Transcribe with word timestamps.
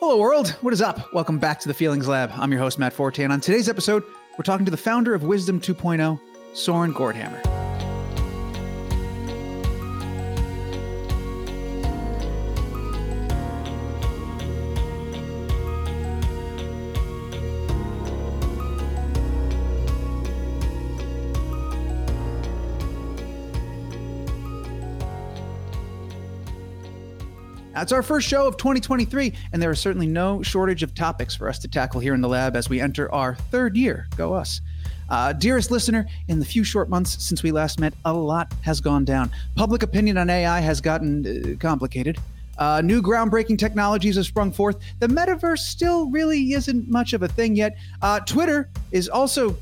Hello, 0.00 0.16
world. 0.16 0.50
What 0.60 0.72
is 0.72 0.80
up? 0.80 1.12
Welcome 1.12 1.40
back 1.40 1.58
to 1.58 1.66
the 1.66 1.74
Feelings 1.74 2.06
Lab. 2.06 2.30
I'm 2.36 2.52
your 2.52 2.60
host, 2.60 2.78
Matt 2.78 2.92
Forte, 2.92 3.24
and 3.24 3.32
on 3.32 3.40
today's 3.40 3.68
episode, 3.68 4.04
we're 4.38 4.44
talking 4.44 4.64
to 4.64 4.70
the 4.70 4.76
founder 4.76 5.12
of 5.12 5.24
Wisdom 5.24 5.60
2.0, 5.60 6.20
Soren 6.52 6.94
Gordhamer. 6.94 7.57
It's 27.82 27.92
our 27.92 28.02
first 28.02 28.26
show 28.26 28.46
of 28.48 28.56
2023, 28.56 29.32
and 29.52 29.62
there 29.62 29.70
is 29.70 29.78
certainly 29.78 30.06
no 30.06 30.42
shortage 30.42 30.82
of 30.82 30.94
topics 30.94 31.36
for 31.36 31.48
us 31.48 31.58
to 31.60 31.68
tackle 31.68 32.00
here 32.00 32.12
in 32.12 32.20
the 32.20 32.28
lab 32.28 32.56
as 32.56 32.68
we 32.68 32.80
enter 32.80 33.12
our 33.14 33.36
third 33.36 33.76
year. 33.76 34.08
Go 34.16 34.34
us. 34.34 34.60
Uh, 35.08 35.32
dearest 35.32 35.70
listener, 35.70 36.06
in 36.26 36.40
the 36.40 36.44
few 36.44 36.64
short 36.64 36.88
months 36.88 37.22
since 37.22 37.42
we 37.42 37.52
last 37.52 37.78
met, 37.78 37.94
a 38.04 38.12
lot 38.12 38.52
has 38.62 38.80
gone 38.80 39.04
down. 39.04 39.30
Public 39.54 39.82
opinion 39.82 40.18
on 40.18 40.28
AI 40.28 40.60
has 40.60 40.80
gotten 40.80 41.26
uh, 41.26 41.56
complicated. 41.58 42.18
Uh, 42.58 42.80
new 42.82 43.00
groundbreaking 43.00 43.56
technologies 43.56 44.16
have 44.16 44.26
sprung 44.26 44.50
forth. 44.50 44.78
The 44.98 45.06
metaverse 45.06 45.58
still 45.58 46.10
really 46.10 46.54
isn't 46.54 46.88
much 46.88 47.12
of 47.12 47.22
a 47.22 47.28
thing 47.28 47.54
yet. 47.54 47.76
Uh, 48.02 48.18
Twitter 48.20 48.68
is 48.90 49.08
also 49.08 49.56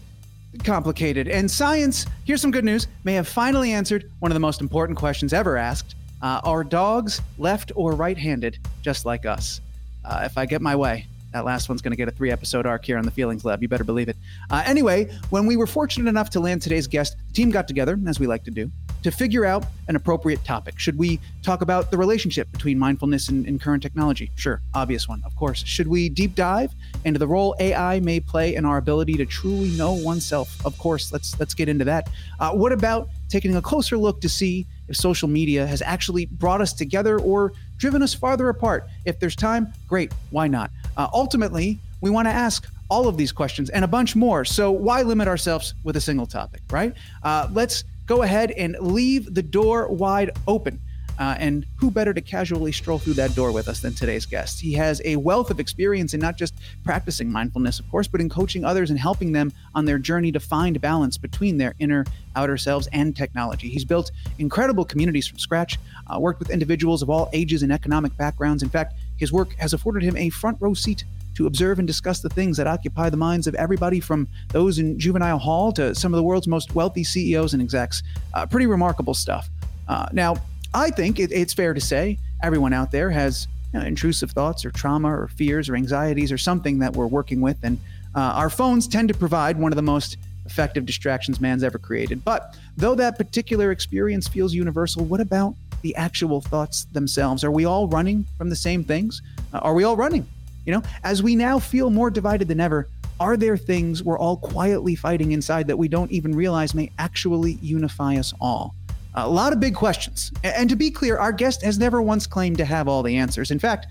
complicated. 0.64 1.28
And 1.28 1.50
science, 1.50 2.06
here's 2.24 2.40
some 2.40 2.50
good 2.50 2.64
news, 2.64 2.88
may 3.04 3.12
have 3.12 3.28
finally 3.28 3.72
answered 3.72 4.10
one 4.20 4.30
of 4.30 4.34
the 4.34 4.40
most 4.40 4.62
important 4.62 4.98
questions 4.98 5.34
ever 5.34 5.58
asked 5.58 5.94
uh, 6.22 6.40
are 6.44 6.64
dogs 6.64 7.20
left 7.38 7.72
or 7.74 7.92
right 7.92 8.18
handed, 8.18 8.58
just 8.82 9.04
like 9.04 9.26
us? 9.26 9.60
Uh, 10.04 10.22
if 10.24 10.38
I 10.38 10.46
get 10.46 10.62
my 10.62 10.76
way, 10.76 11.06
that 11.32 11.44
last 11.44 11.68
one's 11.68 11.82
going 11.82 11.90
to 11.90 11.96
get 11.96 12.08
a 12.08 12.12
three 12.12 12.30
episode 12.30 12.64
arc 12.64 12.84
here 12.84 12.96
on 12.96 13.04
the 13.04 13.10
Feelings 13.10 13.44
Lab. 13.44 13.60
You 13.60 13.68
better 13.68 13.84
believe 13.84 14.08
it. 14.08 14.16
Uh, 14.48 14.62
anyway, 14.64 15.10
when 15.30 15.44
we 15.44 15.56
were 15.56 15.66
fortunate 15.66 16.08
enough 16.08 16.30
to 16.30 16.40
land 16.40 16.62
today's 16.62 16.86
guest, 16.86 17.16
the 17.28 17.34
team 17.34 17.50
got 17.50 17.68
together, 17.68 17.98
as 18.06 18.18
we 18.18 18.26
like 18.26 18.44
to 18.44 18.50
do, 18.50 18.70
to 19.02 19.10
figure 19.10 19.44
out 19.44 19.66
an 19.88 19.96
appropriate 19.96 20.42
topic. 20.44 20.78
Should 20.78 20.96
we 20.96 21.20
talk 21.42 21.60
about 21.60 21.90
the 21.90 21.98
relationship 21.98 22.50
between 22.52 22.78
mindfulness 22.78 23.28
and, 23.28 23.46
and, 23.46 23.60
current 23.60 23.82
technology? 23.82 24.30
Sure, 24.36 24.60
obvious 24.74 25.08
one, 25.08 25.22
of 25.26 25.36
course. 25.36 25.62
Should 25.64 25.88
we 25.88 26.08
deep 26.08 26.34
dive 26.34 26.72
into 27.04 27.18
the 27.18 27.26
role 27.26 27.54
AI 27.60 28.00
may 28.00 28.18
play 28.18 28.54
in 28.54 28.64
our 28.64 28.78
ability 28.78 29.14
to 29.18 29.26
truly 29.26 29.68
know 29.76 29.92
oneself? 29.92 30.64
Of 30.64 30.78
course, 30.78 31.12
let's 31.12 31.38
let's 31.38 31.54
get 31.54 31.68
into 31.68 31.84
that. 31.84 32.08
Uh, 32.40 32.52
what 32.52 32.72
about 32.72 33.08
taking 33.28 33.56
a 33.56 33.62
closer 33.62 33.96
look 33.98 34.20
to 34.22 34.28
see 34.28 34.66
if 34.88 34.96
social 34.96 35.28
media 35.28 35.66
has 35.66 35.82
actually 35.82 36.26
brought 36.26 36.60
us 36.60 36.72
together 36.72 37.18
or 37.20 37.52
driven 37.78 38.02
us 38.02 38.14
farther 38.14 38.48
apart. 38.48 38.86
If 39.04 39.18
there's 39.20 39.36
time, 39.36 39.72
great, 39.88 40.12
why 40.30 40.48
not? 40.48 40.70
Uh, 40.96 41.08
ultimately, 41.12 41.78
we 42.00 42.10
want 42.10 42.26
to 42.28 42.32
ask 42.32 42.68
all 42.88 43.08
of 43.08 43.16
these 43.16 43.32
questions 43.32 43.70
and 43.70 43.84
a 43.84 43.88
bunch 43.88 44.14
more. 44.14 44.44
So 44.44 44.70
why 44.70 45.02
limit 45.02 45.28
ourselves 45.28 45.74
with 45.82 45.96
a 45.96 46.00
single 46.00 46.26
topic, 46.26 46.62
right? 46.70 46.94
Uh, 47.22 47.48
let's 47.52 47.84
go 48.06 48.22
ahead 48.22 48.52
and 48.52 48.76
leave 48.80 49.34
the 49.34 49.42
door 49.42 49.88
wide 49.88 50.30
open. 50.46 50.80
Uh, 51.18 51.34
and 51.38 51.66
who 51.76 51.90
better 51.90 52.12
to 52.12 52.20
casually 52.20 52.72
stroll 52.72 52.98
through 52.98 53.14
that 53.14 53.34
door 53.34 53.52
with 53.52 53.68
us 53.68 53.80
than 53.80 53.94
today's 53.94 54.26
guest? 54.26 54.60
He 54.60 54.72
has 54.74 55.00
a 55.04 55.16
wealth 55.16 55.50
of 55.50 55.60
experience 55.60 56.14
in 56.14 56.20
not 56.20 56.36
just 56.36 56.54
practicing 56.84 57.30
mindfulness, 57.30 57.80
of 57.80 57.90
course, 57.90 58.06
but 58.06 58.20
in 58.20 58.28
coaching 58.28 58.64
others 58.64 58.90
and 58.90 58.98
helping 58.98 59.32
them 59.32 59.52
on 59.74 59.84
their 59.84 59.98
journey 59.98 60.32
to 60.32 60.40
find 60.40 60.80
balance 60.80 61.16
between 61.16 61.58
their 61.58 61.74
inner, 61.78 62.04
outer 62.34 62.56
selves 62.56 62.88
and 62.92 63.16
technology. 63.16 63.68
He's 63.68 63.84
built 63.84 64.10
incredible 64.38 64.84
communities 64.84 65.26
from 65.26 65.38
scratch, 65.38 65.78
uh, 66.08 66.18
worked 66.20 66.38
with 66.38 66.50
individuals 66.50 67.02
of 67.02 67.10
all 67.10 67.30
ages 67.32 67.62
and 67.62 67.72
economic 67.72 68.16
backgrounds. 68.16 68.62
In 68.62 68.68
fact, 68.68 68.94
his 69.16 69.32
work 69.32 69.54
has 69.54 69.72
afforded 69.72 70.02
him 70.02 70.16
a 70.16 70.30
front 70.30 70.58
row 70.60 70.74
seat 70.74 71.04
to 71.36 71.46
observe 71.46 71.78
and 71.78 71.86
discuss 71.86 72.20
the 72.20 72.30
things 72.30 72.56
that 72.56 72.66
occupy 72.66 73.10
the 73.10 73.16
minds 73.16 73.46
of 73.46 73.54
everybody 73.56 74.00
from 74.00 74.26
those 74.48 74.78
in 74.78 74.98
juvenile 74.98 75.38
hall 75.38 75.70
to 75.70 75.94
some 75.94 76.12
of 76.12 76.16
the 76.16 76.22
world's 76.22 76.48
most 76.48 76.74
wealthy 76.74 77.04
CEOs 77.04 77.52
and 77.52 77.62
execs. 77.62 78.02
Uh, 78.32 78.46
pretty 78.46 78.66
remarkable 78.66 79.12
stuff. 79.12 79.50
Uh, 79.86 80.06
now, 80.12 80.36
I 80.76 80.90
think 80.90 81.18
it, 81.18 81.32
it's 81.32 81.54
fair 81.54 81.72
to 81.72 81.80
say 81.80 82.18
everyone 82.42 82.74
out 82.74 82.90
there 82.90 83.08
has 83.08 83.48
you 83.72 83.80
know, 83.80 83.86
intrusive 83.86 84.32
thoughts 84.32 84.62
or 84.62 84.70
trauma 84.70 85.08
or 85.08 85.28
fears 85.28 85.70
or 85.70 85.74
anxieties 85.74 86.30
or 86.30 86.36
something 86.36 86.80
that 86.80 86.92
we're 86.92 87.06
working 87.06 87.40
with. 87.40 87.56
And 87.62 87.78
uh, 88.14 88.20
our 88.20 88.50
phones 88.50 88.86
tend 88.86 89.08
to 89.08 89.14
provide 89.14 89.58
one 89.58 89.72
of 89.72 89.76
the 89.76 89.82
most 89.82 90.18
effective 90.44 90.84
distractions 90.84 91.40
man's 91.40 91.64
ever 91.64 91.78
created. 91.78 92.22
But 92.26 92.58
though 92.76 92.94
that 92.94 93.16
particular 93.16 93.70
experience 93.70 94.28
feels 94.28 94.52
universal, 94.52 95.06
what 95.06 95.18
about 95.22 95.54
the 95.80 95.96
actual 95.96 96.42
thoughts 96.42 96.84
themselves? 96.92 97.42
Are 97.42 97.50
we 97.50 97.64
all 97.64 97.88
running 97.88 98.26
from 98.36 98.50
the 98.50 98.56
same 98.56 98.84
things? 98.84 99.22
Uh, 99.54 99.60
are 99.62 99.72
we 99.72 99.82
all 99.82 99.96
running? 99.96 100.28
You 100.66 100.74
know, 100.74 100.82
as 101.02 101.22
we 101.22 101.36
now 101.36 101.58
feel 101.58 101.88
more 101.88 102.10
divided 102.10 102.48
than 102.48 102.60
ever, 102.60 102.86
are 103.18 103.38
there 103.38 103.56
things 103.56 104.02
we're 104.02 104.18
all 104.18 104.36
quietly 104.36 104.94
fighting 104.94 105.32
inside 105.32 105.68
that 105.68 105.78
we 105.78 105.88
don't 105.88 106.10
even 106.10 106.36
realize 106.36 106.74
may 106.74 106.90
actually 106.98 107.52
unify 107.62 108.16
us 108.16 108.34
all? 108.42 108.74
A 109.18 109.26
lot 109.26 109.54
of 109.54 109.60
big 109.60 109.74
questions. 109.74 110.30
And 110.44 110.68
to 110.68 110.76
be 110.76 110.90
clear, 110.90 111.16
our 111.16 111.32
guest 111.32 111.62
has 111.62 111.78
never 111.78 112.02
once 112.02 112.26
claimed 112.26 112.58
to 112.58 112.66
have 112.66 112.86
all 112.86 113.02
the 113.02 113.16
answers. 113.16 113.50
In 113.50 113.58
fact, 113.58 113.86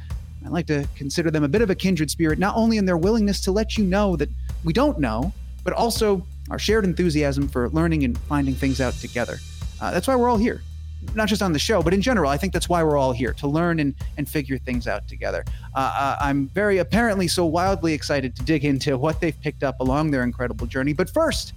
I 0.45 0.49
like 0.49 0.67
to 0.67 0.87
consider 0.95 1.31
them 1.31 1.43
a 1.43 1.47
bit 1.47 1.63
of 1.63 1.71
a 1.71 1.75
kindred 1.75 2.11
spirit, 2.11 2.37
not 2.37 2.55
only 2.55 2.77
in 2.77 2.85
their 2.85 2.97
willingness 2.97 3.41
to 3.41 3.51
let 3.51 3.75
you 3.75 3.85
know 3.85 4.15
that 4.17 4.29
we 4.63 4.71
don't 4.71 4.99
know, 4.99 5.33
but 5.63 5.73
also 5.73 6.23
our 6.51 6.59
shared 6.59 6.85
enthusiasm 6.85 7.47
for 7.47 7.69
learning 7.69 8.03
and 8.03 8.15
finding 8.15 8.53
things 8.53 8.79
out 8.79 8.93
together. 8.93 9.39
Uh, 9.81 9.89
that's 9.89 10.07
why 10.07 10.15
we're 10.15 10.29
all 10.29 10.37
here. 10.37 10.61
Not 11.15 11.27
just 11.27 11.41
on 11.41 11.53
the 11.53 11.59
show, 11.59 11.81
but 11.81 11.91
in 11.91 12.03
general, 12.03 12.29
I 12.29 12.37
think 12.37 12.53
that's 12.53 12.69
why 12.69 12.83
we're 12.83 12.97
all 12.97 13.11
here 13.11 13.33
to 13.33 13.47
learn 13.47 13.79
and, 13.79 13.95
and 14.17 14.29
figure 14.29 14.59
things 14.59 14.87
out 14.87 15.07
together. 15.07 15.43
Uh, 15.73 15.79
uh 15.79 16.15
I'm 16.19 16.49
very 16.49 16.77
apparently 16.77 17.27
so 17.27 17.45
wildly 17.45 17.93
excited 17.93 18.35
to 18.35 18.43
dig 18.43 18.63
into 18.63 18.95
what 18.95 19.19
they've 19.19 19.39
picked 19.41 19.63
up 19.63 19.79
along 19.79 20.11
their 20.11 20.21
incredible 20.21 20.67
journey. 20.67 20.93
But 20.93 21.09
first, 21.09 21.53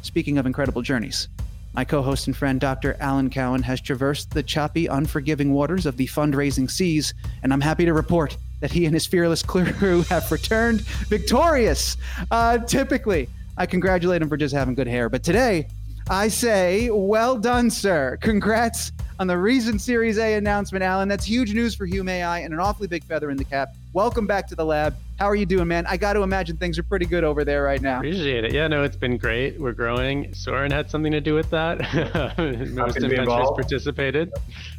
speaking 0.00 0.38
of 0.38 0.46
incredible 0.46 0.80
journeys, 0.80 1.28
my 1.74 1.84
co 1.84 2.02
host 2.02 2.26
and 2.26 2.36
friend, 2.36 2.60
Dr. 2.60 2.96
Alan 3.00 3.30
Cowen, 3.30 3.62
has 3.62 3.80
traversed 3.80 4.30
the 4.30 4.42
choppy, 4.42 4.86
unforgiving 4.86 5.52
waters 5.52 5.86
of 5.86 5.96
the 5.96 6.06
fundraising 6.06 6.70
seas, 6.70 7.14
and 7.42 7.52
I'm 7.52 7.60
happy 7.60 7.84
to 7.84 7.92
report 7.92 8.36
that 8.60 8.70
he 8.70 8.84
and 8.84 8.94
his 8.94 9.06
fearless 9.06 9.42
crew 9.42 10.02
have 10.08 10.30
returned 10.30 10.82
victorious. 10.82 11.96
Uh, 12.30 12.58
typically, 12.58 13.28
I 13.56 13.66
congratulate 13.66 14.22
him 14.22 14.28
for 14.28 14.36
just 14.36 14.54
having 14.54 14.74
good 14.74 14.86
hair, 14.86 15.08
but 15.08 15.22
today, 15.22 15.68
I 16.08 16.28
say, 16.28 16.90
well 16.90 17.38
done, 17.38 17.70
sir. 17.70 18.18
Congrats 18.20 18.92
on 19.22 19.28
the 19.28 19.38
recent 19.38 19.80
Series 19.80 20.18
A 20.18 20.34
announcement, 20.34 20.82
Alan. 20.82 21.06
That's 21.08 21.24
huge 21.24 21.54
news 21.54 21.76
for 21.76 21.86
Hume 21.86 22.08
AI 22.08 22.40
and 22.40 22.52
an 22.52 22.58
awfully 22.58 22.88
big 22.88 23.04
feather 23.04 23.30
in 23.30 23.36
the 23.36 23.44
cap. 23.44 23.68
Welcome 23.92 24.26
back 24.26 24.48
to 24.48 24.56
the 24.56 24.64
lab. 24.64 24.96
How 25.16 25.26
are 25.26 25.36
you 25.36 25.46
doing, 25.46 25.68
man? 25.68 25.86
I 25.86 25.96
got 25.96 26.14
to 26.14 26.22
imagine 26.22 26.56
things 26.56 26.76
are 26.76 26.82
pretty 26.82 27.06
good 27.06 27.22
over 27.22 27.44
there 27.44 27.62
right 27.62 27.80
now. 27.80 27.98
Appreciate 27.98 28.44
it. 28.44 28.52
Yeah, 28.52 28.66
no, 28.66 28.82
it's 28.82 28.96
been 28.96 29.16
great. 29.16 29.60
We're 29.60 29.74
growing. 29.74 30.34
Soren 30.34 30.72
had 30.72 30.90
something 30.90 31.12
to 31.12 31.20
do 31.20 31.34
with 31.34 31.48
that. 31.50 31.78
Most 32.72 32.96
investors 32.96 33.48
participated. 33.54 34.32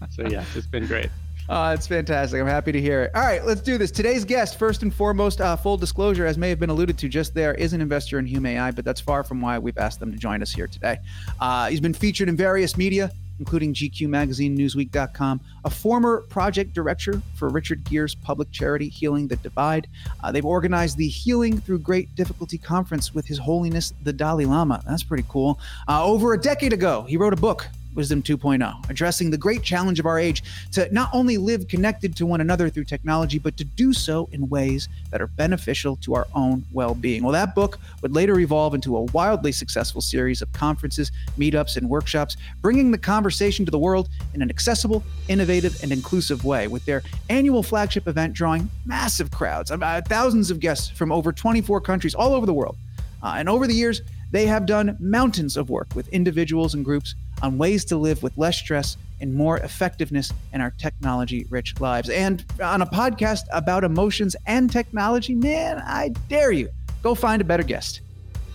So, 0.09 0.27
yeah, 0.27 0.43
it's 0.55 0.67
been 0.67 0.87
great. 0.87 1.09
Oh, 1.47 1.71
it's 1.71 1.87
fantastic. 1.87 2.41
I'm 2.41 2.47
happy 2.47 2.73
to 2.73 2.81
hear 2.81 3.03
it. 3.03 3.11
All 3.15 3.21
right, 3.21 3.45
let's 3.45 3.61
do 3.61 3.77
this. 3.77 3.91
Today's 3.91 4.25
guest, 4.25 4.59
first 4.59 4.81
and 4.81 4.93
foremost, 4.93 5.39
uh, 5.39 5.55
full 5.55 5.77
disclosure, 5.77 6.25
as 6.25 6.37
may 6.37 6.49
have 6.49 6.59
been 6.59 6.69
alluded 6.69 6.97
to 6.97 7.07
just 7.07 7.33
there, 7.33 7.53
is 7.53 7.71
an 7.71 7.79
investor 7.79 8.19
in 8.19 8.25
Hume 8.25 8.45
AI, 8.45 8.71
but 8.71 8.83
that's 8.83 9.01
far 9.01 9.23
from 9.23 9.41
why 9.41 9.57
we've 9.59 9.77
asked 9.77 9.99
them 9.99 10.11
to 10.11 10.17
join 10.17 10.41
us 10.41 10.51
here 10.51 10.67
today. 10.67 10.99
Uh, 11.39 11.69
he's 11.69 11.81
been 11.81 11.93
featured 11.93 12.29
in 12.29 12.37
various 12.37 12.77
media, 12.77 13.11
including 13.39 13.73
GQ 13.73 14.07
Magazine, 14.07 14.57
Newsweek.com, 14.57 15.41
a 15.65 15.69
former 15.69 16.21
project 16.29 16.73
director 16.73 17.21
for 17.35 17.49
Richard 17.49 17.83
Gere's 17.85 18.15
public 18.15 18.51
charity 18.51 18.89
Healing 18.89 19.27
the 19.27 19.35
Divide. 19.37 19.87
Uh, 20.23 20.31
they've 20.31 20.45
organized 20.45 20.97
the 20.97 21.07
Healing 21.07 21.59
Through 21.59 21.79
Great 21.79 22.13
Difficulty 22.15 22.57
conference 22.57 23.13
with 23.13 23.25
His 23.25 23.37
Holiness 23.37 23.93
the 24.03 24.13
Dalai 24.13 24.45
Lama. 24.45 24.81
That's 24.87 25.03
pretty 25.03 25.25
cool. 25.27 25.59
Uh, 25.87 26.03
over 26.05 26.33
a 26.33 26.39
decade 26.39 26.73
ago, 26.73 27.03
he 27.03 27.17
wrote 27.17 27.33
a 27.33 27.37
book 27.37 27.67
Wisdom 27.95 28.21
2.0, 28.21 28.89
addressing 28.89 29.29
the 29.29 29.37
great 29.37 29.63
challenge 29.63 29.99
of 29.99 30.05
our 30.05 30.19
age 30.19 30.43
to 30.71 30.91
not 30.93 31.09
only 31.13 31.37
live 31.37 31.67
connected 31.67 32.15
to 32.15 32.25
one 32.25 32.41
another 32.41 32.69
through 32.69 32.85
technology, 32.85 33.39
but 33.39 33.57
to 33.57 33.63
do 33.63 33.93
so 33.93 34.29
in 34.31 34.49
ways 34.49 34.89
that 35.11 35.21
are 35.21 35.27
beneficial 35.27 35.95
to 35.97 36.15
our 36.15 36.27
own 36.33 36.65
well 36.71 36.95
being. 36.95 37.23
Well, 37.23 37.31
that 37.33 37.55
book 37.55 37.79
would 38.01 38.13
later 38.13 38.39
evolve 38.39 38.73
into 38.73 38.97
a 38.97 39.01
wildly 39.01 39.51
successful 39.51 40.01
series 40.01 40.41
of 40.41 40.51
conferences, 40.53 41.11
meetups, 41.37 41.77
and 41.77 41.89
workshops, 41.89 42.37
bringing 42.61 42.91
the 42.91 42.97
conversation 42.97 43.65
to 43.65 43.71
the 43.71 43.79
world 43.79 44.09
in 44.33 44.41
an 44.41 44.49
accessible, 44.49 45.03
innovative, 45.27 45.81
and 45.83 45.91
inclusive 45.91 46.45
way, 46.45 46.67
with 46.67 46.85
their 46.85 47.03
annual 47.29 47.63
flagship 47.63 48.07
event 48.07 48.33
drawing 48.33 48.69
massive 48.85 49.31
crowds, 49.31 49.71
uh, 49.71 50.01
thousands 50.07 50.51
of 50.51 50.59
guests 50.59 50.89
from 50.89 51.11
over 51.11 51.31
24 51.31 51.81
countries 51.81 52.15
all 52.15 52.33
over 52.33 52.45
the 52.45 52.53
world. 52.53 52.77
Uh, 53.21 53.35
and 53.37 53.47
over 53.47 53.67
the 53.67 53.73
years, 53.73 54.01
they 54.31 54.47
have 54.47 54.65
done 54.65 54.97
mountains 54.99 55.55
of 55.55 55.69
work 55.69 55.87
with 55.95 56.07
individuals 56.09 56.73
and 56.73 56.83
groups 56.83 57.15
on 57.41 57.57
ways 57.57 57.85
to 57.85 57.97
live 57.97 58.21
with 58.23 58.37
less 58.37 58.57
stress 58.57 58.97
and 59.19 59.33
more 59.33 59.57
effectiveness 59.59 60.31
in 60.51 60.61
our 60.61 60.71
technology 60.71 61.45
rich 61.49 61.79
lives. 61.79 62.09
And 62.09 62.45
on 62.61 62.81
a 62.81 62.85
podcast 62.85 63.43
about 63.51 63.83
emotions 63.83 64.35
and 64.45 64.71
technology, 64.71 65.33
man, 65.33 65.81
I 65.85 66.09
dare 66.29 66.51
you 66.51 66.69
go 67.01 67.15
find 67.15 67.41
a 67.41 67.45
better 67.45 67.63
guest. 67.63 68.01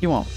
You 0.01 0.11
won't. 0.11 0.29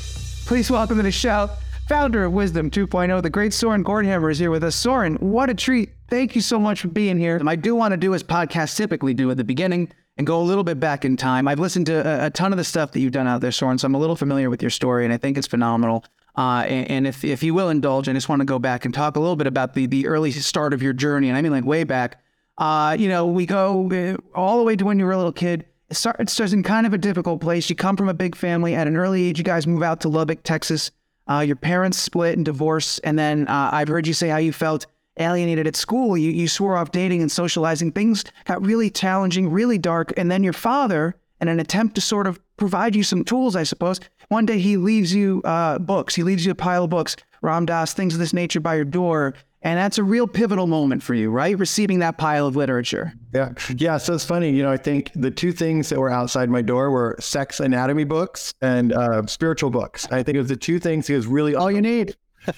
Please 0.45 0.71
welcome 0.71 0.97
to 0.97 1.03
the 1.03 1.11
show, 1.11 1.49
founder 1.87 2.23
of 2.23 2.33
Wisdom 2.33 2.71
2.0, 2.71 3.21
the 3.21 3.29
great 3.29 3.53
Soren 3.53 3.83
Gordhamer 3.83 4.31
is 4.31 4.39
here 4.39 4.51
with 4.51 4.63
us. 4.63 4.75
Soren, 4.75 5.15
what 5.17 5.49
a 5.49 5.53
treat. 5.53 5.89
Thank 6.09 6.35
you 6.35 6.41
so 6.41 6.59
much 6.59 6.81
for 6.81 6.87
being 6.87 7.17
here. 7.17 7.41
I 7.45 7.55
do 7.55 7.75
want 7.75 7.91
to 7.91 7.97
do 7.97 8.13
as 8.13 8.23
podcasts 8.23 8.75
typically 8.75 9.13
do 9.13 9.29
at 9.31 9.37
the 9.37 9.43
beginning 9.43 9.91
and 10.17 10.27
go 10.27 10.41
a 10.41 10.43
little 10.43 10.63
bit 10.63 10.79
back 10.79 11.05
in 11.05 11.17
time. 11.17 11.47
I've 11.47 11.59
listened 11.59 11.87
to 11.87 12.23
a, 12.23 12.27
a 12.27 12.29
ton 12.29 12.53
of 12.53 12.57
the 12.57 12.63
stuff 12.63 12.91
that 12.91 12.99
you've 12.99 13.11
done 13.11 13.27
out 13.27 13.41
there, 13.41 13.51
Soren, 13.51 13.77
so 13.77 13.85
I'm 13.85 13.95
a 13.95 13.99
little 13.99 14.15
familiar 14.15 14.49
with 14.49 14.61
your 14.61 14.69
story, 14.69 15.03
and 15.03 15.13
I 15.13 15.17
think 15.17 15.37
it's 15.37 15.47
phenomenal. 15.47 16.05
Uh, 16.35 16.63
and, 16.67 16.91
and, 16.91 17.07
if, 17.07 17.23
if 17.25 17.43
you 17.43 17.53
will 17.53 17.69
indulge, 17.69 18.07
I 18.07 18.13
just 18.13 18.29
want 18.29 18.39
to 18.39 18.45
go 18.45 18.57
back 18.57 18.85
and 18.85 18.93
talk 18.93 19.15
a 19.15 19.19
little 19.19 19.35
bit 19.35 19.47
about 19.47 19.73
the, 19.73 19.85
the 19.85 20.07
early 20.07 20.31
start 20.31 20.73
of 20.73 20.81
your 20.81 20.93
journey. 20.93 21.27
And 21.27 21.37
I 21.37 21.41
mean, 21.41 21.51
like 21.51 21.65
way 21.65 21.83
back, 21.83 22.21
uh, 22.57 22.95
you 22.97 23.09
know, 23.09 23.25
we 23.25 23.45
go 23.45 23.89
uh, 23.91 24.37
all 24.37 24.57
the 24.57 24.63
way 24.63 24.75
to 24.75 24.85
when 24.85 24.99
you 24.99 25.05
were 25.05 25.11
a 25.11 25.17
little 25.17 25.33
kid. 25.33 25.65
It, 25.89 25.95
start, 25.95 26.19
it 26.19 26.29
starts 26.29 26.53
in 26.53 26.63
kind 26.63 26.87
of 26.87 26.93
a 26.93 26.97
difficult 26.97 27.41
place. 27.41 27.69
You 27.69 27.75
come 27.75 27.97
from 27.97 28.07
a 28.07 28.13
big 28.13 28.35
family. 28.35 28.75
At 28.75 28.87
an 28.87 28.95
early 28.95 29.23
age, 29.25 29.37
you 29.37 29.43
guys 29.43 29.67
move 29.67 29.83
out 29.83 29.99
to 30.01 30.09
Lubbock, 30.09 30.43
Texas. 30.43 30.91
Uh, 31.29 31.39
your 31.39 31.55
parents 31.55 31.97
split 31.97 32.37
and 32.37 32.45
divorce. 32.45 32.99
And 32.99 33.19
then 33.19 33.47
uh, 33.47 33.69
I've 33.73 33.87
heard 33.87 34.07
you 34.07 34.13
say 34.13 34.29
how 34.29 34.37
you 34.37 34.53
felt 34.53 34.85
alienated 35.17 35.67
at 35.67 35.75
school. 35.75 36.17
You, 36.17 36.31
you 36.31 36.47
swore 36.47 36.77
off 36.77 36.91
dating 36.91 37.21
and 37.21 37.31
socializing. 37.31 37.91
Things 37.91 38.23
got 38.45 38.65
really 38.65 38.89
challenging, 38.89 39.49
really 39.49 39.77
dark. 39.77 40.13
And 40.17 40.31
then 40.31 40.43
your 40.43 40.53
father, 40.53 41.15
in 41.39 41.47
an 41.47 41.59
attempt 41.59 41.95
to 41.95 42.01
sort 42.01 42.27
of 42.27 42.39
provide 42.57 42.95
you 42.95 43.03
some 43.03 43.23
tools, 43.23 43.55
I 43.55 43.63
suppose, 43.63 43.99
one 44.31 44.45
day 44.45 44.59
he 44.59 44.77
leaves 44.77 45.13
you 45.13 45.41
uh, 45.43 45.77
books. 45.77 46.15
He 46.15 46.23
leaves 46.23 46.45
you 46.45 46.53
a 46.53 46.55
pile 46.55 46.85
of 46.85 46.89
books, 46.89 47.17
Ram 47.41 47.65
Dass, 47.65 47.93
things 47.93 48.13
of 48.13 48.19
this 48.21 48.31
nature 48.31 48.61
by 48.61 48.75
your 48.75 48.85
door. 48.85 49.33
And 49.61 49.77
that's 49.77 49.97
a 49.97 50.03
real 50.03 50.25
pivotal 50.25 50.67
moment 50.67 51.03
for 51.03 51.13
you, 51.13 51.29
right? 51.29 51.57
Receiving 51.59 51.99
that 51.99 52.17
pile 52.17 52.47
of 52.47 52.55
literature. 52.55 53.11
Yeah. 53.33 53.51
Yeah. 53.75 53.97
So 53.97 54.13
it's 54.13 54.23
funny. 54.23 54.49
You 54.51 54.63
know, 54.63 54.71
I 54.71 54.77
think 54.77 55.11
the 55.15 55.29
two 55.29 55.51
things 55.51 55.89
that 55.89 55.99
were 55.99 56.09
outside 56.09 56.49
my 56.49 56.61
door 56.61 56.91
were 56.91 57.17
sex 57.19 57.59
anatomy 57.59 58.05
books 58.05 58.53
and 58.61 58.93
uh, 58.93 59.25
spiritual 59.27 59.69
books. 59.69 60.07
I 60.11 60.23
think 60.23 60.37
it 60.37 60.39
was 60.39 60.49
the 60.49 60.55
two 60.55 60.79
things 60.79 61.07
he 61.07 61.13
was 61.13 61.27
really 61.27 61.53
all 61.53 61.69
you 61.69 61.81
need. 61.81 62.15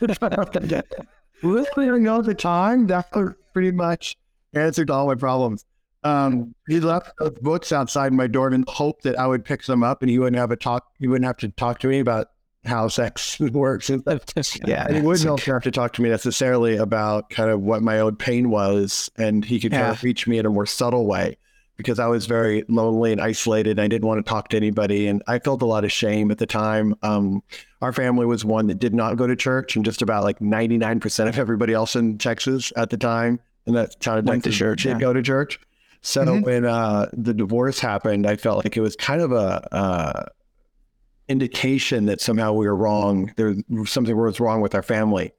Listening 1.41 2.07
all 2.07 2.21
the 2.21 2.35
time, 2.35 2.85
that 2.87 3.11
pretty 3.51 3.71
much 3.71 4.15
answered 4.53 4.91
all 4.91 5.07
my 5.07 5.15
problems. 5.15 5.65
Um, 6.03 6.53
he 6.67 6.79
left 6.79 7.11
those 7.19 7.37
books 7.41 7.71
outside 7.71 8.13
my 8.13 8.27
door 8.27 8.53
in 8.53 8.65
hope 8.67 9.01
that 9.03 9.17
I 9.17 9.27
would 9.27 9.45
pick 9.45 9.63
them 9.63 9.83
up 9.83 10.01
and 10.01 10.09
he 10.09 10.19
wouldn't 10.19 10.37
have 10.37 10.51
a 10.51 10.57
talk. 10.57 10.87
He 10.99 11.07
wouldn't 11.07 11.25
have 11.25 11.37
to 11.37 11.49
talk 11.49 11.79
to 11.79 11.87
me 11.87 11.99
about 11.99 12.27
how 12.65 12.87
sex 12.87 13.39
works. 13.39 13.89
yeah, 14.65 14.85
and 14.87 14.95
he 14.95 15.01
wouldn't 15.01 15.29
okay. 15.29 15.51
have 15.51 15.63
to 15.63 15.71
talk 15.71 15.93
to 15.93 16.01
me 16.01 16.09
necessarily 16.09 16.77
about 16.77 17.29
kind 17.29 17.49
of 17.49 17.61
what 17.61 17.81
my 17.81 17.99
own 17.99 18.15
pain 18.15 18.49
was, 18.49 19.09
and 19.17 19.43
he 19.43 19.59
could 19.59 19.71
yeah. 19.71 19.81
kind 19.81 19.91
of 19.91 20.03
reach 20.03 20.27
me 20.27 20.37
in 20.37 20.45
a 20.45 20.49
more 20.49 20.65
subtle 20.65 21.05
way 21.05 21.37
because 21.75 21.99
I 21.99 22.07
was 22.07 22.25
very 22.27 22.63
lonely 22.67 23.11
and 23.11 23.19
isolated. 23.19 23.71
And 23.71 23.81
I 23.81 23.87
didn't 23.87 24.07
want 24.07 24.23
to 24.23 24.29
talk 24.29 24.49
to 24.49 24.57
anybody, 24.57 25.07
and 25.07 25.23
I 25.27 25.39
felt 25.39 25.61
a 25.61 25.65
lot 25.65 25.83
of 25.83 25.91
shame 25.91 26.31
at 26.31 26.37
the 26.37 26.45
time. 26.45 26.95
Um, 27.01 27.43
our 27.81 27.91
family 27.91 28.25
was 28.25 28.45
one 28.45 28.67
that 28.67 28.79
did 28.79 28.93
not 28.93 29.17
go 29.17 29.27
to 29.27 29.35
church, 29.35 29.75
and 29.75 29.83
just 29.83 30.01
about 30.01 30.23
like 30.23 30.39
ninety 30.41 30.77
nine 30.77 30.99
percent 30.99 31.29
of 31.29 31.37
everybody 31.37 31.73
else 31.73 31.95
in 31.95 32.17
Texas 32.17 32.71
at 32.75 32.89
the 32.89 32.97
time, 32.97 33.39
and 33.65 33.75
that 33.75 33.99
town 33.99 34.19
of 34.19 34.25
Texas, 34.25 34.55
church, 34.55 34.83
did 34.83 34.89
yeah. 34.89 34.99
go 34.99 35.13
to 35.13 35.21
church. 35.21 35.59
So 36.03 36.25
mm-hmm. 36.25 36.41
when 36.43 36.65
uh, 36.65 37.07
the 37.13 37.33
divorce 37.33 37.79
happened, 37.79 38.27
I 38.27 38.35
felt 38.35 38.63
like 38.63 38.75
it 38.75 38.81
was 38.81 38.95
kind 38.97 39.21
of 39.21 39.31
a 39.31 39.73
uh, 39.73 40.25
indication 41.29 42.05
that 42.07 42.19
somehow 42.19 42.51
we 42.51 42.67
were 42.67 42.75
wrong. 42.75 43.33
There 43.37 43.55
was 43.69 43.89
something 43.89 44.15
was 44.15 44.39
wrong 44.39 44.59
with 44.59 44.75
our 44.75 44.83
family. 44.83 45.31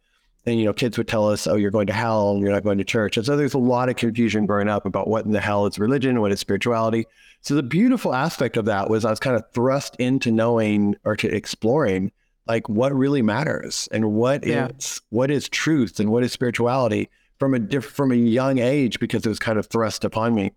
And 0.46 0.58
you 0.58 0.64
know, 0.64 0.72
kids 0.72 0.96
would 0.98 1.08
tell 1.08 1.28
us, 1.28 1.46
"Oh, 1.46 1.56
you're 1.56 1.70
going 1.70 1.86
to 1.86 1.92
hell, 1.92 2.32
and 2.32 2.40
you're 2.40 2.52
not 2.52 2.64
going 2.64 2.78
to 2.78 2.84
church." 2.84 3.16
And 3.16 3.24
so 3.24 3.36
there's 3.36 3.54
a 3.54 3.58
lot 3.58 3.88
of 3.88 3.96
confusion 3.96 4.46
growing 4.46 4.68
up 4.68 4.84
about 4.86 5.08
what 5.08 5.24
in 5.26 5.32
the 5.32 5.40
hell 5.40 5.66
is 5.66 5.78
religion, 5.78 6.20
what 6.20 6.32
is 6.32 6.40
spirituality. 6.40 7.06
So 7.40 7.54
the 7.54 7.62
beautiful 7.62 8.14
aspect 8.14 8.56
of 8.56 8.64
that 8.64 8.88
was 8.88 9.04
I 9.04 9.10
was 9.10 9.20
kind 9.20 9.36
of 9.36 9.44
thrust 9.52 9.96
into 9.96 10.32
knowing 10.32 10.96
or 11.04 11.14
to 11.16 11.28
exploring 11.28 12.10
like 12.46 12.68
what 12.68 12.94
really 12.94 13.22
matters 13.22 13.88
and 13.92 14.12
what 14.12 14.46
yeah. 14.46 14.68
is 14.78 15.00
what 15.10 15.30
is 15.30 15.48
truth 15.48 16.00
and 16.00 16.10
what 16.10 16.24
is 16.24 16.32
spirituality 16.32 17.10
from 17.38 17.54
a 17.54 17.58
diff- 17.58 17.84
from 17.84 18.12
a 18.12 18.16
young 18.16 18.58
age 18.58 19.00
because 19.00 19.24
it 19.24 19.28
was 19.28 19.38
kind 19.38 19.58
of 19.58 19.66
thrust 19.66 20.04
upon 20.04 20.34
me. 20.34 20.52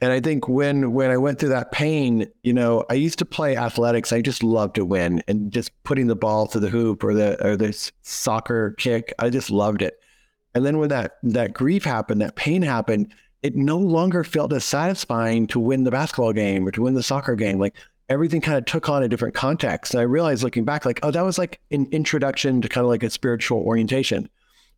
And 0.00 0.12
I 0.12 0.20
think 0.20 0.48
when 0.48 0.92
when 0.92 1.10
I 1.10 1.16
went 1.16 1.38
through 1.38 1.50
that 1.50 1.70
pain, 1.70 2.26
you 2.42 2.52
know, 2.52 2.84
I 2.90 2.94
used 2.94 3.20
to 3.20 3.24
play 3.24 3.56
athletics. 3.56 4.12
I 4.12 4.20
just 4.20 4.42
loved 4.42 4.74
to 4.74 4.84
win 4.84 5.22
and 5.28 5.52
just 5.52 5.70
putting 5.84 6.08
the 6.08 6.16
ball 6.16 6.46
to 6.48 6.58
the 6.58 6.68
hoop 6.68 7.04
or 7.04 7.14
the 7.14 7.44
or 7.46 7.56
the 7.56 7.72
soccer 8.02 8.74
kick. 8.78 9.14
I 9.18 9.30
just 9.30 9.50
loved 9.50 9.80
it. 9.80 9.94
And 10.54 10.66
then 10.66 10.78
when 10.78 10.88
that 10.88 11.18
that 11.22 11.54
grief 11.54 11.84
happened, 11.84 12.20
that 12.20 12.34
pain 12.34 12.62
happened, 12.62 13.14
it 13.42 13.54
no 13.54 13.78
longer 13.78 14.24
felt 14.24 14.52
as 14.52 14.64
satisfying 14.64 15.46
to 15.48 15.60
win 15.60 15.84
the 15.84 15.90
basketball 15.92 16.32
game 16.32 16.66
or 16.66 16.72
to 16.72 16.82
win 16.82 16.94
the 16.94 17.02
soccer 17.02 17.36
game. 17.36 17.60
Like 17.60 17.76
everything 18.08 18.40
kind 18.40 18.58
of 18.58 18.64
took 18.64 18.88
on 18.88 19.02
a 19.02 19.08
different 19.08 19.34
context. 19.34 19.94
And 19.94 20.00
I 20.00 20.04
realized 20.04 20.42
looking 20.42 20.64
back, 20.64 20.84
like, 20.84 21.00
oh, 21.02 21.10
that 21.10 21.24
was 21.24 21.38
like 21.38 21.60
an 21.70 21.86
introduction 21.92 22.60
to 22.62 22.68
kind 22.68 22.84
of 22.84 22.90
like 22.90 23.02
a 23.02 23.10
spiritual 23.10 23.60
orientation 23.60 24.28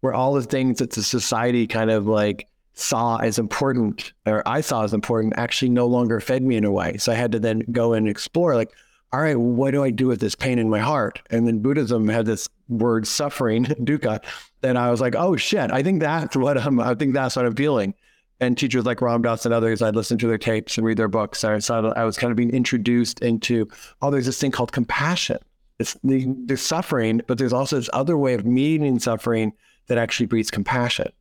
where 0.05 0.13
all 0.13 0.35
the 0.35 0.43
things 0.43 0.81
that 0.81 0.91
the 0.91 1.03
society 1.03 1.67
kind 1.67 1.91
of 1.91 2.07
like 2.07 2.47
saw 2.75 3.17
as 3.17 3.39
important 3.39 4.13
or 4.27 4.47
I 4.47 4.61
saw 4.61 4.85
as 4.85 4.93
important 4.93 5.33
actually 5.39 5.71
no 5.71 5.87
longer 5.87 6.21
fed 6.21 6.43
me 6.43 6.57
in 6.57 6.65
a 6.67 6.71
way. 6.71 6.99
So 6.99 7.11
I 7.11 7.15
had 7.15 7.33
to 7.33 7.39
then 7.39 7.63
go 7.73 7.95
and 7.95 8.07
explore 8.07 8.55
like, 8.55 8.71
all 9.15 9.23
right, 9.23 9.39
what 9.39 9.71
do 9.71 9.83
I 9.83 9.89
do 9.89 10.07
with 10.07 10.21
this 10.21 10.35
pain 10.35 10.59
in 10.59 10.69
my 10.69 10.79
heart? 10.79 11.23
And 11.31 11.47
then 11.47 11.61
Buddhism 11.61 12.07
had 12.07 12.27
this 12.27 12.51
word 12.69 13.07
suffering, 13.07 13.65
dukkha. 13.65 14.23
Then 14.61 14.77
I 14.77 14.91
was 14.91 15.01
like, 15.01 15.15
oh 15.17 15.37
shit, 15.37 15.73
I 15.73 15.83
think 15.83 16.01
that's 16.01 16.37
what 16.37 16.59
I'm, 16.59 16.81
I 16.81 16.95
think 16.95 17.15
that's 17.15 17.37
what 17.37 17.47
I'm 17.47 17.57
feeling. 17.57 17.95
And 18.41 18.59
teachers 18.59 18.85
like 18.85 19.01
Ram 19.01 19.23
Dass 19.23 19.47
and 19.47 19.55
others, 19.55 19.81
I'd 19.81 19.97
listen 19.97 20.19
to 20.19 20.29
their 20.29 20.37
tapes 20.37 20.77
and 20.77 20.87
read 20.87 20.99
their 20.99 21.09
books. 21.09 21.45
I 21.45 21.59
saw 21.61 21.81
I 21.93 22.05
was 22.05 22.19
kind 22.19 22.31
of 22.31 22.37
being 22.37 22.51
introduced 22.51 23.21
into, 23.21 23.69
oh, 24.03 24.11
there's 24.11 24.27
this 24.27 24.39
thing 24.39 24.51
called 24.51 24.73
compassion. 24.73 25.39
It's 25.79 25.97
the, 26.05 26.27
there's 26.45 26.61
suffering, 26.61 27.23
but 27.27 27.39
there's 27.39 27.55
also 27.55 27.77
this 27.77 27.89
other 27.95 28.19
way 28.19 28.35
of 28.35 28.45
meeting 28.45 28.99
suffering 28.99 29.55
that 29.87 29.99
actually 29.99 30.27
breeds 30.27 30.51
compassion. 30.51 31.13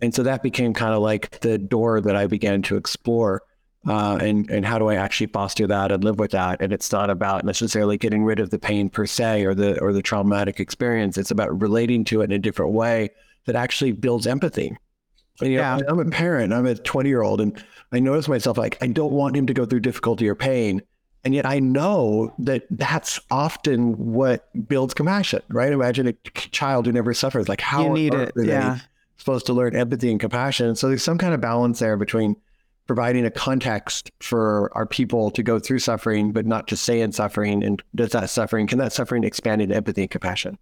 And 0.00 0.14
so 0.14 0.22
that 0.24 0.42
became 0.42 0.74
kind 0.74 0.94
of 0.94 1.00
like 1.00 1.40
the 1.40 1.58
door 1.58 2.00
that 2.00 2.16
I 2.16 2.26
began 2.26 2.62
to 2.62 2.76
explore. 2.76 3.42
Uh, 3.86 4.16
and 4.20 4.48
and 4.50 4.64
how 4.64 4.78
do 4.78 4.88
I 4.88 4.94
actually 4.94 5.26
foster 5.26 5.66
that 5.66 5.90
and 5.90 6.04
live 6.04 6.18
with 6.18 6.32
that? 6.32 6.60
And 6.60 6.72
it's 6.72 6.90
not 6.92 7.10
about 7.10 7.44
necessarily 7.44 7.98
getting 7.98 8.24
rid 8.24 8.38
of 8.38 8.50
the 8.50 8.58
pain 8.58 8.88
per 8.88 9.06
se 9.06 9.44
or 9.44 9.54
the 9.54 9.80
or 9.80 9.92
the 9.92 10.02
traumatic 10.02 10.60
experience. 10.60 11.18
It's 11.18 11.32
about 11.32 11.60
relating 11.60 12.04
to 12.06 12.20
it 12.20 12.24
in 12.24 12.32
a 12.32 12.38
different 12.38 12.72
way 12.72 13.10
that 13.46 13.56
actually 13.56 13.92
builds 13.92 14.26
empathy. 14.26 14.76
And, 15.40 15.50
you 15.50 15.58
yeah, 15.58 15.76
know, 15.78 15.84
I'm 15.88 15.98
a 15.98 16.04
parent. 16.10 16.52
I'm 16.52 16.66
a 16.66 16.74
20 16.74 17.08
year 17.08 17.22
old, 17.22 17.40
and 17.40 17.60
I 17.90 17.98
notice 17.98 18.28
myself 18.28 18.56
like 18.56 18.78
I 18.80 18.86
don't 18.86 19.12
want 19.12 19.36
him 19.36 19.46
to 19.46 19.54
go 19.54 19.66
through 19.66 19.80
difficulty 19.80 20.28
or 20.28 20.34
pain, 20.34 20.82
and 21.24 21.34
yet 21.34 21.46
I 21.46 21.60
know 21.60 22.34
that 22.38 22.66
that's 22.70 23.20
often 23.30 24.12
what 24.12 24.48
builds 24.68 24.94
compassion, 24.94 25.42
right? 25.48 25.72
Imagine 25.72 26.08
a 26.08 26.12
child 26.30 26.86
who 26.86 26.92
never 26.92 27.14
suffers. 27.14 27.48
Like 27.48 27.60
how 27.60 27.84
you 27.84 27.90
need 27.90 28.14
it. 28.14 28.32
Yeah. 28.36 28.78
Supposed 29.16 29.46
to 29.46 29.52
learn 29.52 29.76
empathy 29.76 30.10
and 30.10 30.18
compassion. 30.18 30.74
So 30.74 30.88
there's 30.88 31.04
some 31.04 31.18
kind 31.18 31.32
of 31.32 31.40
balance 31.40 31.78
there 31.78 31.96
between 31.96 32.36
providing 32.88 33.24
a 33.24 33.30
context 33.30 34.10
for 34.20 34.70
our 34.76 34.84
people 34.84 35.30
to 35.30 35.42
go 35.44 35.60
through 35.60 35.78
suffering, 35.78 36.32
but 36.32 36.44
not 36.44 36.66
to 36.68 36.76
stay 36.76 37.00
in 37.00 37.12
suffering. 37.12 37.62
And 37.62 37.80
does 37.94 38.10
that 38.10 38.28
suffering, 38.28 38.66
can 38.66 38.78
that 38.78 38.92
suffering 38.92 39.22
expand 39.22 39.62
into 39.62 39.76
empathy 39.76 40.02
and 40.02 40.10
compassion? 40.10 40.58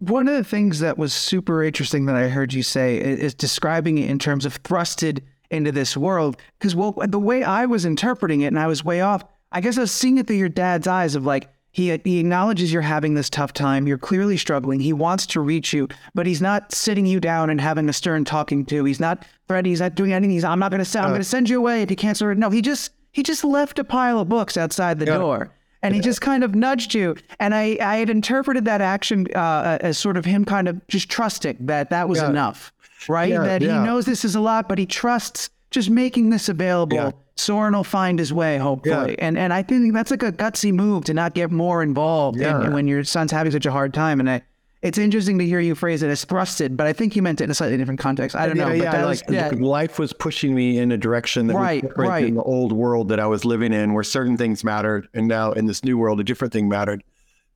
One 0.00 0.28
of 0.28 0.34
the 0.34 0.44
things 0.44 0.80
that 0.80 0.98
was 0.98 1.14
super 1.14 1.62
interesting 1.62 2.04
that 2.06 2.16
I 2.16 2.28
heard 2.28 2.52
you 2.52 2.62
say 2.62 2.98
is 2.98 3.32
describing 3.34 3.96
it 3.96 4.10
in 4.10 4.18
terms 4.18 4.44
of 4.44 4.62
thrusted 4.62 5.20
into 5.50 5.72
this 5.72 5.96
world. 5.96 6.36
Because 6.58 6.74
well, 6.74 6.94
the 7.06 7.18
way 7.18 7.42
I 7.42 7.66
was 7.66 7.84
interpreting 7.84 8.42
it, 8.42 8.48
and 8.48 8.58
I 8.58 8.66
was 8.66 8.84
way 8.84 9.00
off, 9.00 9.24
I 9.52 9.60
guess 9.60 9.78
I 9.78 9.82
was 9.82 9.92
seeing 9.92 10.18
it 10.18 10.26
through 10.26 10.36
your 10.36 10.48
dad's 10.48 10.86
eyes 10.86 11.14
of 11.14 11.24
like, 11.24 11.48
he, 11.74 11.96
he 12.04 12.20
acknowledges 12.20 12.70
you're 12.70 12.82
having 12.82 13.14
this 13.14 13.30
tough 13.30 13.54
time. 13.54 13.86
You're 13.86 13.96
clearly 13.96 14.36
struggling. 14.36 14.78
He 14.78 14.92
wants 14.92 15.24
to 15.28 15.40
reach 15.40 15.72
you, 15.72 15.88
but 16.14 16.26
he's 16.26 16.42
not 16.42 16.70
sitting 16.70 17.06
you 17.06 17.18
down 17.18 17.48
and 17.48 17.58
having 17.58 17.88
a 17.88 17.94
stern 17.94 18.26
talking 18.26 18.66
to. 18.66 18.84
He's 18.84 19.00
not 19.00 19.24
threatening. 19.48 19.72
He's 19.72 19.80
not 19.80 19.94
doing 19.94 20.12
anything. 20.12 20.32
He's, 20.32 20.44
I'm 20.44 20.58
not 20.58 20.70
going 20.70 20.80
to 20.80 20.84
send. 20.84 21.06
I'm 21.06 21.12
uh, 21.12 21.14
going 21.14 21.22
to 21.22 21.28
send 21.28 21.48
you 21.48 21.56
away 21.56 21.80
if 21.80 21.90
you 21.90 21.96
can't 21.96 22.16
sort 22.18 22.32
of. 22.32 22.38
No, 22.38 22.50
he 22.50 22.60
just 22.60 22.92
he 23.12 23.22
just 23.22 23.42
left 23.42 23.78
a 23.78 23.84
pile 23.84 24.20
of 24.20 24.28
books 24.28 24.58
outside 24.58 24.98
the 24.98 25.06
yeah. 25.06 25.16
door, 25.16 25.50
and 25.82 25.94
he 25.94 26.02
just 26.02 26.20
kind 26.20 26.44
of 26.44 26.54
nudged 26.54 26.92
you. 26.92 27.16
And 27.40 27.54
I 27.54 27.78
I 27.80 27.96
had 27.96 28.10
interpreted 28.10 28.66
that 28.66 28.82
action 28.82 29.26
uh, 29.34 29.78
as 29.80 29.96
sort 29.96 30.18
of 30.18 30.26
him 30.26 30.44
kind 30.44 30.68
of 30.68 30.86
just 30.88 31.08
trusting 31.08 31.56
that 31.60 31.88
that 31.88 32.06
was 32.06 32.18
yeah. 32.18 32.28
enough, 32.28 32.70
right? 33.08 33.32
That 33.32 33.62
he 33.62 33.68
knows 33.68 34.04
this 34.04 34.26
is 34.26 34.34
a 34.34 34.40
lot, 34.40 34.68
but 34.68 34.76
he 34.78 34.84
trusts 34.84 35.48
just 35.72 35.90
making 35.90 36.30
this 36.30 36.48
available 36.48 37.14
Soren 37.36 37.74
will 37.74 37.84
find 37.84 38.18
his 38.18 38.32
way, 38.32 38.58
hopefully. 38.58 39.12
Yeah. 39.18 39.26
And 39.26 39.38
and 39.38 39.52
I 39.52 39.62
think 39.62 39.92
that's 39.94 40.10
like 40.10 40.22
a 40.22 40.32
gutsy 40.32 40.72
move 40.72 41.04
to 41.06 41.14
not 41.14 41.34
get 41.34 41.50
more 41.50 41.82
involved 41.82 42.38
yeah. 42.38 42.64
in, 42.64 42.72
when 42.72 42.86
your 42.86 43.04
son's 43.04 43.32
having 43.32 43.52
such 43.52 43.66
a 43.66 43.72
hard 43.72 43.94
time. 43.94 44.20
And 44.20 44.30
I, 44.30 44.42
it's 44.82 44.98
interesting 44.98 45.38
to 45.38 45.46
hear 45.46 45.60
you 45.60 45.74
phrase 45.74 46.02
it 46.02 46.10
as 46.10 46.24
thrusted, 46.24 46.76
but 46.76 46.86
I 46.86 46.92
think 46.92 47.14
you 47.14 47.22
meant 47.22 47.40
it 47.40 47.44
in 47.44 47.50
a 47.50 47.54
slightly 47.54 47.76
different 47.76 48.00
context. 48.00 48.36
I 48.36 48.46
don't 48.46 48.56
yeah, 48.56 48.68
know. 48.68 48.72
Yeah, 48.72 48.92
but 48.92 49.06
was, 49.06 49.22
yeah. 49.28 49.50
life 49.54 49.98
was 49.98 50.12
pushing 50.12 50.54
me 50.54 50.78
in 50.78 50.92
a 50.92 50.98
direction 50.98 51.46
that 51.46 51.54
right, 51.54 51.82
was 51.82 51.90
different 51.90 52.10
right. 52.10 52.24
in 52.26 52.34
the 52.34 52.42
old 52.42 52.72
world 52.72 53.08
that 53.08 53.20
I 53.20 53.26
was 53.26 53.44
living 53.44 53.72
in, 53.72 53.94
where 53.94 54.04
certain 54.04 54.36
things 54.36 54.64
mattered, 54.64 55.08
and 55.14 55.28
now 55.28 55.52
in 55.52 55.66
this 55.66 55.84
new 55.84 55.96
world, 55.96 56.20
a 56.20 56.24
different 56.24 56.52
thing 56.52 56.68
mattered. 56.68 57.02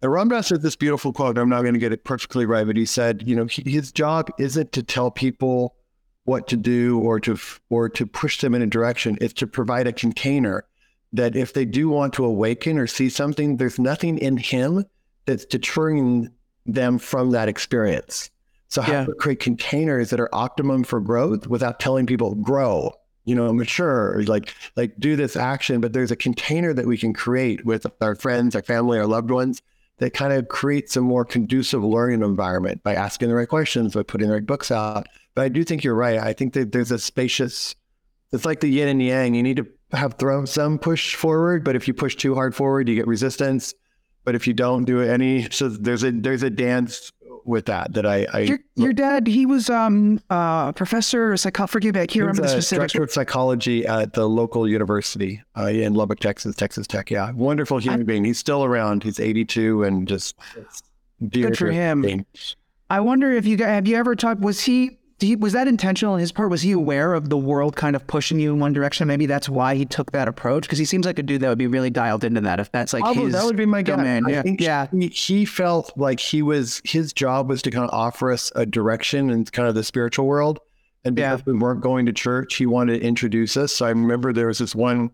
And 0.03 0.13
Ram 0.13 0.29
Dass 0.29 0.51
had 0.51 0.63
this 0.63 0.77
beautiful 0.77 1.13
quote. 1.13 1.37
I'm 1.37 1.49
not 1.49 1.63
going 1.63 1.75
to 1.75 1.81
get 1.81 1.93
it 1.93 2.05
perfectly 2.05 2.47
right, 2.47 2.67
but 2.67 2.77
he 2.77 2.87
said, 2.87 3.25
you 3.27 3.35
know, 3.35 3.47
his 3.47 3.93
job 3.93 4.31
isn't 4.39 4.73
to 4.73 4.83
tell 4.83 5.11
people 5.11 5.75
what 6.27 6.49
to 6.49 6.57
do 6.57 6.99
or 7.01 7.19
to 7.21 7.39
or 7.71 7.89
to 7.89 8.07
push 8.07 8.41
them 8.41 8.55
in 8.55 8.63
a 8.63 8.67
direction. 8.67 9.17
It's 9.21 9.33
to 9.35 9.47
provide 9.47 9.87
a 9.87 9.93
container 9.93 10.65
that 11.13 11.35
if 11.35 11.55
they 11.55 11.65
do 11.65 11.89
want 11.89 12.13
to 12.15 12.25
awaken 12.25 12.79
or 12.79 12.87
see 12.87 13.09
something, 13.09 13.57
there's 13.57 13.79
nothing 13.79 14.19
in 14.19 14.37
him 14.37 14.85
that's 15.25 15.45
deterring 15.45 16.31
them 16.67 16.99
from 16.99 17.31
that 17.31 17.49
experience. 17.49 18.31
So 18.69 18.83
how 18.83 18.93
yeah. 18.93 19.05
to 19.07 19.15
create 19.15 19.41
containers 19.41 20.11
that 20.11 20.21
are 20.21 20.35
optimum 20.35 20.83
for 20.85 21.01
growth 21.01 21.47
without 21.47 21.79
telling 21.79 22.07
people 22.07 22.35
grow, 22.35 22.93
you 23.25 23.35
know, 23.35 23.53
mature, 23.53 24.23
like 24.25 24.53
like 24.75 24.99
do 24.99 25.15
this 25.15 25.37
action, 25.37 25.81
but 25.81 25.93
there's 25.93 26.11
a 26.11 26.17
container 26.17 26.75
that 26.75 26.87
we 26.87 26.99
can 26.99 27.13
create 27.13 27.65
with 27.65 27.87
our 28.01 28.17
friends, 28.17 28.57
our 28.57 28.63
family, 28.63 28.99
our 28.99 29.07
loved 29.07 29.31
ones 29.31 29.63
that 29.99 30.13
kind 30.13 30.33
of 30.33 30.49
creates 30.49 30.97
a 30.97 31.01
more 31.01 31.25
conducive 31.25 31.83
learning 31.83 32.23
environment 32.23 32.83
by 32.83 32.95
asking 32.95 33.29
the 33.29 33.35
right 33.35 33.49
questions, 33.49 33.95
by 33.95 34.03
putting 34.03 34.29
the 34.29 34.35
right 34.35 34.45
books 34.45 34.71
out. 34.71 35.07
But 35.37 35.45
I 35.45 35.49
do 35.51 35.63
think 35.63 35.85
you're 35.85 35.95
right. 35.95 36.19
I 36.19 36.33
think 36.33 36.55
that 36.55 36.73
there's 36.73 36.91
a 36.91 36.99
spacious, 36.99 37.77
it's 38.33 38.47
like 38.47 38.61
the 38.61 38.69
yin 38.69 38.89
and 38.89 39.03
yang. 39.03 39.35
You 39.35 39.43
need 39.43 39.59
to 39.59 39.67
have 39.93 40.15
thrown 40.15 40.47
some 40.47 40.79
push 40.79 41.15
forward, 41.15 41.63
but 41.63 41.77
if 41.77 41.87
you 41.87 41.93
push 41.93 42.17
too 42.17 42.35
hard 42.35 42.55
forward, 42.55 42.89
you 42.89 42.95
get 42.95 43.07
resistance. 43.07 43.75
But 44.25 44.35
if 44.35 44.47
you 44.47 44.55
don't 44.55 44.87
do 44.87 45.03
any, 45.03 45.49
so 45.51 45.69
there's 45.69 46.03
a 46.03 46.11
there's 46.11 46.43
a 46.43 46.49
dance 46.49 47.13
with 47.45 47.67
that 47.67 47.93
that 47.93 48.05
I, 48.05 48.27
I 48.33 48.39
your, 48.41 48.59
your, 48.75 48.93
dad 48.93 49.29
he 49.29 49.47
was 49.47 49.71
um 49.71 50.21
uh 50.31 50.73
professor 50.73 51.37
psych 51.37 51.57
forgive 51.69 51.95
me 51.95 52.01
I 52.01 52.07
can't 52.07 52.23
remember 52.23 52.43
the 52.43 52.49
specific 52.49 52.89
director 52.91 53.05
of 53.05 53.13
psychology 53.13 53.87
at 53.87 54.15
the 54.15 54.29
local 54.29 54.69
university 54.69 55.41
uh, 55.57 55.67
in 55.67 55.95
Lubbock 55.95 56.19
Texas 56.19 56.57
Texas 56.57 56.89
Tech 56.89 57.09
yeah 57.09 57.31
wonderful 57.31 57.79
human 57.79 58.01
I, 58.01 58.03
being 58.03 58.25
he's 58.25 58.39
still 58.39 58.65
around 58.65 59.05
he's 59.05 59.21
82 59.21 59.85
and 59.85 60.09
just 60.09 60.35
good 61.31 61.57
for 61.57 61.71
him 61.71 62.03
being. 62.03 62.27
I 62.91 62.99
wonder 62.99 63.33
if 63.33 63.47
you 63.47 63.59
have 63.59 63.87
you 63.87 63.97
ever 63.97 64.17
talked 64.17 64.41
was 64.41 64.63
he 64.63 64.99
he, 65.19 65.35
was 65.35 65.55
that 65.55 65.67
intentional 65.67 66.15
on 66.15 66.21
his 66.21 66.31
part? 66.31 66.51
Was 66.51 66.63
he 66.63 66.73
aware 66.73 67.15
of 67.15 67.31
the 67.31 67.39
world 67.39 67.75
kind 67.75 67.97
of 67.97 68.07
pushing 68.07 68.39
you 68.39 68.53
in 68.53 68.61
one 68.61 68.75
direction? 68.75 69.07
Maybe 69.09 69.25
that's 69.25 69.49
why 69.49 69.75
he 69.75 69.87
took 69.87 70.13
that 70.13 70.29
approach 70.29 70.65
because 70.65 70.79
he 70.79 70.85
seems 70.85 71.07
like 71.07 71.19
a 71.19 71.23
dude 71.23 71.41
that 71.41 71.49
would 71.49 71.57
be 71.57 71.67
really 71.67 71.89
dialed 71.89 72.23
into 72.23 72.43
that. 72.43 72.61
If 72.61 72.71
that's 72.71 72.93
like 72.93 73.03
Although 73.03 73.25
his 73.25 73.33
that 73.33 73.45
would 73.45 73.57
be 73.57 73.65
my 73.65 73.83
domain. 73.83 74.25
Yeah, 74.29 74.43
yeah. 74.45 74.87
He, 74.93 75.09
he, 75.09 75.45
felt 75.47 75.93
like 75.97 76.21
he 76.21 76.43
was 76.43 76.83
his 76.85 77.15
job 77.15 77.49
was 77.49 77.63
to 77.63 77.71
kind 77.71 77.85
of 77.85 77.95
offer 77.95 78.31
us 78.31 78.53
a 78.57 78.67
direction 78.67 79.31
in 79.31 79.47
kind 79.47 79.69
of 79.69 79.75
the 79.75 79.85
spiritual 79.85 80.27
world. 80.27 80.61
And 81.05 81.17
because 81.17 81.41
yeah. 81.47 81.53
we 81.53 81.59
weren't 81.59 81.81
going 81.81 82.07
to 82.07 82.13
church, 82.13 82.57
he 82.57 82.67
wanted 82.67 82.99
to 82.99 83.07
introduce 83.07 83.57
us. 83.57 83.73
So 83.73 83.87
I 83.87 83.91
remember 83.91 84.33
there 84.33 84.49
was 84.49 84.59
this 84.59 84.75
one 84.75 85.13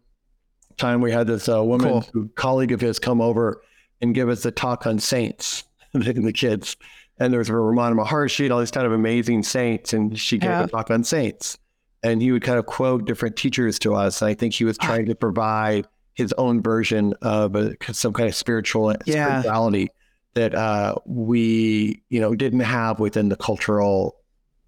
time 0.78 1.00
we 1.00 1.12
had 1.12 1.26
this 1.26 1.48
uh, 1.48 1.62
woman, 1.62 2.02
cool. 2.12 2.28
colleague 2.34 2.72
of 2.72 2.80
his, 2.80 2.98
come 2.98 3.20
over 3.20 3.62
and 4.00 4.14
give 4.14 4.28
us 4.28 4.44
a 4.44 4.50
talk 4.50 4.86
on 4.86 4.98
saints, 4.98 5.64
and 5.94 6.02
the 6.02 6.32
kids 6.32 6.76
and 7.22 7.32
there 7.32 7.38
was 7.38 7.48
Ramana 7.48 7.98
Maharshi 7.98 8.44
and 8.44 8.52
all 8.52 8.58
these 8.58 8.72
kind 8.72 8.86
of 8.86 8.92
amazing 8.92 9.44
saints, 9.44 9.92
and 9.92 10.18
she 10.18 10.38
gave 10.38 10.50
yeah. 10.50 10.64
a 10.64 10.68
talk 10.68 10.90
on 10.90 11.04
saints. 11.04 11.56
And 12.02 12.20
he 12.20 12.32
would 12.32 12.42
kind 12.42 12.58
of 12.58 12.66
quote 12.66 13.04
different 13.04 13.36
teachers 13.36 13.78
to 13.80 13.94
us. 13.94 14.22
I 14.22 14.34
think 14.34 14.54
he 14.54 14.64
was 14.64 14.76
ah. 14.80 14.86
trying 14.86 15.06
to 15.06 15.14
provide 15.14 15.86
his 16.14 16.32
own 16.36 16.60
version 16.62 17.14
of 17.22 17.54
a, 17.54 17.76
some 17.92 18.12
kind 18.12 18.28
of 18.28 18.34
spiritual 18.34 18.94
yeah. 19.06 19.40
spirituality 19.40 19.88
that 20.34 20.54
uh, 20.54 20.96
we, 21.06 22.02
you 22.08 22.20
know, 22.20 22.34
didn't 22.34 22.60
have 22.60 22.98
within 22.98 23.28
the 23.28 23.36
cultural 23.36 24.16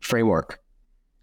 framework. 0.01 0.61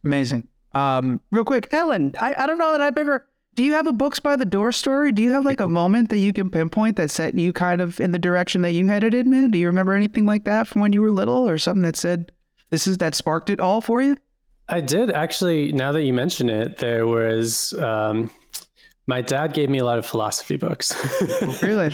Amazing. 0.03 0.47
Um, 0.73 1.21
real 1.31 1.45
quick, 1.45 1.69
Ellen, 1.71 2.13
I, 2.19 2.35
I 2.37 2.45
don't 2.45 2.57
know 2.57 2.71
that 2.71 2.81
I've 2.81 2.97
ever 2.97 3.25
do 3.55 3.63
you 3.63 3.73
have 3.73 3.87
a 3.87 3.91
books 3.91 4.19
by 4.19 4.35
the 4.35 4.45
door 4.45 4.71
story? 4.71 5.11
Do 5.11 5.21
you 5.21 5.31
have 5.33 5.45
like 5.45 5.59
a 5.59 5.67
moment 5.67 6.09
that 6.09 6.19
you 6.19 6.31
can 6.31 6.49
pinpoint 6.49 6.95
that 6.97 7.11
set 7.11 7.35
you 7.35 7.51
kind 7.51 7.81
of 7.81 7.99
in 7.99 8.11
the 8.11 8.19
direction 8.19 8.61
that 8.61 8.71
you 8.71 8.87
headed 8.87 9.13
in, 9.13 9.29
man? 9.29 9.51
Do 9.51 9.57
you 9.57 9.67
remember 9.67 9.93
anything 9.93 10.25
like 10.25 10.45
that 10.45 10.67
from 10.67 10.81
when 10.81 10.93
you 10.93 11.01
were 11.01 11.11
little 11.11 11.47
or 11.47 11.57
something 11.57 11.83
that 11.83 11.97
said 11.97 12.31
this 12.69 12.87
is 12.87 12.97
that 12.99 13.15
sparked 13.15 13.49
it 13.49 13.59
all 13.59 13.81
for 13.81 14.01
you? 14.01 14.17
I 14.69 14.79
did 14.79 15.11
actually. 15.11 15.73
Now 15.73 15.91
that 15.91 16.03
you 16.03 16.13
mention 16.13 16.49
it, 16.49 16.77
there 16.77 17.05
was 17.05 17.73
um, 17.73 18.31
my 19.07 19.21
dad 19.21 19.53
gave 19.53 19.69
me 19.69 19.79
a 19.79 19.85
lot 19.85 19.99
of 19.99 20.05
philosophy 20.05 20.55
books. 20.55 20.95
really? 21.61 21.87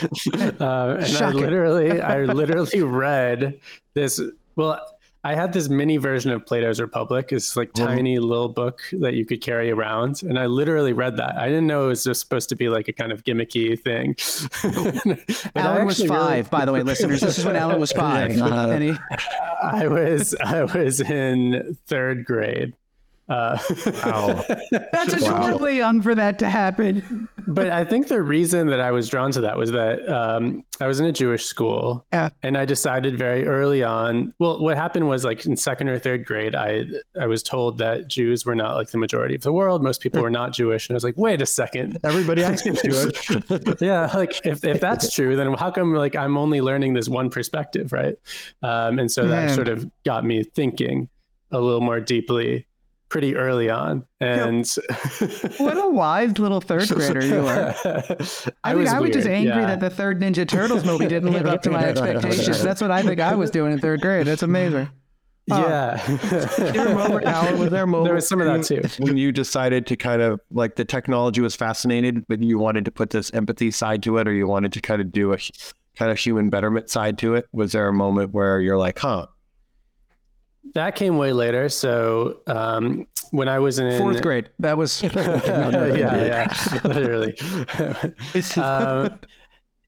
uh, 0.59 0.97
and 0.99 1.17
I 1.17 1.31
literally, 1.31 1.99
I 1.99 2.23
literally 2.25 2.83
read 2.83 3.59
this. 3.95 4.21
Well, 4.55 4.79
I 5.27 5.35
had 5.35 5.51
this 5.51 5.67
mini 5.67 5.97
version 5.97 6.31
of 6.31 6.45
Plato's 6.45 6.79
Republic. 6.79 7.33
It's 7.33 7.57
like 7.57 7.73
mm-hmm. 7.73 7.85
tiny 7.85 8.17
little 8.17 8.47
book 8.47 8.79
that 8.93 9.15
you 9.15 9.25
could 9.25 9.41
carry 9.41 9.69
around, 9.69 10.23
and 10.23 10.39
I 10.39 10.45
literally 10.45 10.93
read 10.93 11.17
that. 11.17 11.35
I 11.37 11.47
didn't 11.47 11.67
know 11.67 11.83
it 11.83 11.87
was 11.89 12.05
just 12.05 12.21
supposed 12.21 12.47
to 12.47 12.55
be 12.55 12.69
like 12.69 12.87
a 12.87 12.93
kind 12.93 13.11
of 13.11 13.25
gimmicky 13.25 13.77
thing. 13.77 14.15
Alan 15.55 15.85
was 15.85 16.01
five, 16.01 16.45
really... 16.45 16.49
by 16.49 16.63
the 16.63 16.71
way, 16.71 16.81
listeners. 16.81 17.19
This 17.19 17.37
is 17.37 17.43
when 17.43 17.57
Alan 17.57 17.77
was 17.77 17.91
five. 18.05 18.39
Uh, 18.39 18.77
he... 18.77 18.93
I 19.61 19.89
was 19.89 20.33
I 20.41 20.63
was 20.63 21.01
in 21.01 21.77
third 21.87 22.23
grade. 22.23 22.73
Uh, 23.29 23.57
wow. 24.05 24.45
That's 24.71 25.21
a 25.21 25.31
wow. 25.31 25.65
young 25.67 26.01
for 26.01 26.15
that 26.15 26.39
to 26.39 26.49
happen. 26.49 27.27
but 27.45 27.69
I 27.69 27.83
think 27.83 28.07
the 28.07 28.21
reason 28.21 28.67
that 28.67 28.79
I 28.79 28.91
was 28.91 29.09
drawn 29.09 29.31
to 29.31 29.41
that 29.41 29.57
was 29.57 29.71
that 29.71 30.07
um, 30.07 30.63
I 30.79 30.87
was 30.87 30.99
in 30.99 31.05
a 31.05 31.11
Jewish 31.11 31.45
school, 31.45 32.05
yeah. 32.13 32.29
and 32.41 32.57
I 32.57 32.63
decided 32.63 33.17
very 33.17 33.45
early 33.45 33.83
on. 33.83 34.33
Well, 34.39 34.61
what 34.61 34.77
happened 34.77 35.09
was 35.09 35.25
like 35.25 35.45
in 35.45 35.57
second 35.57 35.89
or 35.89 35.99
third 35.99 36.25
grade, 36.25 36.55
I 36.55 36.85
I 37.19 37.27
was 37.27 37.43
told 37.43 37.79
that 37.79 38.07
Jews 38.07 38.45
were 38.45 38.55
not 38.55 38.75
like 38.75 38.91
the 38.91 38.97
majority 38.97 39.35
of 39.35 39.41
the 39.41 39.53
world. 39.53 39.83
Most 39.83 40.01
people 40.01 40.21
were 40.21 40.29
not 40.29 40.53
Jewish, 40.53 40.87
and 40.87 40.95
I 40.95 40.97
was 40.97 41.03
like, 41.03 41.17
wait 41.17 41.41
a 41.41 41.45
second, 41.45 41.99
everybody 42.03 42.43
else 42.43 42.65
is 42.65 42.81
Jewish. 42.85 43.81
yeah, 43.81 44.09
like 44.13 44.45
if 44.45 44.63
if 44.63 44.79
that's 44.79 45.13
true, 45.13 45.35
then 45.35 45.53
how 45.53 45.69
come 45.71 45.93
like 45.93 46.15
I'm 46.15 46.37
only 46.37 46.61
learning 46.61 46.93
this 46.93 47.09
one 47.09 47.29
perspective, 47.29 47.91
right? 47.91 48.15
Um, 48.63 48.99
and 48.99 49.11
so 49.11 49.27
that 49.27 49.53
sort 49.53 49.67
of 49.67 49.89
got 50.05 50.23
me 50.23 50.43
thinking 50.43 51.09
a 51.51 51.59
little 51.59 51.81
more 51.81 51.99
deeply 51.99 52.67
pretty 53.09 53.35
early 53.35 53.69
on. 53.69 54.05
And 54.19 54.67
what 55.57 55.77
a 55.77 55.89
wise 55.89 56.37
little 56.39 56.61
third 56.61 56.87
grader 56.89 57.25
you 57.25 57.47
are. 57.47 57.75
I, 58.63 58.71
I 58.71 58.73
mean, 58.73 58.87
I 58.87 58.99
was 58.99 59.11
just 59.11 59.27
angry 59.27 59.61
yeah. 59.61 59.67
that 59.67 59.79
the 59.79 59.89
third 59.89 60.19
Ninja 60.19 60.47
Turtles 60.47 60.85
movie 60.85 61.07
didn't 61.09 61.31
live 61.31 61.45
up 61.45 61.61
to 61.63 61.71
my 61.71 61.85
expectations. 61.85 62.61
That's 62.61 62.81
what 62.81 62.91
I 62.91 63.01
think 63.01 63.19
I 63.19 63.35
was 63.35 63.51
doing 63.51 63.73
in 63.73 63.79
third 63.79 64.01
grade. 64.01 64.27
That's 64.27 64.43
amazing. 64.43 64.89
Yeah. 65.47 66.01
Alan, 67.25 67.57
was 67.57 67.69
there 67.69 67.83
a 67.83 67.87
moment 67.87 68.05
there 68.05 68.15
was 68.15 68.27
some 68.27 68.41
of 68.41 68.47
that 68.47 68.65
too. 68.65 68.81
When 69.01 69.15
you 69.15 69.31
decided 69.31 69.87
to 69.87 69.95
kind 69.95 70.21
of 70.21 70.41
like 70.51 70.75
the 70.75 70.83
technology 70.83 71.39
was 71.39 71.55
fascinated, 71.55 72.27
but 72.27 72.43
you 72.43 72.59
wanted 72.59 72.83
to 72.83 72.91
put 72.91 73.11
this 73.11 73.33
empathy 73.33 73.71
side 73.71 74.03
to 74.03 74.17
it, 74.17 74.27
or 74.27 74.33
you 74.33 74.45
wanted 74.45 74.73
to 74.73 74.81
kind 74.81 75.01
of 75.01 75.09
do 75.09 75.31
a 75.31 75.37
kind 75.95 76.11
of 76.11 76.19
human 76.19 76.49
betterment 76.49 76.89
side 76.89 77.17
to 77.19 77.35
it. 77.35 77.47
Was 77.53 77.71
there 77.71 77.87
a 77.87 77.93
moment 77.93 78.33
where 78.33 78.59
you're 78.59 78.77
like, 78.77 78.99
huh, 78.99 79.27
that 80.73 80.95
came 80.95 81.17
way 81.17 81.33
later. 81.33 81.69
So 81.69 82.41
um, 82.47 83.07
when 83.31 83.47
I 83.47 83.59
was 83.59 83.79
in 83.79 83.97
fourth 83.97 84.21
grade, 84.21 84.49
that 84.59 84.77
was 84.77 85.01
yeah, 85.03 85.95
yeah, 85.95 86.53
literally. 86.83 87.37
um, 88.57 89.19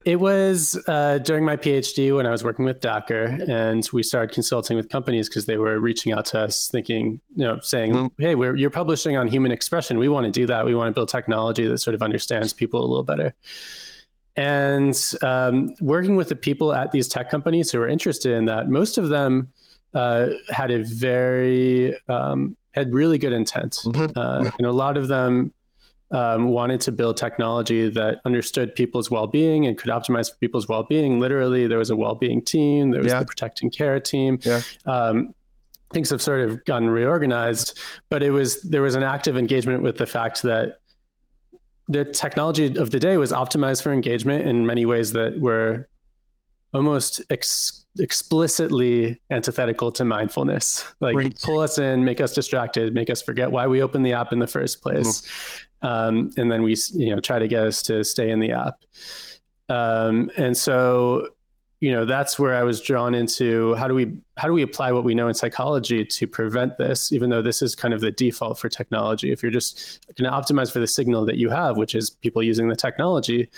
it 0.06 0.20
was 0.20 0.82
uh, 0.88 1.18
during 1.20 1.44
my 1.44 1.58
PhD 1.58 2.16
when 2.16 2.26
I 2.26 2.32
was 2.32 2.44
working 2.44 2.66
with 2.66 2.80
Dacher, 2.80 3.48
and 3.50 3.88
we 3.92 4.02
started 4.02 4.34
consulting 4.34 4.78
with 4.78 4.90
companies 4.90 5.28
because 5.28 5.46
they 5.46 5.58
were 5.58 5.80
reaching 5.80 6.14
out 6.14 6.26
to 6.26 6.40
us, 6.40 6.70
thinking, 6.70 7.20
you 7.36 7.46
know, 7.46 7.60
saying, 7.62 7.94
mm-hmm. 7.94 8.22
"Hey, 8.22 8.36
we're, 8.36 8.56
you're 8.56 8.70
publishing 8.70 9.18
on 9.18 9.28
human 9.28 9.52
expression. 9.52 9.98
We 9.98 10.10
want 10.10 10.26
to 10.26 10.32
do 10.32 10.48
that. 10.48 10.66
We 10.66 10.74
want 10.74 10.88
to 10.88 10.94
build 10.94 11.10
technology 11.10 11.68
that 11.68 11.80
sort 11.80 11.96
of 11.96 12.02
understands 12.02 12.54
people 12.54 12.80
a 12.80 12.88
little 12.88 13.04
better." 13.04 13.34
And 14.36 14.98
um, 15.22 15.76
working 15.82 16.16
with 16.16 16.30
the 16.30 16.36
people 16.36 16.74
at 16.74 16.94
these 16.94 17.10
tech 17.10 17.30
companies 17.30 17.72
who 17.72 17.80
were 17.80 17.90
interested 17.90 18.32
in 18.32 18.46
that, 18.46 18.70
most 18.70 18.98
of 18.98 19.10
them 19.10 19.52
uh, 19.94 20.30
had 20.50 20.72
a 20.72 20.84
very 20.84 21.96
um, 22.08 22.56
had 22.72 22.94
really 22.94 23.18
good 23.18 23.34
intent, 23.34 23.80
mm-hmm. 23.84 24.18
uh, 24.18 24.50
and 24.58 24.68
a 24.68 24.72
lot 24.72 24.98
of 24.98 25.08
them 25.08 25.54
um, 26.12 26.50
wanted 26.50 26.82
to 26.82 26.92
build 26.92 27.18
technology 27.18 27.90
that 27.90 28.22
understood 28.26 28.74
people's 28.76 29.12
well-being 29.12 29.66
and 29.66 29.78
could 29.78 29.92
optimize 29.92 30.32
for 30.32 30.38
people's 30.38 30.68
well-being. 30.68 31.20
Literally, 31.20 31.68
there 31.68 31.78
was 31.78 31.90
a 31.90 31.96
well-being 31.96 32.44
team, 32.44 32.92
there 32.92 33.02
was 33.02 33.12
yeah. 33.12 33.20
the 33.20 33.26
protect 33.26 33.62
and 33.62 33.72
care 33.72 34.00
team. 34.00 34.40
Yeah. 34.44 34.62
Um, 34.86 35.34
things 35.92 36.10
have 36.12 36.22
sort 36.22 36.42
of 36.42 36.64
gotten 36.66 36.90
reorganized, 36.90 37.80
but 38.10 38.24
it 38.24 38.32
was 38.32 38.62
there 38.62 38.82
was 38.82 38.96
an 38.96 39.04
active 39.04 39.38
engagement 39.38 39.84
with 39.84 39.98
the 39.98 40.06
fact 40.06 40.44
that 40.44 40.80
the 41.88 42.06
technology 42.06 42.78
of 42.78 42.92
the 42.92 43.00
day 43.00 43.18
was 43.18 43.32
optimized 43.32 43.82
for 43.82 43.92
engagement 43.92 44.48
in 44.48 44.66
many 44.66 44.86
ways 44.86 45.14
that 45.14 45.40
were 45.40 45.88
almost 46.74 47.22
ex- 47.32 47.79
explicitly 48.00 49.20
antithetical 49.30 49.92
to 49.92 50.06
mindfulness 50.06 50.86
like 51.00 51.16
right. 51.16 51.42
pull 51.42 51.60
us 51.60 51.78
in 51.78 52.04
make 52.04 52.22
us 52.22 52.34
distracted 52.34 52.94
make 52.94 53.10
us 53.10 53.22
forget 53.22 53.52
why 53.52 53.68
we 53.68 53.82
opened 53.82 54.06
the 54.06 54.14
app 54.14 54.34
in 54.34 54.40
the 54.40 54.48
first 54.48 54.82
place 54.82 55.22
mm-hmm. 55.22 55.88
um, 55.88 56.32
and 56.38 56.52
then 56.52 56.64
we 56.64 56.76
you 56.94 57.14
know 57.14 57.20
try 57.20 57.40
to 57.40 57.48
get 57.48 57.66
us 57.66 57.82
to 57.82 58.04
stay 58.04 58.30
in 58.32 58.40
the 58.40 58.52
app 58.52 58.76
um, 59.70 60.32
and 60.38 60.56
so 60.56 61.28
you 61.80 61.92
know 61.92 62.06
that's 62.06 62.38
where 62.38 62.56
i 62.56 62.64
was 62.64 62.82
drawn 62.82 63.16
into 63.16 63.74
how 63.76 63.88
do 63.88 63.94
we 63.94 64.12
how 64.38 64.48
do 64.48 64.54
we 64.54 64.62
apply 64.62 64.92
what 64.92 65.04
we 65.04 65.16
know 65.16 65.28
in 65.28 65.34
psychology 65.34 66.04
to 66.04 66.28
prevent 66.28 66.78
this 66.78 67.12
even 67.12 67.30
though 67.30 67.42
this 67.42 67.62
is 67.62 67.76
kind 67.76 67.94
of 67.94 68.02
the 68.02 68.12
default 68.12 68.58
for 68.58 68.68
technology 68.68 69.32
if 69.32 69.42
you're 69.42 69.52
just 69.52 70.06
going 70.16 70.30
to 70.30 70.38
optimize 70.38 70.72
for 70.72 70.80
the 70.80 70.88
signal 70.88 71.26
that 71.26 71.38
you 71.38 71.50
have 71.50 71.78
which 71.78 71.96
is 71.96 72.10
people 72.10 72.44
using 72.44 72.68
the 72.68 72.76
technology 72.76 73.50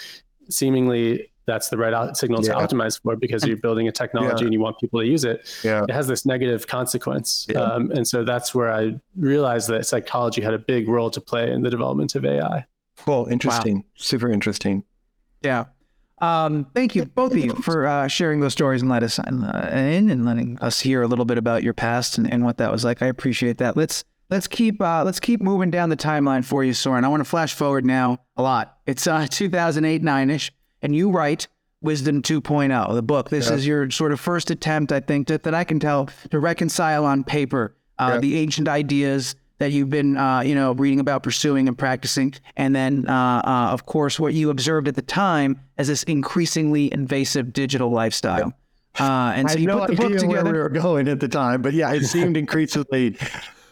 seemingly 0.49 1.30
that's 1.45 1.69
the 1.69 1.77
right 1.77 2.15
signal 2.15 2.43
yeah. 2.43 2.53
to 2.53 2.59
optimize 2.59 3.01
for 3.01 3.15
because 3.15 3.45
you're 3.45 3.57
building 3.57 3.87
a 3.87 3.91
technology 3.91 4.41
yeah. 4.41 4.45
and 4.45 4.53
you 4.53 4.59
want 4.59 4.79
people 4.79 4.99
to 4.99 5.05
use 5.05 5.23
it. 5.23 5.49
Yeah. 5.63 5.83
It 5.83 5.91
has 5.91 6.07
this 6.07 6.25
negative 6.25 6.67
consequence. 6.67 7.47
Yeah. 7.49 7.61
Um, 7.61 7.91
and 7.91 8.07
so 8.07 8.23
that's 8.23 8.53
where 8.53 8.71
I 8.71 8.99
realized 9.15 9.67
that 9.69 9.85
psychology 9.85 10.41
had 10.41 10.53
a 10.53 10.59
big 10.59 10.87
role 10.87 11.09
to 11.09 11.21
play 11.21 11.51
in 11.51 11.61
the 11.61 11.69
development 11.69 12.15
of 12.15 12.25
AI. 12.25 12.65
Cool. 12.97 13.27
Interesting. 13.27 13.77
Wow. 13.77 13.83
Super 13.95 14.31
interesting. 14.31 14.83
Yeah. 15.41 15.65
Um, 16.21 16.67
thank 16.75 16.95
you, 16.95 17.05
both 17.05 17.31
of 17.31 17.39
you, 17.39 17.53
for 17.55 17.87
uh, 17.87 18.07
sharing 18.07 18.41
those 18.41 18.53
stories 18.53 18.81
and 18.81 18.91
let 18.91 19.01
us 19.01 19.17
uh, 19.17 19.69
in 19.73 20.11
and 20.11 20.23
letting 20.23 20.59
us 20.59 20.79
hear 20.79 21.01
a 21.01 21.07
little 21.07 21.25
bit 21.25 21.39
about 21.39 21.63
your 21.63 21.73
past 21.73 22.19
and, 22.19 22.31
and 22.31 22.45
what 22.45 22.57
that 22.57 22.71
was 22.71 22.85
like. 22.85 23.01
I 23.01 23.07
appreciate 23.07 23.57
that. 23.57 23.75
Let's 23.75 24.03
let's 24.29 24.47
keep 24.47 24.79
uh, 24.79 25.03
let's 25.03 25.19
keep 25.19 25.41
moving 25.41 25.71
down 25.71 25.89
the 25.89 25.97
timeline 25.97 26.45
for 26.45 26.63
you, 26.63 26.73
Soren. 26.73 27.03
I 27.03 27.07
want 27.07 27.21
to 27.21 27.29
flash 27.29 27.55
forward 27.55 27.85
now 27.87 28.19
a 28.37 28.43
lot. 28.43 28.77
It's 28.85 29.07
uh, 29.07 29.25
2008 29.27 30.03
nine 30.03 30.29
ish, 30.29 30.51
and 30.81 30.95
you 30.95 31.09
write 31.09 31.47
Wisdom 31.81 32.21
2.0, 32.21 32.93
the 32.93 33.01
book. 33.01 33.29
This 33.29 33.49
Yeah. 33.49 33.55
is 33.55 33.65
your 33.67 33.89
sort 33.89 34.11
of 34.11 34.19
first 34.19 34.51
attempt, 34.51 34.91
I 34.91 34.99
think, 34.99 35.27
that, 35.27 35.43
that 35.43 35.53
I 35.55 35.63
can 35.63 35.79
tell 35.79 36.09
to 36.29 36.39
reconcile 36.39 37.05
on 37.05 37.23
paper 37.23 37.73
uh, 37.97 38.11
Yeah. 38.13 38.19
the 38.19 38.37
ancient 38.37 38.67
ideas 38.67 39.35
that 39.59 39.71
you've 39.71 39.89
been, 39.91 40.17
uh, 40.17 40.41
you 40.41 40.55
know, 40.55 40.73
reading 40.73 40.99
about, 40.99 41.21
pursuing, 41.23 41.67
and 41.67 41.77
practicing, 41.77 42.33
and 42.57 42.75
then, 42.75 43.05
uh, 43.07 43.41
uh, 43.45 43.69
of 43.71 43.85
course, 43.85 44.19
what 44.19 44.33
you 44.33 44.49
observed 44.49 44.87
at 44.87 44.95
the 44.95 45.03
time 45.03 45.59
as 45.77 45.87
this 45.87 46.01
increasingly 46.03 46.91
invasive 46.91 47.53
digital 47.53 47.91
lifestyle. 47.91 48.53
Uh, 48.99 49.33
and 49.35 49.47
so 49.49 49.53
had 49.57 49.61
you 49.61 49.67
put 49.69 49.87
the 49.89 49.95
book 49.95 50.09
where 50.09 50.19
together. 50.19 50.51
we 50.51 50.57
were 50.59 50.69
going 50.69 51.07
at 51.07 51.19
the 51.19 51.27
time, 51.27 51.61
but 51.61 51.73
yeah, 51.73 51.93
it 51.93 52.03
seemed 52.05 52.37
increasingly. 52.37 53.17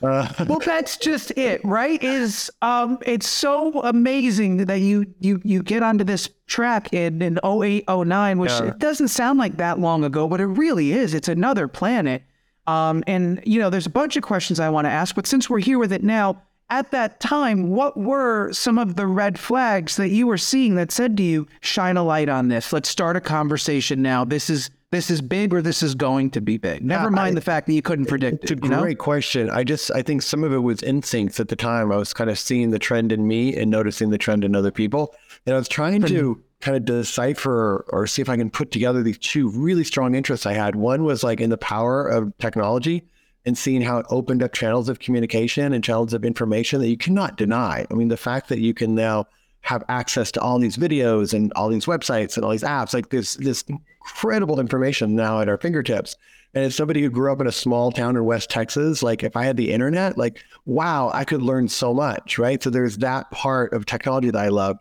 Uh, 0.02 0.32
well 0.48 0.60
that's 0.60 0.96
just 0.98 1.32
it 1.32 1.60
right? 1.64 2.02
Is 2.04 2.50
um 2.62 2.98
it's 3.06 3.28
so 3.28 3.82
amazing 3.82 4.66
that 4.66 4.80
you 4.80 5.06
you 5.20 5.42
you 5.44 5.62
get 5.62 5.84
onto 5.84 6.04
this 6.04 6.30
track 6.48 6.94
in 6.94 7.22
in 7.22 7.40
08 7.44 7.84
09 7.88 8.40
which 8.40 8.52
Yeah. 8.52 8.64
it 8.68 8.80
doesn't 8.80 9.10
sound 9.10 9.40
like 9.40 9.58
that 9.58 9.80
long 9.80 10.04
ago 10.04 10.28
but 10.28 10.40
it 10.40 10.46
really 10.48 10.94
is. 10.94 11.14
It's 11.14 11.28
another 11.28 11.68
planet. 11.68 12.24
Um 12.68 13.04
and 13.08 13.42
you 13.46 13.60
know 13.60 13.70
there's 13.70 13.86
a 13.88 13.90
bunch 13.90 14.16
of 14.16 14.24
questions 14.24 14.60
i 14.60 14.70
want 14.70 14.86
to 14.86 14.92
ask 14.92 15.16
but 15.16 15.26
since 15.28 15.50
we're 15.50 15.60
here 15.60 15.80
with 15.80 15.92
it 15.92 16.04
now 16.04 16.42
at 16.70 16.92
that 16.92 17.20
time 17.20 17.70
what 17.72 17.98
were 17.98 18.52
some 18.54 18.78
of 18.78 18.96
the 18.96 19.08
red 19.08 19.40
flags 19.40 19.96
that 19.96 20.10
you 20.10 20.28
were 20.28 20.38
seeing 20.38 20.76
that 20.76 20.92
said 20.92 21.18
to 21.18 21.24
you 21.24 21.48
shine 21.62 21.98
a 21.98 22.04
light 22.04 22.30
on 22.30 22.48
this. 22.48 22.72
Let's 22.72 22.88
start 22.90 23.16
a 23.18 23.22
conversation 23.22 24.02
now. 24.04 24.24
This 24.24 24.50
is 24.52 24.70
this 24.92 25.12
is 25.12 25.22
big 25.22 25.54
or 25.54 25.62
this 25.62 25.84
is 25.84 25.96
going 25.96 26.30
to 26.32 26.42
be 26.42 26.58
big 26.58 26.84
never 26.84 27.06
Yeah, 27.06 27.10
mind 27.10 27.34
I- 27.34 27.36
the 27.36 27.42
fact 27.42 27.68
that 27.68 27.74
you 27.74 27.82
couldn't 27.82 28.06
predict 28.06 28.44
It's 28.44 28.52
a 28.52 28.56
it 28.56 28.64
you 28.64 28.70
know? 28.70 28.82
great 28.82 28.98
question. 28.98 29.50
I 29.50 29.64
just 29.64 29.92
I 29.92 30.02
think 30.02 30.22
some 30.22 30.44
of 30.44 30.54
it 30.54 30.60
was 30.60 30.82
instincts 30.84 31.40
at 31.40 31.48
the 31.50 31.56
time. 31.56 31.92
I 31.92 31.98
was 31.98 32.14
kind 32.14 32.30
of 32.30 32.40
seeing 32.40 32.72
the 32.72 32.80
trend 32.80 33.12
in 33.12 33.28
me 33.28 33.56
and 33.56 33.70
noticing 33.70 34.10
the 34.10 34.18
trend 34.18 34.44
in 34.44 34.56
other 34.56 34.72
people. 34.72 35.14
And 35.46 35.56
I 35.56 35.58
was 35.58 35.68
trying 35.68 36.02
hmm. 36.02 36.08
to 36.08 36.44
kind 36.62 36.76
of 36.76 36.86
decipher 36.86 37.86
or 37.90 38.06
see 38.06 38.22
if 38.22 38.30
I 38.30 38.36
can 38.36 38.50
put 38.50 38.72
together 38.72 39.02
these 39.02 39.18
two 39.18 39.50
really 39.50 39.84
strong 39.84 40.16
interests 40.16 40.46
I 40.46 40.54
had. 40.54 40.76
One 40.76 41.04
was 41.04 41.24
like 41.24 41.40
in 41.40 41.50
the 41.50 41.58
power 41.58 42.06
of 42.08 42.38
technology 42.38 43.08
and 43.46 43.58
seeing 43.58 43.82
how 43.82 44.00
it 44.00 44.06
opened 44.10 44.44
up 44.44 44.54
channels 44.54 44.90
of 44.90 45.00
communication 45.00 45.72
and 45.72 45.84
channels 45.84 46.14
of 46.14 46.26
information 46.26 46.82
that 46.82 46.90
you 46.90 46.98
cannot 46.98 47.38
deny. 47.38 47.86
I 47.90 47.94
mean, 47.94 48.10
the 48.10 48.18
fact 48.18 48.50
that 48.50 48.60
you 48.60 48.74
can 48.74 48.96
now 48.96 49.28
have 49.62 49.84
access 49.90 50.32
to 50.32 50.42
all 50.42 50.60
these 50.60 50.78
videos 50.78 51.34
and 51.34 51.52
all 51.54 51.70
these 51.70 51.86
websites 51.86 52.36
and 52.36 52.46
all 52.46 52.52
these 52.52 52.64
apps, 52.64 52.94
like 52.94 53.10
this 53.10 53.36
this 53.36 53.64
incredible 53.68 54.60
information 54.60 55.16
now 55.16 55.42
at 55.42 55.50
our 55.50 55.58
fingertips. 55.58 56.16
And 56.54 56.66
as 56.66 56.76
somebody 56.76 57.02
who 57.02 57.10
grew 57.10 57.32
up 57.32 57.42
in 57.42 57.48
a 57.48 57.52
small 57.52 57.92
town 57.92 58.16
in 58.16 58.26
West 58.26 58.50
Texas, 58.50 59.04
like 59.04 59.24
if 59.24 59.36
I 59.36 59.44
had 59.44 59.58
the 59.58 59.72
internet, 59.72 60.18
like 60.18 60.44
wow, 60.66 61.12
I 61.14 61.24
could 61.26 61.42
learn 61.42 61.68
so 61.68 61.94
much, 61.94 62.40
right? 62.40 62.62
So 62.62 62.70
there's 62.70 62.98
that 62.98 63.30
part 63.32 63.74
of 63.74 63.86
technology 63.86 64.32
that 64.32 64.42
I 64.42 64.50
love. 64.50 64.78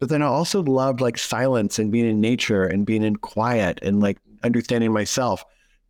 But 0.00 0.08
then 0.08 0.22
I 0.22 0.26
also 0.26 0.62
loved 0.62 1.00
like 1.00 1.16
silence 1.16 1.78
and 1.78 1.92
being 1.92 2.08
in 2.08 2.20
nature 2.20 2.64
and 2.64 2.84
being 2.84 3.04
in 3.04 3.16
quiet 3.16 3.78
and 3.82 4.00
like 4.00 4.18
understanding 4.42 4.92
myself. 4.92 5.44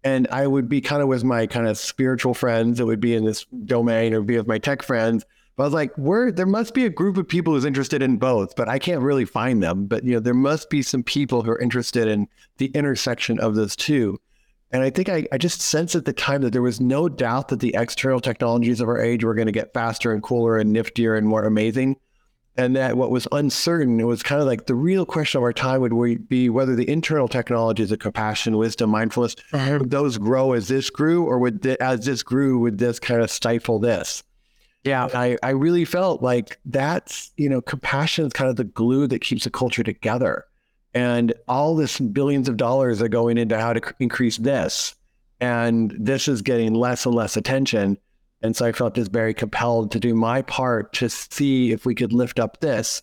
And 0.04 0.28
I 0.28 0.46
would 0.46 0.68
be 0.68 0.80
kind 0.80 1.00
of 1.00 1.08
with 1.08 1.24
my 1.24 1.46
kind 1.46 1.66
of 1.66 1.78
spiritual 1.78 2.34
friends 2.34 2.76
that 2.78 2.86
would 2.86 3.00
be 3.00 3.14
in 3.14 3.24
this 3.24 3.46
domain 3.64 4.12
or 4.12 4.20
be 4.20 4.36
with 4.36 4.46
my 4.46 4.58
tech 4.58 4.82
friends. 4.82 5.24
But 5.56 5.64
I 5.64 5.66
was 5.66 5.74
like, 5.74 5.94
where 5.96 6.32
there 6.32 6.46
must 6.46 6.72
be 6.72 6.86
a 6.86 6.90
group 6.90 7.16
of 7.18 7.28
people 7.28 7.52
who's 7.52 7.64
interested 7.64 8.02
in 8.02 8.16
both, 8.16 8.56
but 8.56 8.68
I 8.68 8.78
can't 8.78 9.02
really 9.02 9.26
find 9.26 9.62
them. 9.62 9.86
But 9.86 10.04
you 10.04 10.14
know, 10.14 10.20
there 10.20 10.34
must 10.34 10.70
be 10.70 10.82
some 10.82 11.02
people 11.02 11.42
who 11.42 11.50
are 11.50 11.60
interested 11.60 12.08
in 12.08 12.26
the 12.56 12.66
intersection 12.68 13.38
of 13.38 13.54
those 13.54 13.76
two. 13.76 14.18
And 14.70 14.82
I 14.82 14.88
think 14.88 15.10
I, 15.10 15.26
I 15.30 15.36
just 15.36 15.60
sensed 15.60 15.94
at 15.94 16.06
the 16.06 16.14
time 16.14 16.40
that 16.42 16.54
there 16.54 16.62
was 16.62 16.80
no 16.80 17.06
doubt 17.06 17.48
that 17.48 17.60
the 17.60 17.74
external 17.76 18.20
technologies 18.20 18.80
of 18.80 18.88
our 18.88 18.98
age 18.98 19.22
were 19.22 19.34
going 19.34 19.46
to 19.46 19.52
get 19.52 19.74
faster 19.74 20.12
and 20.12 20.22
cooler 20.22 20.56
and 20.56 20.74
niftier 20.74 21.18
and 21.18 21.26
more 21.26 21.44
amazing. 21.44 21.96
And 22.56 22.76
that 22.76 22.96
what 22.96 23.10
was 23.10 23.28
uncertain, 23.32 24.00
it 24.00 24.04
was 24.04 24.22
kind 24.22 24.40
of 24.40 24.46
like 24.46 24.66
the 24.66 24.74
real 24.74 25.06
question 25.06 25.38
of 25.38 25.42
our 25.42 25.52
time 25.52 25.80
would 25.80 26.28
be 26.28 26.48
whether 26.48 26.74
the 26.74 26.88
internal 26.88 27.28
technologies 27.28 27.92
of 27.92 27.98
compassion, 27.98 28.56
wisdom, 28.56 28.90
mindfulness, 28.90 29.36
uh-huh. 29.52 29.78
would 29.80 29.90
those 29.90 30.18
grow 30.18 30.52
as 30.52 30.68
this 30.68 30.90
grew, 30.90 31.24
or 31.24 31.38
would 31.38 31.62
th- 31.62 31.78
as 31.78 32.04
this 32.04 32.22
grew, 32.22 32.58
would 32.58 32.78
this 32.78 32.98
kind 32.98 33.22
of 33.22 33.30
stifle 33.30 33.78
this? 33.78 34.22
Yeah 34.84 35.08
I, 35.14 35.36
I 35.42 35.50
really 35.50 35.84
felt 35.84 36.22
like 36.22 36.58
that's, 36.64 37.30
you 37.36 37.48
know, 37.48 37.60
compassion 37.60 38.26
is 38.26 38.32
kind 38.32 38.50
of 38.50 38.56
the 38.56 38.64
glue 38.64 39.06
that 39.08 39.20
keeps 39.20 39.46
a 39.46 39.50
culture 39.50 39.82
together. 39.82 40.44
And 40.94 41.32
all 41.48 41.74
this 41.76 41.98
billions 42.00 42.48
of 42.48 42.56
dollars 42.56 43.00
are 43.00 43.08
going 43.08 43.38
into 43.38 43.58
how 43.58 43.72
to 43.72 43.80
c- 43.86 43.94
increase 44.00 44.36
this. 44.36 44.94
And 45.40 45.94
this 45.98 46.28
is 46.28 46.42
getting 46.42 46.74
less 46.74 47.06
and 47.06 47.14
less 47.14 47.36
attention. 47.36 47.96
And 48.42 48.54
so 48.56 48.66
I 48.66 48.72
felt 48.72 48.94
just 48.96 49.10
very 49.12 49.32
compelled 49.34 49.90
to 49.92 50.00
do 50.00 50.14
my 50.14 50.42
part 50.42 50.92
to 50.94 51.08
see 51.08 51.72
if 51.72 51.86
we 51.86 51.94
could 51.94 52.12
lift 52.12 52.38
up 52.38 52.60
this. 52.60 53.00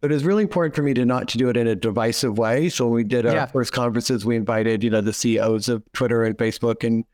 But 0.00 0.10
it 0.10 0.14
was 0.14 0.24
really 0.24 0.42
important 0.42 0.74
for 0.74 0.82
me 0.82 0.94
to 0.94 1.04
not 1.04 1.28
to 1.28 1.38
do 1.38 1.48
it 1.48 1.56
in 1.56 1.66
a 1.66 1.74
divisive 1.74 2.36
way. 2.38 2.68
So 2.68 2.86
when 2.86 2.94
we 2.94 3.04
did 3.04 3.24
our 3.26 3.32
Yeah. 3.34 3.46
first 3.46 3.72
conferences, 3.72 4.24
we 4.24 4.36
invited, 4.36 4.82
you 4.84 4.90
know, 4.90 5.00
the 5.00 5.12
CEOs 5.12 5.68
of 5.68 5.82
Twitter 5.92 6.24
and 6.24 6.36
Facebook 6.36 6.84
and 6.86 7.04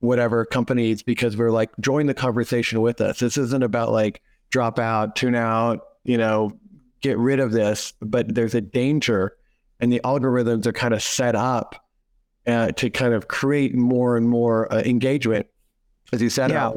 whatever 0.00 0.44
companies 0.44 1.02
because 1.02 1.36
we're 1.36 1.50
like, 1.50 1.70
join 1.80 2.06
the 2.06 2.14
conversation 2.14 2.80
with 2.80 3.00
us. 3.00 3.18
This 3.18 3.36
isn't 3.36 3.62
about 3.62 3.92
like 3.92 4.20
drop 4.50 4.78
out, 4.78 5.16
tune 5.16 5.34
out, 5.34 5.80
you 6.04 6.18
know, 6.18 6.52
get 7.00 7.18
rid 7.18 7.40
of 7.40 7.52
this, 7.52 7.92
but 8.00 8.34
there's 8.34 8.54
a 8.54 8.60
danger 8.60 9.36
and 9.80 9.92
the 9.92 10.00
algorithms 10.04 10.66
are 10.66 10.72
kind 10.72 10.94
of 10.94 11.02
set 11.02 11.34
up 11.34 11.84
uh, 12.46 12.72
to 12.72 12.90
kind 12.90 13.12
of 13.12 13.28
create 13.28 13.74
more 13.74 14.16
and 14.16 14.28
more 14.28 14.72
uh, 14.72 14.82
engagement, 14.82 15.46
as 16.12 16.22
you 16.22 16.30
said. 16.30 16.50
Yeah. 16.50 16.72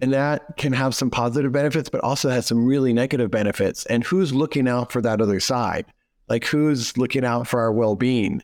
And 0.00 0.12
that 0.12 0.58
can 0.58 0.74
have 0.74 0.94
some 0.94 1.10
positive 1.10 1.52
benefits, 1.52 1.88
but 1.88 2.02
also 2.02 2.28
has 2.28 2.46
some 2.46 2.66
really 2.66 2.92
negative 2.92 3.30
benefits. 3.30 3.86
And 3.86 4.04
who's 4.04 4.34
looking 4.34 4.68
out 4.68 4.92
for 4.92 5.00
that 5.00 5.22
other 5.22 5.40
side? 5.40 5.86
Like 6.28 6.44
who's 6.44 6.96
looking 6.98 7.24
out 7.24 7.46
for 7.46 7.60
our 7.60 7.72
well-being? 7.72 8.42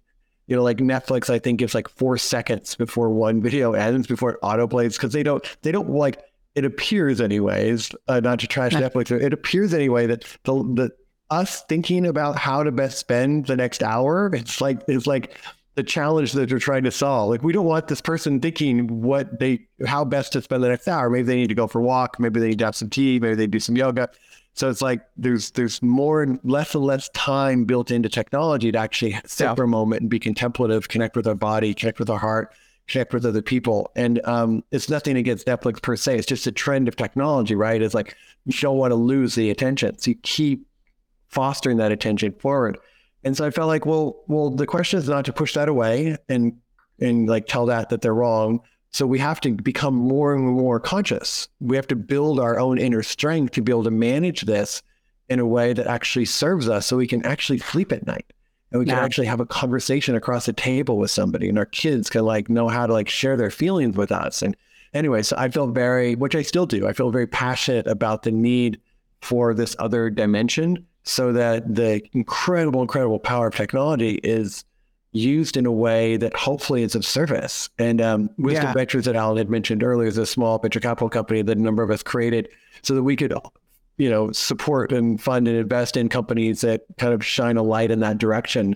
You 0.52 0.56
know, 0.56 0.64
like 0.64 0.76
Netflix, 0.76 1.30
I 1.30 1.38
think 1.38 1.60
gives 1.60 1.74
like 1.74 1.88
four 1.88 2.18
seconds 2.18 2.74
before 2.74 3.08
one 3.08 3.40
video 3.40 3.72
ends 3.72 4.06
before 4.06 4.32
it 4.32 4.40
autoplays 4.42 4.96
because 4.98 5.14
they 5.14 5.22
don't 5.22 5.42
they 5.62 5.72
don't 5.72 5.88
like 5.88 6.22
it 6.54 6.66
appears 6.66 7.22
anyways. 7.22 7.90
Uh, 8.06 8.20
not 8.20 8.38
to 8.40 8.46
trash 8.46 8.72
Netflix, 8.72 9.10
it 9.10 9.32
appears 9.32 9.72
anyway 9.72 10.06
that 10.08 10.26
the 10.44 10.52
the 10.52 10.90
us 11.30 11.64
thinking 11.70 12.04
about 12.04 12.36
how 12.36 12.62
to 12.62 12.70
best 12.70 12.98
spend 12.98 13.46
the 13.46 13.56
next 13.56 13.82
hour, 13.82 14.30
it's 14.34 14.60
like 14.60 14.82
it's 14.88 15.06
like 15.06 15.34
the 15.74 15.82
challenge 15.82 16.32
that 16.32 16.50
they're 16.50 16.58
trying 16.58 16.84
to 16.84 16.90
solve. 16.90 17.30
Like 17.30 17.42
we 17.42 17.54
don't 17.54 17.64
want 17.64 17.88
this 17.88 18.02
person 18.02 18.38
thinking 18.38 19.00
what 19.00 19.38
they 19.38 19.66
how 19.86 20.04
best 20.04 20.34
to 20.34 20.42
spend 20.42 20.62
the 20.62 20.68
next 20.68 20.86
hour. 20.86 21.08
Maybe 21.08 21.22
they 21.22 21.36
need 21.36 21.48
to 21.48 21.54
go 21.54 21.66
for 21.66 21.78
a 21.78 21.82
walk, 21.82 22.20
maybe 22.20 22.40
they 22.40 22.48
need 22.48 22.58
to 22.58 22.66
have 22.66 22.76
some 22.76 22.90
tea, 22.90 23.18
maybe 23.18 23.36
they 23.36 23.46
do 23.46 23.58
some 23.58 23.74
yoga. 23.74 24.10
So 24.54 24.68
it's 24.68 24.82
like 24.82 25.00
there's 25.16 25.50
there's 25.52 25.80
more 25.82 26.22
and 26.22 26.38
less 26.44 26.74
and 26.74 26.84
less 26.84 27.08
time 27.10 27.64
built 27.64 27.90
into 27.90 28.08
technology 28.08 28.70
to 28.72 28.78
actually 28.78 29.18
sit 29.24 29.44
Yeah. 29.44 29.54
for 29.54 29.64
a 29.64 29.68
moment 29.68 30.02
and 30.02 30.10
be 30.10 30.18
contemplative, 30.18 30.88
connect 30.88 31.16
with 31.16 31.26
our 31.26 31.34
body, 31.34 31.72
connect 31.72 31.98
with 31.98 32.10
our 32.10 32.18
heart, 32.18 32.52
connect 32.86 33.14
with 33.14 33.24
other 33.24 33.40
people. 33.42 33.90
And 33.96 34.20
um, 34.24 34.62
it's 34.70 34.90
nothing 34.90 35.16
against 35.16 35.46
Netflix 35.46 35.80
per 35.80 35.96
se. 35.96 36.18
It's 36.18 36.26
just 36.26 36.46
a 36.46 36.52
trend 36.52 36.86
of 36.86 36.96
technology, 36.96 37.54
right? 37.54 37.80
It's 37.80 37.94
like 37.94 38.14
you 38.44 38.52
don't 38.52 38.76
want 38.76 38.90
to 38.90 38.96
lose 38.96 39.34
the 39.34 39.50
attention, 39.50 39.96
so 39.98 40.10
you 40.10 40.16
keep 40.22 40.66
fostering 41.28 41.78
that 41.78 41.92
attention 41.92 42.32
forward. 42.32 42.76
And 43.24 43.36
so 43.36 43.46
I 43.46 43.50
felt 43.50 43.68
like, 43.68 43.86
well, 43.86 44.22
well, 44.26 44.50
the 44.50 44.66
question 44.66 44.98
is 44.98 45.08
not 45.08 45.24
to 45.26 45.32
push 45.32 45.54
that 45.54 45.68
away 45.68 46.16
and 46.28 46.54
and 47.00 47.26
like 47.28 47.46
tell 47.46 47.66
that 47.66 47.88
that 47.88 48.02
they're 48.02 48.14
wrong. 48.14 48.60
So 48.92 49.06
we 49.06 49.18
have 49.20 49.40
to 49.40 49.52
become 49.52 49.94
more 49.94 50.34
and 50.34 50.44
more 50.44 50.78
conscious. 50.78 51.48
We 51.60 51.76
have 51.76 51.86
to 51.88 51.96
build 51.96 52.38
our 52.38 52.58
own 52.58 52.78
inner 52.78 53.02
strength 53.02 53.52
to 53.52 53.62
be 53.62 53.72
able 53.72 53.84
to 53.84 53.90
manage 53.90 54.42
this 54.42 54.82
in 55.28 55.38
a 55.38 55.46
way 55.46 55.72
that 55.72 55.86
actually 55.86 56.26
serves 56.26 56.68
us 56.68 56.86
so 56.86 56.98
we 56.98 57.06
can 57.06 57.24
actually 57.24 57.58
sleep 57.58 57.90
at 57.90 58.06
night. 58.06 58.32
And 58.70 58.80
we 58.80 58.86
can 58.86 58.96
Yeah. 58.96 59.04
actually 59.04 59.26
have 59.28 59.40
a 59.40 59.46
conversation 59.46 60.14
across 60.14 60.46
the 60.46 60.52
table 60.52 60.98
with 60.98 61.10
somebody 61.10 61.48
and 61.48 61.58
our 61.58 61.66
kids 61.66 62.10
can 62.10 62.24
like 62.24 62.50
know 62.50 62.68
how 62.68 62.86
to 62.86 62.92
like 62.92 63.08
share 63.08 63.36
their 63.36 63.50
feelings 63.50 63.96
with 63.96 64.12
us. 64.12 64.42
And 64.42 64.56
anyway, 64.92 65.22
so 65.22 65.36
I 65.38 65.48
feel 65.48 65.68
very, 65.68 66.14
which 66.14 66.34
I 66.34 66.42
still 66.42 66.66
do, 66.66 66.86
I 66.86 66.92
feel 66.92 67.10
very 67.10 67.26
passionate 67.26 67.86
about 67.86 68.24
the 68.24 68.30
need 68.30 68.78
for 69.22 69.54
this 69.54 69.74
other 69.78 70.10
dimension 70.10 70.84
so 71.04 71.32
that 71.32 71.74
the 71.74 72.02
incredible, 72.12 72.82
incredible 72.82 73.18
power 73.18 73.48
of 73.48 73.54
technology 73.54 74.20
is 74.22 74.64
used 75.12 75.56
in 75.56 75.66
a 75.66 75.72
way 75.72 76.16
that 76.16 76.34
hopefully 76.34 76.82
is 76.82 76.94
of 76.94 77.04
service. 77.04 77.68
And 77.78 78.00
um, 78.00 78.30
Wisdom 78.38 78.64
Yeah. 78.68 78.72
Ventures 78.72 79.04
that 79.04 79.14
Alan 79.16 79.36
had 79.36 79.50
mentioned 79.50 79.82
earlier 79.82 80.08
is 80.08 80.18
a 80.18 80.26
small 80.26 80.58
venture 80.58 80.80
capital 80.80 81.08
company 81.10 81.42
that 81.42 81.58
a 81.58 81.60
number 81.60 81.82
of 81.82 81.90
us 81.90 82.02
created 82.02 82.48
so 82.82 82.94
that 82.94 83.02
we 83.02 83.14
could, 83.16 83.34
you 83.98 84.08
know, 84.08 84.32
support 84.32 84.90
and 84.92 85.20
fund 85.20 85.46
and 85.48 85.56
invest 85.56 85.96
in 85.98 86.08
companies 86.08 86.62
that 86.62 86.82
kind 86.98 87.12
of 87.12 87.24
shine 87.24 87.56
a 87.58 87.62
light 87.62 87.90
in 87.90 88.00
that 88.00 88.16
direction. 88.18 88.74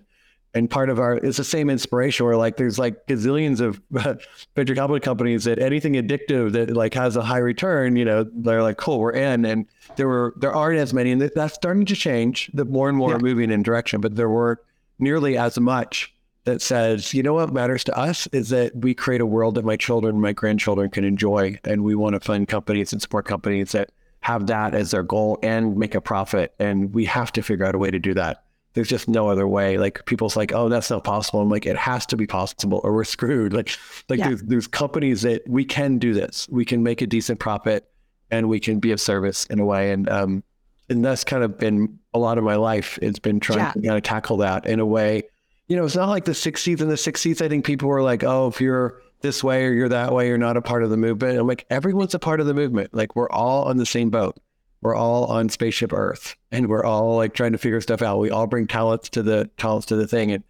And 0.53 0.71
part 0.71 0.89
of 0.91 0.99
our, 0.99 1.15
it's 1.17 1.37
the 1.39 1.45
same 1.45 1.69
inspiration 1.69 2.25
where 2.25 2.37
like 2.37 2.57
there's 2.57 2.79
like 2.79 3.07
gazillions 3.07 3.61
of 3.61 3.81
venture 4.55 4.75
capital 4.75 5.01
companies 5.01 5.45
that 5.45 5.59
anything 5.59 5.95
addictive 5.95 6.53
that 6.53 6.71
like 6.71 6.93
has 6.95 7.17
a 7.17 7.23
high 7.23 7.39
return, 7.39 7.97
you 7.97 8.05
know, 8.05 8.27
they're 8.33 8.63
like, 8.63 8.77
cool, 8.79 8.99
we're 9.01 9.13
in. 9.13 9.45
And 9.47 9.67
there 9.97 10.09
were, 10.09 10.35
there 10.37 10.55
aren't 10.55 10.79
as 10.79 10.93
many, 10.95 11.13
and 11.13 11.21
that's 11.23 11.55
starting 11.55 11.85
to 11.87 11.95
change. 11.97 12.51
The 12.55 12.65
more 12.67 12.89
and 12.91 12.97
more 12.97 13.11
Yeah. 13.11 13.17
are 13.17 13.21
moving 13.21 13.51
in 13.51 13.63
direction, 13.63 14.01
but 14.01 14.17
there 14.17 14.31
were 14.31 14.61
nearly 14.99 15.37
as 15.37 15.59
much 15.61 16.15
that 16.47 16.63
says, 16.63 17.13
you 17.13 17.25
know 17.25 17.35
what 17.35 17.53
matters 17.53 17.83
to 17.85 17.99
us 17.99 18.29
is 18.29 18.49
that 18.51 18.75
we 18.77 18.95
create 18.95 19.21
a 19.21 19.27
world 19.27 19.57
that 19.57 19.65
my 19.65 19.77
children, 19.77 20.21
my 20.21 20.33
grandchildren 20.33 20.89
can 20.89 21.05
enjoy. 21.05 21.59
And 21.65 21.83
we 21.83 21.97
want 21.97 22.15
to 22.15 22.21
fund 22.21 22.47
companies 22.47 22.93
and 22.93 23.03
support 23.03 23.27
companies 23.27 23.73
that 23.73 23.91
have 24.21 24.47
that 24.47 24.73
as 24.73 24.93
their 24.93 25.03
goal 25.03 25.41
and 25.43 25.77
make 25.77 25.97
a 25.97 26.01
profit. 26.01 26.55
And 26.61 26.95
we 26.95 27.05
have 27.07 27.33
to 27.33 27.43
figure 27.43 27.67
out 27.67 27.75
a 27.75 27.79
way 27.79 27.91
to 27.91 27.99
do 27.99 28.15
that. 28.15 28.45
There's 28.75 28.89
just 28.89 29.09
no 29.09 29.29
other 29.29 29.49
way. 29.49 29.77
Like 29.77 30.07
people's 30.07 30.37
like, 30.37 30.53
oh, 30.53 30.69
that's 30.69 30.89
not 30.89 31.03
possible. 31.03 31.41
I'm 31.41 31.51
like, 31.51 31.67
it 31.67 31.77
has 31.77 32.07
to 32.07 32.17
be 32.17 32.29
possible 32.29 32.81
or 32.85 32.95
we're 32.95 33.05
screwed. 33.05 33.53
Like, 33.53 33.77
like 34.09 34.21
yeah. 34.21 34.29
there's, 34.29 34.43
there's 34.45 34.67
companies 34.69 35.23
that 35.23 35.43
we 35.49 35.65
can 35.65 35.99
do 35.99 36.15
this. 36.15 36.47
We 36.49 36.65
can 36.65 36.85
make 36.85 37.03
a 37.03 37.09
decent 37.09 37.41
profit 37.41 37.91
and 38.31 38.49
we 38.49 38.61
can 38.61 38.79
be 38.79 38.93
of 38.93 39.01
service 39.01 39.47
in 39.47 39.59
a 39.59 39.65
way. 39.65 39.91
And, 39.91 40.09
um, 40.09 40.45
and 40.89 41.05
that's 41.05 41.25
kind 41.25 41.43
of 41.43 41.59
been 41.59 41.99
a 42.15 42.21
lot 42.21 42.39
of 42.39 42.45
my 42.45 42.55
life. 42.55 43.01
It's 43.03 43.19
been 43.19 43.41
trying 43.41 43.59
yeah. 43.59 43.73
to 43.73 43.81
kind 43.81 43.97
of 43.97 44.05
tackle 44.05 44.37
that 44.37 44.67
in 44.67 44.79
a 44.79 44.87
way 44.87 45.25
you 45.69 45.77
know, 45.77 45.85
it's 45.85 45.97
not 45.97 46.09
like 46.09 46.25
the 46.25 46.33
60s 46.33 46.81
and 46.81 46.91
the 46.91 46.95
60s. 46.95 47.45
I 47.45 47.49
think 47.49 47.65
people 47.65 47.89
were 47.89 48.03
like, 48.03 48.23
oh, 48.23 48.49
if 48.49 48.61
you're 48.61 49.01
this 49.21 49.43
way 49.43 49.65
or 49.65 49.73
you're 49.73 49.89
that 49.89 50.13
way, 50.13 50.29
you're 50.29 50.39
not 50.39 50.57
a 50.57 50.63
part 50.63 50.85
of 50.85 50.91
the 50.91 50.97
movement. 50.97 51.39
I'm 51.39 51.47
like, 51.47 51.67
everyone's 51.71 52.15
a 52.15 52.19
part 52.19 52.41
of 52.41 52.47
the 52.47 52.55
movement. 52.55 52.95
Like, 52.95 53.17
we're 53.17 53.31
all 53.31 53.65
on 53.65 53.77
the 53.77 53.87
same 53.87 54.11
boat. 54.11 54.39
We're 54.83 54.95
all 54.95 55.25
on 55.25 55.49
spaceship 55.49 55.93
Earth, 55.93 56.37
and 56.53 56.69
we're 56.69 56.85
all 56.85 57.17
like 57.17 57.35
trying 57.35 57.53
to 57.53 57.59
figure 57.59 57.81
stuff 57.81 58.03
out. 58.03 58.21
We 58.21 58.31
all 58.31 58.47
bring 58.47 58.67
talents 58.67 59.09
to 59.11 59.23
the 59.23 59.51
talents 59.57 59.87
to 59.87 59.97
the 59.97 60.07
thing, 60.07 60.31
and 60.31 60.45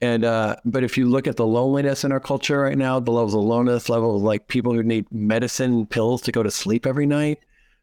and 0.00 0.24
uh, 0.24 0.56
but 0.64 0.82
if 0.82 0.96
you 0.96 1.06
look 1.06 1.26
at 1.26 1.36
the 1.36 1.46
loneliness 1.46 2.02
in 2.02 2.10
our 2.10 2.18
culture 2.18 2.60
right 2.60 2.78
now, 2.78 2.98
the 2.98 3.12
levels 3.12 3.34
of 3.34 3.42
loneliness, 3.42 3.88
level 3.88 4.16
of 4.16 4.22
like 4.22 4.48
people 4.48 4.72
who 4.72 4.82
need 4.82 5.06
medicine 5.12 5.86
pills 5.86 6.22
to 6.22 6.32
go 6.32 6.42
to 6.42 6.50
sleep 6.50 6.86
every 6.86 7.06
night, 7.06 7.40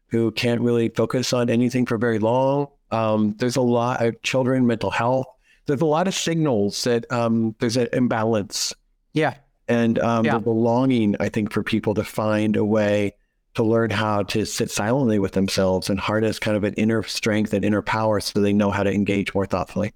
who 0.08 0.32
can't 0.32 0.60
really 0.60 0.88
focus 0.88 1.32
on 1.32 1.48
anything 1.48 1.86
for 1.86 1.96
very 1.96 2.18
long. 2.18 2.66
Um, 2.90 3.34
there's 3.38 3.56
a 3.56 3.62
lot 3.62 4.04
of 4.04 4.20
children, 4.22 4.66
mental 4.66 4.90
health 4.90 5.26
there's 5.66 5.80
a 5.80 5.86
lot 5.86 6.08
of 6.08 6.14
signals 6.14 6.82
that 6.84 7.10
um, 7.12 7.54
there's 7.58 7.76
an 7.76 7.88
imbalance. 7.92 8.74
Yeah. 9.12 9.34
And 9.68 9.98
um, 9.98 10.24
yeah. 10.24 10.38
the 10.38 10.50
longing, 10.50 11.16
I 11.18 11.28
think, 11.28 11.52
for 11.52 11.62
people 11.62 11.94
to 11.94 12.04
find 12.04 12.56
a 12.56 12.64
way 12.64 13.14
to 13.54 13.64
learn 13.64 13.90
how 13.90 14.22
to 14.22 14.44
sit 14.44 14.70
silently 14.70 15.18
with 15.18 15.32
themselves 15.32 15.88
and 15.88 15.98
harness 15.98 16.38
kind 16.38 16.56
of 16.56 16.64
an 16.64 16.74
inner 16.74 17.02
strength 17.02 17.52
and 17.52 17.64
inner 17.64 17.82
power 17.82 18.20
so 18.20 18.40
they 18.40 18.52
know 18.52 18.70
how 18.70 18.82
to 18.82 18.92
engage 18.92 19.34
more 19.34 19.46
thoughtfully. 19.46 19.92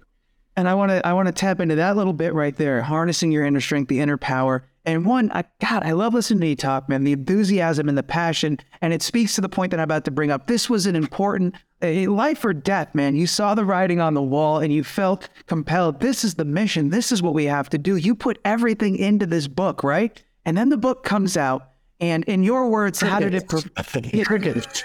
And 0.57 0.67
I 0.67 0.73
want 0.73 0.89
to 0.89 1.05
I 1.05 1.13
want 1.13 1.27
to 1.27 1.31
tap 1.31 1.59
into 1.59 1.75
that 1.75 1.95
little 1.95 2.11
bit 2.11 2.33
right 2.33 2.55
there, 2.55 2.81
harnessing 2.81 3.31
your 3.31 3.45
inner 3.45 3.61
strength, 3.61 3.87
the 3.87 4.01
inner 4.01 4.17
power. 4.17 4.67
And 4.85 5.05
one, 5.05 5.31
I, 5.31 5.43
God, 5.59 5.83
I 5.83 5.91
love 5.91 6.13
listening 6.13 6.41
to 6.41 6.47
you 6.47 6.55
talk, 6.55 6.89
man. 6.89 7.03
The 7.03 7.11
enthusiasm 7.11 7.87
and 7.87 7.97
the 7.97 8.03
passion, 8.03 8.57
and 8.81 8.93
it 8.93 9.01
speaks 9.01 9.35
to 9.35 9.41
the 9.41 9.49
point 9.49 9.71
that 9.71 9.79
I'm 9.79 9.83
about 9.83 10.05
to 10.05 10.11
bring 10.11 10.31
up. 10.31 10.47
This 10.47 10.69
was 10.69 10.85
an 10.87 10.95
important 10.95 11.55
a 11.81 12.07
life 12.07 12.45
or 12.45 12.53
death, 12.53 12.93
man. 12.93 13.15
You 13.15 13.27
saw 13.27 13.55
the 13.55 13.65
writing 13.65 13.99
on 13.99 14.13
the 14.13 14.21
wall 14.21 14.59
and 14.59 14.71
you 14.71 14.83
felt 14.83 15.29
compelled. 15.47 15.99
This 15.99 16.23
is 16.23 16.35
the 16.35 16.45
mission. 16.45 16.89
This 16.89 17.11
is 17.11 17.21
what 17.21 17.33
we 17.33 17.45
have 17.45 17.69
to 17.69 17.77
do. 17.77 17.95
You 17.95 18.15
put 18.15 18.39
everything 18.45 18.95
into 18.95 19.25
this 19.25 19.47
book, 19.47 19.83
right? 19.83 20.23
And 20.45 20.57
then 20.57 20.69
the 20.69 20.77
book 20.77 21.03
comes 21.03 21.37
out. 21.37 21.70
And 22.01 22.23
in 22.25 22.41
your 22.41 22.67
words, 22.67 22.99
Crickets. 22.99 23.13
how 23.13 23.19
did 23.19 23.35
it? 23.35 23.47
Pro- 23.47 23.61
Crickets. 24.25 24.83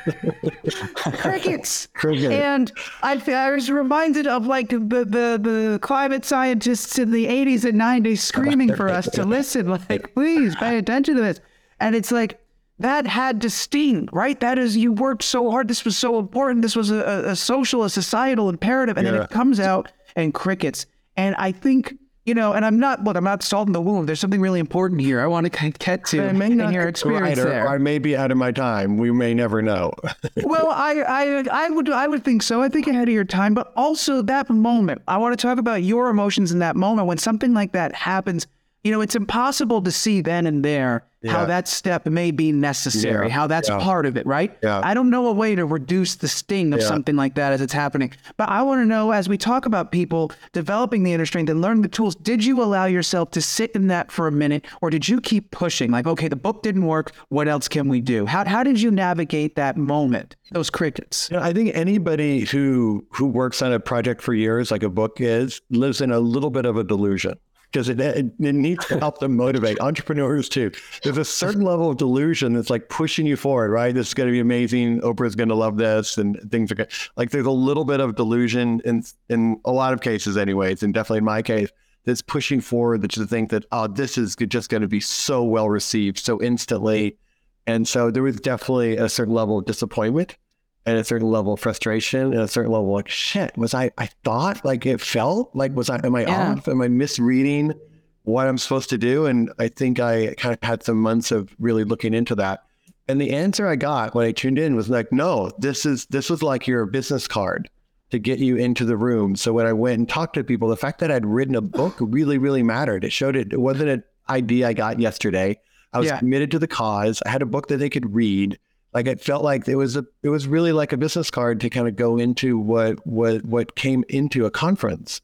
Crickets. 0.94 1.88
Crickets. 1.94 2.32
And 2.46 2.70
I, 3.02 3.20
I 3.32 3.50
was 3.52 3.70
reminded 3.70 4.26
of 4.26 4.46
like 4.46 4.68
the, 4.68 4.78
the 4.78 5.40
the 5.42 5.78
climate 5.80 6.24
scientists 6.26 6.98
in 6.98 7.10
the 7.10 7.26
80s 7.26 7.64
and 7.64 7.80
90s 7.80 8.18
screaming 8.18 8.74
for 8.74 8.88
us 8.88 9.08
to 9.10 9.24
listen, 9.24 9.68
like, 9.68 10.14
please 10.14 10.54
pay 10.56 10.76
attention 10.76 11.16
to 11.16 11.22
this. 11.22 11.40
And 11.80 11.96
it's 11.96 12.12
like 12.12 12.38
that 12.78 13.06
had 13.06 13.40
to 13.40 13.50
sting, 13.50 14.08
right? 14.12 14.38
That 14.40 14.58
is, 14.58 14.76
you 14.76 14.92
worked 14.92 15.22
so 15.22 15.50
hard. 15.50 15.68
This 15.68 15.84
was 15.84 15.96
so 15.96 16.18
important. 16.18 16.62
This 16.62 16.76
was 16.76 16.90
a, 16.90 17.30
a 17.30 17.36
social, 17.36 17.84
a 17.84 17.90
societal 17.90 18.48
imperative. 18.50 18.98
And 18.98 19.06
yeah. 19.06 19.12
then 19.12 19.22
it 19.22 19.30
comes 19.30 19.58
out 19.58 19.90
and 20.14 20.34
crickets. 20.34 20.86
And 21.16 21.34
I 21.36 21.52
think, 21.52 21.94
you 22.26 22.34
know, 22.34 22.52
and 22.52 22.66
I'm 22.66 22.78
not, 22.78 23.04
look, 23.04 23.16
I'm 23.16 23.24
not 23.24 23.44
salting 23.44 23.72
the 23.72 23.80
wound. 23.80 24.08
There's 24.08 24.18
something 24.18 24.40
really 24.40 24.58
important 24.58 25.00
here. 25.00 25.20
I 25.20 25.28
want 25.28 25.44
to 25.44 25.70
get 25.78 26.04
to 26.06 26.28
I 26.28 26.32
may 26.32 26.48
not 26.48 26.72
your 26.72 26.88
experience 26.88 27.38
there. 27.38 27.68
I 27.68 27.78
may 27.78 27.98
be 27.98 28.16
out 28.16 28.32
of 28.32 28.36
my 28.36 28.50
time. 28.50 28.98
We 28.98 29.12
may 29.12 29.32
never 29.32 29.62
know. 29.62 29.92
well, 30.42 30.68
I, 30.68 30.94
I, 31.00 31.44
I 31.50 31.70
would, 31.70 31.88
I 31.88 32.08
would 32.08 32.24
think 32.24 32.42
so. 32.42 32.60
I 32.60 32.68
think 32.68 32.88
ahead 32.88 33.08
of 33.08 33.14
your 33.14 33.24
time, 33.24 33.54
but 33.54 33.72
also 33.76 34.22
that 34.22 34.50
moment. 34.50 35.02
I 35.06 35.18
want 35.18 35.38
to 35.38 35.46
talk 35.46 35.58
about 35.58 35.84
your 35.84 36.08
emotions 36.08 36.50
in 36.50 36.58
that 36.58 36.74
moment 36.74 37.06
when 37.06 37.18
something 37.18 37.54
like 37.54 37.70
that 37.72 37.94
happens. 37.94 38.48
You 38.86 38.92
know, 38.92 39.00
it's 39.00 39.16
impossible 39.16 39.82
to 39.82 39.90
see 39.90 40.20
then 40.20 40.46
and 40.46 40.64
there 40.64 41.04
yeah. 41.26 41.32
how 41.32 41.44
that 41.46 41.66
step 41.66 42.06
may 42.06 42.30
be 42.30 42.52
necessary, 42.52 43.26
yeah. 43.26 43.34
how 43.34 43.46
that's 43.46 43.68
yeah. 43.68 43.78
part 43.78 44.06
of 44.06 44.16
it, 44.16 44.24
right? 44.26 44.56
Yeah. 44.62 44.80
I 44.84 44.94
don't 44.94 45.10
know 45.10 45.26
a 45.26 45.32
way 45.32 45.56
to 45.56 45.66
reduce 45.66 46.14
the 46.14 46.28
sting 46.28 46.72
of 46.72 46.80
something 46.82 47.16
like 47.16 47.34
that 47.34 47.52
as 47.52 47.60
it's 47.60 47.72
happening. 47.72 48.12
But 48.36 48.48
I 48.48 48.62
want 48.62 48.80
to 48.82 48.86
know 48.86 49.10
as 49.10 49.28
we 49.28 49.36
talk 49.36 49.66
about 49.66 49.90
people 49.90 50.30
developing 50.52 51.02
the 51.02 51.12
inner 51.12 51.26
strength 51.26 51.50
and 51.50 51.60
learning 51.60 51.82
the 51.82 51.88
tools, 51.88 52.14
did 52.14 52.44
you 52.44 52.62
allow 52.62 52.84
yourself 52.84 53.32
to 53.32 53.40
sit 53.40 53.72
in 53.72 53.88
that 53.88 54.12
for 54.12 54.28
a 54.28 54.32
minute 54.32 54.66
or 54.80 54.90
did 54.90 55.08
you 55.08 55.20
keep 55.20 55.50
pushing? 55.50 55.90
Like, 55.90 56.06
okay, 56.06 56.28
the 56.28 56.36
book 56.36 56.62
didn't 56.62 56.86
work. 56.86 57.12
What 57.28 57.48
else 57.48 57.66
can 57.66 57.88
we 57.88 58.00
do? 58.00 58.24
How, 58.26 58.44
how 58.44 58.62
did 58.62 58.80
you 58.80 58.92
navigate 58.92 59.56
that 59.56 59.76
moment, 59.76 60.36
those 60.52 60.70
crickets? 60.70 61.28
You 61.30 61.38
know, 61.38 61.42
I 61.42 61.52
think 61.52 61.74
anybody 61.74 62.44
who 62.44 63.04
who 63.10 63.26
works 63.26 63.62
on 63.62 63.72
a 63.72 63.80
project 63.80 64.22
for 64.22 64.32
years, 64.32 64.70
like 64.70 64.82
a 64.82 64.88
book 64.88 65.20
is, 65.20 65.60
lives 65.70 66.00
in 66.00 66.12
a 66.12 66.20
little 66.20 66.50
bit 66.50 66.66
of 66.66 66.76
a 66.76 66.84
delusion 66.84 67.34
because 67.76 67.90
it, 67.90 68.00
it, 68.00 68.32
it, 68.40 68.54
needs 68.54 68.86
to 68.86 68.98
help 68.98 69.18
them 69.18 69.36
motivate 69.36 69.78
entrepreneurs 69.80 70.48
too. 70.48 70.70
There's 71.02 71.18
a 71.18 71.26
certain 71.26 71.60
level 71.60 71.90
of 71.90 71.98
delusion 71.98 72.54
that's 72.54 72.70
like 72.70 72.88
pushing 72.88 73.26
you 73.26 73.36
forward, 73.36 73.70
right? 73.70 73.94
This 73.94 74.08
is 74.08 74.14
going 74.14 74.28
to 74.28 74.32
be 74.32 74.40
amazing. 74.40 75.02
Oprah's 75.02 75.34
going 75.34 75.50
to 75.50 75.54
love 75.54 75.76
this, 75.76 76.16
and 76.16 76.40
things 76.50 76.72
are 76.72 76.74
good. 76.74 76.90
Like 77.18 77.32
there's 77.32 77.44
a 77.44 77.50
little 77.50 77.84
bit 77.84 78.00
of 78.00 78.16
delusion 78.16 78.80
in 78.86 79.02
in 79.28 79.60
a 79.66 79.72
lot 79.72 79.92
of 79.92 80.00
cases, 80.00 80.38
anyways, 80.38 80.82
and 80.82 80.94
definitely 80.94 81.18
in 81.18 81.24
my 81.24 81.42
case, 81.42 81.68
that's 82.06 82.22
pushing 82.22 82.62
forward 82.62 83.02
that 83.02 83.14
you 83.14 83.26
think 83.26 83.50
that 83.50 83.66
oh, 83.72 83.88
this 83.88 84.16
is 84.16 84.36
just 84.36 84.70
going 84.70 84.80
to 84.80 84.88
be 84.88 85.00
so 85.00 85.44
well 85.44 85.68
received 85.68 86.18
so 86.18 86.40
instantly, 86.40 87.18
and 87.66 87.86
so 87.86 88.10
there 88.10 88.22
was 88.22 88.40
definitely 88.40 88.96
a 88.96 89.10
certain 89.10 89.34
level 89.34 89.58
of 89.58 89.66
disappointment 89.66 90.38
and 90.86 90.98
a 90.98 91.04
certain 91.04 91.28
level 91.28 91.52
of 91.52 91.60
frustration 91.60 92.32
and 92.32 92.40
a 92.40 92.48
certain 92.48 92.70
level 92.70 92.86
of 92.86 92.94
like 92.94 93.08
shit 93.08 93.56
was 93.58 93.74
i 93.74 93.90
i 93.98 94.06
thought 94.24 94.64
like 94.64 94.86
it 94.86 95.00
felt 95.00 95.50
like 95.54 95.74
was 95.74 95.90
i 95.90 96.00
am 96.04 96.14
i 96.14 96.22
yeah. 96.22 96.52
off? 96.52 96.68
Am 96.68 96.80
i 96.80 96.88
misreading 96.88 97.74
what 98.22 98.46
i'm 98.46 98.56
supposed 98.56 98.88
to 98.90 98.98
do? 98.98 99.26
And 99.26 99.52
i 99.58 99.68
think 99.68 100.00
i 100.00 100.34
kind 100.34 100.54
of 100.54 100.62
had 100.62 100.82
some 100.82 101.00
months 101.00 101.32
of 101.32 101.54
really 101.58 101.84
looking 101.84 102.14
into 102.14 102.34
that. 102.36 102.62
And 103.08 103.20
the 103.20 103.32
answer 103.32 103.66
i 103.66 103.76
got 103.76 104.14
when 104.14 104.26
i 104.26 104.32
tuned 104.32 104.58
in 104.58 104.76
was 104.76 104.88
like 104.88 105.12
no 105.12 105.50
this 105.58 105.84
is 105.84 106.06
this 106.06 106.30
was 106.30 106.42
like 106.42 106.66
your 106.66 106.86
business 106.86 107.26
card 107.26 107.68
to 108.10 108.20
get 108.20 108.38
you 108.38 108.56
into 108.56 108.84
the 108.84 108.96
room. 108.96 109.34
So 109.34 109.52
when 109.52 109.66
i 109.66 109.72
went 109.72 109.98
and 109.98 110.08
talked 110.08 110.34
to 110.34 110.44
people 110.44 110.68
the 110.68 110.76
fact 110.76 111.00
that 111.00 111.10
i'd 111.10 111.26
written 111.26 111.56
a 111.56 111.60
book 111.60 111.96
really 111.98 112.38
really 112.38 112.62
mattered. 112.62 113.04
It 113.04 113.12
showed 113.12 113.36
it, 113.36 113.52
it 113.52 113.60
wasn't 113.60 113.90
an 113.90 114.04
idea 114.28 114.68
i 114.68 114.72
got 114.72 115.00
yesterday. 115.00 115.58
I 115.92 115.98
was 115.98 116.08
yeah. 116.08 116.18
committed 116.18 116.50
to 116.50 116.58
the 116.58 116.68
cause. 116.68 117.22
I 117.24 117.30
had 117.30 117.42
a 117.42 117.46
book 117.46 117.68
that 117.68 117.78
they 117.78 117.88
could 117.88 118.14
read 118.14 118.58
like 118.94 119.06
it 119.06 119.20
felt 119.20 119.44
like 119.44 119.68
it 119.68 119.76
was 119.76 119.96
a 119.96 120.04
it 120.22 120.28
was 120.28 120.46
really 120.46 120.72
like 120.72 120.92
a 120.92 120.96
business 120.96 121.30
card 121.30 121.60
to 121.60 121.70
kind 121.70 121.88
of 121.88 121.96
go 121.96 122.16
into 122.16 122.58
what 122.58 123.06
what 123.06 123.44
what 123.44 123.76
came 123.76 124.04
into 124.08 124.46
a 124.46 124.50
conference. 124.50 125.20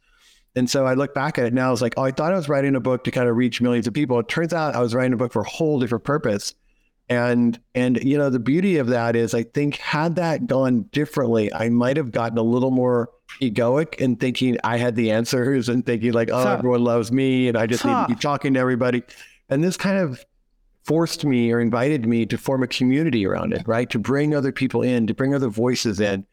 And 0.54 0.68
so 0.68 0.84
I 0.84 0.94
look 0.94 1.14
back 1.14 1.38
at 1.38 1.46
it 1.46 1.54
now, 1.54 1.68
I 1.68 1.70
was 1.70 1.80
like, 1.80 1.94
oh, 1.96 2.02
I 2.02 2.10
thought 2.10 2.32
I 2.32 2.36
was 2.36 2.48
writing 2.48 2.76
a 2.76 2.80
book 2.80 3.04
to 3.04 3.10
kind 3.10 3.28
of 3.28 3.36
reach 3.36 3.62
millions 3.62 3.86
of 3.86 3.94
people. 3.94 4.18
It 4.18 4.28
turns 4.28 4.52
out 4.52 4.74
I 4.74 4.80
was 4.80 4.94
writing 4.94 5.14
a 5.14 5.16
book 5.16 5.32
for 5.32 5.40
a 5.40 5.48
whole 5.48 5.80
different 5.80 6.04
purpose. 6.04 6.54
And 7.08 7.58
and 7.74 8.02
you 8.02 8.18
know, 8.18 8.30
the 8.30 8.38
beauty 8.38 8.76
of 8.76 8.88
that 8.88 9.16
is 9.16 9.34
I 9.34 9.42
think 9.42 9.76
had 9.76 10.16
that 10.16 10.46
gone 10.46 10.82
differently, 10.92 11.52
I 11.52 11.68
might 11.68 11.96
have 11.96 12.10
gotten 12.10 12.38
a 12.38 12.42
little 12.42 12.70
more 12.70 13.10
egoic 13.40 14.00
and 14.02 14.20
thinking 14.20 14.58
I 14.62 14.76
had 14.76 14.94
the 14.94 15.10
answers 15.10 15.68
and 15.68 15.84
thinking 15.84 16.12
like, 16.12 16.30
oh, 16.30 16.46
everyone 16.46 16.84
loves 16.84 17.10
me 17.10 17.48
and 17.48 17.56
I 17.56 17.66
just 17.66 17.84
need 17.84 17.92
to 17.92 18.06
keep 18.08 18.20
talking 18.20 18.54
to 18.54 18.60
everybody. 18.60 19.02
And 19.48 19.64
this 19.64 19.76
kind 19.76 19.98
of 19.98 20.24
forced 20.84 21.24
me 21.24 21.52
or 21.52 21.60
invited 21.60 22.06
me 22.06 22.26
to 22.26 22.38
form 22.38 22.62
a 22.62 22.66
community 22.66 23.26
around 23.26 23.52
it, 23.52 23.62
right? 23.66 23.88
To 23.90 23.98
bring 23.98 24.34
other 24.34 24.52
people 24.52 24.82
in, 24.82 25.06
to 25.06 25.14
bring 25.14 25.34
other 25.34 25.48
voices 25.48 26.00
in. 26.00 26.26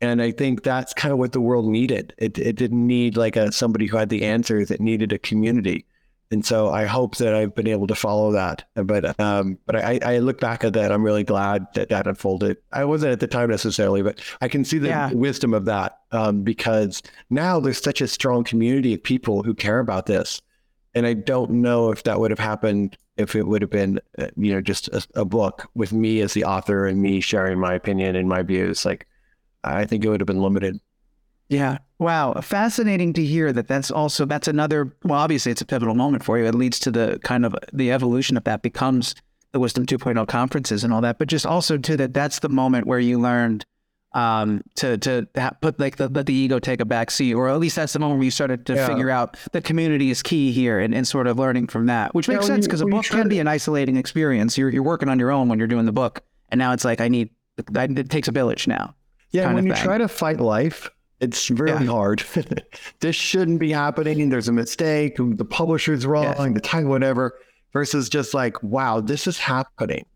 And 0.00 0.20
I 0.20 0.32
think 0.32 0.62
that's 0.62 0.92
kind 0.92 1.12
of 1.12 1.18
what 1.18 1.32
the 1.32 1.40
world 1.40 1.66
needed. 1.66 2.14
It, 2.18 2.38
it 2.38 2.56
didn't 2.56 2.86
need 2.86 3.16
like 3.16 3.36
a 3.36 3.52
somebody 3.52 3.86
who 3.86 3.96
had 3.96 4.10
the 4.10 4.24
answers. 4.24 4.70
It 4.70 4.80
needed 4.80 5.12
a 5.12 5.18
community. 5.18 5.86
And 6.30 6.44
so 6.44 6.70
I 6.70 6.84
hope 6.86 7.16
that 7.18 7.34
I've 7.34 7.54
been 7.54 7.68
able 7.68 7.86
to 7.86 7.94
follow 7.94 8.32
that. 8.32 8.64
But 8.74 9.18
um, 9.20 9.58
but 9.66 9.76
I, 9.76 10.00
I 10.02 10.18
look 10.18 10.40
back 10.40 10.64
at 10.64 10.72
that. 10.72 10.90
I'm 10.90 11.04
really 11.04 11.22
glad 11.22 11.66
that 11.74 11.90
that 11.90 12.06
unfolded. 12.06 12.56
I 12.72 12.84
wasn't 12.84 13.12
at 13.12 13.20
the 13.20 13.26
time 13.26 13.50
necessarily, 13.50 14.02
but 14.02 14.20
I 14.40 14.48
can 14.48 14.64
see 14.64 14.78
the 14.78 14.88
yeah. 14.88 15.12
wisdom 15.12 15.54
of 15.54 15.64
that 15.66 15.98
um, 16.10 16.42
because 16.42 17.02
now 17.30 17.60
there's 17.60 17.82
such 17.82 18.00
a 18.00 18.08
strong 18.08 18.42
community 18.42 18.94
of 18.94 19.02
people 19.02 19.42
who 19.42 19.54
care 19.54 19.78
about 19.78 20.06
this. 20.06 20.42
And 20.94 21.06
I 21.06 21.14
don't 21.14 21.50
know 21.50 21.90
if 21.90 22.04
that 22.04 22.20
would 22.20 22.30
have 22.30 22.38
happened 22.38 22.96
if 23.16 23.34
it 23.34 23.46
would 23.46 23.62
have 23.62 23.70
been, 23.70 24.00
uh, 24.18 24.28
you 24.36 24.52
know, 24.52 24.60
just 24.60 24.88
a, 24.88 25.06
a, 25.14 25.24
book 25.24 25.68
with 25.74 25.92
me 25.92 26.20
as 26.20 26.34
the 26.34 26.44
author 26.44 26.86
and 26.86 27.00
me 27.00 27.20
sharing 27.20 27.58
my 27.58 27.74
opinion 27.74 28.16
and 28.16 28.28
my 28.28 28.42
views. 28.42 28.84
Like, 28.84 29.06
I 29.62 29.84
think 29.84 30.04
it 30.04 30.08
would 30.08 30.20
have 30.20 30.26
been 30.26 30.42
limited. 30.42 30.80
Yeah. 31.48 31.78
Wow. 31.98 32.34
Fascinating 32.40 33.12
to 33.14 33.24
hear 33.24 33.52
that. 33.52 33.68
That's 33.68 33.90
also 33.90 34.24
that's 34.24 34.48
another. 34.48 34.96
Well, 35.04 35.18
obviously, 35.18 35.52
it's 35.52 35.60
a 35.60 35.66
pivotal 35.66 35.94
moment 35.94 36.24
for 36.24 36.38
you. 36.38 36.44
It 36.46 36.54
leads 36.54 36.78
to 36.80 36.90
the 36.90 37.20
kind 37.22 37.44
of 37.44 37.54
the 37.72 37.92
evolution 37.92 38.36
of 38.36 38.44
that 38.44 38.62
becomes 38.62 39.14
the 39.52 39.60
Wisdom 39.60 39.86
2.0 39.86 40.26
conferences 40.26 40.82
and 40.82 40.92
all 40.92 41.00
that. 41.02 41.18
But 41.18 41.28
just 41.28 41.46
also 41.46 41.78
to 41.78 41.96
that, 41.96 42.12
that's 42.12 42.40
the 42.40 42.48
moment 42.48 42.86
where 42.86 42.98
you 42.98 43.20
learned 43.20 43.64
um, 44.14 44.62
to 44.76 44.96
to 44.98 45.28
ha- 45.36 45.52
put 45.60 45.78
like 45.78 45.96
the, 45.96 46.08
let 46.08 46.26
the 46.26 46.32
ego 46.34 46.58
take 46.58 46.80
a 46.80 46.84
back 46.84 47.10
seat, 47.10 47.34
or 47.34 47.48
at 47.48 47.58
least 47.58 47.76
that's 47.76 47.92
the 47.92 47.98
moment 47.98 48.18
where 48.18 48.24
you 48.24 48.30
started 48.30 48.64
to 48.66 48.74
Yeah. 48.74 48.86
figure 48.86 49.10
out 49.10 49.36
the 49.52 49.60
community 49.60 50.10
is 50.10 50.22
key 50.22 50.52
here, 50.52 50.78
and, 50.78 50.94
and 50.94 51.06
sort 51.06 51.26
of 51.26 51.38
learning 51.38 51.66
from 51.66 51.86
that, 51.86 52.14
which 52.14 52.28
makes 52.28 52.46
sense 52.46 52.66
because 52.66 52.80
a 52.80 52.86
book 52.86 53.04
can 53.04 53.28
be 53.28 53.38
an 53.40 53.48
isolating 53.48 53.96
experience. 53.96 54.56
You're 54.56 54.70
you're 54.70 54.82
working 54.82 55.08
on 55.08 55.18
your 55.18 55.30
own 55.30 55.48
when 55.48 55.58
you're 55.58 55.68
doing 55.68 55.84
the 55.86 55.92
book, 55.92 56.22
and 56.50 56.58
now 56.58 56.72
it's 56.72 56.84
like 56.84 57.00
I 57.00 57.08
need 57.08 57.30
that 57.72 57.90
it 57.98 58.10
takes 58.10 58.28
a 58.28 58.32
village 58.32 58.66
now. 58.66 58.94
Yeah, 59.32 59.52
when 59.52 59.66
you 59.66 59.74
thing. 59.74 59.82
try 59.84 59.98
to 59.98 60.06
fight 60.08 60.38
life, 60.40 60.88
it's 61.20 61.50
really 61.50 61.84
Yeah. 61.84 61.90
hard. 61.90 62.22
this 63.00 63.16
shouldn't 63.16 63.58
be 63.58 63.72
happening. 63.72 64.28
There's 64.28 64.48
a 64.48 64.52
mistake. 64.52 65.16
The 65.18 65.44
publisher's 65.44 66.06
wrong. 66.06 66.54
The 66.54 66.60
time, 66.60 66.88
whatever. 66.88 67.34
Versus 67.72 68.08
just 68.08 68.34
like, 68.34 68.62
wow, 68.62 69.00
this 69.00 69.26
is 69.26 69.36
happening. 69.38 70.06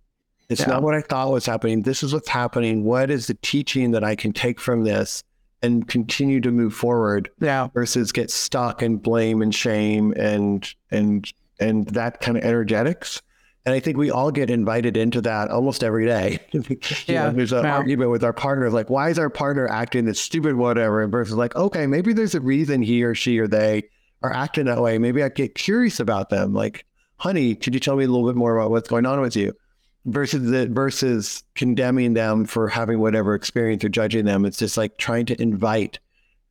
It's 0.48 0.62
Yeah. 0.62 0.68
not 0.68 0.82
what 0.82 0.94
I 0.94 1.00
thought 1.02 1.30
was 1.30 1.46
happening. 1.46 1.82
This 1.82 2.02
is 2.02 2.12
what's 2.12 2.28
happening. 2.28 2.84
What 2.84 3.10
is 3.10 3.26
the 3.26 3.34
teaching 3.42 3.90
that 3.92 4.02
I 4.04 4.14
can 4.16 4.32
take 4.32 4.58
from 4.60 4.84
this 4.84 5.22
and 5.62 5.86
continue 5.86 6.40
to 6.40 6.50
move 6.50 6.72
forward? 6.72 7.28
Yeah, 7.40 7.68
Versus 7.74 8.12
get 8.12 8.30
stuck 8.30 8.82
in 8.82 8.96
blame 8.96 9.42
and 9.42 9.54
shame 9.54 10.12
and 10.16 10.66
and 10.90 11.30
and 11.60 11.86
that 11.88 12.20
kind 12.20 12.38
of 12.38 12.44
energetics. 12.44 13.20
And 13.66 13.74
I 13.74 13.80
think 13.80 13.98
we 13.98 14.10
all 14.10 14.30
get 14.30 14.48
invited 14.48 14.96
into 14.96 15.20
that 15.22 15.50
almost 15.50 15.84
every 15.84 16.06
day. 16.06 16.38
Yeah, 17.06 17.24
know, 17.24 17.32
there's 17.32 17.52
an 17.52 17.64
yeah. 17.64 17.74
argument 17.76 18.10
with 18.10 18.24
our 18.24 18.32
partner 18.32 18.66
of 18.66 18.72
like, 18.72 18.88
why 18.88 19.10
is 19.10 19.18
our 19.18 19.28
partner 19.28 19.66
acting 19.68 20.06
this 20.06 20.20
stupid 20.20 20.54
whatever? 20.56 21.02
And 21.02 21.12
versus 21.12 21.34
like, 21.34 21.54
okay, 21.56 21.86
maybe 21.86 22.14
there's 22.14 22.34
a 22.34 22.40
reason 22.40 22.80
he 22.80 23.02
or 23.02 23.14
she 23.14 23.38
or 23.38 23.46
they 23.46 23.82
are 24.22 24.32
acting 24.32 24.64
that 24.66 24.80
way. 24.80 24.96
Maybe 24.96 25.22
I 25.22 25.28
get 25.28 25.54
curious 25.54 26.00
about 26.00 26.30
them. 26.30 26.54
Like, 26.54 26.86
honey, 27.16 27.54
could 27.54 27.74
you 27.74 27.80
tell 27.80 27.96
me 27.96 28.04
a 28.04 28.08
little 28.08 28.26
bit 28.26 28.36
more 28.36 28.56
about 28.56 28.70
what's 28.70 28.88
going 28.88 29.04
on 29.04 29.20
with 29.20 29.36
you? 29.36 29.52
Versus 30.10 30.50
the 30.50 30.66
versus 30.68 31.44
condemning 31.54 32.14
them 32.14 32.44
for 32.46 32.68
having 32.68 32.98
whatever 32.98 33.34
experience 33.34 33.84
or 33.84 33.88
judging 33.88 34.24
them. 34.24 34.44
It's 34.44 34.58
just 34.58 34.76
like 34.76 34.96
trying 34.96 35.26
to 35.26 35.40
invite. 35.40 35.98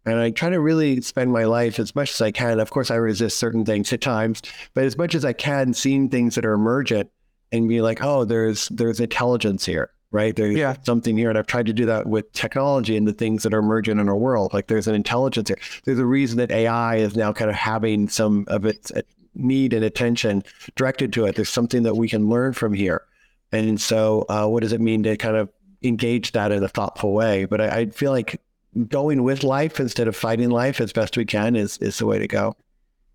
And 0.06 0.20
I 0.20 0.30
try 0.32 0.50
to 0.50 0.60
really 0.60 1.02
spend 1.02 1.32
my 1.32 1.44
life 1.44 1.80
as 1.80 1.96
much 1.96 2.12
as 2.14 2.22
I 2.22 2.32
can. 2.32 2.60
Of 2.60 2.70
course, 2.70 2.92
I 2.92 2.96
resist 2.96 3.38
certain 3.38 3.66
things 3.66 3.92
at 3.92 4.00
times, 4.00 4.42
but 4.74 4.86
as 4.86 4.98
much 4.98 5.16
as 5.16 5.26
I 5.26 5.34
can, 5.34 5.74
seeing 5.74 6.08
things 6.10 6.36
that 6.36 6.46
are 6.46 6.54
emergent 6.54 7.10
and 7.52 7.68
be 7.68 7.82
like, 7.82 8.04
oh, 8.04 8.24
there's 8.24 8.70
there's 8.70 9.00
intelligence 9.00 9.66
here, 9.66 9.90
right? 10.12 10.36
There's 10.36 10.56
Yeah. 10.56 10.76
something 10.86 11.18
here, 11.18 11.30
and 11.30 11.38
I've 11.38 11.48
tried 11.48 11.66
to 11.66 11.74
do 11.74 11.86
that 11.88 12.08
with 12.08 12.32
technology 12.34 12.96
and 12.96 13.08
the 13.08 13.14
things 13.14 13.44
that 13.44 13.54
are 13.54 13.60
emergent 13.60 14.00
in 14.00 14.08
our 14.08 14.16
world. 14.16 14.54
Like 14.54 14.68
there's 14.68 14.88
an 14.88 14.96
intelligence 14.96 15.50
here. 15.50 15.58
There's 15.84 16.00
a 16.00 16.06
reason 16.06 16.38
that 16.38 16.52
AI 16.52 16.98
is 16.98 17.16
now 17.16 17.34
kind 17.34 17.50
of 17.50 17.56
having 17.58 18.08
some 18.08 18.46
of 18.48 18.66
its 18.66 18.92
need 19.34 19.74
and 19.74 19.84
attention 19.84 20.44
directed 20.76 21.12
to 21.14 21.26
it. 21.26 21.36
There's 21.36 21.50
something 21.50 21.84
that 21.84 21.96
we 21.96 22.08
can 22.08 22.30
learn 22.30 22.54
from 22.54 22.74
here, 22.74 23.02
and 23.52 23.80
so 23.80 24.26
uh, 24.30 24.48
what 24.48 24.64
does 24.64 24.74
it 24.74 24.82
mean 24.82 25.04
to 25.04 25.18
kind 25.18 25.36
of 25.36 25.50
engage 25.84 26.32
that 26.34 26.52
in 26.52 26.64
a 26.64 26.68
thoughtful 26.68 27.14
way? 27.14 27.46
But 27.46 27.62
I, 27.62 27.68
I 27.68 27.86
feel 27.88 28.12
like 28.12 28.42
going 28.88 29.24
with 29.24 29.44
life 29.44 29.80
instead 29.80 30.08
of 30.08 30.16
fighting 30.16 30.50
life 30.50 30.80
as 30.82 30.94
best 30.94 31.18
we 31.18 31.26
can 31.26 31.56
is 31.56 31.78
is 31.78 31.98
the 31.98 32.06
way 32.06 32.20
to 32.20 32.28
go. 32.28 32.56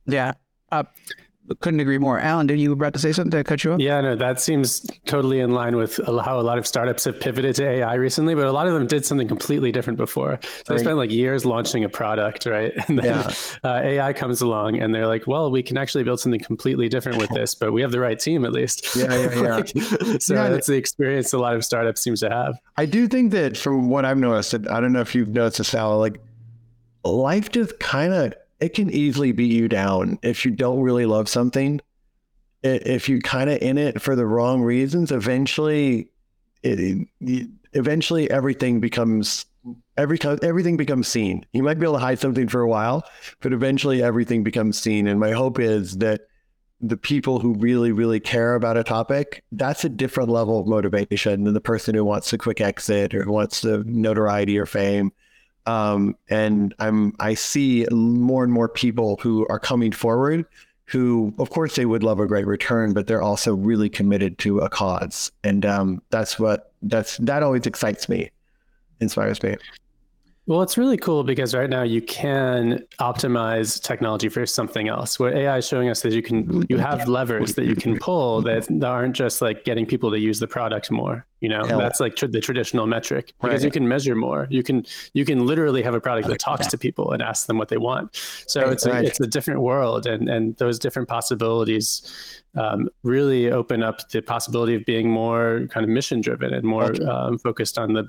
yeah. 0.07 0.33
Uh, 0.71 0.85
couldn't 1.61 1.81
agree 1.81 1.99
more. 1.99 2.19
Alan, 2.21 2.47
did 2.47 2.61
you 2.61 2.73
about 2.73 2.93
to 2.95 2.99
say 2.99 3.13
something? 3.13 3.31
to 3.33 3.45
cut 3.45 3.65
you 3.65 3.73
off? 3.73 3.81
Yeah, 3.81 4.01
no, 4.01 4.15
that 4.17 4.41
seems 4.41 4.81
totally 5.07 5.41
in 5.41 5.51
line 5.53 5.77
with 5.77 5.99
how 6.07 6.39
a 6.39 6.43
lot 6.43 6.57
of 6.59 6.67
startups 6.67 7.05
have 7.05 7.19
pivoted 7.21 7.57
to 7.57 7.69
AI 7.69 7.95
recently, 7.95 8.35
but 8.35 8.47
a 8.47 8.53
lot 8.53 8.67
of 8.69 8.75
them 8.75 8.87
did 8.87 9.05
something 9.05 9.27
completely 9.29 9.73
different 9.73 9.97
before. 9.97 10.39
So 10.67 10.75
they 10.75 10.79
spent 10.81 10.97
like 10.97 11.11
years 11.11 11.45
launching 11.45 11.85
a 11.85 11.89
product, 11.89 12.47
right? 12.47 12.73
And 12.89 12.99
then 12.99 13.05
Yeah. 13.05 13.33
uh, 13.65 13.81
AI 13.83 14.13
comes 14.13 14.41
along 14.41 14.79
and 14.81 14.95
they're 14.95 15.07
like, 15.07 15.27
well, 15.27 15.51
we 15.51 15.63
can 15.63 15.77
actually 15.77 16.05
build 16.05 16.21
something 16.21 16.41
completely 16.41 16.89
different 16.89 17.19
with 17.19 17.31
this, 17.31 17.55
but 17.55 17.73
we 17.73 17.83
have 17.83 17.91
the 17.93 18.01
right 18.01 18.19
team 18.19 18.45
at 18.45 18.53
least. 18.53 18.95
Yeah, 18.97 19.13
yeah, 19.15 19.35
yeah. 19.43 19.57
Like, 19.57 19.69
so 20.23 20.35
Yeah, 20.35 20.49
that's 20.49 20.67
the 20.69 20.77
experience 20.77 21.33
a 21.33 21.39
lot 21.39 21.55
of 21.57 21.65
startups 21.65 22.01
seems 22.03 22.21
to 22.21 22.31
have. 22.31 22.59
I 22.77 22.87
do 22.87 23.09
think 23.09 23.33
that 23.33 23.57
from 23.57 23.89
what 23.89 24.05
I've 24.05 24.19
noticed, 24.19 24.55
and 24.55 24.69
I 24.69 24.81
don't 24.81 24.93
know 24.93 25.01
if 25.01 25.15
you've 25.15 25.29
noticed 25.29 25.59
this, 25.59 25.75
Al, 25.75 25.99
like 25.99 26.21
life 27.05 27.51
just 27.51 27.79
kind 27.81 28.13
of 28.13 28.35
it 28.63 28.75
can 28.75 28.91
easily 28.91 29.33
beat 29.33 29.53
you 29.53 29.69
down 29.69 30.19
if 30.23 30.45
you 30.45 30.51
don't 30.53 30.81
really 30.81 31.05
love 31.05 31.29
something. 31.29 31.81
If 32.63 33.09
you 33.09 33.21
kind 33.21 33.51
of 33.51 33.61
in 33.61 33.77
it 33.77 34.01
for 34.01 34.15
the 34.15 34.25
wrong 34.25 34.63
reasons, 34.63 35.11
eventually, 35.11 36.09
it, 36.63 37.09
eventually 37.73 38.31
everything 38.31 38.79
becomes 38.79 39.47
every 39.97 40.19
everything 40.43 40.77
becomes 40.77 41.09
seen. 41.09 41.45
You 41.53 41.65
might 41.65 41.79
be 41.81 41.87
able 41.87 41.95
to 41.95 42.01
hide 42.01 42.21
something 42.21 42.47
for 42.47 42.61
a 42.61 42.69
while, 42.69 43.05
but 43.41 43.53
eventually 43.53 44.01
everything 44.01 44.45
becomes 44.45 44.79
seen. 44.79 45.09
And 45.09 45.19
my 45.19 45.33
hope 45.33 45.59
is 45.59 45.99
that 45.99 46.23
the 46.81 46.97
people 46.97 47.41
who 47.41 47.55
really, 47.55 47.91
really 47.91 48.21
care 48.21 48.55
about 48.55 48.77
a 48.77 48.85
topic, 48.85 49.45
that's 49.53 49.85
a 49.85 49.89
different 49.89 50.31
level 50.31 50.61
of 50.61 50.67
motivation 50.67 51.45
than 51.45 51.55
the 51.55 51.61
person 51.61 51.95
who 51.95 52.05
wants 52.05 52.33
a 52.33 52.39
quick 52.39 52.61
exit 52.61 53.15
or 53.15 53.25
who 53.25 53.33
wants 53.33 53.61
the 53.61 53.83
notoriety 53.87 54.59
or 54.59 54.67
fame. 54.67 55.13
Um, 55.67 56.17
and 56.29 56.75
I'm 56.79 57.15
I 57.21 57.35
see 57.35 57.87
more 57.91 58.45
and 58.45 58.53
more 58.53 58.69
people 58.69 59.19
who 59.23 59.47
are 59.49 59.59
coming 59.59 59.93
forward 59.93 60.47
who, 60.93 61.33
of 61.39 61.49
course, 61.49 61.75
they 61.77 61.87
would 61.87 62.03
love 62.03 62.21
a 62.21 62.27
great 62.27 62.47
return, 62.47 62.93
but 62.93 63.07
they're 63.07 63.23
also 63.23 63.55
really 63.55 63.89
committed 63.89 64.37
to 64.37 64.59
a 64.59 64.69
cause. 64.69 65.33
And 65.43 65.65
um, 65.65 66.03
that's 66.11 66.39
what 66.39 66.73
that's 66.83 67.17
that 67.17 67.43
always 67.43 67.67
excites 67.67 68.11
me, 68.11 68.31
inspires 69.01 69.43
me. 69.43 69.57
Well, 70.47 70.61
it's 70.63 70.77
really 70.77 70.97
cool 70.97 71.23
because 71.23 71.55
right 71.55 71.71
now 71.71 71.85
you 71.85 72.03
can 72.03 72.81
optimize 72.99 73.81
technology 73.81 74.29
for 74.29 74.45
something 74.45 74.89
else. 74.89 75.21
What 75.21 75.35
AI 75.35 75.59
is 75.59 75.69
showing 75.69 75.89
us 75.89 76.05
is 76.05 76.17
you 76.17 76.23
can 76.23 76.67
you 76.69 76.79
have 76.79 77.07
levers 77.07 77.55
that 77.55 77.67
you 77.67 77.77
can 77.77 77.97
pull 77.99 78.43
that, 78.43 78.67
that 78.69 78.85
aren't 78.89 79.15
just 79.15 79.41
like 79.41 79.65
getting 79.65 79.87
people 79.87 80.11
to 80.11 80.19
use 80.19 80.41
the 80.41 80.49
product 80.49 80.91
more. 80.91 81.25
You 81.41 81.49
know, 81.49 81.65
Yeah. 81.65 81.77
that's 81.77 82.01
like 82.01 82.17
tr- 82.17 82.27
the 82.27 82.41
traditional 82.41 82.89
metric 82.89 83.35
because 83.41 83.61
Right. 83.63 83.65
you 83.67 83.71
can 83.71 83.87
measure 83.87 84.17
more. 84.17 84.49
You 84.51 84.65
can 84.65 84.85
you 85.15 85.25
can 85.25 85.47
literally 85.47 85.81
have 85.83 85.95
a 85.95 86.01
product 86.01 86.27
that 86.27 86.41
talks 86.41 86.67
to 86.67 86.77
people 86.79 87.13
and 87.13 87.23
asks 87.23 87.47
them 87.47 87.57
what 87.57 87.69
they 87.69 87.79
want. 87.79 88.11
So 88.49 88.63
Right, 88.63 88.73
it's 88.73 88.85
a, 88.85 89.01
it's 89.01 89.21
a 89.21 89.29
different 89.29 89.61
world, 89.61 90.07
and 90.07 90.29
and 90.29 90.57
those 90.57 90.77
different 90.81 91.09
possibilities 91.09 92.03
um, 92.57 92.89
really 93.05 93.51
open 93.53 93.85
up 93.85 94.09
the 94.11 94.23
possibility 94.23 94.75
of 94.75 94.85
being 94.87 95.09
more 95.09 95.69
kind 95.71 95.85
of 95.85 95.91
mission 95.91 96.21
driven 96.21 96.53
and 96.53 96.65
more 96.65 96.93
um, 97.09 97.39
focused 97.39 97.79
on 97.79 97.93
the 97.93 98.05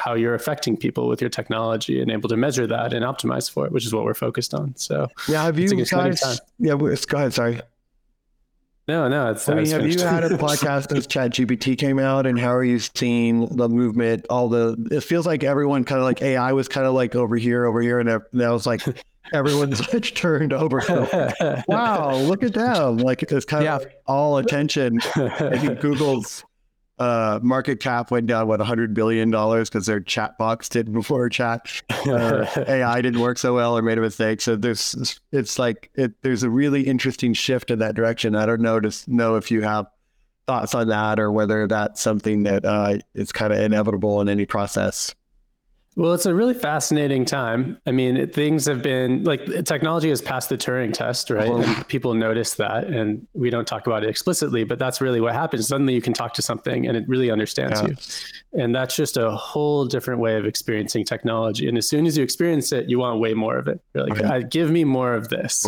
how 0.00 0.14
you're 0.14 0.34
affecting 0.34 0.76
people 0.76 1.08
with 1.08 1.20
your 1.20 1.30
technology 1.30 2.00
and 2.00 2.10
able 2.10 2.28
to 2.28 2.36
measure 2.36 2.66
that 2.66 2.92
and 2.92 3.04
optimize 3.04 3.50
for 3.50 3.66
it, 3.66 3.72
which 3.72 3.84
is 3.86 3.92
what 3.94 4.04
we're 4.04 4.14
focused 4.14 4.54
on. 4.54 4.74
So 4.76 5.08
Yeah, 5.28 5.42
have 5.44 5.58
you 5.58 5.68
It's 5.78 5.90
guys? 5.90 6.40
Yeah, 6.58 6.74
well, 6.74 6.94
go 7.06 7.18
ahead. 7.18 7.34
Sorry. 7.34 7.60
no, 8.88 9.08
no, 9.08 9.30
it's. 9.30 9.48
I 9.48 9.54
mean, 9.54 9.62
it's 9.62 9.72
have 9.72 9.86
you 9.86 10.00
had 10.00 10.24
a 10.24 10.30
podcast 10.38 10.90
since 10.90 11.06
ChatGPT 11.06 11.78
came 11.78 11.98
out, 11.98 12.26
and 12.26 12.38
how 12.40 12.52
are 12.54 12.64
you 12.64 12.78
seeing 12.80 13.46
the 13.56 13.68
movement? 13.68 14.26
All 14.30 14.48
the 14.48 14.76
it 14.90 15.02
feels 15.02 15.26
like 15.26 15.44
everyone 15.44 15.84
kind 15.84 15.98
of 16.00 16.04
like 16.04 16.22
AI 16.22 16.52
was 16.52 16.66
kind 16.66 16.86
of 16.86 16.94
like 16.94 17.14
over 17.14 17.36
here, 17.36 17.66
over 17.66 17.80
here, 17.80 18.00
and 18.00 18.08
now 18.32 18.54
it's 18.56 18.66
like 18.66 18.80
everyone's 19.32 19.92
like 19.92 20.12
turned 20.14 20.52
over. 20.52 20.80
So, 20.80 21.62
wow, 21.68 22.16
look 22.16 22.42
at 22.42 22.54
them! 22.54 22.98
Like 22.98 23.22
it's 23.22 23.44
kind 23.44 23.64
Yeah. 23.64 23.76
of 23.76 23.82
like 23.82 24.02
all 24.06 24.38
attention. 24.38 24.98
I 25.14 25.56
think 25.58 25.80
Google's 25.80 26.44
uh, 27.00 27.40
market 27.42 27.80
cap 27.80 28.10
went 28.10 28.26
down 28.26 28.46
what 28.46 28.58
100 28.58 28.92
billion 28.92 29.30
dollars 29.30 29.70
because 29.70 29.86
their 29.86 30.00
chat 30.00 30.36
box 30.36 30.68
didn't 30.68 30.92
before 30.92 31.30
chat 31.30 31.82
uh, 32.06 32.46
AI 32.68 33.00
didn't 33.00 33.20
work 33.20 33.38
so 33.38 33.54
well 33.54 33.76
or 33.76 33.80
made 33.80 33.96
a 33.96 34.02
mistake. 34.02 34.42
So 34.42 34.54
there's 34.54 35.18
it's 35.32 35.58
like 35.58 35.90
it, 35.94 36.12
there's 36.22 36.42
a 36.42 36.50
really 36.50 36.82
interesting 36.82 37.32
shift 37.32 37.70
in 37.70 37.78
that 37.78 37.94
direction. 37.94 38.36
I 38.36 38.44
don't 38.44 38.60
know 38.60 38.78
to 38.80 39.10
know 39.10 39.36
if 39.36 39.50
you 39.50 39.62
have 39.62 39.86
thoughts 40.46 40.74
on 40.74 40.88
that 40.88 41.18
or 41.18 41.32
whether 41.32 41.66
that's 41.66 42.02
something 42.02 42.42
that 42.42 42.66
uh, 42.66 42.98
is 43.14 43.32
kind 43.32 43.52
of 43.52 43.60
inevitable 43.60 44.20
in 44.20 44.28
any 44.28 44.44
process. 44.44 45.14
Well, 46.00 46.14
it's 46.14 46.24
a 46.24 46.34
really 46.34 46.54
fascinating 46.54 47.26
time. 47.26 47.76
I 47.86 47.90
mean, 47.92 48.16
it- 48.16 48.34
things 48.34 48.64
have 48.64 48.80
been 48.80 49.22
like 49.22 49.44
technology 49.66 50.08
has 50.08 50.22
passed 50.22 50.48
the 50.48 50.56
Turing 50.56 50.94
test, 50.94 51.28
right? 51.28 51.50
And 51.50 51.86
people 51.88 52.14
notice 52.14 52.54
that, 52.54 52.84
and 52.84 53.26
we 53.34 53.50
don't 53.50 53.66
talk 53.66 53.86
about 53.86 54.02
it 54.02 54.08
explicitly, 54.08 54.64
but 54.64 54.78
that's 54.78 55.02
really 55.02 55.20
what 55.20 55.34
happens. 55.34 55.68
Suddenly, 55.68 55.92
you 55.92 56.00
can 56.00 56.14
talk 56.14 56.32
to 56.34 56.42
something, 56.42 56.86
and 56.86 56.96
it 56.96 57.04
really 57.06 57.30
understands 57.30 57.82
Yeah. 57.82 57.88
you, 57.88 58.62
and 58.62 58.74
that's 58.74 58.96
just 58.96 59.18
a 59.18 59.30
whole 59.32 59.84
different 59.84 60.20
way 60.22 60.36
of 60.36 60.46
experiencing 60.46 61.04
technology. 61.04 61.68
And 61.68 61.76
as 61.76 61.86
soon 61.86 62.06
as 62.06 62.16
you 62.16 62.24
experience 62.24 62.72
it, 62.72 62.88
you 62.88 62.98
want 62.98 63.20
way 63.20 63.34
more 63.34 63.58
of 63.58 63.68
it. 63.68 63.78
You're 63.94 64.06
like, 64.06 64.20
Right. 64.22 64.44
"Uh, 64.44 64.48
give 64.48 64.70
me 64.70 64.84
more 64.84 65.12
of 65.12 65.28
this. 65.28 65.66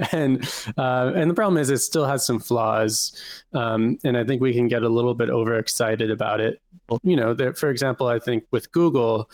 and 0.12 0.42
uh, 0.78 1.12
and 1.14 1.30
the 1.30 1.34
problem 1.34 1.58
is, 1.58 1.68
it 1.68 1.78
still 1.80 2.06
has 2.06 2.24
some 2.24 2.38
flaws, 2.38 3.12
um, 3.52 3.98
and 4.04 4.16
I 4.16 4.24
think 4.24 4.40
we 4.40 4.54
can 4.54 4.68
get 4.68 4.84
a 4.84 4.88
little 4.88 5.12
bit 5.14 5.28
overexcited 5.28 6.10
about 6.10 6.40
it. 6.40 6.62
You 7.02 7.16
know, 7.16 7.34
there, 7.34 7.52
for 7.52 7.68
example, 7.68 8.06
I 8.06 8.20
think 8.20 8.44
with 8.52 8.70
Google, 8.70 9.28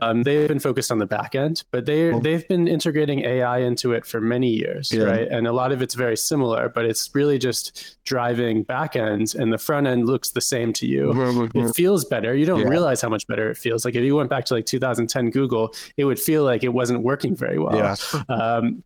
um, 0.00 0.22
they've 0.22 0.48
been 0.48 0.58
focused 0.58 0.90
on 0.90 0.98
the 0.98 1.06
back 1.06 1.34
end, 1.34 1.64
but 1.70 1.86
they 1.86 2.10
Cool. 2.10 2.20
they've 2.20 2.46
been 2.48 2.66
integrating 2.68 3.20
AI 3.20 3.58
into 3.58 3.92
it 3.92 4.04
for 4.06 4.20
many 4.20 4.48
years, 4.50 4.92
Yeah. 4.92 5.04
right? 5.04 5.28
And 5.28 5.46
a 5.46 5.52
lot 5.52 5.72
of 5.72 5.82
it's 5.82 5.94
very 5.94 6.16
similar, 6.16 6.68
but 6.68 6.84
it's 6.84 7.10
really 7.14 7.38
just 7.38 7.96
driving 8.04 8.62
back 8.62 8.96
ends, 8.96 9.34
and 9.34 9.52
the 9.52 9.58
front 9.58 9.86
end 9.86 10.06
looks 10.06 10.30
the 10.30 10.40
same 10.40 10.72
to 10.74 10.86
you. 10.86 11.50
It 11.54 11.74
feels 11.74 12.04
better. 12.04 12.34
You 12.34 12.46
don't 12.46 12.60
Yeah. 12.60 12.68
realize 12.68 13.00
how 13.00 13.08
much 13.08 13.26
better 13.26 13.50
it 13.50 13.56
feels. 13.56 13.84
Like 13.84 13.94
if 13.94 14.02
you 14.04 14.16
went 14.16 14.30
back 14.30 14.44
to 14.46 14.54
like 14.54 14.66
2010 14.66 15.30
Google, 15.30 15.74
it 15.96 16.04
would 16.04 16.18
feel 16.20 16.44
like 16.44 16.64
it 16.64 16.72
wasn't 16.72 17.02
working 17.02 17.34
very 17.36 17.58
well. 17.58 17.76
Yeah. 17.76 17.94
Um, 18.28 18.82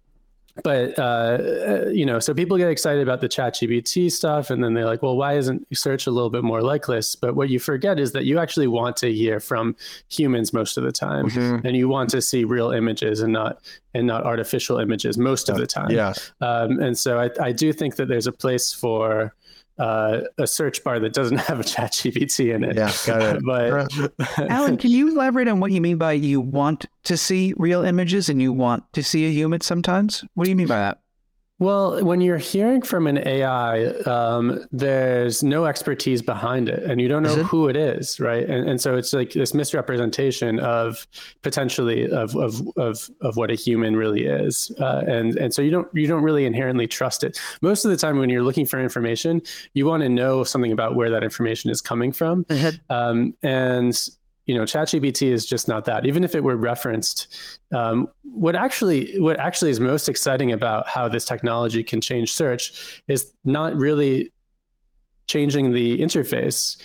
but 0.62 0.98
uh, 0.98 1.86
you 1.90 2.06
know, 2.06 2.18
so 2.18 2.34
people 2.34 2.56
get 2.56 2.70
excited 2.70 3.02
about 3.02 3.20
the 3.20 3.28
ChatGPT 3.28 4.10
stuff, 4.10 4.50
and 4.50 4.62
then 4.62 4.74
they're 4.74 4.86
like, 4.86 5.02
"Well, 5.02 5.16
why 5.16 5.36
isn't 5.36 5.66
search 5.76 6.06
a 6.06 6.10
little 6.10 6.30
bit 6.30 6.44
more 6.44 6.62
like 6.62 6.86
this?" 6.86 7.16
But 7.16 7.34
what 7.34 7.50
you 7.50 7.58
forget 7.58 7.98
is 7.98 8.12
that 8.12 8.24
you 8.24 8.38
actually 8.38 8.66
want 8.66 8.96
to 8.98 9.12
hear 9.12 9.40
from 9.40 9.76
humans 10.08 10.52
most 10.52 10.76
of 10.76 10.84
the 10.84 10.92
time, 10.92 11.28
mm-hmm. 11.28 11.66
and 11.66 11.76
you 11.76 11.88
want 11.88 12.10
to 12.10 12.22
see 12.22 12.44
real 12.44 12.70
images 12.70 13.20
and 13.20 13.32
not 13.32 13.60
and 13.94 14.06
not 14.06 14.24
artificial 14.24 14.78
images 14.78 15.18
most 15.18 15.48
of 15.48 15.56
the 15.56 15.66
time. 15.66 15.90
Yeah. 15.90 16.12
Um, 16.40 16.80
and 16.80 16.96
so 16.96 17.18
I, 17.18 17.30
I 17.40 17.52
do 17.52 17.72
think 17.72 17.96
that 17.96 18.08
there's 18.08 18.26
a 18.26 18.32
place 18.32 18.72
for 18.72 19.34
uh, 19.78 20.20
a 20.38 20.46
search 20.46 20.82
bar 20.82 20.98
that 21.00 21.12
doesn't 21.12 21.38
have 21.48 21.60
a 21.60 21.64
chat 21.64 21.92
GPT 21.92 22.54
in 22.54 22.64
it. 22.64 22.76
Yeah, 22.76 22.92
got 23.06 23.36
it. 23.36 23.42
but 24.18 24.50
Alan, 24.50 24.76
can 24.76 24.90
you 24.90 25.08
elaborate 25.08 25.48
on 25.48 25.60
what 25.60 25.72
you 25.72 25.80
mean 25.80 25.98
by 25.98 26.12
you 26.12 26.40
want 26.40 26.86
to 27.04 27.16
see 27.16 27.54
real 27.56 27.84
images 27.84 28.28
and 28.28 28.42
you 28.42 28.52
want 28.52 28.84
to 28.92 29.02
see 29.02 29.26
a 29.26 29.30
human 29.30 29.60
sometimes? 29.60 30.24
What 30.34 30.44
do 30.44 30.50
you 30.50 30.56
mean 30.56 30.68
by 30.68 30.78
that? 30.78 31.00
Well, 31.60 32.04
when 32.04 32.20
you're 32.20 32.38
hearing 32.38 32.82
from 32.82 33.08
an 33.08 33.26
AI, 33.26 33.86
um, 34.06 34.64
there's 34.70 35.42
no 35.42 35.64
expertise 35.64 36.22
behind 36.22 36.68
it, 36.68 36.84
and 36.84 37.00
you 37.00 37.08
don't 37.08 37.24
know 37.24 37.34
it? 37.34 37.46
who 37.46 37.66
it 37.66 37.76
is, 37.76 38.20
right? 38.20 38.48
And, 38.48 38.68
and 38.68 38.80
so 38.80 38.96
it's 38.96 39.12
like 39.12 39.32
this 39.32 39.54
misrepresentation 39.54 40.60
of 40.60 41.04
potentially 41.42 42.08
of 42.08 42.36
of 42.36 42.62
of, 42.76 43.10
of 43.22 43.36
what 43.36 43.50
a 43.50 43.54
human 43.54 43.96
really 43.96 44.24
is, 44.24 44.70
uh, 44.80 45.02
and 45.08 45.36
and 45.36 45.52
so 45.52 45.60
you 45.60 45.72
don't 45.72 45.88
you 45.92 46.06
don't 46.06 46.22
really 46.22 46.46
inherently 46.46 46.86
trust 46.86 47.24
it. 47.24 47.40
Most 47.60 47.84
of 47.84 47.90
the 47.90 47.96
time, 47.96 48.18
when 48.18 48.30
you're 48.30 48.44
looking 48.44 48.66
for 48.66 48.78
information, 48.78 49.42
you 49.74 49.84
want 49.84 50.04
to 50.04 50.08
know 50.08 50.44
something 50.44 50.70
about 50.70 50.94
where 50.94 51.10
that 51.10 51.24
information 51.24 51.70
is 51.70 51.80
coming 51.80 52.12
from, 52.12 52.46
um, 52.88 53.34
and 53.42 54.08
you 54.48 54.54
know 54.54 54.62
ChatGPT 54.62 55.30
is 55.30 55.44
just 55.46 55.68
not 55.68 55.84
that. 55.84 56.06
Even 56.06 56.24
if 56.24 56.34
it 56.34 56.42
were 56.42 56.56
referenced, 56.56 57.38
um, 57.72 58.08
what 58.22 58.56
actually 58.56 59.20
what 59.20 59.38
actually 59.38 59.70
is 59.70 59.78
most 59.78 60.08
exciting 60.08 60.52
about 60.52 60.88
how 60.88 61.06
this 61.06 61.26
technology 61.26 61.84
can 61.84 62.00
change 62.00 62.32
search 62.32 63.02
is 63.08 63.32
not 63.44 63.76
really 63.76 64.32
changing 65.26 65.74
the 65.74 65.98
interface, 65.98 66.78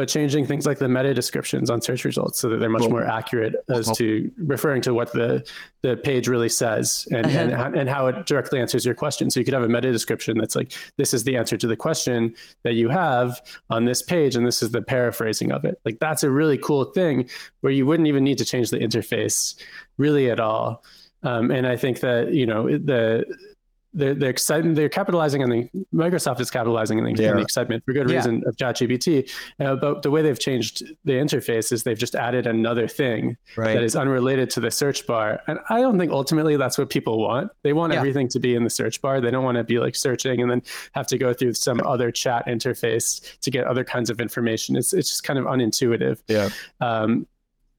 but 0.00 0.08
changing 0.08 0.46
things 0.46 0.64
like 0.64 0.78
the 0.78 0.88
meta 0.88 1.12
descriptions 1.12 1.68
on 1.68 1.82
search 1.82 2.06
results 2.06 2.38
so 2.38 2.48
that 2.48 2.56
they're 2.56 2.70
much 2.70 2.88
more 2.88 3.04
accurate 3.04 3.54
as 3.68 3.86
to 3.98 4.32
referring 4.38 4.80
to 4.80 4.94
what 4.94 5.12
the 5.12 5.46
the 5.82 5.94
page 5.98 6.26
really 6.26 6.48
says 6.48 7.06
and, 7.10 7.26
uh-huh. 7.26 7.38
and 7.38 7.76
and 7.76 7.90
how 7.90 8.06
it 8.06 8.24
directly 8.24 8.58
answers 8.58 8.86
your 8.86 8.94
question. 8.94 9.30
So 9.30 9.38
you 9.38 9.44
could 9.44 9.52
have 9.52 9.62
a 9.62 9.68
meta 9.68 9.92
description 9.92 10.38
that's 10.38 10.56
like 10.56 10.72
this 10.96 11.12
is 11.12 11.24
the 11.24 11.36
answer 11.36 11.58
to 11.58 11.66
the 11.66 11.76
question 11.76 12.34
that 12.62 12.76
you 12.76 12.88
have 12.88 13.42
on 13.68 13.84
this 13.84 14.00
page 14.00 14.36
and 14.36 14.46
this 14.46 14.62
is 14.62 14.70
the 14.70 14.80
paraphrasing 14.80 15.52
of 15.52 15.66
it. 15.66 15.78
Like 15.84 15.98
that's 15.98 16.22
a 16.22 16.30
really 16.30 16.56
cool 16.56 16.84
thing 16.84 17.28
where 17.60 17.70
you 17.70 17.84
wouldn't 17.84 18.08
even 18.08 18.24
need 18.24 18.38
to 18.38 18.46
change 18.46 18.70
the 18.70 18.78
interface 18.78 19.54
really 19.98 20.30
at 20.30 20.40
all. 20.40 20.82
Um, 21.24 21.50
and 21.50 21.66
I 21.66 21.76
think 21.76 22.00
that 22.00 22.32
you 22.32 22.46
know 22.46 22.70
the 22.70 23.26
they're 23.92 24.14
they're 24.14 24.30
excited. 24.30 24.76
They're 24.76 24.88
capitalizing 24.88 25.42
on 25.42 25.50
the 25.50 25.68
Microsoft 25.92 26.40
is 26.40 26.50
capitalizing 26.50 26.98
on 26.98 27.04
the, 27.04 27.28
on 27.28 27.36
the 27.36 27.42
excitement 27.42 27.84
for 27.84 27.92
good 27.92 28.08
yeah. 28.08 28.16
reason 28.16 28.42
of 28.46 28.56
ChatGPT. 28.56 29.30
Uh, 29.58 29.76
but 29.76 30.02
the 30.02 30.10
way 30.10 30.22
they've 30.22 30.38
changed 30.38 30.82
the 31.04 31.12
interface 31.12 31.72
is 31.72 31.82
they've 31.82 31.98
just 31.98 32.14
added 32.14 32.46
another 32.46 32.86
thing 32.86 33.36
right. 33.56 33.74
that 33.74 33.82
is 33.82 33.96
unrelated 33.96 34.50
to 34.50 34.60
the 34.60 34.70
search 34.70 35.06
bar. 35.06 35.40
And 35.46 35.58
I 35.68 35.80
don't 35.80 35.98
think 35.98 36.12
ultimately 36.12 36.56
that's 36.56 36.78
what 36.78 36.90
people 36.90 37.18
want. 37.20 37.50
They 37.62 37.72
want 37.72 37.92
yeah. 37.92 37.98
everything 37.98 38.28
to 38.28 38.38
be 38.38 38.54
in 38.54 38.64
the 38.64 38.70
search 38.70 39.00
bar. 39.02 39.20
They 39.20 39.30
don't 39.30 39.44
want 39.44 39.56
to 39.56 39.64
be 39.64 39.78
like 39.78 39.96
searching 39.96 40.40
and 40.40 40.50
then 40.50 40.62
have 40.92 41.06
to 41.08 41.18
go 41.18 41.32
through 41.32 41.54
some 41.54 41.80
other 41.84 42.10
chat 42.10 42.46
interface 42.46 43.38
to 43.40 43.50
get 43.50 43.66
other 43.66 43.84
kinds 43.84 44.10
of 44.10 44.20
information. 44.20 44.76
It's 44.76 44.92
it's 44.92 45.08
just 45.08 45.24
kind 45.24 45.38
of 45.38 45.46
unintuitive. 45.46 46.18
Yeah. 46.28 46.50
Um, 46.80 47.26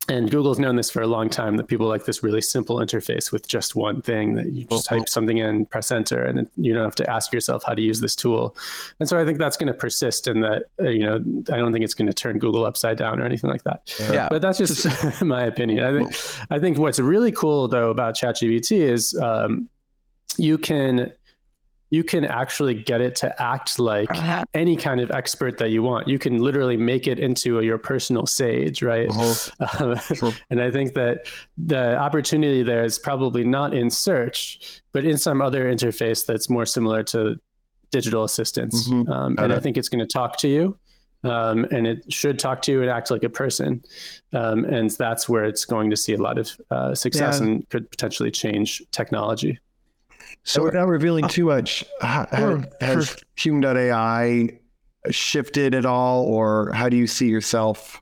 and 0.10 0.32
Google's 0.32 0.58
known 0.58 0.76
this 0.76 0.90
for 0.90 1.02
a 1.02 1.08
long 1.08 1.30
time 1.30 1.58
that 1.58 1.68
people 1.68 1.88
like 1.88 2.06
this 2.06 2.24
really 2.24 2.42
simple 2.42 2.78
interface 2.78 3.32
with 3.32 3.48
just 3.48 3.76
one 3.76 4.02
thing 4.02 4.34
that 4.34 4.52
you 4.52 4.66
just 4.66 4.88
type 4.88 5.08
something 5.08 5.38
in, 5.38 5.66
press 5.68 5.92
enter, 5.92 6.24
and 6.24 6.50
you 6.58 6.74
don't 6.74 6.84
have 6.84 6.96
to 6.96 7.10
ask 7.10 7.32
yourself 7.32 7.64
how 7.66 7.76
to 7.76 7.82
use 7.82 8.02
this 8.02 8.16
tool. 8.16 8.58
And 9.00 9.08
so 9.08 9.20
I 9.20 9.26
think 9.26 9.38
that's 9.38 9.58
going 9.58 9.68
to 9.68 9.74
persist 9.74 10.28
in 10.28 10.42
that, 10.42 10.64
uh, 10.82 10.90
you 10.90 11.04
know, 11.06 11.16
I 11.54 11.58
don't 11.58 11.72
think 11.72 11.86
it's 11.86 11.94
going 11.94 12.08
to 12.08 12.14
turn 12.14 12.40
Google 12.40 12.66
upside 12.66 12.98
down 12.98 13.22
or 13.22 13.26
anything 13.26 13.50
like 13.50 13.64
that. 13.64 13.94
Yeah. 14.00 14.28
But 14.28 14.42
that's 14.42 14.58
just 14.58 15.22
my 15.22 15.44
opinion. 15.44 15.84
I 15.84 15.98
think, 15.98 16.46
I 16.50 16.60
think 16.60 16.80
what's 16.80 17.00
really 17.00 17.32
cool 17.32 17.68
though 17.68 17.92
about 17.92 18.16
ChatGPT 18.16 18.80
is 18.80 19.16
um, 19.16 19.70
you 20.38 20.58
can 20.58 21.14
you 21.92 22.06
can 22.06 22.24
actually 22.24 22.74
get 22.74 23.02
it 23.02 23.16
to 23.18 23.42
act 23.42 23.78
like 23.78 24.10
uh-huh. 24.10 24.46
any 24.54 24.78
kind 24.78 25.02
of 25.02 25.12
expert 25.12 25.58
that 25.58 25.70
you 25.72 25.84
want. 25.84 26.08
You 26.08 26.18
can 26.18 26.40
literally 26.40 26.78
make 26.78 27.06
it 27.06 27.20
into 27.20 27.60
a, 27.60 27.64
your 27.64 27.78
personal 27.78 28.26
sage, 28.26 28.82
right? 28.82 29.10
Uh-huh. 29.10 29.96
sure. 30.16 30.32
And 30.50 30.62
I 30.62 30.72
think 30.72 30.94
that 30.94 31.28
the 31.58 31.98
opportunity 31.98 32.64
there 32.64 32.86
is 32.86 32.98
probably 32.98 33.44
not 33.44 33.74
in 33.74 33.90
search, 33.90 34.82
but 34.94 35.04
in 35.04 35.18
some 35.18 35.42
other 35.42 35.66
interface 35.66 36.26
that's 36.26 36.50
more 36.50 36.66
similar 36.66 37.04
to 37.04 37.36
digital 37.92 38.24
assistants. 38.24 38.88
Mm-hmm. 38.88 39.12
Um, 39.12 39.36
and 39.38 39.52
I 39.52 39.60
think 39.60 39.76
it's 39.76 39.90
going 39.90 40.00
to 40.00 40.08
talk 40.08 40.38
to 40.38 40.48
you. 40.48 40.78
Um, 41.24 41.66
and 41.72 41.86
it 41.86 42.12
should 42.12 42.40
talk 42.40 42.62
to 42.64 42.72
you 42.72 42.82
and 42.82 42.90
act 42.90 43.12
like 43.12 43.24
a 43.24 43.30
person. 43.30 43.84
Um, 44.34 44.64
and 44.64 44.90
that's 44.92 45.28
where 45.28 45.44
it's 45.44 45.66
going 45.66 45.90
to 45.90 45.98
see 45.98 46.14
a 46.14 46.18
lot 46.18 46.38
of 46.38 46.50
uh, 46.72 46.96
success 46.96 47.40
yeah. 47.40 47.48
and 47.48 47.70
could 47.70 47.92
potentially 47.92 48.32
change 48.32 48.82
technology. 48.92 49.60
So 50.44 50.64
without 50.64 50.88
revealing 50.88 51.28
too 51.28 51.46
much, 51.46 51.86
has, 52.02 52.66
has 52.80 53.18
Hume.ai 53.36 54.60
shifted 55.10 55.76
at 55.76 55.86
all, 55.86 56.26
or 56.26 56.72
how 56.74 56.90
do 56.90 56.98
you 56.98 57.08
see 57.08 57.28
yourself 57.28 58.02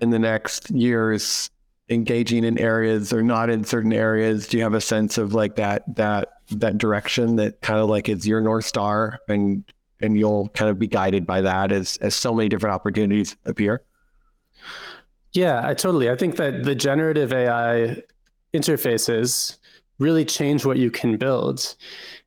in 0.00 0.10
the 0.10 0.18
next 0.18 0.70
years 0.70 1.50
engaging 1.88 2.44
in 2.44 2.58
areas 2.58 3.12
or 3.12 3.22
not 3.22 3.50
in 3.50 3.64
certain 3.64 3.92
areas? 3.92 4.46
Do 4.46 4.56
you 4.56 4.62
have 4.62 4.74
a 4.74 4.80
sense 4.80 5.18
of 5.18 5.34
like 5.34 5.56
that 5.56 5.82
that 5.96 6.28
that 6.50 6.78
direction 6.78 7.36
that 7.36 7.60
kind 7.60 7.80
of 7.80 7.88
like 7.88 8.08
is 8.08 8.26
your 8.26 8.40
north 8.40 8.64
star, 8.64 9.18
and 9.28 9.64
and 10.00 10.18
you'll 10.18 10.48
kind 10.50 10.70
of 10.70 10.78
be 10.78 10.86
guided 10.86 11.26
by 11.26 11.40
that 11.42 11.72
as 11.72 11.96
as 11.98 12.14
so 12.14 12.34
many 12.34 12.48
different 12.48 12.74
opportunities 12.74 13.36
appear? 13.44 13.82
Yeah, 15.32 15.66
I 15.66 15.74
totally. 15.74 16.10
I 16.10 16.16
think 16.16 16.36
that 16.36 16.64
the 16.64 16.74
generative 16.74 17.32
AI 17.32 18.02
interfaces 18.54 19.57
really 19.98 20.24
change 20.24 20.64
what 20.64 20.76
you 20.76 20.90
can 20.90 21.16
build. 21.16 21.74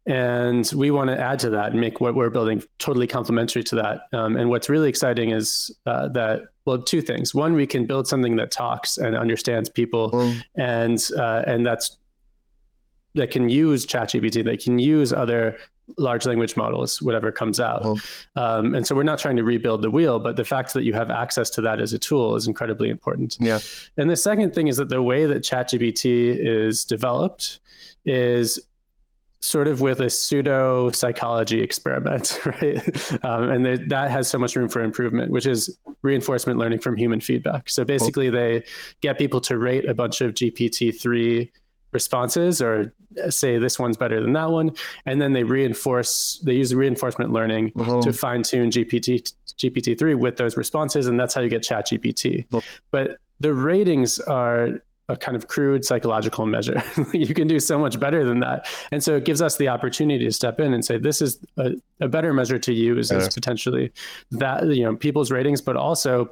And 0.08 0.70
we 0.76 0.90
want 0.90 1.10
to 1.10 1.20
add 1.20 1.40
to 1.40 1.50
that 1.52 1.72
and 1.72 1.80
make 1.80 2.02
what 2.02 2.16
we're 2.16 2.32
building 2.32 2.64
totally 2.80 3.08
complementary 3.08 3.64
to 3.66 3.76
that. 3.76 4.08
Um, 4.14 4.36
and 4.36 4.50
what's 4.50 4.68
really 4.68 4.90
exciting 4.90 5.30
is 5.30 5.72
uh, 5.86 6.08
that, 6.10 6.42
well, 6.66 6.82
two 6.82 7.02
things. 7.02 7.36
One, 7.36 7.54
we 7.54 7.68
can 7.68 7.86
build 7.86 8.08
something 8.08 8.36
that 8.38 8.52
talks 8.52 8.98
and 8.98 9.16
understands 9.16 9.70
people, 9.70 10.12
mm. 10.12 10.44
and 10.56 11.00
uh, 11.18 11.44
and 11.46 11.66
that's 11.66 11.98
that 13.16 13.30
can 13.30 13.50
use 13.50 13.86
ChatGPT, 13.86 14.44
that 14.46 14.64
can 14.64 14.80
use 14.80 15.12
other 15.12 15.58
large 15.98 16.26
language 16.26 16.56
models, 16.56 17.02
whatever 17.02 17.32
comes 17.32 17.60
out. 17.60 17.86
Um, 18.36 18.76
and 18.76 18.86
so 18.86 18.96
we're 18.96 19.04
not 19.04 19.20
trying 19.20 19.36
to 19.38 19.44
rebuild 19.44 19.82
the 19.82 19.92
wheel, 19.92 20.20
but 20.20 20.36
the 20.36 20.46
fact 20.46 20.74
that 20.74 20.84
you 20.84 20.94
have 20.94 21.10
access 21.10 21.50
to 21.52 21.62
that 21.62 21.80
as 21.80 21.94
a 21.94 22.00
tool 22.00 22.36
is 22.36 22.48
incredibly 22.48 22.90
important. 22.90 23.38
Yeah. 23.40 23.60
And 23.98 24.10
the 24.10 24.16
second 24.16 24.54
thing 24.54 24.68
is 24.68 24.78
that 24.78 24.90
the 24.90 25.02
way 25.02 25.26
that 25.26 25.44
ChatGPT 25.44 26.36
is 26.38 26.86
developed 26.86 27.60
is 28.06 28.60
sort 29.42 29.68
of 29.68 29.82
with 29.82 30.00
a 30.00 30.10
pseudo 30.10 30.92
psychology 30.92 31.62
experiment, 31.62 32.40
right? 32.46 33.26
Um, 33.26 33.50
and 33.50 33.66
they, 33.66 33.78
that 33.78 34.12
has 34.12 34.28
so 34.28 34.38
much 34.38 34.56
room 34.56 34.70
for 34.70 34.84
improvement, 34.84 35.32
which 35.32 35.48
is 35.48 35.78
reinforcement 36.04 36.60
learning 36.60 36.80
from 36.80 36.96
human 36.96 37.20
feedback. 37.20 37.70
So 37.70 37.84
basically, 37.84 38.30
they 38.30 38.64
get 39.02 39.18
people 39.18 39.42
to 39.42 39.58
rate 39.58 39.90
a 39.90 39.94
bunch 39.94 40.22
of 40.22 40.36
GPT 40.36 41.00
3 41.00 41.52
responses 41.92 42.62
or 42.62 42.94
say 43.30 43.58
this 43.58 43.78
one's 43.78 43.98
better 43.98 44.22
than 44.22 44.34
that 44.34 44.50
one. 44.50 44.72
And 45.06 45.22
then 45.22 45.34
they 45.34 45.44
reinforce 45.44 46.42
they 46.44 46.54
use 46.54 46.74
reinforcement 46.74 47.32
learning 47.32 47.72
to 48.02 48.14
fine 48.14 48.44
tune 48.44 48.70
gpt 48.70 49.34
gpt-3 49.58 50.18
with 50.18 50.38
those 50.38 50.58
responses. 50.58 51.08
And 51.08 51.20
that's 51.20 51.34
how 51.34 51.42
you 51.42 51.50
get 51.50 51.64
chat 51.64 51.88
gpt 51.88 52.46
uh-huh. 52.52 52.62
but 52.92 53.18
the 53.40 53.54
ratings 53.54 54.20
are 54.20 54.82
a 55.10 55.18
kind 55.18 55.36
of 55.36 55.48
crude 55.48 55.84
psychological 55.84 56.46
measure. 56.46 56.82
You 57.12 57.34
can 57.34 57.48
do 57.48 57.60
so 57.60 57.78
much 57.78 58.00
better 58.00 58.24
than 58.24 58.40
that. 58.40 58.68
And 58.92 59.04
so 59.04 59.18
it 59.18 59.26
gives 59.26 59.42
us 59.42 59.58
the 59.58 59.68
opportunity 59.68 60.24
to 60.24 60.32
step 60.32 60.60
in 60.60 60.74
and 60.74 60.86
say 60.86 60.98
this 60.98 61.22
is 61.22 61.40
a, 61.58 61.72
a 62.00 62.08
better 62.08 62.34
measure 62.34 62.58
to 62.60 62.74
use 62.74 63.12
as 63.12 63.34
potentially 63.34 63.92
that 64.32 64.66
you 64.68 64.84
know 64.84 64.96
people's 64.96 65.32
ratings 65.32 65.62
but 65.62 65.76
also 65.76 66.30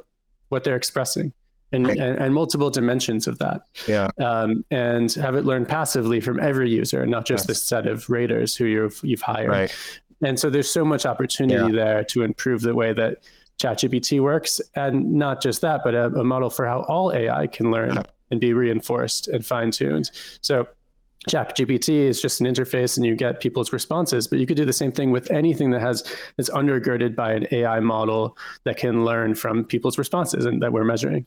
what 0.49 0.63
they're 0.63 0.75
expressing 0.75 1.33
and, 1.71 1.87
right. 1.87 1.97
and, 1.97 2.17
and, 2.17 2.33
multiple 2.33 2.69
dimensions 2.69 3.27
of 3.27 3.37
that. 3.39 3.61
Yeah. 3.87 4.09
Um, 4.19 4.65
and 4.71 5.11
have 5.13 5.35
it 5.35 5.45
learn 5.45 5.65
passively 5.65 6.19
from 6.19 6.39
every 6.39 6.69
user, 6.69 7.05
not 7.05 7.25
just 7.25 7.43
yes. 7.43 7.47
this 7.47 7.63
set 7.63 7.87
of 7.87 8.09
raters 8.09 8.55
who 8.55 8.65
you've 8.65 8.99
you've 9.03 9.21
hired. 9.21 9.49
Right. 9.49 9.75
And 10.21 10.39
so 10.39 10.49
there's 10.49 10.69
so 10.69 10.83
much 10.83 11.05
opportunity 11.05 11.73
yeah. 11.73 11.83
there 11.85 12.03
to 12.05 12.23
improve 12.23 12.61
the 12.61 12.75
way 12.75 12.93
that 12.93 13.19
ChatGPT 13.61 14.21
works, 14.21 14.61
and 14.75 15.13
not 15.13 15.41
just 15.41 15.61
that, 15.61 15.81
but 15.83 15.93
a, 15.93 16.05
a 16.07 16.23
model 16.23 16.49
for 16.49 16.65
how 16.65 16.81
all 16.83 17.13
AI 17.13 17.47
can 17.47 17.71
learn 17.71 17.95
yeah. 17.95 18.03
and 18.31 18.39
be 18.39 18.53
reinforced 18.53 19.27
and 19.27 19.45
fine 19.45 19.71
tuned. 19.71 20.11
So 20.41 20.67
ChatGPT 21.29 21.89
is 21.89 22.21
just 22.21 22.41
an 22.41 22.47
interface 22.47 22.97
and 22.97 23.05
you 23.05 23.15
get 23.15 23.39
people's 23.39 23.71
responses, 23.71 24.27
but 24.27 24.39
you 24.39 24.45
could 24.45 24.57
do 24.57 24.65
the 24.65 24.73
same 24.73 24.91
thing 24.91 25.11
with 25.11 25.29
anything 25.31 25.69
that 25.71 25.81
has 25.81 26.03
is 26.37 26.49
undergirded 26.49 27.15
by 27.15 27.33
an 27.33 27.47
AI 27.51 27.79
model 27.79 28.37
that 28.63 28.77
can 28.77 29.05
learn 29.05 29.35
from 29.35 29.63
people's 29.63 29.97
responses 29.97 30.45
and 30.45 30.61
that 30.61 30.73
we're 30.73 30.83
measuring. 30.83 31.25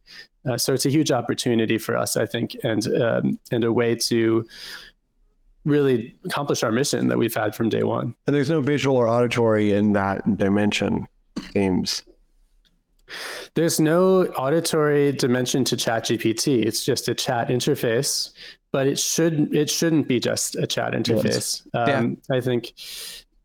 Uh, 0.48 0.58
so 0.58 0.74
it's 0.74 0.86
a 0.86 0.90
huge 0.90 1.12
opportunity 1.12 1.78
for 1.78 1.96
us, 1.96 2.16
I 2.16 2.26
think, 2.26 2.56
and 2.64 2.86
um, 3.00 3.38
and 3.52 3.62
a 3.64 3.72
way 3.72 3.94
to 3.94 4.44
really 5.64 6.16
accomplish 6.24 6.64
our 6.64 6.72
mission 6.72 7.06
that 7.08 7.18
we've 7.18 7.34
had 7.34 7.54
from 7.54 7.68
day 7.68 7.84
one. 7.84 8.14
And 8.26 8.34
there's 8.34 8.50
no 8.50 8.60
visual 8.60 8.96
or 8.96 9.06
auditory 9.06 9.72
in 9.72 9.92
that 9.92 10.36
dimension 10.36 11.06
games. 11.54 12.02
There's 13.54 13.78
no 13.78 14.24
auditory 14.28 15.12
dimension 15.12 15.64
to 15.64 15.76
ChatGPT. 15.76 16.64
It's 16.64 16.84
just 16.84 17.08
a 17.08 17.14
chat 17.14 17.48
interface, 17.48 18.30
but 18.72 18.86
it 18.86 18.98
should 18.98 19.54
it 19.54 19.70
shouldn't 19.70 20.08
be 20.08 20.18
just 20.18 20.56
a 20.56 20.66
chat 20.66 20.92
interface. 20.92 21.24
Yes. 21.24 21.62
Um, 21.74 22.16
I 22.30 22.40
think 22.40 22.72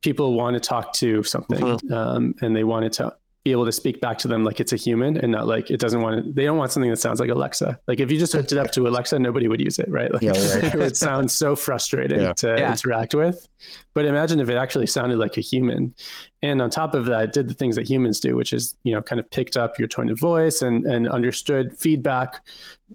people 0.01 0.33
want 0.33 0.53
to 0.55 0.59
talk 0.59 0.93
to 0.93 1.23
something, 1.23 1.59
Mhm. 1.59 1.91
um, 1.91 2.35
and 2.41 2.55
they 2.55 2.63
want 2.63 2.85
it 2.85 2.93
to 2.93 3.13
be 3.43 3.51
able 3.53 3.65
to 3.65 3.71
speak 3.71 4.01
back 4.01 4.17
to 4.17 4.27
them 4.27 4.43
like 4.43 4.59
it's 4.59 4.73
a 4.73 4.75
human 4.75 5.15
and 5.17 5.31
not 5.31 5.47
like 5.47 5.71
it 5.71 5.79
doesn't 5.79 6.01
want 6.01 6.25
to. 6.25 6.31
They 6.33 6.43
don't 6.43 6.57
want 6.57 6.69
something 6.73 6.89
that 6.91 6.97
sounds 6.97 7.21
like 7.21 7.29
Alexa. 7.29 7.79
Like 7.87 8.01
if 8.01 8.11
you 8.11 8.19
just 8.19 8.33
hooked 8.33 8.51
it 8.51 8.57
up 8.57 8.71
to 8.71 8.87
Alexa, 8.89 9.17
nobody 9.19 9.47
would 9.47 9.61
use 9.61 9.79
it, 9.79 9.89
right? 9.89 10.11
Like 10.13 10.21
Yeah, 10.21 10.31
right. 10.31 10.63
it 10.73 10.75
would 10.75 10.97
sound 10.97 11.31
so 11.31 11.55
frustrating 11.55 12.19
Yeah. 12.19 12.33
to 12.33 12.55
Yeah. 12.57 12.71
interact 12.71 13.15
with. 13.15 13.47
But 13.93 14.03
imagine 14.05 14.41
if 14.41 14.49
it 14.49 14.57
actually 14.57 14.87
sounded 14.87 15.17
like 15.17 15.37
a 15.37 15.41
human. 15.41 15.95
And 16.41 16.61
on 16.61 16.69
top 16.69 16.93
of 16.93 17.05
that, 17.05 17.23
it 17.23 17.33
did 17.33 17.47
the 17.47 17.53
things 17.53 17.77
that 17.77 17.89
humans 17.89 18.19
do, 18.19 18.35
which 18.35 18.51
is, 18.51 18.75
you 18.83 18.93
know, 18.93 19.01
kind 19.01 19.19
of 19.19 19.29
picked 19.31 19.55
up 19.55 19.79
your 19.79 19.87
tone 19.87 20.09
of 20.09 20.19
voice 20.19 20.61
and, 20.61 20.85
and 20.85 21.07
understood 21.07 21.77
feedback 21.79 22.41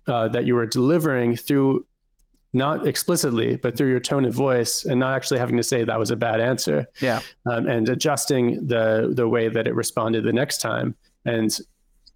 uh, 0.07 0.29
that 0.29 0.45
you 0.45 0.55
were 0.55 0.67
delivering 0.67 1.35
through 1.35 1.87
not 2.53 2.87
explicitly, 2.87 3.57
but 3.57 3.77
through 3.77 3.89
your 3.91 4.01
tone 4.01 4.25
of 4.25 4.35
voice 4.35 4.85
and 4.85 5.01
not 5.01 5.15
actually 5.17 5.39
having 5.39 5.57
to 5.57 5.63
say 5.63 5.85
that 5.85 5.99
was 5.99 6.11
a 6.11 6.17
bad 6.17 6.41
answer 6.41 6.87
Yeah. 7.01 7.21
um, 7.51 7.67
and 7.67 7.89
adjusting 7.89 8.67
the, 8.67 9.13
the 9.15 9.27
way 9.29 9.49
that 9.49 9.67
it 9.67 9.75
responded 9.75 10.25
the 10.25 10.33
next 10.33 10.61
time 10.61 10.95
and 11.25 11.51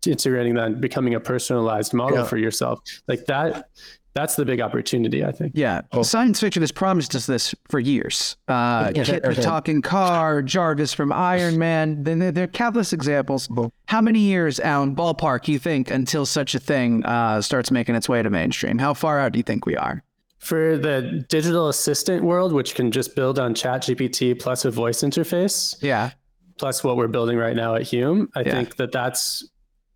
integrating 0.07 0.55
that 0.55 0.67
and 0.67 0.81
becoming 0.81 1.15
a 1.15 1.21
personalized 1.21 1.95
model 1.95 2.19
Yeah. 2.19 2.25
for 2.25 2.37
yourself 2.37 2.81
like 3.09 3.27
that. 3.27 3.71
That's 4.15 4.35
the 4.35 4.47
big 4.47 4.63
opportunity, 4.63 5.23
I 5.25 5.31
think. 5.33 5.53
Yeah. 5.55 5.83
Oh. 5.93 6.03
Science 6.03 6.41
fiction 6.41 6.63
has 6.63 6.73
promised 6.73 7.15
us 7.15 7.27
this 7.27 7.55
for 7.69 7.79
years. 7.79 8.37
Uh, 8.49 8.91
Yeah. 8.95 9.05
KITT 9.05 9.23
the 9.23 9.29
Okay. 9.33 9.43
talking 9.43 9.83
car, 9.83 10.41
Jarvis 10.43 10.95
from 10.95 11.13
Iron 11.13 11.59
Man. 11.59 12.03
Then 12.03 12.19
there, 12.19 12.33
there 12.33 12.45
are 12.45 12.49
countless 12.49 12.95
examples. 12.95 13.49
Well- 13.51 13.73
How 13.89 14.01
many 14.01 14.21
years, 14.21 14.59
Alan, 14.61 14.97
ballpark, 14.97 15.49
you 15.49 15.59
think 15.59 15.91
until 15.91 16.25
such 16.25 16.55
a 16.55 16.59
thing 16.59 17.05
uh, 17.05 17.43
starts 17.43 17.71
making 17.71 17.95
its 17.95 18.09
way 18.09 18.23
to 18.23 18.31
mainstream? 18.31 18.79
How 18.79 18.95
far 18.95 19.19
out 19.21 19.33
do 19.33 19.39
you 19.39 19.43
think 19.43 19.67
we 19.67 19.77
are? 19.77 20.03
For 20.47 20.79
the 20.79 21.25
digital 21.29 21.69
assistant 21.69 22.23
world, 22.23 22.53
which 22.53 22.77
can 22.77 22.93
just 22.93 23.17
build 23.17 23.37
on 23.41 23.53
ChatGPT 23.53 24.39
plus 24.41 24.65
a 24.65 24.71
voice 24.71 25.03
interface, 25.03 25.75
Yeah. 25.83 26.11
plus 26.57 26.85
what 26.85 26.97
we're 26.97 27.09
building 27.09 27.37
right 27.37 27.57
now 27.57 27.75
at 27.75 27.83
Hume, 27.83 28.29
I 28.37 28.43
Yeah. 28.43 28.53
think 28.53 28.77
that 28.77 28.93
that's 28.93 29.45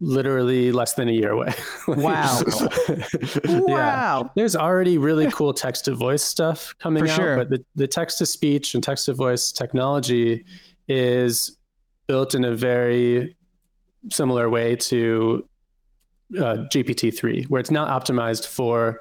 literally 0.01 0.72
less 0.72 0.94
than 0.94 1.09
a 1.09 1.12
year 1.12 1.30
away. 1.30 1.55
Wow. 1.86 2.40
yeah. 3.44 3.61
Wow. 3.61 4.30
There's 4.34 4.57
already 4.57 4.98
really 4.98 5.30
cool 5.30 5.55
text 5.55 5.84
to 5.84 5.94
voice 5.94 6.24
stuff 6.24 6.74
coming 6.80 7.05
For 7.05 7.11
out, 7.12 7.16
sure. 7.16 7.36
but 7.36 7.51
the, 7.51 7.64
the 7.76 7.86
text 7.86 8.18
to 8.18 8.26
speech 8.26 8.74
and 8.74 8.82
text 8.82 9.05
to 9.07 9.14
voice 9.14 9.53
technology 9.53 10.44
is 10.88 11.57
built 12.09 12.34
in 12.34 12.44
a 12.44 12.57
very 12.57 13.36
similar 14.11 14.51
way 14.51 14.74
to 14.74 15.46
uh, 16.38 16.57
GPT-3, 16.72 17.44
where 17.51 17.61
it's 17.61 17.70
not 17.70 17.86
optimized 17.88 18.48
for 18.48 19.01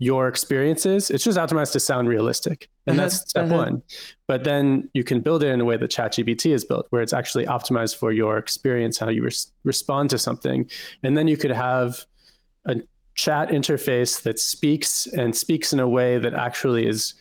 your 0.00 0.28
experiences. 0.28 1.10
It's 1.10 1.24
just 1.24 1.36
optimized 1.38 1.72
to 1.72 1.80
sound 1.80 2.08
realistic. 2.08 2.68
And 2.86 2.96
Uh-huh, 2.96 3.04
that's 3.08 3.28
step 3.28 3.46
uh-huh. 3.46 3.56
one. 3.56 3.82
But 4.28 4.44
then 4.44 4.88
you 4.94 5.02
can 5.02 5.20
build 5.20 5.42
it 5.42 5.48
in 5.48 5.60
a 5.60 5.64
way 5.64 5.76
that 5.76 5.90
ChatGPT 5.90 6.52
is 6.52 6.64
built, 6.64 6.86
where 6.90 7.02
it's 7.02 7.12
actually 7.12 7.46
optimized 7.46 7.96
for 7.96 8.12
your 8.12 8.38
experience, 8.38 8.98
how 8.98 9.08
you 9.08 9.24
res- 9.24 9.50
respond 9.64 10.10
to 10.10 10.18
something. 10.18 10.70
And 11.02 11.16
then 11.16 11.26
you 11.26 11.36
could 11.36 11.50
have 11.50 12.04
a 12.66 12.76
chat 13.14 13.48
interface 13.48 14.22
that 14.22 14.38
speaks 14.38 15.06
and 15.08 15.34
speaks 15.34 15.72
in 15.72 15.80
a 15.80 15.88
way 15.88 16.18
that 16.18 16.34
actually 16.34 16.86
is 16.86 17.14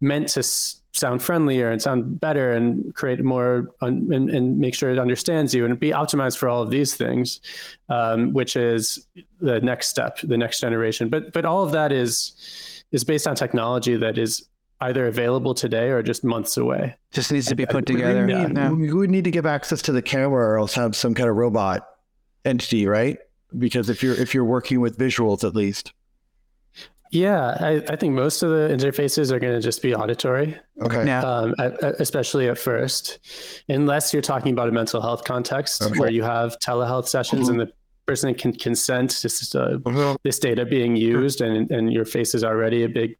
meant 0.00 0.28
to 0.28 0.40
s- 0.40 0.80
sound 0.94 1.20
friendlier 1.22 1.70
and 1.70 1.82
sound 1.82 2.20
better 2.20 2.52
and 2.52 2.94
create 2.94 3.22
more 3.22 3.68
un- 3.82 4.08
and, 4.12 4.30
and 4.30 4.58
make 4.58 4.74
sure 4.74 4.90
it 4.90 4.98
understands 4.98 5.52
you 5.52 5.64
and 5.64 5.78
be 5.80 5.90
optimized 5.90 6.38
for 6.38 6.48
all 6.48 6.62
of 6.62 6.70
these 6.70 6.94
things 6.94 7.40
um, 7.88 8.32
which 8.32 8.54
is 8.56 9.06
the 9.40 9.60
next 9.60 9.88
step 9.88 10.18
the 10.22 10.38
next 10.38 10.60
generation 10.60 11.08
but 11.08 11.32
but 11.32 11.44
all 11.44 11.64
of 11.64 11.72
that 11.72 11.90
is 11.90 12.82
is 12.92 13.02
based 13.02 13.26
on 13.26 13.34
technology 13.34 13.96
that 13.96 14.16
is 14.18 14.48
either 14.82 15.06
available 15.08 15.52
today 15.52 15.88
or 15.90 16.00
just 16.02 16.22
months 16.24 16.56
away 16.56 16.94
Just 17.12 17.32
needs 17.32 17.46
to 17.46 17.54
be 17.56 17.66
put 17.66 17.88
We 17.88 17.96
together. 17.96 18.26
need- 18.26 18.56
Yeah. 18.56 18.70
We 18.70 18.92
would 18.92 19.10
need 19.10 19.24
to 19.24 19.30
give 19.32 19.46
access 19.46 19.82
to 19.82 19.92
the 19.92 20.02
camera 20.02 20.44
or 20.46 20.58
else 20.58 20.74
have 20.74 20.94
some 20.94 21.14
kind 21.14 21.28
of 21.28 21.36
robot 21.36 21.86
entity, 22.44 22.86
right? 22.86 23.18
Because 23.56 23.88
if 23.88 24.02
you're 24.02 24.14
if 24.14 24.34
you're 24.34 24.44
working 24.44 24.80
with 24.80 24.98
visuals 24.98 25.42
at 25.44 25.54
least. 25.56 25.92
Yeah 27.14 27.56
i, 27.60 27.70
I 27.88 27.96
think 27.96 28.12
most 28.14 28.42
of 28.42 28.50
the 28.50 28.68
interfaces 28.76 29.30
are 29.30 29.38
going 29.38 29.54
to 29.54 29.60
just 29.60 29.80
be 29.82 29.94
auditory 29.94 30.56
Okay. 30.82 31.06
Yeah. 31.06 31.22
um, 31.22 31.54
a- 31.58 31.72
a- 31.82 31.94
especially 32.00 32.48
at 32.48 32.58
first, 32.58 33.20
unless 33.68 34.12
you're 34.12 34.20
talking 34.22 34.52
about 34.52 34.68
a 34.68 34.72
mental 34.72 35.00
health 35.00 35.22
context 35.24 35.80
Okay. 35.82 35.98
where 36.00 36.10
you 36.10 36.24
have 36.24 36.58
telehealth 36.58 37.06
sessions 37.06 37.48
and 37.48 37.60
the 37.60 37.68
person 38.06 38.34
can 38.34 38.52
consent 38.52 39.10
to 39.22 39.28
s- 39.28 39.54
uh, 39.54 39.78
Mhm. 39.82 40.16
this 40.24 40.38
data 40.40 40.66
being 40.66 40.96
used, 40.96 41.40
and 41.40 41.70
and 41.70 41.92
your 41.92 42.04
face 42.04 42.34
is 42.34 42.42
already 42.42 42.82
a 42.82 42.88
big 42.88 43.16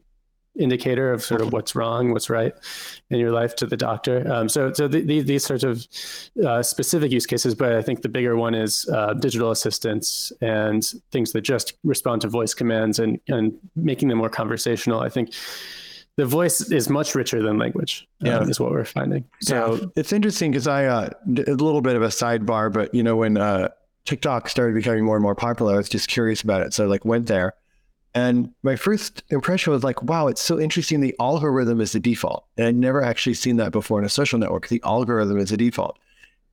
indicator 0.59 1.13
of 1.13 1.23
sort 1.23 1.41
of 1.41 1.53
what's 1.53 1.75
wrong, 1.75 2.13
what's 2.13 2.31
right 2.31 2.53
in 3.11 3.19
your 3.19 3.33
life 3.33 3.57
to 3.57 3.67
the 3.67 3.77
doctor. 3.77 4.31
Um, 4.33 4.49
so 4.49 4.73
so 4.73 4.87
the, 4.89 5.01
the, 5.01 5.21
these 5.21 5.45
sorts 5.45 5.65
of 5.65 5.87
uh, 6.45 6.63
specific 6.63 7.11
use 7.11 7.27
cases, 7.27 7.55
but 7.55 7.73
I 7.73 7.83
think 7.83 8.03
the 8.03 8.09
bigger 8.09 8.37
one 8.37 8.55
is 8.55 8.89
uh, 8.93 9.15
digital 9.15 9.51
assistants 9.51 10.33
and 10.41 10.85
things 11.11 11.33
that 11.33 11.41
just 11.43 11.75
respond 11.83 12.23
to 12.23 12.29
voice 12.29 12.55
commands 12.55 12.99
and 12.99 13.19
and 13.29 13.53
making 13.75 14.09
them 14.09 14.19
more 14.19 14.31
conversational. 14.31 15.01
I 15.01 15.09
think 15.09 15.33
the 16.17 16.27
voice 16.27 16.71
is 16.71 16.89
much 16.89 17.17
richer 17.17 17.43
than 17.43 17.59
language. 17.59 18.07
um, 18.23 18.27
Yeah. 18.29 18.43
is 18.45 18.61
what 18.61 18.71
we're 18.71 18.85
finding. 18.85 19.25
So 19.41 19.91
It's 19.97 20.13
interesting 20.13 20.53
because 20.53 20.69
I 20.69 20.85
uh, 20.87 21.09
a 21.27 21.53
little 21.55 21.81
bit 21.81 21.97
of 21.97 22.03
a 22.03 22.09
sidebar, 22.09 22.73
but 22.73 22.95
you 22.95 23.03
know 23.03 23.17
when 23.17 23.37
uh, 23.37 23.71
TikTok 24.05 24.49
started 24.49 24.75
becoming 24.75 25.05
more 25.05 25.17
and 25.17 25.23
more 25.23 25.35
popular, 25.35 25.75
I 25.75 25.77
was 25.79 25.89
just 25.89 26.09
curious 26.09 26.43
about 26.43 26.63
it, 26.63 26.73
so 26.73 26.85
I 26.85 26.87
like 26.87 27.05
went 27.05 27.27
there, 27.27 27.55
and 28.15 28.55
my 28.63 28.77
first 28.77 29.25
impression 29.31 29.73
was 29.73 29.83
like, 29.83 30.03
wow, 30.03 30.29
it's 30.29 30.41
so 30.41 30.61
interesting. 30.61 31.01
The 31.01 31.17
algorithm 31.19 31.81
is 31.81 31.93
the 31.93 32.01
default, 32.01 32.45
and 32.57 32.67
I'd 32.67 32.77
never 32.77 33.03
actually 33.03 33.35
seen 33.35 33.57
that 33.57 33.73
before 33.73 33.99
in 33.99 34.05
a 34.05 34.11
social 34.11 34.39
network. 34.39 34.69
The 34.69 34.81
algorithm 34.85 35.39
is 35.39 35.51
the 35.51 35.57
default, 35.57 35.99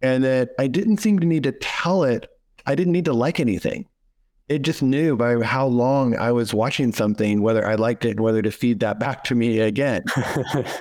and 0.01 0.23
that 0.23 0.51
I 0.57 0.67
didn't 0.67 0.97
seem 0.97 1.19
to 1.19 1.27
need 1.27 1.43
to 1.43 1.51
tell 1.51 2.03
it. 2.03 2.27
I 2.65 2.73
didn't 2.73 2.93
need 2.93 3.05
to 3.05 3.13
like 3.13 3.39
anything. 3.39 3.85
It 4.49 4.63
just 4.63 4.81
knew 4.81 5.15
by 5.15 5.41
how 5.43 5.67
long 5.67 6.17
I 6.17 6.31
was 6.33 6.53
watching 6.53 6.91
something 6.91 7.41
whether 7.41 7.65
I 7.65 7.75
liked 7.75 8.03
it 8.03 8.19
whether 8.19 8.41
to 8.41 8.51
feed 8.51 8.81
that 8.81 8.99
back 8.99 9.23
to 9.25 9.35
me 9.35 9.59
again 9.59 10.03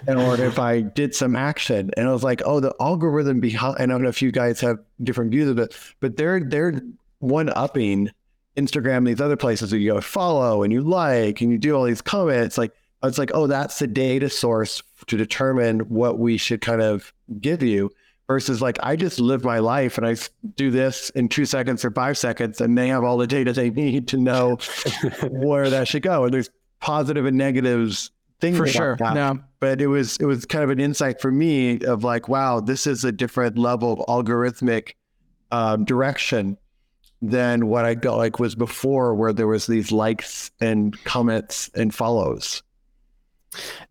and 0.09 0.19
or 0.19 0.35
if 0.41 0.59
I 0.59 0.81
did 0.81 1.15
some 1.15 1.37
action. 1.37 1.93
And 1.97 2.09
I 2.09 2.13
was 2.13 2.25
like, 2.25 2.43
oh, 2.45 2.59
the 2.59 2.75
algorithm 2.81 3.39
behind. 3.39 3.77
And 3.79 3.93
I 3.93 3.95
don't 3.95 4.03
know 4.03 4.09
if 4.09 4.23
you 4.23 4.33
guys 4.33 4.61
have 4.61 4.81
different 5.05 5.31
views 5.31 5.49
of 5.49 5.61
it, 5.61 5.77
but 6.01 6.17
they're 6.17 6.41
they're 6.41 6.83
one 7.21 7.49
upping 7.51 8.11
Instagram, 8.57 9.07
these 9.07 9.21
other 9.21 9.37
places 9.37 9.73
where 9.73 9.81
you 9.81 9.93
go 9.93 10.01
follow 10.01 10.63
and 10.63 10.73
you 10.73 10.83
like 10.83 11.41
and 11.41 11.51
you 11.53 11.59
do 11.59 11.75
all 11.77 11.85
these 11.85 12.03
comments. 12.03 12.59
Like 12.59 12.73
it's 13.03 13.19
like, 13.19 13.31
oh, 13.35 13.47
that's 13.47 13.79
the 13.79 13.87
data 13.87 14.29
source 14.29 14.83
to 15.07 15.17
determine 15.17 15.81
what 15.81 16.19
we 16.19 16.37
should 16.37 16.61
kind 16.61 16.83
of 16.83 17.13
give 17.41 17.63
you. 17.63 17.91
Versus 18.29 18.63
like 18.63 18.79
I 18.81 18.95
just 18.95 19.19
live 19.19 19.43
my 19.43 19.59
life 19.59 19.99
and 19.99 20.07
I 20.07 20.15
do 20.55 20.71
this 20.71 21.11
in 21.11 21.29
two 21.29 21.45
seconds 21.45 21.85
or 21.85 21.91
five 21.91 22.17
seconds, 22.17 22.61
and 22.61 22.79
they 22.79 22.87
have 22.87 23.03
all 23.03 23.17
the 23.19 23.27
data 23.27 23.53
they 23.53 23.71
need 23.71 24.07
to 24.09 24.19
know 24.19 24.57
where 25.31 25.69
that 25.69 25.89
should 25.89 26.03
go. 26.03 26.25
And 26.25 26.33
there's 26.33 26.49
positive 26.81 27.27
and 27.27 27.37
negatives 27.37 28.13
things 28.41 28.57
For 28.57 28.67
sure. 28.69 28.97
that 29.01 29.15
No. 29.15 29.39
but 29.59 29.81
it 29.83 29.89
was 29.89 30.17
it 30.19 30.25
was 30.27 30.47
kind 30.47 30.63
of 30.65 30.71
an 30.71 30.79
insight 30.81 31.21
for 31.21 31.31
me 31.31 31.81
of 31.81 32.05
like 32.05 32.27
wow 32.29 32.61
this 32.61 32.87
is 32.87 33.05
a 33.05 33.13
different 33.13 33.59
level 33.59 33.93
of 33.93 33.99
algorithmic 34.07 34.93
um, 35.51 35.85
direction 35.85 36.57
than 37.23 37.67
what 37.67 37.85
i 37.85 37.95
felt 37.95 38.19
like 38.19 38.39
was 38.39 38.55
before 38.55 39.15
where 39.15 39.33
there 39.33 39.47
was 39.47 39.67
these 39.67 39.93
likes 39.93 40.51
and 40.61 41.03
comments 41.05 41.71
and 41.75 41.95
follows 41.95 42.63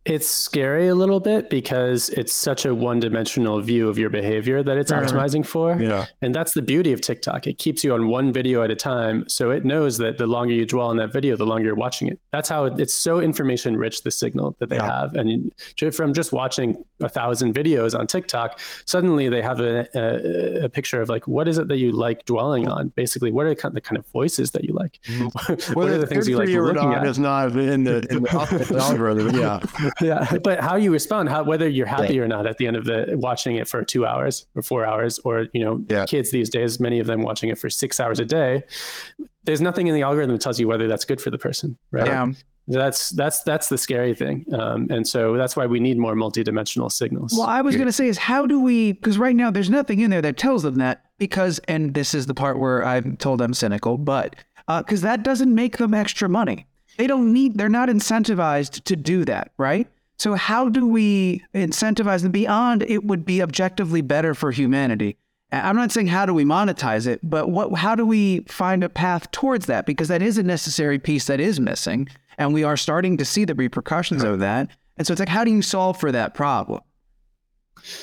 It's 0.09 0.27
scary 0.27 0.87
a 0.87 0.95
little 0.95 1.19
bit 1.19 1.51
because 1.51 2.09
it's 2.09 2.33
such 2.33 2.65
a 2.65 2.73
one-dimensional 2.73 3.61
view 3.61 3.87
of 3.87 3.99
your 3.99 4.09
behavior 4.09 4.63
that 4.63 4.75
it's 4.75 4.91
Mhm. 4.91 5.05
optimizing 5.05 5.45
for. 5.45 5.77
yeah 5.79 6.05
And 6.23 6.33
that's 6.33 6.53
the 6.55 6.63
beauty 6.63 6.91
of 6.93 6.99
TikTok. 6.99 7.45
It 7.45 7.59
keeps 7.59 7.83
you 7.83 7.93
on 7.93 8.07
one 8.07 8.33
video 8.33 8.63
at 8.63 8.71
a 8.71 8.75
time. 8.75 9.25
So 9.27 9.51
it 9.51 9.63
knows 9.65 9.99
that 9.99 10.17
the 10.17 10.25
longer 10.25 10.53
you 10.53 10.65
dwell 10.65 10.87
on 10.87 10.97
that 10.97 11.13
video, 11.13 11.35
the 11.37 11.45
longer 11.45 11.65
you're 11.67 11.75
watching 11.75 12.07
it. 12.07 12.19
That's 12.31 12.49
how 12.49 12.65
it, 12.65 12.79
it's 12.79 12.93
so 12.93 13.19
information 13.19 13.77
rich, 13.77 14.01
the 14.01 14.09
signal 14.09 14.55
that 14.59 14.69
they 14.69 14.77
Yeah. 14.77 14.99
have. 14.99 15.13
And 15.15 15.51
from 15.93 16.13
just 16.13 16.31
watching 16.33 16.83
a 17.01 17.09
thousand 17.09 17.53
videos 17.53 17.97
on 17.97 18.07
TikTok, 18.07 18.59
suddenly 18.85 19.29
they 19.29 19.43
have 19.43 19.59
a, 19.59 19.87
a, 19.93 20.65
a 20.65 20.69
picture 20.69 21.01
of 21.01 21.07
like, 21.09 21.27
what 21.27 21.47
is 21.47 21.59
it 21.59 21.67
that 21.67 21.77
you 21.77 21.91
like 21.91 22.25
dwelling 22.25 22.67
on? 22.67 22.91
Basically, 22.95 23.31
what 23.31 23.45
are 23.45 23.49
the 23.49 23.55
kind 23.55 23.75
the 23.75 23.81
kind 23.81 23.97
of 23.99 24.05
voices 24.07 24.49
that 24.51 24.63
you 24.63 24.73
like? 24.73 24.99
what 25.75 25.87
are 25.87 25.99
the 25.99 26.07
things 26.07 26.27
you 26.27 26.35
like 26.37 26.49
looking 26.49 26.93
at? 26.93 27.05
is 27.05 27.19
not 27.19 27.51
in 27.55 27.83
the, 27.83 27.97
in 28.09 28.23
the 28.23 28.77
algorithm 28.87 29.35
yeah 29.35 29.59
yeah 30.01 30.37
but 30.43 30.59
how 30.59 30.75
you 30.75 30.91
respond 30.91 31.29
how 31.29 31.43
whether 31.43 31.67
you're 31.67 31.87
happy 31.87 32.19
or 32.19 32.27
not 32.27 32.45
at 32.47 32.57
the 32.57 32.67
end 32.67 32.75
of 32.75 32.85
the 32.85 33.13
watching 33.17 33.55
it 33.55 33.67
for 33.67 33.83
two 33.83 34.05
hours 34.05 34.45
or 34.55 34.61
four 34.61 34.85
hours 34.85 35.19
or 35.25 35.47
you 35.53 35.63
know 35.63 35.83
Yeah. 35.89 36.05
kids 36.05 36.31
these 36.31 36.49
days 36.49 36.79
many 36.79 36.99
of 36.99 37.07
them 37.07 37.21
watching 37.21 37.49
it 37.49 37.57
for 37.57 37.69
six 37.69 37.99
hours 37.99 38.19
a 38.19 38.25
day 38.25 38.63
there's 39.43 39.61
nothing 39.61 39.87
in 39.87 39.95
the 39.95 40.01
algorithm 40.03 40.35
that 40.35 40.41
tells 40.41 40.59
you 40.59 40.67
whether 40.67 40.87
that's 40.87 41.05
good 41.05 41.21
for 41.21 41.29
the 41.31 41.37
person 41.37 41.77
right 41.91 42.07
Yeah. 42.07 42.27
That's 42.71 43.09
that's 43.09 43.41
that's 43.41 43.67
the 43.69 43.79
scary 43.79 44.13
thing, 44.13 44.45
um, 44.53 44.85
and 44.91 45.07
so 45.07 45.35
that's 45.35 45.55
why 45.55 45.65
we 45.65 45.79
need 45.79 45.97
more 45.97 46.13
multidimensional 46.13 46.91
signals. 46.91 47.33
Well, 47.35 47.47
I 47.47 47.61
was 47.61 47.75
going 47.75 47.87
to 47.87 47.91
say 47.91 48.07
is 48.07 48.19
how 48.19 48.45
do 48.45 48.61
we? 48.61 48.91
Because 48.91 49.17
right 49.17 49.35
now 49.35 49.49
there's 49.49 49.71
nothing 49.71 50.01
in 50.01 50.11
there 50.11 50.21
that 50.21 50.37
tells 50.37 50.61
them 50.61 50.75
that. 50.75 51.01
Because 51.17 51.57
and 51.67 51.95
this 51.95 52.13
is 52.13 52.27
the 52.27 52.35
part 52.35 52.59
where 52.59 52.85
I'm 52.85 53.17
told 53.17 53.41
I'm 53.41 53.55
cynical, 53.55 53.97
but 53.97 54.35
because 54.67 55.03
uh, 55.03 55.07
that 55.07 55.23
doesn't 55.23 55.55
make 55.55 55.77
them 55.77 55.95
extra 55.95 56.29
money. 56.29 56.67
They 56.99 57.07
don't 57.07 57.31
need. 57.31 57.57
They're 57.57 57.69
not 57.69 57.87
incentivized 57.87 58.83
to 58.83 58.95
do 58.97 59.23
that, 59.23 59.53
right? 59.57 59.87
So 60.17 60.33
how 60.33 60.67
do 60.67 60.85
we 60.85 61.41
incentivize 61.55 62.23
them 62.23 62.33
beyond? 62.33 62.83
It 62.83 63.05
would 63.05 63.23
be 63.23 63.41
objectively 63.41 64.01
better 64.01 64.35
for 64.35 64.51
humanity. 64.51 65.15
I'm 65.49 65.77
not 65.77 65.93
saying 65.93 66.07
how 66.07 66.25
do 66.25 66.33
we 66.33 66.43
monetize 66.43 67.07
it, 67.07 67.21
but 67.23 67.49
what? 67.49 67.73
How 67.73 67.95
do 67.95 68.05
we 68.05 68.41
find 68.49 68.83
a 68.83 68.89
path 68.89 69.31
towards 69.31 69.65
that? 69.67 69.85
Because 69.85 70.09
that 70.09 70.21
is 70.21 70.37
a 70.37 70.43
necessary 70.43 70.99
piece 70.99 71.27
that 71.27 71.39
is 71.39 71.57
missing 71.57 72.09
and 72.37 72.53
we 72.53 72.65
are 72.65 72.75
starting 72.75 73.15
to 73.15 73.23
see 73.23 73.45
the 73.45 73.55
repercussions 73.55 74.21
of 74.21 74.39
that. 74.39 74.69
And 74.97 75.07
so 75.07 75.13
it's 75.13 75.21
like, 75.21 75.29
how 75.29 75.45
do 75.45 75.51
you 75.51 75.61
solve 75.61 75.97
for 75.97 76.11
that 76.11 76.33
problem? 76.33 76.81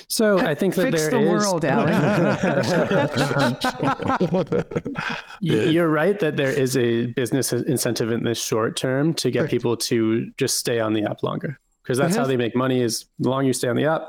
So 0.09 0.39
I 0.39 0.55
think 0.55 0.75
that 0.75 0.91
Fix 0.91 1.01
there 1.01 1.11
the 1.11 1.21
is, 1.21 1.29
world, 1.29 1.65
You're 5.41 5.89
right 5.89 6.19
that 6.21 6.37
there 6.37 6.51
is 6.51 6.77
a 6.77 7.07
business 7.07 7.53
incentive 7.53 8.11
in 8.11 8.25
the 8.25 8.35
short 8.35 8.77
term 8.77 9.15
to 9.15 9.31
get 9.31 9.49
people 9.51 9.77
to 9.77 10.31
just 10.39 10.59
stay 10.59 10.81
on 10.81 10.93
the 10.93 11.05
app 11.05 11.23
longer 11.23 11.59
because 11.83 11.99
that's 11.99 12.17
how 12.17 12.27
they 12.27 12.37
make 12.37 12.57
money. 12.57 12.83
Is 12.83 13.07
the 13.19 13.31
longer 13.31 13.47
you 13.47 13.53
stay 13.53 13.69
on 13.69 13.77
the 13.77 13.87
app, 13.87 14.03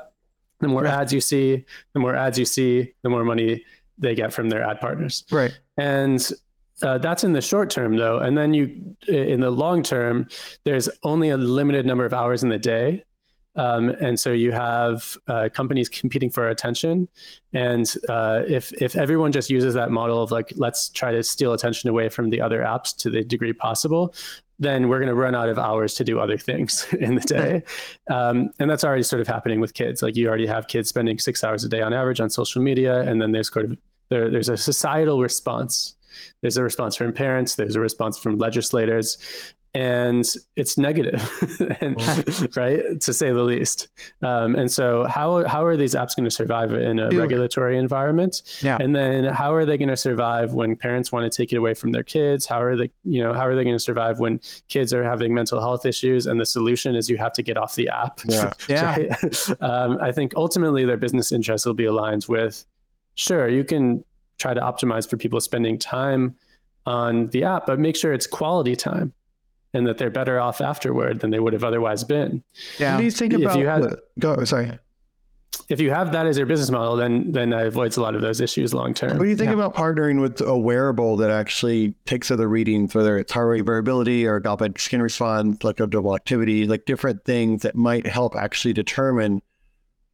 the 0.59 0.67
more 0.67 0.85
ads 0.85 1.13
you 1.13 1.21
see, 1.21 1.65
the 1.93 1.99
more 1.99 2.15
ads 2.15 2.39
you 2.39 2.45
see, 2.45 2.93
the 3.03 3.09
more 3.09 3.23
money 3.23 3.63
they 3.97 4.15
get 4.15 4.33
from 4.33 4.49
their 4.49 4.63
ad 4.63 4.79
partners. 4.79 5.23
Right. 5.31 5.57
And 5.77 6.31
uh, 6.81 6.97
that's 6.99 7.23
in 7.23 7.33
the 7.33 7.41
short 7.41 7.69
term, 7.69 7.97
though. 7.97 8.19
And 8.19 8.37
then 8.37 8.53
you, 8.53 8.95
in 9.07 9.41
the 9.41 9.49
long 9.49 9.83
term, 9.83 10.27
there's 10.63 10.89
only 11.03 11.29
a 11.29 11.37
limited 11.37 11.85
number 11.85 12.05
of 12.05 12.13
hours 12.13 12.43
in 12.43 12.49
the 12.49 12.59
day. 12.59 13.03
Um, 13.57 13.89
and 13.89 14.19
so 14.19 14.31
you 14.31 14.51
have 14.51 15.17
uh, 15.27 15.49
companies 15.53 15.89
competing 15.89 16.29
for 16.29 16.47
attention. 16.47 17.07
And 17.53 17.91
uh, 18.07 18.43
if, 18.47 18.71
if 18.73 18.95
everyone 18.95 19.31
just 19.31 19.49
uses 19.49 19.73
that 19.73 19.91
model 19.91 20.21
of 20.21 20.31
like, 20.31 20.53
let's 20.55 20.89
try 20.89 21.11
to 21.11 21.23
steal 21.23 21.53
attention 21.53 21.89
away 21.89 22.09
from 22.09 22.29
the 22.29 22.39
other 22.39 22.61
apps 22.61 22.95
to 22.97 23.09
the 23.09 23.23
degree 23.23 23.53
possible, 23.53 24.13
then 24.59 24.89
we're 24.89 24.99
going 24.99 25.09
to 25.09 25.15
run 25.15 25.35
out 25.35 25.49
of 25.49 25.59
hours 25.59 25.93
to 25.95 26.03
do 26.03 26.19
other 26.19 26.37
things 26.37 26.87
in 26.99 27.15
the 27.15 27.21
day. 27.27 27.63
Um, 28.09 28.51
and 28.59 28.69
that's 28.69 28.83
already 28.83 29.03
sort 29.03 29.21
of 29.21 29.27
happening 29.27 29.59
with 29.59 29.73
kids. 29.73 30.01
Like 30.01 30.15
you 30.15 30.27
already 30.27 30.47
have 30.47 30.67
kids 30.67 30.89
spending 30.89 31.19
six 31.19 31.43
hours 31.43 31.63
a 31.63 31.69
day 31.69 31.81
on 31.81 31.93
average 31.93 32.21
on 32.21 32.29
social 32.29 32.61
media. 32.61 33.01
And 33.01 33.21
then 33.21 33.31
there's 33.31 33.51
sort 33.51 33.65
of, 33.65 33.77
there, 34.09 34.29
there's 34.29 34.49
a 34.49 34.57
societal 34.57 35.21
response 35.21 35.95
there's 36.41 36.57
a 36.57 36.63
response 36.63 36.95
from 36.95 37.13
parents, 37.13 37.55
there's 37.55 37.75
a 37.75 37.79
response 37.79 38.17
from 38.17 38.37
legislators, 38.37 39.17
and 39.77 40.27
it's 40.55 40.75
negative, 40.75 41.21
and, 41.81 42.57
right, 42.57 42.99
to 42.99 43.13
say 43.13 43.31
the 43.31 43.43
least. 43.43 43.89
Um, 44.23 44.55
and 44.55 44.71
so, 44.71 45.05
how 45.05 45.45
how 45.47 45.63
are 45.63 45.77
these 45.77 45.93
apps 45.93 46.15
going 46.15 46.23
to 46.23 46.31
survive 46.31 46.73
in 46.73 46.97
a 46.97 47.11
Dude. 47.11 47.19
regulatory 47.19 47.77
environment? 47.77 48.41
Yeah. 48.63 48.79
And 48.81 48.95
then, 48.95 49.25
how 49.25 49.53
are 49.53 49.65
they 49.65 49.77
going 49.77 49.89
to 49.89 49.97
survive 49.97 50.53
when 50.53 50.75
parents 50.75 51.11
want 51.11 51.31
to 51.31 51.37
take 51.37 51.53
it 51.53 51.57
away 51.57 51.75
from 51.75 51.91
their 51.91 52.01
kids? 52.01 52.47
How 52.47 52.59
are 52.59 52.75
they, 52.75 52.89
you 53.03 53.21
know, 53.21 53.33
how 53.33 53.45
are 53.45 53.55
they 53.55 53.63
going 53.63 53.75
to 53.75 53.79
survive 53.79 54.17
when 54.19 54.41
kids 54.67 54.95
are 54.95 55.03
having 55.03 55.31
mental 55.31 55.61
health 55.61 55.85
issues? 55.85 56.25
And 56.25 56.41
the 56.41 56.45
solution 56.47 56.95
is 56.95 57.07
you 57.07 57.17
have 57.17 57.33
to 57.33 57.43
get 57.43 57.55
off 57.55 57.75
the 57.75 57.89
app. 57.89 58.19
Yeah. 58.27 58.51
yeah. 58.67 58.97
Right? 58.97 59.61
Um, 59.61 59.97
I 60.01 60.11
think 60.11 60.33
ultimately 60.35 60.85
their 60.85 60.97
business 60.97 61.31
interests 61.31 61.65
will 61.65 61.73
be 61.73 61.85
aligned 61.85 62.25
with. 62.27 62.65
Sure, 63.15 63.47
you 63.47 63.63
can 63.63 64.03
try 64.37 64.53
to 64.53 64.61
optimize 64.61 65.09
for 65.09 65.17
people 65.17 65.39
spending 65.39 65.79
time 65.79 66.35
on 66.85 67.27
the 67.27 67.43
app, 67.43 67.65
but 67.65 67.79
make 67.79 67.95
sure 67.95 68.11
it's 68.13 68.27
quality 68.27 68.75
time 68.75 69.13
and 69.77 69.87
that 69.87 69.97
they're 69.97 70.09
better 70.09 70.39
off 70.39 70.59
afterward 70.59 71.19
than 71.19 71.29
they 71.29 71.39
would 71.39 71.53
have 71.53 71.63
otherwise 71.63 72.03
been. 72.03 72.43
Yeah. 72.79 72.93
What 72.93 72.99
do 72.99 73.05
you 73.05 73.11
think 73.11 73.33
if 73.33 73.41
about? 73.41 73.57
You 73.57 73.67
had, 73.67 73.95
go. 74.19 74.43
Sorry. 74.43 74.77
If 75.69 75.79
you 75.79 75.91
have 75.91 76.11
that 76.13 76.25
as 76.25 76.37
your 76.37 76.45
business 76.45 76.69
model, 76.69 76.95
then 76.95 77.31
then 77.31 77.49
that 77.51 77.67
avoids 77.67 77.97
a 77.97 78.01
lot 78.01 78.15
of 78.15 78.21
those 78.21 78.41
issues 78.41 78.73
long 78.73 78.93
term. 78.93 79.17
What 79.17 79.23
do 79.23 79.29
you 79.29 79.35
think 79.35 79.49
yeah. 79.49 79.55
about 79.55 79.75
partnering 79.75 80.21
with 80.21 80.41
a 80.41 80.57
wearable 80.57 81.17
that 81.17 81.29
actually 81.29 81.93
takes 82.05 82.31
other 82.31 82.47
readings, 82.47 82.95
whether 82.95 83.17
it's 83.17 83.31
heart 83.31 83.49
rate 83.49 83.65
variability 83.65 84.25
or 84.25 84.39
galvanic 84.39 84.79
skin 84.79 85.01
response, 85.01 85.63
like 85.63 85.79
electrical 85.79 86.15
activity, 86.15 86.65
like 86.67 86.85
different 86.85 87.23
things 87.25 87.63
that 87.63 87.75
might 87.75 88.07
help 88.07 88.35
actually 88.35 88.73
determine 88.73 89.41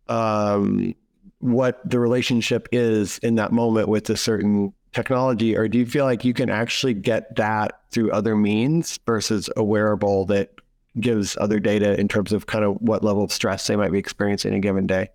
um, 0.08 0.96
what 1.40 1.88
the 1.88 2.00
relationship 2.00 2.68
is 2.72 3.20
in 3.20 3.36
that 3.36 3.52
moment 3.52 3.88
with 3.90 4.10
a 4.10 4.18
certain 4.18 4.74
technology, 4.94 5.56
or 5.56 5.68
do 5.68 5.78
you 5.78 5.86
feel 5.86 6.06
like 6.06 6.24
you 6.24 6.34
can 6.34 6.50
actually 6.50 6.94
get 6.94 7.36
that 7.36 7.82
through 7.92 8.12
other 8.12 8.36
means 8.36 9.00
versus 9.06 9.50
a 9.58 9.64
wearable 9.64 10.26
that 10.26 10.54
gives 11.00 11.36
other 11.38 11.60
data 11.60 12.00
in 12.00 12.08
terms 12.08 12.32
of 12.32 12.46
kind 12.46 12.64
of 12.64 12.76
what 12.82 13.04
level 13.04 13.24
of 13.24 13.32
stress 13.32 13.66
they 13.68 13.76
might 13.76 13.92
be 13.92 14.00
experiencing 14.00 14.52
in 14.52 14.58
a 14.58 14.62
given 14.62 14.86
day? 14.86 15.10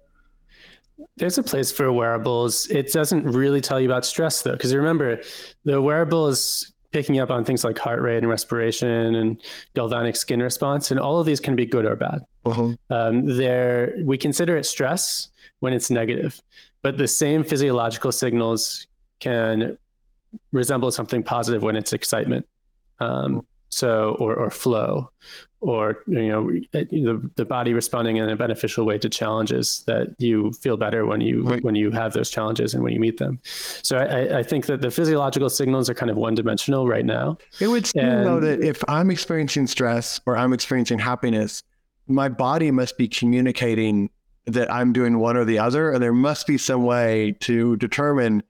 There's 1.17 1.39
a 1.39 1.43
place 1.43 1.71
for 1.71 1.93
wearables. 1.93 2.67
It 2.69 2.93
doesn't 2.93 3.25
really 3.25 3.61
tell 3.61 3.81
you 3.81 3.89
about 3.89 4.05
stress 4.05 4.43
though, 4.43 4.53
because 4.53 4.75
remember, 4.75 5.21
the 5.65 5.81
wearable 5.81 6.27
is 6.29 6.73
picking 6.91 7.21
up 7.21 7.31
on 7.31 7.45
things 7.45 7.65
like 7.65 7.79
heart 7.79 8.01
rate 8.01 8.19
and 8.19 8.29
respiration 8.29 9.15
and 9.15 9.41
galvanic 9.75 10.17
skin 10.17 10.43
response, 10.43 10.91
and 10.91 10.99
all 10.99 11.21
of 11.21 11.27
these 11.27 11.39
can 11.39 11.55
be 11.55 11.67
good 11.67 11.85
or 11.85 11.95
bad. 11.95 12.25
Uh-huh. 12.45 12.73
Um, 12.91 13.37
there, 13.37 13.95
we 14.03 14.19
consider 14.19 14.57
it 14.57 14.65
stress, 14.65 15.29
when 15.61 15.73
it's 15.73 15.91
negative. 15.91 16.41
But 16.83 16.99
the 16.99 17.09
same 17.09 17.45
physiological 17.45 18.13
signals 18.13 18.87
can 19.21 19.79
resemble 20.53 20.91
something 20.91 21.23
positive 21.23 21.63
when 21.63 21.77
it's 21.77 21.93
excitement. 21.93 22.47
Um, 23.01 23.47
so, 23.71 24.17
or, 24.19 24.35
or 24.35 24.51
flow, 24.51 25.11
or 25.61 26.03
you 26.07 26.29
know, 26.29 26.51
the, 26.73 27.31
the 27.37 27.45
body 27.45 27.75
responding 27.75 28.17
in 28.17 28.29
a 28.29 28.37
beneficial 28.37 28.87
way 28.87 28.97
to 28.99 29.11
challenges 29.11 29.85
that 29.87 30.15
you 30.19 30.53
feel 30.53 30.77
better 30.77 31.05
when 31.05 31.21
you 31.21 31.43
right. 31.43 31.63
when 31.63 31.75
you 31.75 31.91
have 31.91 32.15
those 32.15 32.31
challenges 32.31 32.73
and 32.73 32.83
when 32.83 32.95
you 32.95 33.01
meet 33.01 33.19
them. 33.19 33.39
So, 33.83 33.99
I, 33.99 34.39
I 34.39 34.43
think 34.43 34.67
that 34.67 34.81
the 34.81 34.91
physiological 34.91 35.51
signals 35.51 35.91
are 35.91 35.95
kind 35.95 36.11
of 36.11 36.17
one 36.17 36.35
dimensional 36.35 36.89
right 36.89 37.05
now. 37.05 37.37
It 37.61 37.69
would 37.69 37.87
seem 37.87 38.05
and, 38.05 38.27
though 38.27 38.41
that 38.41 38.63
if 38.63 38.83
I'm 38.89 39.11
experiencing 39.11 39.67
stress 39.67 40.19
or 40.25 40.37
I'm 40.37 40.55
experiencing 40.55 40.99
happiness, 40.99 41.63
my 42.07 42.31
body 42.31 42.71
must 42.71 42.97
be 42.97 43.07
communicating 43.07 44.09
that 44.47 44.73
I'm 44.73 44.95
doing 44.95 45.19
one 45.19 45.37
or 45.37 45.45
the 45.45 45.59
other, 45.59 45.93
and 45.93 46.03
there 46.03 46.15
must 46.15 46.47
be 46.47 46.57
some 46.57 46.85
way 46.85 47.37
to 47.41 47.77
determine 47.77 48.43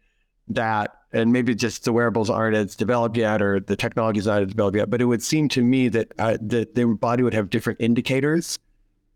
that. 0.51 0.95
And 1.13 1.33
maybe 1.33 1.55
just 1.55 1.85
the 1.85 1.93
wearables 1.93 2.29
aren't 2.29 2.55
as 2.55 2.77
developed 2.77 3.17
yet, 3.17 3.41
or 3.41 3.61
the 3.61 3.77
technology 3.77 4.19
is 4.19 4.27
not 4.27 4.43
as 4.43 4.49
developed 4.49 4.77
yet. 4.77 4.91
But 4.91 5.01
it 5.01 5.07
would 5.07 5.23
seem 5.23 5.49
to 5.51 5.63
me 5.63 5.89
that 5.89 6.13
uh, 6.19 6.37
that 6.43 6.75
their 6.75 6.89
body 6.89 7.23
would 7.23 7.33
have 7.33 7.49
different 7.49 7.81
indicators, 7.81 8.59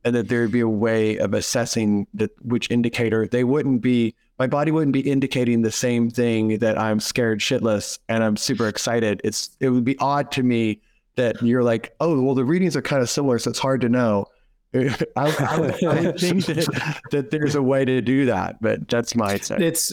and 0.05 0.15
that 0.15 0.29
there 0.29 0.41
would 0.43 0.53
be 0.53 0.61
a 0.61 0.69
way 0.69 1.19
of 1.19 1.35
assessing 1.35 2.07
that 2.15 2.31
which 2.45 2.71
indicator 2.71 3.27
they 3.27 3.45
wouldn't 3.45 3.83
be. 3.83 4.15
My 4.39 4.47
body 4.47 4.71
wouldn't 4.71 4.95
be 4.95 5.01
indicating 5.01 5.63
the 5.63 5.71
same 5.71 6.11
thing 6.11 6.59
that 6.59 6.79
I'm 6.79 6.99
scared 6.99 7.41
shitless 7.41 7.99
and 8.09 8.25
I'm 8.25 8.37
super 8.37 8.67
excited. 8.69 9.21
It's 9.23 9.51
it 9.61 9.69
would 9.69 9.85
be 9.85 9.99
odd 9.99 10.33
to 10.33 10.43
me 10.43 10.81
that 11.17 11.43
you're 11.43 11.63
like, 11.63 11.95
oh, 12.01 12.21
well, 12.23 12.35
the 12.35 12.45
readings 12.45 12.77
are 12.77 12.83
kind 12.83 13.03
of 13.03 13.11
similar, 13.11 13.39
so 13.39 13.51
it's 13.51 13.59
hard 13.59 13.81
to 13.83 13.89
know. 13.89 14.27
I, 14.75 14.89
I, 15.17 15.27
I, 15.27 16.13
think 16.19 16.47
that, 16.47 17.01
that 17.11 17.31
there's 17.31 17.55
a 17.55 17.63
way 17.63 17.85
to 17.85 18.01
do 18.01 18.25
that, 18.27 18.61
but 18.63 18.89
that's 18.89 19.15
my 19.15 19.37
sense. 19.37 19.63
It's 19.63 19.93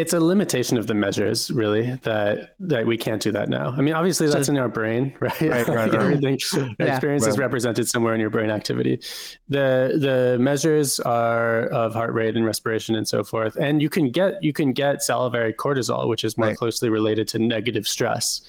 it's 0.00 0.12
a 0.12 0.20
limitation 0.20 0.78
of 0.78 0.86
the 0.86 0.94
measures, 0.94 1.50
really, 1.50 1.96
that 2.02 2.54
that 2.58 2.86
we 2.86 2.96
can't 2.96 3.20
do 3.20 3.30
that 3.32 3.48
now. 3.48 3.74
I 3.76 3.82
mean, 3.82 3.94
obviously 3.94 4.28
that's 4.28 4.46
so, 4.46 4.52
in 4.52 4.58
our 4.58 4.68
brain, 4.68 5.14
right? 5.20 5.40
Right, 5.40 5.68
right, 5.68 5.68
right. 5.68 5.94
Everything 5.94 6.38
yeah. 6.78 6.86
experience 6.86 7.26
is 7.26 7.38
represented 7.38 7.88
somewhere 7.88 8.14
in 8.14 8.20
your 8.20 8.30
brain 8.30 8.50
activity. 8.50 9.00
The 9.48 9.98
the 10.00 10.38
measures 10.40 11.00
are 11.00 11.66
of 11.66 11.92
heart 11.92 12.14
rate 12.14 12.36
and 12.36 12.44
respiration 12.44 12.94
and 12.94 13.06
so 13.06 13.22
forth, 13.22 13.56
and 13.56 13.82
you 13.82 13.90
can 13.90 14.10
get 14.10 14.42
you 14.42 14.52
can 14.52 14.72
get 14.72 15.02
salivary 15.02 15.52
cortisol, 15.52 16.08
which 16.08 16.24
is 16.24 16.38
more 16.38 16.54
closely 16.54 16.88
related 16.88 17.28
to 17.28 17.38
negative 17.38 17.86
stress 17.86 18.40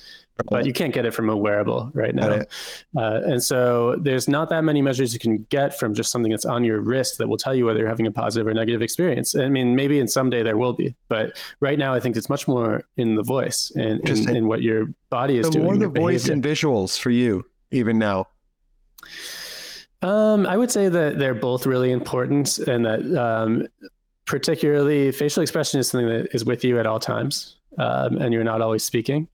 but 0.49 0.65
you 0.65 0.73
can't 0.73 0.93
get 0.93 1.05
it 1.05 1.13
from 1.13 1.29
a 1.29 1.35
wearable 1.35 1.91
right 1.93 2.13
now. 2.15 2.29
Right. 2.29 2.47
Uh, 2.95 3.21
and 3.25 3.43
so 3.43 3.95
there's 3.99 4.27
not 4.27 4.49
that 4.49 4.63
many 4.63 4.81
measures 4.81 5.13
you 5.13 5.19
can 5.19 5.45
get 5.49 5.77
from 5.77 5.93
just 5.93 6.11
something 6.11 6.31
that's 6.31 6.45
on 6.45 6.63
your 6.63 6.81
wrist 6.81 7.17
that 7.17 7.27
will 7.27 7.37
tell 7.37 7.53
you 7.53 7.65
whether 7.65 7.79
you're 7.79 7.87
having 7.87 8.07
a 8.07 8.11
positive 8.11 8.47
or 8.47 8.53
negative 8.53 8.81
experience. 8.81 9.35
I 9.35 9.49
mean, 9.49 9.75
maybe 9.75 9.99
in 9.99 10.07
someday 10.07 10.43
there 10.43 10.57
will 10.57 10.73
be, 10.73 10.95
but 11.07 11.37
right 11.59 11.77
now 11.77 11.93
I 11.93 11.99
think 11.99 12.15
it's 12.15 12.29
much 12.29 12.47
more 12.47 12.83
in 12.97 13.15
the 13.15 13.23
voice 13.23 13.71
and 13.75 14.07
in, 14.07 14.35
in, 14.35 14.47
what 14.47 14.61
your 14.61 14.87
body 15.09 15.37
is 15.37 15.47
so 15.47 15.51
doing. 15.53 15.65
More 15.65 15.77
the 15.77 15.87
voice 15.87 16.27
and 16.27 16.43
visuals 16.43 16.97
for 16.97 17.09
you, 17.09 17.45
even 17.71 17.97
now. 17.97 18.27
Um, 20.01 20.47
I 20.47 20.57
would 20.57 20.71
say 20.71 20.89
that 20.89 21.19
they're 21.19 21.35
both 21.35 21.65
really 21.65 21.91
important, 21.91 22.57
and 22.57 22.85
that 22.85 23.01
um, 23.15 23.67
particularly 24.25 25.11
facial 25.11 25.43
expression 25.43 25.79
is 25.79 25.89
something 25.89 26.09
that 26.09 26.33
is 26.33 26.43
with 26.43 26.63
you 26.63 26.79
at 26.79 26.87
all 26.87 26.99
times 26.99 27.57
um, 27.77 28.17
and 28.17 28.33
you're 28.33 28.43
not 28.43 28.61
always 28.61 28.83
speaking. 28.83 29.27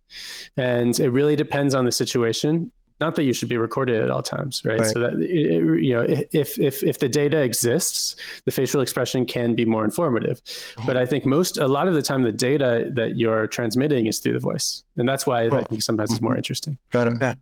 And 0.55 0.99
it 0.99 1.09
really 1.09 1.35
depends 1.35 1.75
on 1.75 1.85
the 1.85 1.91
situation. 1.91 2.71
Not 2.99 3.15
that 3.15 3.23
you 3.23 3.33
should 3.33 3.49
be 3.49 3.57
recorded 3.57 4.01
at 4.01 4.09
all 4.09 4.23
times, 4.23 4.65
right? 4.65 4.79
right. 4.79 4.89
So 4.89 4.99
that 4.99 5.13
it, 5.21 5.83
you 5.83 5.93
know, 5.93 6.01
if 6.07 6.57
if 6.57 6.81
if 6.81 6.97
the 6.97 7.07
data 7.07 7.38
exists, 7.43 8.15
the 8.45 8.51
facial 8.51 8.81
expression 8.81 9.25
can 9.25 9.53
be 9.53 9.65
more 9.65 9.85
informative. 9.85 10.41
But 10.83 10.97
I 10.97 11.05
think 11.05 11.23
most, 11.23 11.59
a 11.59 11.67
lot 11.67 11.88
of 11.88 11.93
the 11.93 12.01
time, 12.01 12.23
the 12.23 12.31
data 12.31 12.89
that 12.93 13.15
you're 13.15 13.45
transmitting 13.45 14.07
is 14.07 14.17
through 14.17 14.33
the 14.33 14.39
voice, 14.39 14.83
and 14.95 15.07
that's 15.07 15.27
why 15.27 15.45
I 15.45 15.63
think 15.65 15.83
sometimes 15.83 16.11
it's 16.11 16.21
more 16.21 16.31
mm-hmm. 16.31 16.38
interesting. 16.38 16.79
Got 16.89 17.07
it. 17.07 17.17
Yeah. 17.21 17.35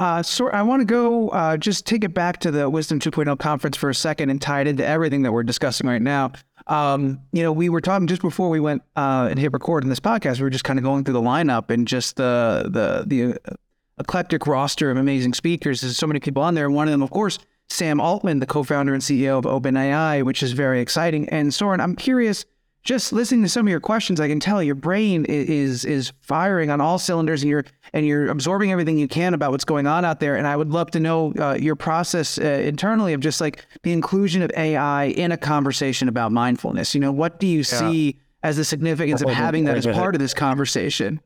Uh, 0.00 0.22
so 0.22 0.48
I 0.48 0.62
want 0.62 0.80
to 0.80 0.86
go 0.86 1.28
uh, 1.28 1.58
just 1.58 1.86
take 1.86 2.04
it 2.04 2.14
back 2.14 2.40
to 2.40 2.50
the 2.50 2.70
Wisdom 2.70 3.00
2.0 3.00 3.38
conference 3.38 3.76
for 3.76 3.90
a 3.90 3.94
second 3.94 4.30
and 4.30 4.40
tie 4.40 4.62
it 4.62 4.66
into 4.66 4.84
everything 4.84 5.22
that 5.22 5.32
we're 5.32 5.42
discussing 5.42 5.86
right 5.86 6.00
now. 6.00 6.32
Um, 6.66 7.20
you 7.32 7.42
know, 7.42 7.52
we 7.52 7.68
were 7.68 7.82
talking 7.82 8.06
just 8.06 8.22
before 8.22 8.48
we 8.48 8.60
went 8.60 8.82
uh, 8.96 9.28
and 9.30 9.38
hit 9.38 9.52
record 9.52 9.84
in 9.84 9.90
this 9.90 10.00
podcast. 10.00 10.38
We 10.38 10.44
were 10.44 10.50
just 10.50 10.64
kind 10.64 10.78
of 10.78 10.84
going 10.84 11.04
through 11.04 11.14
the 11.14 11.20
lineup 11.20 11.70
and 11.70 11.86
just 11.86 12.16
the 12.16 12.64
the 12.64 13.04
the 13.06 13.38
uh, 13.46 13.54
eclectic 13.98 14.46
roster 14.46 14.90
of 14.90 14.96
amazing 14.96 15.34
speakers. 15.34 15.82
There's 15.82 15.98
so 15.98 16.06
many 16.06 16.20
people 16.20 16.42
on 16.42 16.54
there, 16.54 16.64
and 16.64 16.74
one 16.74 16.88
of 16.88 16.92
them, 16.92 17.02
of 17.02 17.10
course, 17.10 17.38
Sam 17.68 18.00
Altman, 18.00 18.40
the 18.40 18.46
co-founder 18.46 18.94
and 18.94 19.02
CEO 19.02 19.38
of 19.38 19.44
OpenAI, 19.44 20.22
which 20.24 20.42
is 20.42 20.52
very 20.52 20.80
exciting. 20.80 21.28
And 21.28 21.52
Soren, 21.52 21.78
I'm 21.78 21.94
curious 21.94 22.46
just 22.82 23.12
listening 23.12 23.42
to 23.42 23.48
some 23.48 23.66
of 23.66 23.70
your 23.70 23.80
questions, 23.80 24.20
I 24.20 24.28
can 24.28 24.40
tell 24.40 24.62
your 24.62 24.74
brain 24.74 25.26
is 25.26 25.84
is 25.84 26.12
firing 26.20 26.70
on 26.70 26.80
all 26.80 26.98
cylinders, 26.98 27.42
and 27.42 27.50
you're 27.50 27.64
and 27.92 28.06
you're 28.06 28.28
absorbing 28.28 28.72
everything 28.72 28.98
you 28.98 29.08
can 29.08 29.34
about 29.34 29.50
what's 29.50 29.64
going 29.64 29.86
on 29.86 30.04
out 30.04 30.20
there. 30.20 30.36
And 30.36 30.46
I 30.46 30.56
would 30.56 30.70
love 30.70 30.90
to 30.92 31.00
know 31.00 31.32
uh, 31.38 31.56
your 31.60 31.76
process 31.76 32.38
uh, 32.38 32.42
internally 32.42 33.12
of 33.12 33.20
just 33.20 33.40
like 33.40 33.66
the 33.82 33.92
inclusion 33.92 34.42
of 34.42 34.50
AI 34.56 35.04
in 35.04 35.32
a 35.32 35.36
conversation 35.36 36.08
about 36.08 36.32
mindfulness. 36.32 36.94
You 36.94 37.00
know, 37.00 37.12
what 37.12 37.38
do 37.38 37.46
you 37.46 37.58
yeah. 37.58 37.64
see 37.64 38.18
as 38.42 38.56
the 38.56 38.64
significance 38.64 39.20
of 39.20 39.28
having 39.28 39.64
that 39.64 39.76
as 39.76 39.86
part 39.86 40.14
of 40.14 40.20
this 40.20 40.32
conversation? 40.32 41.20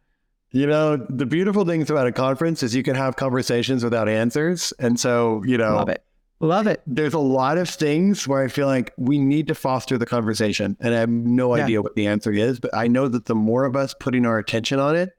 You 0.51 0.67
know, 0.67 0.97
the 0.97 1.27
beautiful 1.27 1.65
things 1.65 1.91
about 1.91 2.07
a 2.07 2.13
conference 2.13 2.63
is 2.63 2.75
you 2.75 2.85
can 2.85 2.95
have 2.95 3.17
conversations 3.17 3.83
without 3.83 4.09
answers, 4.09 4.73
and 4.79 4.99
so 4.99 5.43
you 5.45 5.59
know, 5.59 5.77
love 5.77 5.89
it 5.89 6.05
Love 6.41 6.66
it. 6.66 6.82
There's 6.87 7.14
a 7.14 7.18
lot 7.18 7.59
of 7.59 7.68
things 7.68 8.28
where 8.28 8.43
I 8.43 8.49
feel 8.49 8.66
like 8.66 8.93
we 8.99 9.18
need 9.18 9.47
to 9.49 9.55
foster 9.55 9.97
the 9.97 10.07
conversation. 10.07 10.76
And 10.80 10.95
I 10.95 10.99
have 10.99 11.09
no 11.09 11.55
yeah. 11.55 11.64
idea 11.64 11.82
what 11.82 11.95
the 11.95 12.07
answer 12.07 12.32
is, 12.32 12.61
but 12.61 12.74
I 12.74 12.89
know 12.89 13.09
that 13.09 13.26
the 13.26 13.35
more 13.35 13.64
of 13.64 13.76
us 13.76 13.95
putting 13.99 14.26
our 14.26 14.39
attention 14.39 14.78
on 14.78 14.97
it 14.97 15.11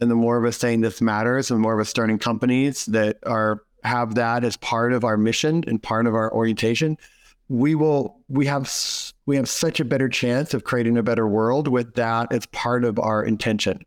and 0.00 0.10
the 0.10 0.14
more 0.14 0.38
of 0.38 0.44
us 0.44 0.56
saying 0.56 0.80
this 0.80 1.00
matters 1.00 1.50
and 1.50 1.58
the 1.58 1.62
more 1.62 1.74
of 1.74 1.80
us 1.80 1.90
starting 1.90 2.18
companies 2.18 2.86
that 2.86 3.18
are 3.26 3.62
have 3.82 4.14
that 4.14 4.44
as 4.44 4.56
part 4.58 4.92
of 4.92 5.04
our 5.04 5.16
mission 5.16 5.64
and 5.66 5.82
part 5.82 6.06
of 6.06 6.14
our 6.14 6.32
orientation, 6.32 6.96
we 7.48 7.74
will 7.74 8.18
we 8.28 8.46
have 8.46 8.72
we 9.26 9.36
have 9.36 9.48
such 9.48 9.80
a 9.80 9.84
better 9.84 10.08
chance 10.08 10.54
of 10.54 10.64
creating 10.64 10.96
a 10.96 11.02
better 11.02 11.26
world 11.26 11.68
with 11.68 11.94
that 11.94 12.32
as 12.32 12.46
part 12.46 12.84
of 12.84 12.98
our 12.98 13.24
intention. 13.24 13.84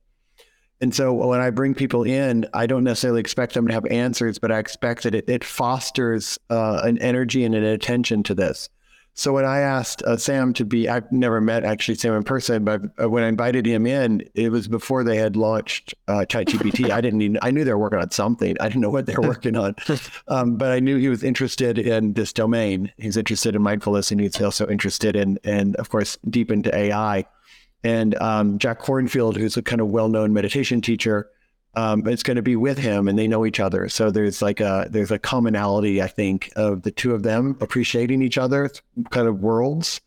And 0.84 0.94
so 0.94 1.14
when 1.14 1.40
I 1.40 1.50
bring 1.50 1.74
people 1.74 2.04
in, 2.04 2.46
I 2.54 2.66
don't 2.66 2.84
necessarily 2.84 3.22
expect 3.22 3.54
them 3.54 3.70
to 3.70 3.74
have 3.74 3.86
answers, 3.86 4.38
but 4.38 4.52
I 4.52 4.60
expect 4.60 5.04
that 5.04 5.16
it, 5.16 5.30
it 5.30 5.42
fosters 5.42 6.38
uh, 6.50 6.82
an 6.84 6.98
energy 6.98 7.46
and 7.46 7.56
an 7.56 7.64
attention 7.64 8.22
to 8.24 8.36
this. 8.36 8.68
So 9.14 9.32
when 9.32 9.46
I 9.46 9.60
asked 9.60 10.02
uh, 10.02 10.18
Sam 10.18 10.52
to 10.56 10.66
be, 10.66 10.90
I've 10.90 11.10
never 11.10 11.40
met 11.40 11.64
actually 11.64 11.96
Sam 11.96 12.16
in 12.16 12.26
person, 12.26 12.66
but 12.66 12.82
uh, 13.02 13.10
when 13.10 13.24
I 13.24 13.30
invited 13.30 13.66
him 13.66 13.86
in, 13.86 14.28
it 14.36 14.52
was 14.52 14.68
before 14.68 15.06
they 15.06 15.16
had 15.16 15.38
launched 15.38 15.94
uh, 16.10 16.26
ChatGPT. 16.28 16.90
I 16.90 17.00
didn't 17.00 17.22
even, 17.22 17.40
I 17.42 17.52
knew 17.52 17.64
they 17.64 17.72
were 17.72 17.78
working 17.78 18.00
on 18.00 18.12
something. 18.12 18.58
I 18.60 18.68
didn't 18.68 18.82
know 18.82 18.90
what 18.90 19.06
they 19.06 19.16
were 19.16 19.30
working 19.30 19.56
on, 19.56 19.76
um, 20.28 20.58
but 20.58 20.74
I 20.74 20.82
knew 20.82 20.98
he 20.98 21.08
was 21.08 21.24
interested 21.24 21.80
in 21.80 22.12
this 22.12 22.34
domain. 22.34 22.92
He's 22.98 23.16
interested 23.16 23.56
in 23.56 23.62
mindfulness 23.62 24.12
and 24.12 24.20
he's 24.20 24.42
also 24.42 24.68
interested 24.68 25.16
in, 25.16 25.40
and 25.46 25.78
of 25.78 25.88
course, 25.90 26.18
deep 26.30 26.52
into 26.52 26.76
AI. 26.76 27.24
And 27.84 28.16
um, 28.16 28.60
Jack 28.60 28.80
Kornfield, 28.80 29.36
who's 29.36 29.58
a 29.58 29.62
kind 29.62 29.82
of 29.82 29.90
well-known 29.90 30.32
meditation 30.32 30.80
teacher, 30.82 31.30
um, 31.76 32.08
it's 32.08 32.24
going 32.24 32.36
to 32.36 32.44
be 32.44 32.56
with 32.56 32.78
him, 32.78 33.08
and 33.08 33.18
they 33.18 33.28
know 33.28 33.46
each 33.46 33.60
other. 33.60 33.90
So 33.90 34.12
there's 34.12 34.42
like 34.42 34.60
a 34.60 34.88
there's 34.90 35.12
a 35.12 35.18
commonality, 35.18 36.02
I 36.02 36.08
think, 36.08 36.52
of 36.56 36.84
the 36.84 36.92
two 36.92 37.14
of 37.14 37.24
them 37.24 37.58
appreciating 37.62 38.22
each 38.22 38.38
other, 38.38 38.70
kind 39.10 39.28
of 39.28 39.40
worlds. 39.42 40.00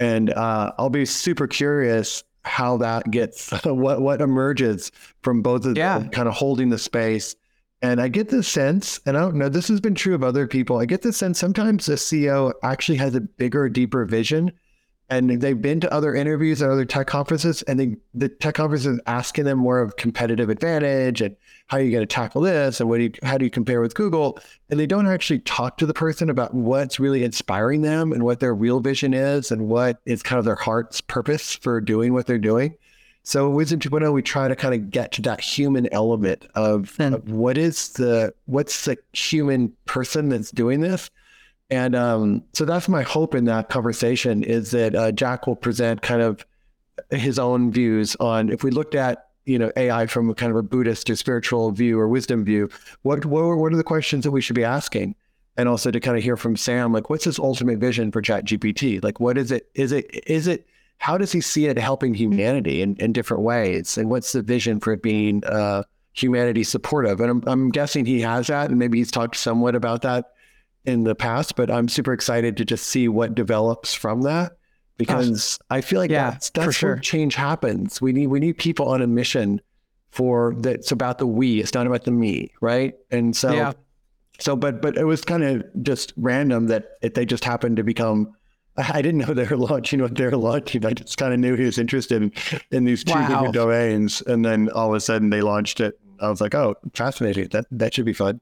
And 0.00 0.30
uh, 0.30 0.72
I'll 0.76 0.90
be 0.90 1.06
super 1.06 1.46
curious 1.46 2.24
how 2.42 2.76
that 2.78 3.10
gets 3.10 3.50
what 3.64 4.02
what 4.02 4.20
emerges 4.20 4.90
from 5.22 5.40
both 5.40 5.64
of 5.64 5.76
yeah. 5.76 5.98
them, 5.98 6.10
kind 6.10 6.28
of 6.28 6.34
holding 6.34 6.70
the 6.70 6.78
space. 6.78 7.36
And 7.80 8.00
I 8.00 8.08
get 8.08 8.30
the 8.30 8.42
sense, 8.42 8.98
and 9.04 9.16
I 9.16 9.20
don't 9.20 9.36
know, 9.36 9.50
this 9.50 9.68
has 9.68 9.80
been 9.80 9.94
true 9.94 10.14
of 10.14 10.24
other 10.24 10.46
people. 10.46 10.78
I 10.78 10.86
get 10.86 11.02
the 11.02 11.12
sense 11.12 11.38
sometimes 11.38 11.84
the 11.86 11.94
CEO 11.94 12.54
actually 12.62 12.96
has 12.96 13.14
a 13.14 13.20
bigger, 13.20 13.68
deeper 13.68 14.06
vision 14.06 14.52
and 15.14 15.40
they've 15.40 15.60
been 15.60 15.80
to 15.80 15.92
other 15.92 16.14
interviews 16.14 16.62
at 16.62 16.70
other 16.70 16.84
tech 16.84 17.06
conferences 17.06 17.62
and 17.62 17.78
they, 17.78 17.96
the 18.14 18.28
tech 18.28 18.54
conferences 18.54 19.00
asking 19.06 19.44
them 19.44 19.58
more 19.58 19.80
of 19.80 19.96
competitive 19.96 20.50
advantage 20.50 21.20
and 21.20 21.36
how 21.68 21.78
are 21.78 21.80
you 21.82 21.90
going 21.90 22.02
to 22.02 22.06
tackle 22.06 22.42
this 22.42 22.80
and 22.80 22.88
what 22.88 22.98
do 22.98 23.04
you, 23.04 23.12
how 23.22 23.38
do 23.38 23.44
you 23.44 23.50
compare 23.50 23.80
with 23.80 23.94
google? 23.94 24.38
And 24.70 24.78
they 24.78 24.86
don't 24.86 25.06
actually 25.06 25.40
talk 25.40 25.78
to 25.78 25.86
the 25.86 25.94
person 25.94 26.30
about 26.30 26.54
what's 26.54 27.00
really 27.00 27.24
inspiring 27.24 27.82
them 27.82 28.12
and 28.12 28.22
what 28.24 28.40
their 28.40 28.54
real 28.54 28.80
vision 28.80 29.14
is 29.14 29.50
and 29.50 29.68
what 29.68 30.00
is 30.04 30.22
kind 30.22 30.38
of 30.38 30.44
their 30.44 30.54
heart's 30.54 31.00
purpose 31.00 31.54
for 31.54 31.80
doing 31.80 32.12
what 32.12 32.26
they're 32.26 32.38
doing. 32.38 32.76
So 33.22 33.48
wisdom 33.48 33.80
2.0 33.80 34.12
we 34.12 34.20
try 34.20 34.48
to 34.48 34.56
kind 34.56 34.74
of 34.74 34.90
get 34.90 35.12
to 35.12 35.22
that 35.22 35.40
human 35.40 35.90
element 35.92 36.46
of, 36.54 36.94
of 37.00 37.30
what 37.30 37.56
is 37.56 37.88
the 37.94 38.34
what's 38.44 38.84
the 38.84 38.98
human 39.12 39.72
person 39.86 40.28
that's 40.28 40.50
doing 40.50 40.80
this 40.80 41.10
and 41.70 41.94
um, 41.94 42.44
so 42.52 42.64
that's 42.64 42.88
my 42.88 43.02
hope 43.02 43.34
in 43.34 43.46
that 43.46 43.68
conversation 43.68 44.42
is 44.42 44.70
that 44.72 44.94
uh, 44.94 45.12
Jack 45.12 45.46
will 45.46 45.56
present 45.56 46.02
kind 46.02 46.22
of 46.22 46.44
his 47.10 47.38
own 47.38 47.72
views 47.72 48.16
on 48.20 48.50
if 48.50 48.62
we 48.62 48.70
looked 48.70 48.94
at 48.94 49.28
you 49.44 49.58
know 49.58 49.72
AI 49.76 50.06
from 50.06 50.30
a 50.30 50.34
kind 50.34 50.50
of 50.50 50.56
a 50.56 50.62
Buddhist 50.62 51.08
or 51.10 51.16
spiritual 51.16 51.70
view 51.70 51.98
or 51.98 52.08
wisdom 52.08 52.44
view, 52.44 52.68
what 53.02 53.24
what, 53.24 53.56
what 53.56 53.72
are 53.72 53.76
the 53.76 53.84
questions 53.84 54.24
that 54.24 54.30
we 54.30 54.40
should 54.40 54.56
be 54.56 54.64
asking? 54.64 55.14
And 55.56 55.68
also 55.68 55.90
to 55.90 56.00
kind 56.00 56.16
of 56.16 56.24
hear 56.24 56.36
from 56.36 56.56
Sam, 56.56 56.92
like 56.92 57.10
what's 57.10 57.24
his 57.24 57.38
ultimate 57.38 57.78
vision 57.78 58.10
for 58.10 58.20
Chat 58.20 58.44
GPT? 58.44 59.02
Like 59.02 59.20
what 59.20 59.38
is 59.38 59.50
it? 59.50 59.70
Is 59.74 59.92
it 59.92 60.10
is 60.26 60.46
it 60.46 60.66
how 60.98 61.18
does 61.18 61.32
he 61.32 61.40
see 61.40 61.66
it 61.66 61.78
helping 61.78 62.14
humanity 62.14 62.82
in, 62.82 62.96
in 62.96 63.12
different 63.12 63.42
ways? 63.42 63.98
And 63.98 64.10
what's 64.10 64.32
the 64.32 64.42
vision 64.42 64.80
for 64.80 64.92
it 64.92 65.02
being 65.02 65.44
uh, 65.44 65.82
humanity 66.12 66.64
supportive? 66.64 67.20
And 67.20 67.30
I'm, 67.30 67.42
I'm 67.46 67.70
guessing 67.70 68.06
he 68.06 68.20
has 68.22 68.46
that, 68.46 68.70
and 68.70 68.78
maybe 68.78 68.98
he's 68.98 69.10
talked 69.10 69.36
somewhat 69.36 69.74
about 69.74 70.02
that 70.02 70.33
in 70.84 71.04
the 71.04 71.14
past, 71.14 71.56
but 71.56 71.70
I'm 71.70 71.88
super 71.88 72.12
excited 72.12 72.56
to 72.58 72.64
just 72.64 72.86
see 72.86 73.08
what 73.08 73.34
develops 73.34 73.94
from 73.94 74.22
that 74.22 74.52
because 74.96 75.58
I 75.70 75.80
feel 75.80 76.00
like 76.00 76.10
yeah, 76.10 76.32
that's 76.32 76.50
that's 76.50 76.76
sure. 76.76 76.90
where 76.90 76.98
change 76.98 77.34
happens. 77.34 78.00
We 78.00 78.12
need 78.12 78.28
we 78.28 78.40
need 78.40 78.58
people 78.58 78.88
on 78.88 79.02
a 79.02 79.06
mission 79.06 79.60
for 80.10 80.54
that's 80.58 80.92
about 80.92 81.18
the 81.18 81.26
we. 81.26 81.60
It's 81.60 81.74
not 81.74 81.86
about 81.86 82.04
the 82.04 82.12
me, 82.12 82.52
right? 82.60 82.94
And 83.10 83.36
so 83.36 83.52
yeah. 83.52 83.72
so 84.38 84.56
but 84.56 84.80
but 84.82 84.96
it 84.96 85.04
was 85.04 85.24
kind 85.24 85.42
of 85.42 85.64
just 85.82 86.12
random 86.16 86.68
that 86.68 86.92
it, 87.02 87.14
they 87.14 87.26
just 87.26 87.44
happened 87.44 87.76
to 87.78 87.84
become 87.84 88.34
I 88.76 89.02
didn't 89.02 89.20
know 89.20 89.34
they 89.34 89.44
were 89.44 89.56
launching 89.70 90.02
what 90.02 90.16
they're 90.16 90.32
launching. 90.32 90.84
I 90.84 90.92
just 90.92 91.16
kind 91.16 91.32
of 91.32 91.40
knew 91.40 91.54
he 91.54 91.64
was 91.64 91.78
interested 91.78 92.22
in, 92.22 92.32
in 92.70 92.84
these 92.84 93.04
two 93.04 93.12
wow. 93.12 93.28
different 93.28 93.54
domains. 93.54 94.20
And 94.22 94.44
then 94.44 94.68
all 94.70 94.88
of 94.88 94.94
a 94.94 95.00
sudden 95.00 95.30
they 95.30 95.42
launched 95.42 95.80
it. 95.80 95.98
I 96.20 96.28
was 96.28 96.40
like, 96.40 96.54
oh, 96.54 96.74
fascinating. 96.94 97.48
That 97.48 97.66
that 97.70 97.94
should 97.94 98.04
be 98.04 98.12
fun. 98.12 98.40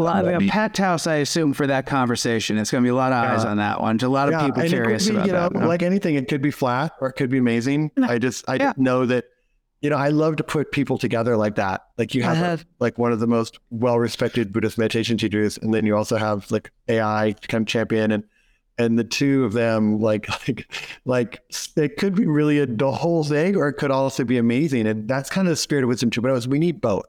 A 0.00 0.02
lot 0.02 0.24
of 0.26 0.42
Pat 0.48 0.76
House, 0.78 1.06
I 1.06 1.16
assume, 1.16 1.52
for 1.52 1.66
that 1.66 1.84
conversation. 1.84 2.56
It's 2.56 2.70
going 2.70 2.82
to 2.82 2.86
be 2.86 2.90
a 2.90 2.94
lot 2.94 3.12
of 3.12 3.22
eyes 3.22 3.44
on 3.44 3.58
that 3.58 3.82
one. 3.82 3.98
A 4.00 4.08
lot 4.08 4.28
of 4.28 4.32
yeah, 4.32 4.46
people 4.46 4.62
curious 4.62 5.06
be, 5.06 5.14
about 5.14 5.26
you 5.26 5.32
know, 5.32 5.50
that. 5.50 5.68
Like 5.68 5.82
anything, 5.82 6.14
it 6.14 6.26
could 6.26 6.40
be 6.40 6.50
flat 6.50 6.92
or 7.02 7.08
it 7.08 7.12
could 7.12 7.28
be 7.28 7.36
amazing. 7.36 7.90
I 8.02 8.18
just, 8.18 8.48
I 8.48 8.54
yeah. 8.54 8.72
know 8.78 9.04
that, 9.04 9.26
you 9.82 9.90
know, 9.90 9.96
I 9.96 10.08
love 10.08 10.36
to 10.36 10.42
put 10.42 10.72
people 10.72 10.96
together 10.96 11.36
like 11.36 11.56
that. 11.56 11.82
Like 11.98 12.14
you 12.14 12.22
have, 12.22 12.36
have. 12.38 12.66
like 12.78 12.96
one 12.96 13.12
of 13.12 13.20
the 13.20 13.26
most 13.26 13.58
well-respected 13.68 14.54
Buddhist 14.54 14.78
meditation 14.78 15.18
teachers, 15.18 15.58
and 15.58 15.74
then 15.74 15.84
you 15.84 15.94
also 15.94 16.16
have 16.16 16.50
like 16.50 16.70
AI 16.88 17.34
kind 17.48 17.62
of 17.62 17.68
champion, 17.68 18.10
and 18.10 18.24
and 18.78 18.98
the 18.98 19.04
two 19.04 19.44
of 19.44 19.52
them, 19.52 20.00
like, 20.00 20.28
like, 20.48 20.72
like 21.04 21.42
it 21.76 21.98
could 21.98 22.14
be 22.14 22.26
really 22.26 22.58
a 22.58 22.66
the 22.66 22.90
whole 22.90 23.24
thing, 23.24 23.54
or 23.54 23.68
it 23.68 23.74
could 23.74 23.90
also 23.90 24.24
be 24.24 24.38
amazing. 24.38 24.86
And 24.86 25.06
that's 25.06 25.28
kind 25.28 25.46
of 25.46 25.52
the 25.52 25.56
spirit 25.56 25.84
of 25.84 25.88
wisdom 25.88 26.10
too. 26.10 26.22
But 26.22 26.32
was, 26.32 26.48
we 26.48 26.58
need 26.58 26.80
both 26.80 27.04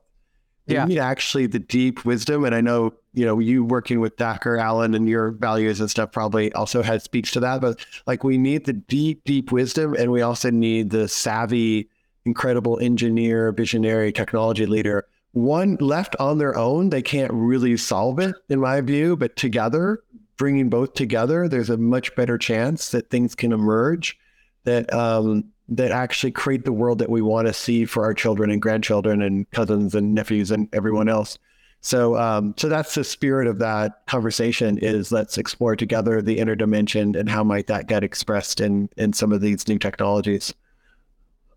yeah. 0.66 0.86
need 0.86 1.00
actually 1.00 1.48
the 1.48 1.60
deep 1.60 2.06
wisdom. 2.06 2.46
And 2.46 2.54
I 2.54 2.62
know, 2.62 2.94
you 3.14 3.26
know, 3.26 3.40
you 3.40 3.64
working 3.64 4.00
with 4.00 4.16
Dacher, 4.16 4.60
Alan, 4.60 4.94
and 4.94 5.08
your 5.08 5.32
values 5.32 5.80
and 5.80 5.90
stuff 5.90 6.12
probably 6.12 6.54
also 6.54 6.82
has 6.82 7.04
speaks 7.04 7.32
to 7.32 7.40
that. 7.42 7.62
But 7.62 7.86
like 8.08 8.24
we 8.24 8.38
need 8.38 8.66
the 8.66 8.74
deep, 8.74 9.24
deep 9.26 9.52
wisdom, 9.52 9.96
and 9.96 10.12
we 10.12 10.22
also 10.22 10.50
need 10.50 10.90
the 10.90 11.08
savvy, 11.08 11.90
incredible 12.26 12.80
engineer, 12.80 13.52
visionary 13.52 14.12
technology 14.12 14.66
leader. 14.66 15.08
One 15.34 15.78
left 15.80 16.16
on 16.20 16.38
their 16.38 16.58
own, 16.58 16.90
they 16.90 17.02
can't 17.02 17.32
really 17.32 17.78
solve 17.78 18.20
it, 18.20 18.36
in 18.50 18.60
my 18.60 18.82
view. 18.82 19.16
But 19.16 19.36
together, 19.36 20.04
bringing 20.38 20.70
both 20.70 20.94
together, 20.94 21.48
there's 21.48 21.70
a 21.70 21.78
much 21.78 22.16
better 22.16 22.38
chance 22.38 22.92
that 22.92 23.10
things 23.10 23.34
can 23.36 23.54
emerge 23.54 24.18
that 24.64 24.94
um, 24.94 25.46
that 25.72 25.92
actually 25.92 26.32
create 26.32 26.66
the 26.66 26.74
world 26.74 27.00
that 27.00 27.10
we 27.10 27.22
want 27.22 27.48
to 27.48 27.54
see 27.54 27.86
for 27.86 28.04
our 28.04 28.14
children 28.14 28.52
and 28.52 28.62
grandchildren 28.62 29.22
and 29.22 29.50
cousins 29.52 29.96
and 29.96 30.14
nephews 30.14 30.52
and 30.52 30.68
everyone 30.74 31.08
else. 31.10 31.40
So, 31.80 32.16
um, 32.16 32.54
so 32.58 32.70
that's 32.70 32.94
the 32.94 33.04
spirit 33.04 33.48
of 33.48 33.58
that 33.60 34.06
conversation 34.06 34.78
is 34.78 35.12
let's 35.12 35.38
explore 35.38 35.76
together 35.76 36.22
the 36.22 36.38
interdimension 36.38 37.20
and 37.20 37.28
how 37.28 37.44
might 37.44 37.68
that 37.68 37.88
get 37.88 38.04
expressed 38.04 38.62
in, 38.62 38.90
in 38.98 39.14
some 39.14 39.32
of 39.32 39.42
these 39.42 39.68
new 39.68 39.80
technologies. 39.80 40.54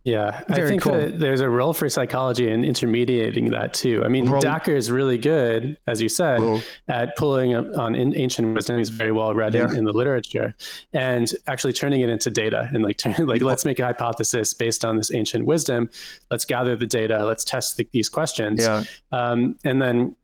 Yeah, 0.05 0.42
Very 0.48 0.66
I 0.66 0.68
think 0.68 0.82
cool. 0.82 1.11
there's 1.14 1.40
a 1.40 1.48
role 1.48 1.72
for 1.72 1.88
psychology 1.88 2.50
in 2.50 2.62
intermediating 2.62 3.50
that 3.52 3.72
too. 3.72 4.02
I 4.05 4.09
mean, 4.09 4.30
well, 4.30 4.42
Dacher 4.42 4.76
is 4.76 4.90
really 4.90 5.16
good, 5.16 5.78
as 5.86 6.02
you 6.02 6.11
said, 6.11 6.62
at 6.88 7.16
pulling 7.16 7.55
on 7.55 7.96
ancient 7.96 8.55
wisdom. 8.55 8.76
He's 8.76 8.90
very 8.90 9.12
well 9.12 9.34
read 9.34 9.55
yeah. 9.55 9.70
in, 9.70 9.76
in, 9.76 9.84
the 9.86 9.94
literature, 9.94 10.55
and 10.92 11.32
actually 11.46 11.72
turning 11.72 12.02
it 12.02 12.11
into 12.11 12.30
data 12.30 12.68
and 12.74 12.84
like 12.84 12.98
turn, 12.98 13.26
like 13.26 13.40
let's 13.40 13.64
make 13.64 13.78
a 13.78 13.84
hypothesis 13.86 14.52
based 14.52 14.84
on 14.84 14.98
this 14.98 15.11
ancient 15.11 15.46
wisdom. 15.46 15.88
Let's 16.30 16.44
gather 16.44 16.76
the 16.76 16.86
data. 16.86 17.24
Let's 17.24 17.42
test 17.42 17.78
the, 17.78 17.88
these 17.92 18.11
questions. 18.11 18.61
Yeah. 18.61 18.84
Um, 19.11 19.59
and 19.64 19.80
then 19.80 20.16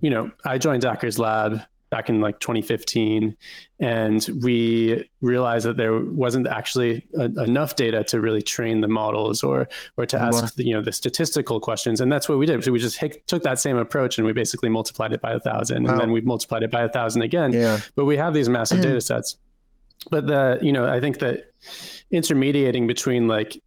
you 0.00 0.10
know, 0.10 0.30
I 0.44 0.58
joined 0.58 0.84
Dacher's 0.84 1.18
lab 1.18 1.62
back 1.90 2.08
in 2.08 2.20
like 2.20 2.40
2015 2.40 3.36
and 3.78 4.28
we 4.42 5.08
realized 5.20 5.66
that 5.66 5.76
there 5.76 6.00
wasn't 6.00 6.46
actually 6.46 7.06
a, 7.18 7.24
enough 7.42 7.76
data 7.76 8.02
to 8.04 8.20
really 8.20 8.42
train 8.42 8.80
the 8.80 8.88
models 8.88 9.42
or 9.42 9.68
or 9.96 10.06
to 10.06 10.20
ask 10.20 10.54
the, 10.56 10.64
you 10.64 10.74
know 10.74 10.82
the 10.82 10.92
statistical 10.92 11.60
questions 11.60 12.00
and 12.00 12.10
that's 12.10 12.28
what 12.28 12.38
we 12.38 12.46
did. 12.46 12.62
So 12.64 12.72
we 12.72 12.78
just 12.78 13.02
took 13.26 13.42
that 13.44 13.58
same 13.58 13.76
approach 13.76 14.18
and 14.18 14.26
we 14.26 14.32
basically 14.32 14.68
multiplied 14.68 15.12
it 15.12 15.20
by 15.20 15.32
a 15.32 15.40
thousand 15.40 15.84
wow. 15.84 15.92
and 15.92 16.00
then 16.00 16.12
we 16.12 16.20
multiplied 16.20 16.62
it 16.62 16.70
by 16.70 16.82
a 16.82 16.88
thousand 16.88 17.22
again. 17.22 17.52
Yeah. 17.52 17.80
but 17.94 18.04
we 18.04 18.16
have 18.16 18.34
these 18.34 18.48
massive 18.48 18.78
mm-hmm. 18.78 18.88
data 18.88 19.00
sets. 19.00 19.36
But 20.10 20.26
the 20.26 20.58
you 20.62 20.72
know 20.72 20.86
i 20.86 21.00
think 21.00 21.18
that 21.18 21.52
intermediating 22.10 22.86
between 22.86 23.26
like 23.26 23.60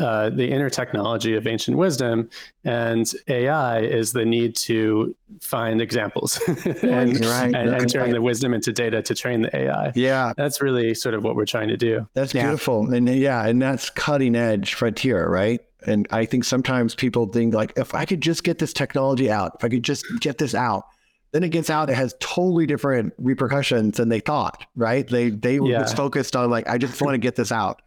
uh, 0.00 0.28
the 0.30 0.50
inner 0.50 0.68
technology 0.68 1.34
of 1.34 1.46
ancient 1.46 1.76
wisdom 1.76 2.28
and 2.64 3.12
AI 3.28 3.80
is 3.80 4.12
the 4.12 4.24
need 4.24 4.56
to 4.56 5.14
find 5.40 5.80
examples 5.80 6.40
and, 6.82 7.24
right. 7.24 7.54
and, 7.54 7.70
and 7.70 7.92
turn 7.92 8.10
the 8.10 8.20
wisdom 8.20 8.54
into 8.54 8.72
data 8.72 9.02
to 9.02 9.14
train 9.14 9.42
the 9.42 9.56
AI. 9.56 9.92
Yeah. 9.94 10.32
That's 10.36 10.60
really 10.60 10.94
sort 10.94 11.14
of 11.14 11.22
what 11.22 11.36
we're 11.36 11.46
trying 11.46 11.68
to 11.68 11.76
do. 11.76 12.08
That's 12.14 12.34
yeah. 12.34 12.42
beautiful. 12.42 12.92
And 12.92 13.08
yeah, 13.08 13.46
and 13.46 13.62
that's 13.62 13.88
cutting 13.90 14.34
edge 14.34 14.74
frontier, 14.74 15.28
right? 15.28 15.60
And 15.86 16.08
I 16.10 16.24
think 16.24 16.44
sometimes 16.44 16.94
people 16.94 17.26
think 17.26 17.54
like, 17.54 17.72
if 17.76 17.94
I 17.94 18.04
could 18.04 18.20
just 18.20 18.42
get 18.42 18.58
this 18.58 18.72
technology 18.72 19.30
out, 19.30 19.52
if 19.58 19.64
I 19.64 19.68
could 19.68 19.84
just 19.84 20.04
get 20.18 20.38
this 20.38 20.56
out, 20.56 20.86
then 21.32 21.42
it 21.42 21.50
gets 21.50 21.68
out, 21.70 21.90
it 21.90 21.94
has 21.94 22.14
totally 22.20 22.66
different 22.66 23.12
repercussions 23.18 23.96
than 23.96 24.08
they 24.08 24.20
thought, 24.20 24.64
right? 24.76 25.06
They 25.06 25.30
they 25.30 25.58
were 25.58 25.70
yeah. 25.70 25.84
focused 25.86 26.36
on 26.36 26.48
like, 26.48 26.68
I 26.68 26.78
just 26.78 27.02
want 27.02 27.14
to 27.14 27.18
get 27.18 27.34
this 27.34 27.50
out. 27.50 27.82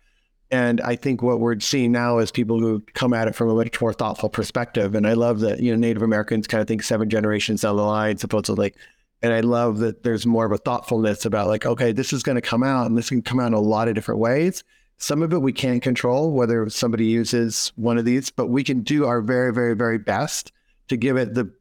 And 0.50 0.80
I 0.82 0.96
think 0.96 1.22
what 1.22 1.40
we're 1.40 1.60
seeing 1.60 1.92
now 1.92 2.20
is 2.20 2.32
people 2.32 2.60
who 2.60 2.82
come 2.94 3.14
at 3.14 3.28
it 3.28 3.36
from 3.36 3.50
a 3.50 3.56
much 3.56 3.82
more 3.82 3.94
thoughtful 3.94 4.30
perspective. 4.30 4.96
And 4.96 5.06
I 5.06 5.14
love 5.14 5.42
that, 5.42 5.60
you 5.60 5.72
know, 5.72 5.78
Native 5.78 6.04
Americans 6.04 6.48
kind 6.48 6.62
of 6.62 6.68
think 6.68 6.84
seven 6.84 7.10
generations 7.10 7.62
down 7.62 7.76
the 7.76 7.84
line, 7.84 8.18
supposedly. 8.18 8.74
And 9.22 9.34
I 9.34 9.42
love 9.42 9.80
that 9.80 10.04
there's 10.04 10.26
more 10.26 10.46
of 10.46 10.52
a 10.52 10.58
thoughtfulness 10.58 11.26
about 11.26 11.48
like, 11.48 11.66
okay, 11.66 11.92
this 11.92 12.14
is 12.14 12.24
going 12.24 12.36
to 12.36 12.42
come 12.42 12.64
out 12.64 12.86
and 12.86 12.98
this 12.98 13.10
can 13.10 13.22
come 13.22 13.40
out 13.40 13.48
in 13.48 13.54
a 13.54 13.60
lot 13.60 13.88
of 13.88 13.96
different 13.96 14.22
ways. 14.22 14.64
Some 15.00 15.22
of 15.22 15.34
it 15.34 15.42
we 15.42 15.54
can't 15.54 15.82
control, 15.82 16.32
whether 16.32 16.70
somebody 16.70 17.06
uses 17.06 17.72
one 17.76 17.98
of 17.98 18.06
these, 18.06 18.30
but 18.30 18.48
we 18.48 18.64
can 18.64 18.82
do 18.82 19.06
our 19.06 19.22
very, 19.22 19.54
very, 19.54 19.76
very 19.76 19.98
best 19.98 20.52
to 20.88 20.98
give 20.98 21.18
it 21.18 21.34
the 21.34 21.52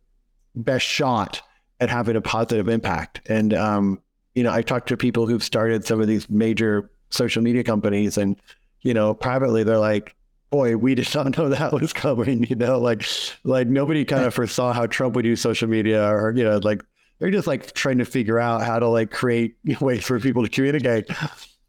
best 0.54 0.86
shot 0.86 1.42
at 1.80 1.90
having 1.90 2.16
a 2.16 2.20
positive 2.20 2.68
impact. 2.68 3.20
And, 3.28 3.52
um, 3.52 4.00
you 4.34 4.42
know, 4.42 4.50
I've 4.50 4.64
talked 4.64 4.88
to 4.88 4.96
people 4.96 5.26
who've 5.26 5.42
started 5.42 5.84
some 5.84 6.00
of 6.00 6.06
these 6.06 6.30
major 6.30 6.90
social 7.10 7.42
media 7.42 7.64
companies 7.64 8.16
and 8.16 8.40
you 8.86 8.94
know, 8.94 9.12
privately 9.14 9.64
they're 9.64 9.78
like, 9.78 10.14
boy, 10.50 10.76
we 10.76 10.94
did 10.94 11.12
not 11.12 11.36
know 11.36 11.48
that 11.48 11.72
was 11.72 11.92
coming, 11.92 12.44
you 12.48 12.54
know, 12.54 12.78
like, 12.78 13.04
like 13.42 13.66
nobody 13.66 14.04
kind 14.04 14.24
of 14.24 14.32
foresaw 14.32 14.72
how 14.72 14.86
Trump 14.86 15.16
would 15.16 15.24
use 15.24 15.40
social 15.40 15.68
media 15.68 16.08
or, 16.08 16.32
you 16.36 16.44
know, 16.44 16.58
like 16.58 16.82
they're 17.18 17.32
just 17.32 17.48
like 17.48 17.72
trying 17.72 17.98
to 17.98 18.04
figure 18.04 18.38
out 18.38 18.62
how 18.62 18.78
to 18.78 18.86
like 18.86 19.10
create 19.10 19.56
ways 19.80 20.04
for 20.04 20.20
people 20.20 20.44
to 20.44 20.48
communicate. 20.48 21.10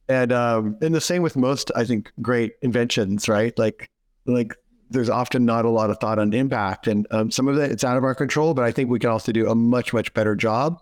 And, 0.07 0.31
um, 0.31 0.77
and 0.81 0.93
the 0.93 1.01
same 1.01 1.23
with 1.23 1.35
most, 1.35 1.71
I 1.75 1.85
think, 1.85 2.11
great 2.21 2.53
inventions, 2.61 3.27
right? 3.27 3.57
Like, 3.57 3.89
like 4.27 4.55
there's 4.91 5.09
often 5.09 5.43
not 5.43 5.65
a 5.65 5.69
lot 5.69 5.89
of 5.89 5.97
thought 5.97 6.19
on 6.19 6.31
impact 6.33 6.87
and 6.87 7.07
um, 7.09 7.31
some 7.31 7.47
of 7.47 7.57
it 7.57 7.71
it's 7.71 7.83
out 7.83 7.97
of 7.97 8.03
our 8.03 8.13
control, 8.13 8.53
but 8.53 8.63
I 8.63 8.71
think 8.71 8.91
we 8.91 8.99
can 8.99 9.09
also 9.09 9.31
do 9.31 9.49
a 9.49 9.55
much, 9.55 9.91
much 9.91 10.13
better 10.13 10.35
job 10.35 10.79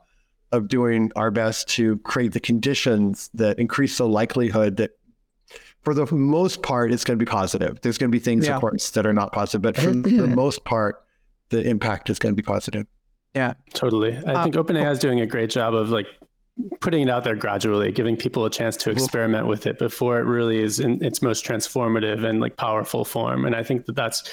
of 0.52 0.68
doing 0.68 1.14
our 1.16 1.32
best 1.32 1.70
to 1.70 1.98
create 2.00 2.34
the 2.34 2.42
conditions 2.42 3.30
that 3.34 3.58
increase 3.58 3.98
the 3.98 4.08
likelihood 4.08 4.76
that 4.78 4.92
for 5.86 5.94
the 5.94 6.06
most 6.14 6.64
part, 6.64 6.92
it's 6.92 7.04
going 7.04 7.18
to 7.18 7.24
be 7.24 7.30
positive. 7.30 7.80
There's 7.82 7.98
going 7.98 8.12
to 8.12 8.16
be 8.16 8.20
things, 8.20 8.48
yeah. 8.48 8.56
of 8.56 8.62
course, 8.62 8.90
that 8.92 9.06
are 9.06 9.14
not 9.14 9.32
positive, 9.32 9.62
but 9.62 9.78
for 9.78 9.92
the 9.92 10.28
most 10.28 10.66
part, 10.66 11.04
the 11.50 11.62
impact 11.62 12.10
is 12.10 12.20
going 12.20 12.34
to 12.34 12.36
be 12.36 12.46
positive. 12.46 12.88
Yeah, 13.36 13.54
totally. 13.74 14.18
I 14.26 14.34
um, 14.34 14.44
think 14.44 14.56
OpenAI 14.56 14.92
is 14.92 15.00
doing 15.00 15.22
a 15.22 15.28
great 15.28 15.50
job 15.50 15.76
of 15.76 15.90
like 15.90 16.08
putting 16.80 17.04
it 17.04 17.10
out 17.10 17.24
there 17.24 17.36
gradually, 17.36 17.92
giving 17.92 18.16
people 18.16 18.46
a 18.46 18.50
chance 18.50 18.78
to 18.78 18.90
experiment 18.90 19.46
with 19.46 19.68
it 19.68 19.78
before 19.78 20.20
it 20.20 20.24
really 20.24 20.60
is 20.60 20.80
in 20.80 21.04
its 21.04 21.22
most 21.22 21.46
transformative 21.46 22.24
and 22.24 22.40
like 22.40 22.56
powerful 22.56 23.04
form. 23.04 23.46
And 23.46 23.56
I 23.56 23.62
think 23.62 23.86
that 23.86 23.96
that's 23.96 24.24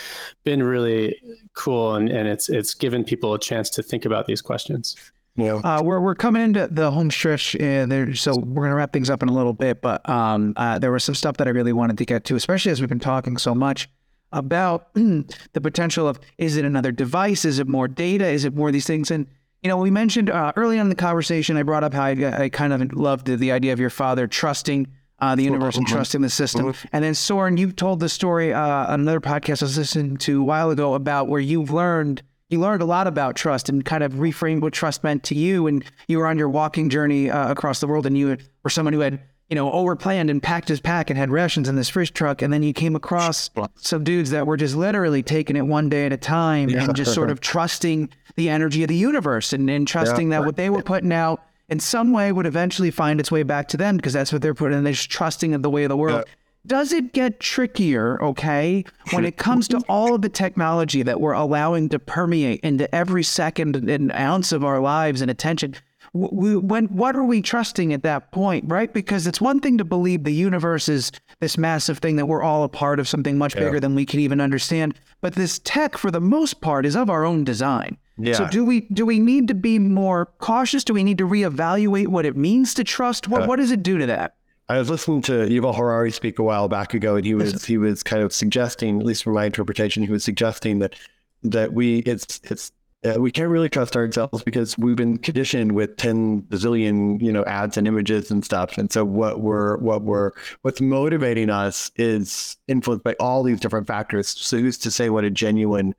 been 0.45 0.63
really 0.63 1.21
cool, 1.55 1.97
and, 1.97 2.09
and 2.09 2.29
it's 2.29 2.49
it's 2.49 2.75
given 2.75 3.05
people 3.05 3.35
a 3.35 3.39
chance 3.39 3.69
to 3.71 3.83
think 3.83 4.05
about 4.05 4.27
these 4.27 4.41
questions. 4.41 4.97
Yeah. 5.37 5.55
Uh, 5.55 5.83
we're 5.83 6.01
we're 6.01 6.15
coming 6.15 6.43
into 6.43 6.69
the 6.71 6.91
home 6.91 7.11
stretch, 7.11 7.57
and 7.57 7.91
there, 7.91 8.15
so 8.15 8.37
we're 8.37 8.65
gonna 8.65 8.75
wrap 8.75 8.93
things 8.93 9.09
up 9.09 9.23
in 9.23 9.29
a 9.29 9.33
little 9.33 9.55
bit. 9.55 9.81
But 9.81 10.07
um, 10.09 10.53
uh, 10.57 10.79
there 10.79 10.93
was 10.93 11.05
some 11.05 11.15
stuff 11.15 11.39
that 11.39 11.47
I 11.47 11.51
really 11.51 11.73
wanted 11.73 11.99
to 11.99 12.05
get 12.05 12.25
to, 12.25 12.37
especially 12.37 12.71
as 12.71 12.81
we've 12.81 12.89
been 12.89 13.01
talking 13.01 13.39
so 13.39 13.55
much 13.55 13.89
about 14.33 14.93
the 14.95 15.61
potential 15.61 16.07
of 16.07 16.21
is 16.37 16.57
it 16.57 16.65
another 16.65 16.93
device? 16.93 17.45
Is 17.45 17.59
it 17.59 17.67
more 17.67 17.89
data? 17.89 18.27
Is 18.27 18.45
it 18.45 18.55
more 18.55 18.69
of 18.69 18.73
these 18.75 18.87
things? 18.87 19.11
And 19.11 19.27
you 19.63 19.69
know, 19.69 19.79
we 19.79 19.91
mentioned 19.91 20.29
uh, 20.29 20.53
early 20.57 20.79
on 20.79 20.87
in 20.87 20.89
the 20.91 20.95
conversation, 20.97 21.57
I 21.57 21.63
brought 21.63 21.85
up 21.85 21.95
how 21.95 22.03
I, 22.03 22.45
I 22.45 22.49
kind 22.49 22.73
of 22.73 22.93
loved 22.93 23.27
the, 23.27 23.37
the, 23.37 23.53
idea 23.53 23.73
of 23.73 23.79
your 23.79 23.91
father 23.91 24.27
trusting 24.27 24.89
uh, 25.21 25.37
the 25.37 25.45
universe 25.45 25.77
and 25.77 25.87
trusting 25.87 26.21
the 26.21 26.29
system. 26.29 26.67
Mm-hmm. 26.67 26.89
And 26.93 27.05
then 27.05 27.15
Soren, 27.15 27.57
you 27.57 27.71
told 27.71 28.01
the 28.01 28.09
story 28.09 28.53
uh, 28.53 28.93
another 28.93 29.21
podcast 29.21 29.63
I 29.63 29.67
was 29.67 29.79
listening 29.79 30.17
to 30.19 30.41
a 30.41 30.45
while 30.45 30.71
ago 30.71 30.95
about 30.95 31.29
where 31.29 31.41
you've 31.41 31.71
learned 31.71 32.23
you 32.53 32.61
learned 32.61 32.83
a 32.83 32.87
lot 32.87 33.07
about 33.07 33.35
trust 33.35 33.69
and 33.69 33.85
kind 33.85 34.05
of 34.05 34.13
reframed 34.15 34.61
what 34.61 34.73
trust 34.73 35.03
meant 35.03 35.23
to 35.25 35.35
you. 35.35 35.67
And 35.67 35.85
you 36.07 36.19
were 36.19 36.27
on 36.27 36.39
your 36.39 36.49
walking 36.49 36.91
journey 36.91 37.31
uh, 37.31 37.51
across 37.51 37.81
the 37.81 37.87
world, 37.87 38.07
and 38.07 38.17
you 38.17 38.37
were 38.63 38.71
someone 38.71 38.93
who 38.93 39.01
had 39.01 39.21
you 39.49 39.55
know 39.55 39.71
overplanned 39.71 40.31
and 40.31 40.43
packed 40.43 40.69
his 40.69 40.81
pack 40.81 41.11
and 41.11 41.19
had 41.19 41.31
rations 41.31 41.69
in 41.69 41.77
this 41.77 41.89
fish 41.89 42.11
truck, 42.11 42.43
and 42.43 42.53
then 42.53 42.63
you 42.63 42.73
came 42.73 42.95
across 42.95 43.51
some 43.77 44.05
dudes 44.05 44.31
that 44.31 44.47
were 44.47 44.57
just 44.57 44.77
literally 44.77 45.23
taking 45.23 45.57
it 45.57 45.63
one 45.63 45.89
day 45.89 46.07
at 46.07 46.13
a 46.13 46.17
time 46.17 46.69
yeah. 46.69 46.85
and 46.85 46.95
just 46.95 47.15
sort 47.15 47.31
of 47.31 47.41
trusting 47.53 48.09
the 48.37 48.49
energy 48.49 48.83
of 48.83 48.89
the 48.89 48.97
universe 48.97 49.53
and, 49.53 49.69
and 49.69 49.89
trusting 49.89 50.31
yeah. 50.31 50.39
that 50.39 50.47
what 50.47 50.57
they 50.57 50.71
were 50.71 50.83
putting 50.83 51.13
out 51.13 51.43
in 51.69 51.81
some 51.81 52.13
way 52.13 52.33
would 52.33 52.47
eventually 52.47 52.91
find 52.91 53.21
its 53.21 53.31
way 53.31 53.43
back 53.43 53.69
to 53.69 53.77
them 53.77 53.97
because 53.97 54.13
that's 54.13 54.33
what 54.33 54.43
they're 54.43 54.55
putting. 54.55 54.77
And 54.77 54.87
they're 54.87 54.93
just 54.95 55.11
trusting 55.11 55.53
in 55.53 55.63
the 55.63 55.71
way 55.71 55.85
of 55.85 55.89
the 55.89 55.97
world. 55.97 56.25
Yeah 56.27 56.35
does 56.67 56.93
it 56.93 57.13
get 57.13 57.41
trickier, 57.41 58.23
okay, 58.23 58.85
when 59.11 59.25
it 59.25 59.37
comes 59.37 59.67
to 59.69 59.79
all 59.89 60.15
of 60.15 60.23
the 60.23 60.29
technology 60.29 61.03
that 61.03 61.21
we're 61.21 61.33
allowing 61.33 61.89
to 61.89 61.99
permeate 61.99 62.61
into 62.61 62.93
every 62.95 63.25
second 63.25 63.77
and 63.89 64.13
ounce 64.13 64.53
of 64.53 64.65
our 64.65 64.81
lives 64.81 65.21
and 65.21 65.31
attention? 65.31 65.75
We, 66.15 66.57
when 66.57 66.87
what 66.87 67.17
are 67.17 67.25
we 67.25 67.41
trusting 67.41 67.93
at 67.93 68.03
that 68.03 68.33
point, 68.33 68.65
right? 68.69 68.93
Because 68.93 69.27
it's 69.27 69.41
one 69.41 69.61
thing 69.61 69.79
to 69.79 69.85
believe 69.85 70.25
the 70.25 70.33
universe 70.33 70.89
is 70.89 71.11
this 71.41 71.57
massive 71.57 71.99
thing 71.99 72.17
that 72.17 72.27
we're 72.27 72.43
all 72.43 72.65
a 72.65 72.69
part 72.69 73.01
of 73.01 73.09
something 73.09 73.39
much 73.39 73.55
yeah. 73.55 73.63
bigger 73.63 73.81
than 73.81 73.95
we 73.95 74.05
can 74.05 74.21
even 74.21 74.41
understand. 74.41 74.95
But 75.23 75.35
this 75.35 75.59
tech, 75.61 75.97
for 75.97 76.11
the 76.11 76.21
most 76.21 76.61
part, 76.61 76.85
is 76.85 76.97
of 76.97 77.09
our 77.09 77.25
own 77.25 77.45
design. 77.45 77.97
Yeah. 78.19 78.35
So 78.35 78.47
do 78.47 78.65
we 78.65 78.83
do 78.83 79.07
we 79.07 79.19
need 79.19 79.49
to 79.49 79.55
be 79.55 79.79
more 79.79 80.27
cautious? 80.39 80.85
Do 80.85 80.93
we 80.93 81.03
need 81.03 81.19
to 81.19 81.27
reevaluate 81.27 82.09
what 82.09 82.27
it 82.27 82.37
means 82.37 82.75
to 82.75 82.85
trust? 82.85 83.27
What 83.27 83.43
uh, 83.43 83.47
what 83.47 83.57
does 83.57 83.71
it 83.71 83.83
do 83.83 83.97
to 83.97 84.07
that? 84.07 84.35
I 84.73 84.79
was 84.79 84.89
listening 84.89 85.21
to 85.23 85.33
Yuval 85.33 85.77
Harari 85.77 86.11
speak 86.11 86.39
a 86.39 86.43
while 86.43 86.67
back 86.67 86.95
ago, 86.95 87.17
and 87.17 87.27
he 87.27 87.35
was 87.35 87.63
he 87.67 87.77
was 87.77 88.03
kind 88.03 88.23
of 88.23 88.33
suggesting, 88.33 89.01
at 89.01 89.05
least 89.05 89.23
from 89.23 89.35
my 89.35 89.45
interpretation, 89.45 90.03
he 90.03 90.11
was 90.11 90.25
suggesting 90.25 90.79
that 90.79 90.97
that 91.43 91.75
we 91.75 91.99
it's 91.99 92.41
it's 92.45 92.73
uh, 93.05 93.21
we 93.21 93.31
can't 93.31 93.51
really 93.51 93.69
trust 93.69 93.97
ourselves 93.97 94.43
because 94.43 94.79
we've 94.79 94.97
been 94.97 95.19
conditioned 95.19 95.73
with 95.73 95.99
10 95.99 96.43
bazillion 96.43 97.21
you 97.21 97.31
know 97.31 97.45
ads 97.45 97.77
and 97.77 97.87
images 97.87 98.31
and 98.31 98.47
stuff. 98.47 98.79
And 98.79 98.91
so 98.91 99.05
what 99.05 99.41
we're 99.41 99.77
what 99.77 100.05
we're 100.05 100.31
what's 100.63 100.81
motivating 100.81 101.51
us 101.51 101.91
is 101.97 102.57
influenced 102.67 103.05
by 103.05 103.15
all 103.21 103.43
these 103.43 103.61
different 103.61 103.87
factors. 103.87 104.27
So 104.27 104.57
who's 104.57 104.79
to 104.79 104.91
say 104.91 105.11
what 105.11 105.25
a 105.25 105.31
genuine 105.31 105.95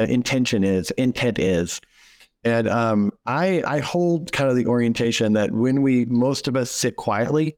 uh, 0.00 0.04
intention 0.04 0.64
is 0.64 0.90
intent 0.92 1.38
is? 1.38 1.80
And 2.42 2.68
um, 2.68 3.12
I 3.26 3.62
I 3.64 3.78
hold 3.78 4.32
kind 4.32 4.50
of 4.50 4.56
the 4.56 4.66
orientation 4.66 5.34
that 5.34 5.52
when 5.52 5.82
we 5.82 6.06
most 6.06 6.48
of 6.48 6.56
us 6.56 6.68
sit 6.68 6.96
quietly 6.96 7.56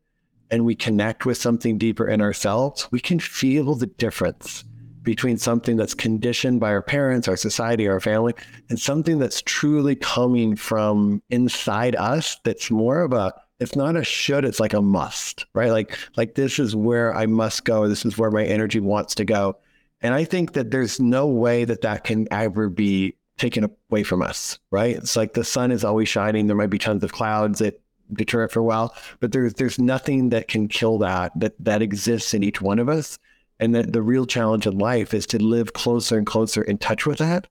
and 0.50 0.64
we 0.64 0.74
connect 0.74 1.26
with 1.26 1.36
something 1.36 1.78
deeper 1.78 2.08
in 2.08 2.20
ourselves, 2.20 2.88
we 2.90 3.00
can 3.00 3.18
feel 3.18 3.74
the 3.74 3.86
difference 3.86 4.64
between 5.02 5.36
something 5.36 5.76
that's 5.76 5.94
conditioned 5.94 6.60
by 6.60 6.70
our 6.70 6.82
parents, 6.82 7.28
our 7.28 7.36
society, 7.36 7.86
our 7.86 8.00
family, 8.00 8.32
and 8.70 8.80
something 8.80 9.18
that's 9.18 9.42
truly 9.42 9.94
coming 9.94 10.56
from 10.56 11.22
inside 11.30 11.94
us 11.96 12.38
that's 12.44 12.70
more 12.70 13.02
of 13.02 13.12
a 13.12 13.32
it's 13.60 13.76
not 13.76 13.96
a 13.96 14.02
should, 14.02 14.44
it's 14.44 14.58
like 14.58 14.72
a 14.72 14.82
must, 14.82 15.46
right? 15.54 15.70
Like 15.70 15.96
like 16.16 16.34
this 16.34 16.58
is 16.58 16.74
where 16.74 17.14
I 17.14 17.26
must 17.26 17.64
go, 17.64 17.88
this 17.88 18.04
is 18.04 18.18
where 18.18 18.30
my 18.30 18.44
energy 18.44 18.80
wants 18.80 19.14
to 19.16 19.24
go. 19.24 19.58
And 20.00 20.12
I 20.12 20.24
think 20.24 20.54
that 20.54 20.70
there's 20.70 20.98
no 20.98 21.26
way 21.26 21.64
that 21.64 21.82
that 21.82 22.04
can 22.04 22.26
ever 22.30 22.68
be 22.68 23.14
taken 23.38 23.70
away 23.90 24.02
from 24.02 24.22
us, 24.22 24.58
right? 24.70 24.96
It's 24.96 25.16
like 25.16 25.34
the 25.34 25.44
sun 25.44 25.70
is 25.70 25.84
always 25.84 26.08
shining, 26.08 26.46
there 26.46 26.56
might 26.56 26.70
be 26.70 26.78
tons 26.78 27.04
of 27.04 27.12
clouds, 27.12 27.60
it 27.60 27.80
deter 28.14 28.44
it 28.44 28.52
for 28.52 28.60
a 28.60 28.64
while. 28.64 28.94
But 29.20 29.32
there's 29.32 29.54
there's 29.54 29.78
nothing 29.78 30.30
that 30.30 30.48
can 30.48 30.68
kill 30.68 30.98
that 30.98 31.32
that 31.38 31.54
that 31.60 31.82
exists 31.82 32.34
in 32.34 32.42
each 32.42 32.60
one 32.60 32.78
of 32.78 32.88
us. 32.88 33.18
And 33.60 33.72
that 33.76 33.92
the 33.92 34.02
real 34.02 34.26
challenge 34.26 34.66
in 34.66 34.78
life 34.78 35.14
is 35.14 35.26
to 35.26 35.42
live 35.42 35.74
closer 35.74 36.18
and 36.18 36.26
closer 36.26 36.62
in 36.62 36.76
touch 36.76 37.06
with 37.06 37.18
that. 37.18 37.46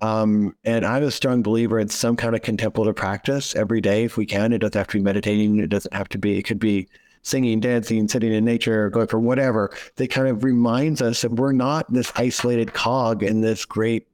Um, 0.00 0.56
and 0.64 0.84
I'm 0.84 1.04
a 1.04 1.10
strong 1.10 1.42
believer 1.42 1.78
in 1.78 1.88
some 1.88 2.16
kind 2.16 2.34
of 2.34 2.42
contemplative 2.42 2.96
practice 2.96 3.54
every 3.54 3.80
day 3.80 4.04
if 4.04 4.16
we 4.16 4.26
can. 4.26 4.52
It 4.52 4.58
doesn't 4.58 4.78
have 4.78 4.88
to 4.88 4.98
be 4.98 5.02
meditating. 5.02 5.60
It 5.60 5.68
doesn't 5.68 5.94
have 5.94 6.08
to 6.08 6.18
be. 6.18 6.38
It 6.38 6.42
could 6.42 6.58
be 6.58 6.88
singing, 7.22 7.60
dancing, 7.60 8.08
sitting 8.08 8.32
in 8.32 8.44
nature, 8.44 8.90
going 8.90 9.06
for 9.06 9.20
whatever. 9.20 9.70
That 9.96 10.10
kind 10.10 10.26
of 10.26 10.42
reminds 10.42 11.00
us 11.00 11.22
that 11.22 11.32
we're 11.32 11.52
not 11.52 11.92
this 11.92 12.12
isolated 12.16 12.72
cog 12.72 13.22
in 13.22 13.42
this 13.42 13.64
great, 13.64 14.08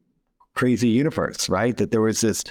crazy 0.54 0.88
universe, 0.88 1.48
right? 1.48 1.76
That 1.76 1.90
there 1.90 2.02
was 2.02 2.20
this 2.20 2.44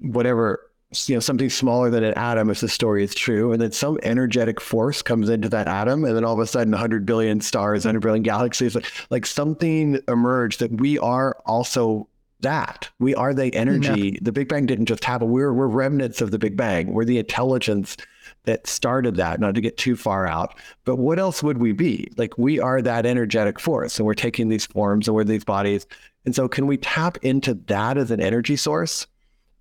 whatever 0.00 0.68
you 1.06 1.14
know 1.14 1.20
something 1.20 1.50
smaller 1.50 1.90
than 1.90 2.04
an 2.04 2.14
atom 2.14 2.50
if 2.50 2.60
the 2.60 2.68
story 2.68 3.04
is 3.04 3.14
true 3.14 3.52
and 3.52 3.60
then 3.60 3.72
some 3.72 3.98
energetic 4.02 4.60
force 4.60 5.02
comes 5.02 5.28
into 5.28 5.48
that 5.48 5.68
atom 5.68 6.04
and 6.04 6.16
then 6.16 6.24
all 6.24 6.34
of 6.34 6.38
a 6.40 6.46
sudden 6.46 6.72
100 6.72 7.04
billion 7.04 7.40
stars 7.40 7.84
100 7.84 8.00
billion 8.00 8.22
galaxies 8.22 8.74
like, 8.74 8.86
like 9.10 9.26
something 9.26 9.98
emerged 10.08 10.60
that 10.60 10.72
we 10.72 10.98
are 10.98 11.36
also 11.46 12.08
that. 12.44 12.88
We 13.00 13.14
are 13.14 13.34
the 13.34 13.52
energy. 13.54 14.12
Yeah. 14.12 14.18
the 14.22 14.32
big 14.32 14.48
bang 14.48 14.66
didn't 14.66 14.86
just 14.86 15.04
happen. 15.04 15.30
We're, 15.30 15.52
we're 15.52 15.66
remnants 15.66 16.20
of 16.20 16.30
the 16.30 16.38
big 16.38 16.56
bang. 16.56 16.92
We're 16.92 17.04
the 17.04 17.18
intelligence 17.18 17.96
that 18.44 18.66
started 18.66 19.16
that 19.16 19.40
not 19.40 19.54
to 19.56 19.60
get 19.60 19.76
too 19.76 19.96
far 19.96 20.26
out. 20.26 20.56
But 20.84 20.96
what 20.96 21.18
else 21.18 21.42
would 21.42 21.58
we 21.58 21.72
be? 21.72 22.12
Like 22.16 22.38
we 22.38 22.60
are 22.60 22.80
that 22.82 23.06
energetic 23.06 23.58
force 23.58 23.98
and 23.98 24.06
we're 24.06 24.14
taking 24.14 24.48
these 24.48 24.66
forms 24.66 25.08
and 25.08 25.14
we're 25.14 25.24
these 25.24 25.44
bodies. 25.44 25.86
And 26.24 26.34
so 26.34 26.48
can 26.48 26.66
we 26.66 26.76
tap 26.76 27.18
into 27.22 27.54
that 27.66 27.98
as 27.98 28.10
an 28.10 28.20
energy 28.20 28.56
source 28.56 29.06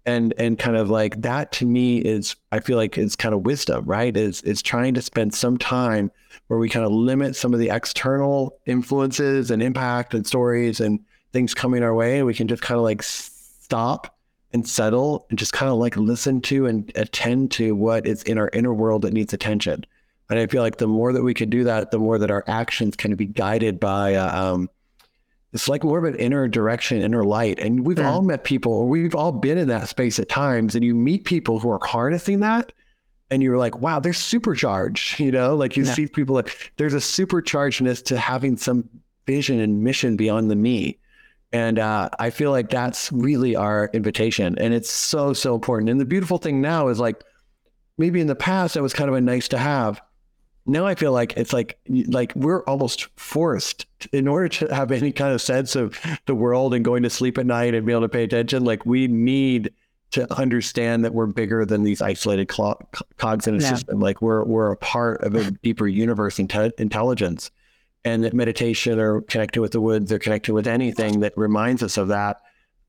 and 0.06 0.34
and 0.38 0.60
kind 0.60 0.76
of 0.76 0.90
like 0.90 1.22
that 1.22 1.52
to 1.54 1.66
me 1.66 2.00
is 2.00 2.36
I 2.52 2.60
feel 2.60 2.78
like 2.78 2.98
it's 2.98 3.16
kind 3.16 3.34
of 3.34 3.42
wisdom, 3.42 3.86
right? 3.86 4.16
Is 4.16 4.42
is 4.42 4.62
trying 4.62 4.94
to 4.96 5.02
spend 5.02 5.34
some 5.34 5.58
time 5.58 6.12
where 6.48 6.60
we 6.60 6.70
kind 6.70 6.86
of 6.86 6.92
limit 6.92 7.36
some 7.36 7.54
of 7.54 7.60
the 7.60 7.70
external 7.70 8.60
influences 8.66 9.52
and 9.52 9.64
impact 9.64 10.14
and 10.14 10.28
stories 10.28 10.80
and 10.80 11.00
things 11.32 11.54
coming 11.54 11.84
our 11.84 11.96
way, 11.96 12.18
and 12.18 12.26
we 12.26 12.34
can 12.34 12.48
just 12.48 12.62
kind 12.62 12.78
of 12.78 12.84
like 12.84 13.02
stop 13.04 14.18
and 14.52 14.68
settle 14.68 15.26
and 15.30 15.40
just 15.40 15.54
kind 15.54 15.72
of 15.72 15.78
like 15.78 15.98
listen 15.98 16.40
to 16.42 16.68
and 16.68 16.92
attend 16.96 17.52
to 17.52 17.74
what 17.74 18.06
is 18.06 18.22
in 18.24 18.38
our 18.38 18.50
inner 18.54 18.74
world 18.74 19.02
that 19.02 19.14
needs 19.14 19.34
attention. 19.34 19.86
And 20.30 20.40
I 20.40 20.48
feel 20.48 20.62
like 20.62 20.78
the 20.78 20.88
more 20.88 21.12
that 21.12 21.24
we 21.24 21.34
can 21.34 21.50
do 21.50 21.64
that, 21.66 21.92
the 21.92 22.00
more 22.00 22.18
that 22.18 22.32
our 22.32 22.44
actions 22.48 22.96
can 22.96 23.16
be 23.16 23.26
guided 23.26 23.80
by 23.80 24.16
uh, 24.16 24.54
um, 24.54 24.70
it's 25.54 25.70
like 25.70 25.84
more 25.84 26.00
of 26.00 26.04
an 26.04 26.16
inner 26.16 26.48
direction, 26.48 27.02
inner 27.02 27.24
light. 27.24 27.60
And 27.60 27.86
we've 27.86 28.00
all 28.00 28.24
met 28.24 28.44
people, 28.44 28.74
or 28.74 28.88
we've 28.88 29.14
all 29.14 29.32
been 29.32 29.60
in 29.60 29.68
that 29.68 29.88
space 29.88 30.18
at 30.18 30.28
times, 30.28 30.74
and 30.74 30.84
you 30.84 30.96
meet 30.96 31.26
people 31.26 31.60
who 31.60 31.70
are 31.70 31.80
harnessing 31.84 32.40
that. 32.40 32.72
And 33.30 33.42
you're 33.42 33.58
like, 33.58 33.80
wow, 33.80 34.00
they're 34.00 34.14
supercharged, 34.14 35.20
you 35.20 35.32
know, 35.32 35.56
like 35.56 35.78
you 35.78 35.86
yeah. 35.86 35.94
see 35.94 36.08
people 36.08 36.36
like 36.36 36.74
there's 36.78 36.94
a 36.94 36.98
superchargedness 36.98 38.04
to 38.06 38.18
having 38.18 38.58
some 38.58 38.90
vision 39.26 39.60
and 39.60 39.84
mission 39.84 40.18
beyond 40.18 40.52
the 40.52 40.56
me. 40.56 40.98
And 41.52 41.78
uh, 41.78 42.10
I 42.18 42.32
feel 42.32 42.50
like 42.50 42.70
that's 42.70 43.12
really 43.12 43.56
our 43.56 43.92
invitation. 43.94 44.58
And 44.58 44.74
it's 44.74 44.90
so, 44.90 45.34
so 45.34 45.54
important. 45.54 45.90
And 45.90 46.02
the 46.02 46.06
beautiful 46.06 46.40
thing 46.40 46.62
now 46.62 46.88
is 46.88 47.00
like, 47.00 47.24
maybe 48.00 48.20
in 48.20 48.26
the 48.26 48.36
past, 48.36 48.74
that 48.74 48.82
was 48.82 48.94
kind 48.94 49.08
of 49.08 49.16
a 49.16 49.22
nice 49.22 49.48
to 49.50 49.60
have 49.60 50.02
now 50.66 50.86
I 50.86 50.96
feel 50.96 51.12
like 51.12 51.36
it's 51.36 51.54
like 51.54 51.78
like 52.08 52.34
we're 52.36 52.64
almost 52.64 53.08
forced 53.18 53.86
in 54.12 54.28
order 54.28 54.48
to 54.48 54.74
have 54.74 54.92
any 54.92 55.12
kind 55.12 55.34
of 55.34 55.42
sense 55.42 55.76
of 55.76 56.00
the 56.26 56.36
world 56.36 56.74
and 56.74 56.86
going 56.86 57.04
to 57.04 57.10
sleep 57.10 57.38
at 57.38 57.46
night 57.46 57.74
and 57.74 57.86
be 57.86 57.92
able 57.92 58.02
to 58.02 58.10
pay 58.10 58.24
attention. 58.24 58.64
Like 58.64 58.86
we 58.86 59.08
need 59.08 59.72
to 60.12 60.32
understand 60.36 61.04
that 61.04 61.14
we're 61.14 61.26
bigger 61.26 61.66
than 61.66 61.84
these 61.84 62.02
isolated 62.02 62.48
cogs 62.48 63.48
in 63.48 63.56
a 63.56 63.62
yeah. 63.62 63.70
system. 63.70 64.00
Like 64.00 64.22
we're 64.22 64.44
we're 64.44 64.72
a 64.72 64.78
part 64.78 65.22
of 65.22 65.36
a 65.36 65.52
deeper 65.52 65.88
universe 65.88 66.38
inte- 66.38 66.80
intelligence, 66.80 67.52
and 68.06 68.24
that 68.24 68.34
meditation 68.34 69.00
or 69.00 69.22
connecting 69.22 69.62
with 69.62 69.72
the 69.72 69.82
woods 69.82 70.12
or 70.12 70.20
connecting 70.20 70.56
with 70.56 70.68
anything 70.68 71.20
that 71.22 71.34
reminds 71.36 71.84
us 71.84 71.98
of 71.98 72.08
that 72.10 72.42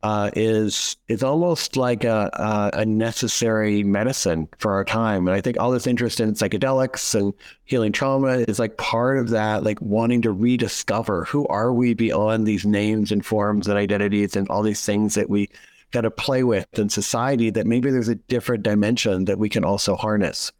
uh, 0.05 0.30
is 0.36 0.98
is 1.09 1.22
almost 1.22 1.78
like 1.78 2.05
a, 2.05 2.70
a, 2.74 2.84
necessary 2.84 3.82
medicine 3.82 4.46
for 4.59 4.74
our 4.74 4.84
time. 4.84 5.26
And 5.26 5.34
I 5.34 5.40
think 5.40 5.59
all 5.59 5.70
this 5.70 5.86
interest 5.86 6.20
in 6.20 6.34
psychedelics 6.34 7.18
and 7.18 7.32
healing 7.64 7.90
trauma 7.90 8.44
is 8.46 8.59
like 8.59 8.76
part 8.76 9.16
of 9.16 9.30
that, 9.30 9.64
like 9.64 9.80
wanting 9.80 10.20
to 10.20 10.30
rediscover 10.30 11.24
who 11.24 11.46
are 11.46 11.72
we 11.72 11.94
beyond 11.94 12.46
these 12.46 12.66
names 12.66 13.12
and 13.12 13.24
forms 13.24 13.66
and 13.66 13.78
identities 13.78 14.36
and 14.36 14.46
all 14.50 14.62
these 14.62 14.84
things 14.84 15.14
that 15.14 15.30
we 15.30 15.48
got 15.90 16.02
to 16.02 16.11
play 16.11 16.44
with 16.44 16.66
in 16.78 16.90
society. 16.90 17.48
That 17.48 17.66
maybe 17.66 17.90
there's 17.90 18.09
a 18.09 18.16
different 18.16 18.62
dimension 18.62 19.24
that 19.24 19.38
we 19.38 19.48
can 19.48 19.64
also 19.64 19.96
harness. 19.96 20.52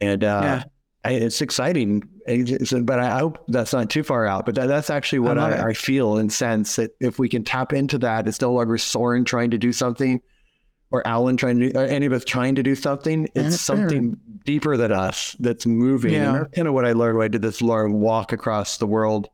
And 0.00 0.22
uh, 0.22 0.40
yeah 0.44 0.64
it's 1.04 1.42
exciting, 1.42 2.08
but 2.26 2.98
I 2.98 3.18
hope 3.18 3.44
that's 3.48 3.72
not 3.72 3.90
too 3.90 4.02
far 4.02 4.26
out. 4.26 4.46
But 4.46 4.54
that, 4.54 4.66
that's 4.66 4.90
actually 4.90 5.18
what 5.20 5.38
I, 5.38 5.68
I, 5.68 5.72
feel 5.74 6.16
and 6.16 6.32
sense 6.32 6.76
that 6.76 6.96
if 7.00 7.18
we 7.18 7.28
can 7.28 7.44
tap 7.44 7.72
into 7.72 7.98
that, 7.98 8.26
it's 8.26 8.40
no 8.40 8.52
longer 8.52 8.78
Soren 8.78 9.24
trying 9.24 9.50
to 9.50 9.58
do 9.58 9.72
something 9.72 10.22
or 10.90 11.06
Alan 11.06 11.36
trying 11.36 11.58
to 11.60 11.72
or 11.76 11.84
any 11.84 12.06
of 12.06 12.12
us 12.12 12.24
trying 12.24 12.54
to 12.54 12.62
do 12.62 12.74
something. 12.74 13.28
It's 13.34 13.60
something 13.60 14.16
deeper 14.44 14.76
than 14.76 14.92
us 14.92 15.36
that's 15.40 15.66
moving. 15.66 16.12
Yeah. 16.12 16.28
And 16.28 16.36
that's 16.36 16.54
kind 16.54 16.68
of 16.68 16.74
what 16.74 16.84
I 16.84 16.92
learned 16.92 17.18
when 17.18 17.24
I 17.24 17.28
did 17.28 17.42
this 17.42 17.60
long 17.60 18.00
walk 18.00 18.32
across 18.32 18.78
the 18.78 18.86
world 18.86 19.28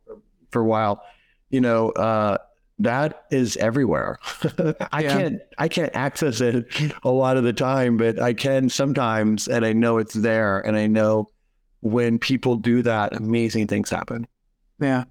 for 0.51 0.63
a 0.63 0.65
while. 0.65 1.05
You 1.51 1.61
know, 1.61 1.91
uh, 1.91 2.39
that 2.81 3.27
is 3.31 3.57
everywhere. 3.59 4.19
I 4.91 5.03
yeah. 5.03 5.17
can't 5.17 5.43
I 5.59 5.69
can't 5.69 5.95
access 5.95 6.41
it 6.41 6.67
a 7.03 7.11
lot 7.11 7.37
of 7.37 7.45
the 7.45 7.53
time, 7.53 7.97
but 7.97 8.19
I 8.19 8.33
can 8.33 8.69
sometimes 8.71 9.47
and 9.47 9.65
I 9.65 9.73
know 9.73 9.99
it's 9.99 10.15
there 10.15 10.61
and 10.61 10.77
I 10.77 10.87
know 10.87 11.31
when 11.81 12.19
people 12.19 12.57
do 12.57 12.83
that, 12.83 13.15
amazing 13.15 13.67
things 13.67 13.91
happen. 13.91 14.27
Yeah. 14.81 15.05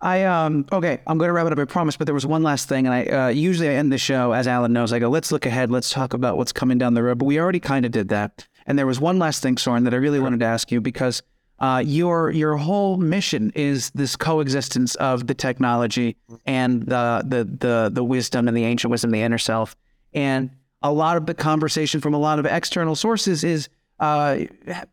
I 0.00 0.24
um 0.24 0.66
okay, 0.72 1.00
I'm 1.06 1.16
going 1.16 1.28
to 1.28 1.32
wrap 1.32 1.46
it 1.46 1.52
up. 1.52 1.58
I 1.58 1.64
promise. 1.64 1.96
But 1.96 2.06
there 2.06 2.14
was 2.14 2.26
one 2.26 2.42
last 2.42 2.68
thing, 2.68 2.86
and 2.86 2.94
I 2.94 3.04
uh, 3.04 3.28
usually 3.28 3.68
I 3.68 3.74
end 3.74 3.92
the 3.92 3.98
show 3.98 4.32
as 4.32 4.48
Alan 4.48 4.72
knows. 4.72 4.92
I 4.92 4.98
go, 4.98 5.08
let's 5.08 5.30
look 5.30 5.46
ahead. 5.46 5.70
Let's 5.70 5.90
talk 5.90 6.12
about 6.12 6.36
what's 6.36 6.52
coming 6.52 6.76
down 6.76 6.94
the 6.94 7.04
road. 7.04 7.18
But 7.18 7.26
we 7.26 7.38
already 7.38 7.60
kind 7.60 7.86
of 7.86 7.92
did 7.92 8.08
that. 8.08 8.48
And 8.66 8.76
there 8.76 8.86
was 8.86 8.98
one 8.98 9.20
last 9.20 9.42
thing, 9.42 9.56
Soren, 9.56 9.84
that 9.84 9.94
I 9.94 9.98
really 9.98 10.18
sure. 10.18 10.24
wanted 10.24 10.40
to 10.40 10.46
ask 10.46 10.72
you 10.72 10.80
because 10.80 11.22
uh, 11.60 11.82
your 11.86 12.32
your 12.32 12.56
whole 12.56 12.96
mission 12.96 13.52
is 13.54 13.90
this 13.90 14.16
coexistence 14.16 14.96
of 14.96 15.28
the 15.28 15.34
technology 15.34 16.16
and 16.46 16.82
the 16.82 17.22
the 17.24 17.44
the 17.44 17.90
the 17.92 18.04
wisdom 18.04 18.48
and 18.48 18.56
the 18.56 18.64
ancient 18.64 18.90
wisdom, 18.90 19.12
the 19.12 19.22
inner 19.22 19.38
self. 19.38 19.76
And 20.12 20.50
a 20.82 20.92
lot 20.92 21.16
of 21.16 21.26
the 21.26 21.34
conversation 21.34 22.00
from 22.00 22.12
a 22.12 22.18
lot 22.18 22.40
of 22.40 22.46
external 22.46 22.96
sources 22.96 23.44
is 23.44 23.68
uh, 24.02 24.38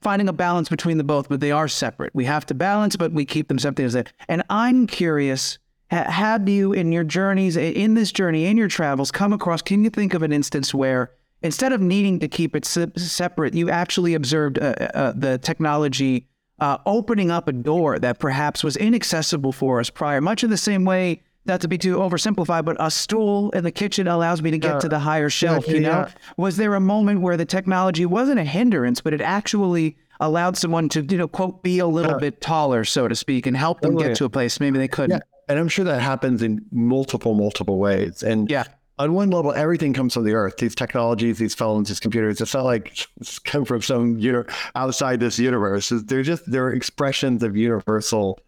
finding 0.01 0.29
a 0.29 0.33
balance 0.33 0.69
between 0.69 0.99
the 0.99 1.03
both, 1.03 1.29
but 1.29 1.39
they 1.39 1.51
are 1.51 1.67
separate. 1.67 2.13
We 2.13 2.25
have 2.25 2.45
to 2.45 2.53
balance, 2.53 2.95
but 2.95 3.11
we 3.11 3.25
keep 3.25 3.47
them 3.47 3.57
separate 3.57 3.91
that. 3.93 4.13
And 4.27 4.43
I'm 4.51 4.85
curious, 4.85 5.57
have 5.89 6.47
you 6.47 6.73
in 6.73 6.91
your 6.91 7.03
journeys, 7.03 7.57
in 7.57 7.95
this 7.95 8.11
journey, 8.11 8.45
in 8.45 8.55
your 8.55 8.67
travels, 8.67 9.09
come 9.09 9.33
across? 9.33 9.63
Can 9.63 9.83
you 9.83 9.89
think 9.89 10.13
of 10.13 10.21
an 10.21 10.31
instance 10.31 10.75
where 10.75 11.11
instead 11.41 11.73
of 11.73 11.81
needing 11.81 12.19
to 12.19 12.27
keep 12.27 12.55
it 12.55 12.65
se- 12.65 12.91
separate, 12.97 13.55
you 13.55 13.71
actually 13.71 14.13
observed 14.13 14.59
uh, 14.59 14.75
uh, 14.93 15.13
the 15.15 15.39
technology 15.39 16.27
uh, 16.59 16.77
opening 16.85 17.31
up 17.31 17.47
a 17.47 17.51
door 17.51 17.97
that 17.97 18.19
perhaps 18.19 18.63
was 18.63 18.77
inaccessible 18.77 19.51
for 19.51 19.79
us 19.79 19.89
prior, 19.89 20.21
much 20.21 20.43
in 20.43 20.51
the 20.51 20.57
same 20.57 20.85
way 20.85 21.23
not 21.45 21.61
to 21.61 21.67
be 21.67 21.77
too 21.77 21.97
oversimplified, 21.97 22.65
but 22.65 22.77
a 22.79 22.91
stool 22.91 23.49
in 23.51 23.63
the 23.63 23.71
kitchen 23.71 24.07
allows 24.07 24.41
me 24.41 24.51
to 24.51 24.57
get 24.57 24.75
uh, 24.75 24.79
to 24.81 24.89
the 24.89 24.99
higher 24.99 25.29
shelf. 25.29 25.67
Yeah, 25.67 25.73
you 25.73 25.79
know, 25.79 25.89
yeah. 25.89 26.11
was 26.37 26.57
there 26.57 26.75
a 26.75 26.79
moment 26.79 27.21
where 27.21 27.37
the 27.37 27.45
technology 27.45 28.05
wasn't 28.05 28.39
a 28.39 28.43
hindrance, 28.43 29.01
but 29.01 29.13
it 29.13 29.21
actually 29.21 29.97
allowed 30.19 30.57
someone 30.57 30.89
to, 30.89 31.01
you 31.01 31.17
know, 31.17 31.27
quote, 31.27 31.63
be 31.63 31.79
a 31.79 31.87
little 31.87 32.15
uh, 32.15 32.19
bit 32.19 32.41
taller, 32.41 32.83
so 32.83 33.07
to 33.07 33.15
speak, 33.15 33.47
and 33.47 33.55
help 33.55 33.81
them 33.81 33.95
get 33.95 34.15
to 34.17 34.25
a 34.25 34.29
place 34.29 34.59
maybe 34.59 34.77
they 34.77 34.87
couldn't? 34.87 35.17
Yeah. 35.17 35.19
And 35.47 35.57
I'm 35.57 35.67
sure 35.67 35.85
that 35.85 36.01
happens 36.01 36.43
in 36.43 36.63
multiple, 36.71 37.33
multiple 37.33 37.79
ways. 37.79 38.21
And 38.23 38.49
yeah. 38.49 38.65
On 38.99 39.13
one 39.13 39.29
level, 39.29 39.53
everything 39.53 39.93
comes 39.93 40.13
from 40.13 40.25
the 40.25 40.33
earth. 40.33 40.57
These 40.57 40.75
technologies, 40.75 41.37
these 41.37 41.55
phones, 41.55 41.87
these 41.87 42.01
computers. 42.01 42.41
It's 42.41 42.53
not 42.53 42.65
like 42.65 43.07
it's 43.21 43.39
come 43.39 43.63
from 43.63 43.81
some 43.81 44.19
you 44.19 44.33
know 44.33 44.43
outside 44.75 45.21
this 45.21 45.39
universe. 45.39 45.87
They're 45.87 46.21
just 46.21 46.51
they're 46.51 46.71
expressions 46.71 47.41
of 47.41 47.55
universal 47.55 48.39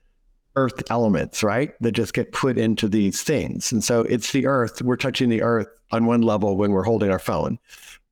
earth 0.56 0.84
elements, 0.90 1.44
right? 1.44 1.74
That 1.82 1.94
just 1.94 2.14
get 2.14 2.32
put 2.32 2.58
into 2.58 2.88
these 2.88 3.24
things. 3.24 3.72
And 3.72 3.84
so 3.84 4.02
it's 4.02 4.32
the 4.32 4.48
earth. 4.48 4.82
We're 4.82 4.98
touching 4.98 5.30
the 5.30 5.42
earth 5.42 5.68
on 5.92 6.06
one 6.06 6.22
level 6.22 6.58
when 6.58 6.72
we're 6.72 6.84
holding 6.84 7.12
our 7.12 7.20
phone. 7.20 7.58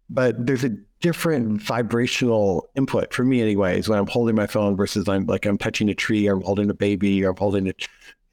But 0.09 0.45
there's 0.45 0.63
a 0.63 0.75
different 1.01 1.61
vibrational 1.61 2.69
input 2.75 3.13
for 3.13 3.23
me 3.23 3.41
anyways 3.41 3.87
when 3.87 3.97
I'm 3.97 4.07
holding 4.07 4.35
my 4.35 4.47
phone 4.47 4.75
versus 4.75 5.07
I'm 5.07 5.25
like 5.27 5.45
I'm 5.45 5.57
touching 5.57 5.87
a 5.89 5.93
tree 5.93 6.27
or 6.27 6.35
I'm 6.35 6.41
holding 6.41 6.69
a 6.69 6.73
baby 6.73 7.23
or 7.23 7.29
I'm 7.31 7.37
holding 7.37 7.71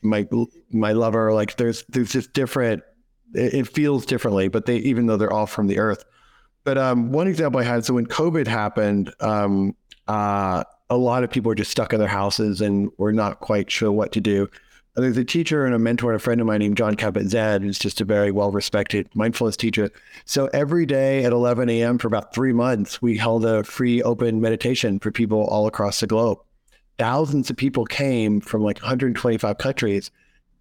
my 0.02 0.26
my 0.70 0.92
lover. 0.92 1.32
Like 1.32 1.56
there's 1.56 1.84
there's 1.88 2.12
just 2.12 2.32
different 2.32 2.82
it, 3.34 3.54
it 3.54 3.68
feels 3.68 4.06
differently, 4.06 4.48
but 4.48 4.66
they 4.66 4.78
even 4.78 5.06
though 5.06 5.16
they're 5.16 5.32
all 5.32 5.46
from 5.46 5.66
the 5.66 5.78
earth. 5.78 6.04
But 6.64 6.78
um, 6.78 7.12
one 7.12 7.28
example 7.28 7.60
I 7.60 7.64
had, 7.64 7.84
so 7.84 7.94
when 7.94 8.06
COVID 8.06 8.48
happened, 8.48 9.14
um, 9.20 9.76
uh, 10.08 10.64
a 10.88 10.96
lot 10.96 11.24
of 11.24 11.30
people 11.30 11.50
are 11.50 11.56
just 11.56 11.70
stuck 11.70 11.92
in 11.92 11.98
their 11.98 12.08
houses 12.08 12.60
and 12.60 12.90
we're 12.96 13.12
not 13.12 13.40
quite 13.40 13.70
sure 13.70 13.90
what 13.90 14.12
to 14.12 14.20
do. 14.20 14.48
And 14.94 15.04
there's 15.04 15.16
a 15.18 15.24
teacher 15.24 15.66
and 15.66 15.74
a 15.74 15.78
mentor 15.78 16.12
and 16.12 16.16
a 16.16 16.22
friend 16.22 16.40
of 16.40 16.46
mine 16.46 16.60
named 16.60 16.78
Jon 16.78 16.96
Kabat-Zinn, 16.96 17.62
who's 17.62 17.78
just 17.78 18.00
a 18.00 18.04
very 18.04 18.30
well 18.30 18.50
respected 18.50 19.08
mindfulness 19.14 19.56
teacher. 19.56 19.90
So 20.24 20.48
every 20.54 20.86
day 20.86 21.24
at 21.24 21.32
11 21.32 21.68
a.m. 21.68 21.98
for 21.98 22.06
about 22.06 22.32
three 22.32 22.54
months, 22.54 23.02
we 23.02 23.18
held 23.18 23.44
a 23.44 23.62
free 23.62 24.02
open 24.02 24.40
meditation 24.40 24.98
for 24.98 25.10
people 25.10 25.44
all 25.44 25.66
across 25.66 26.00
the 26.00 26.06
globe. 26.06 26.38
Thousands 26.98 27.50
of 27.50 27.58
people 27.58 27.84
came 27.84 28.40
from 28.40 28.62
like 28.62 28.78
125 28.78 29.58
countries, 29.58 30.10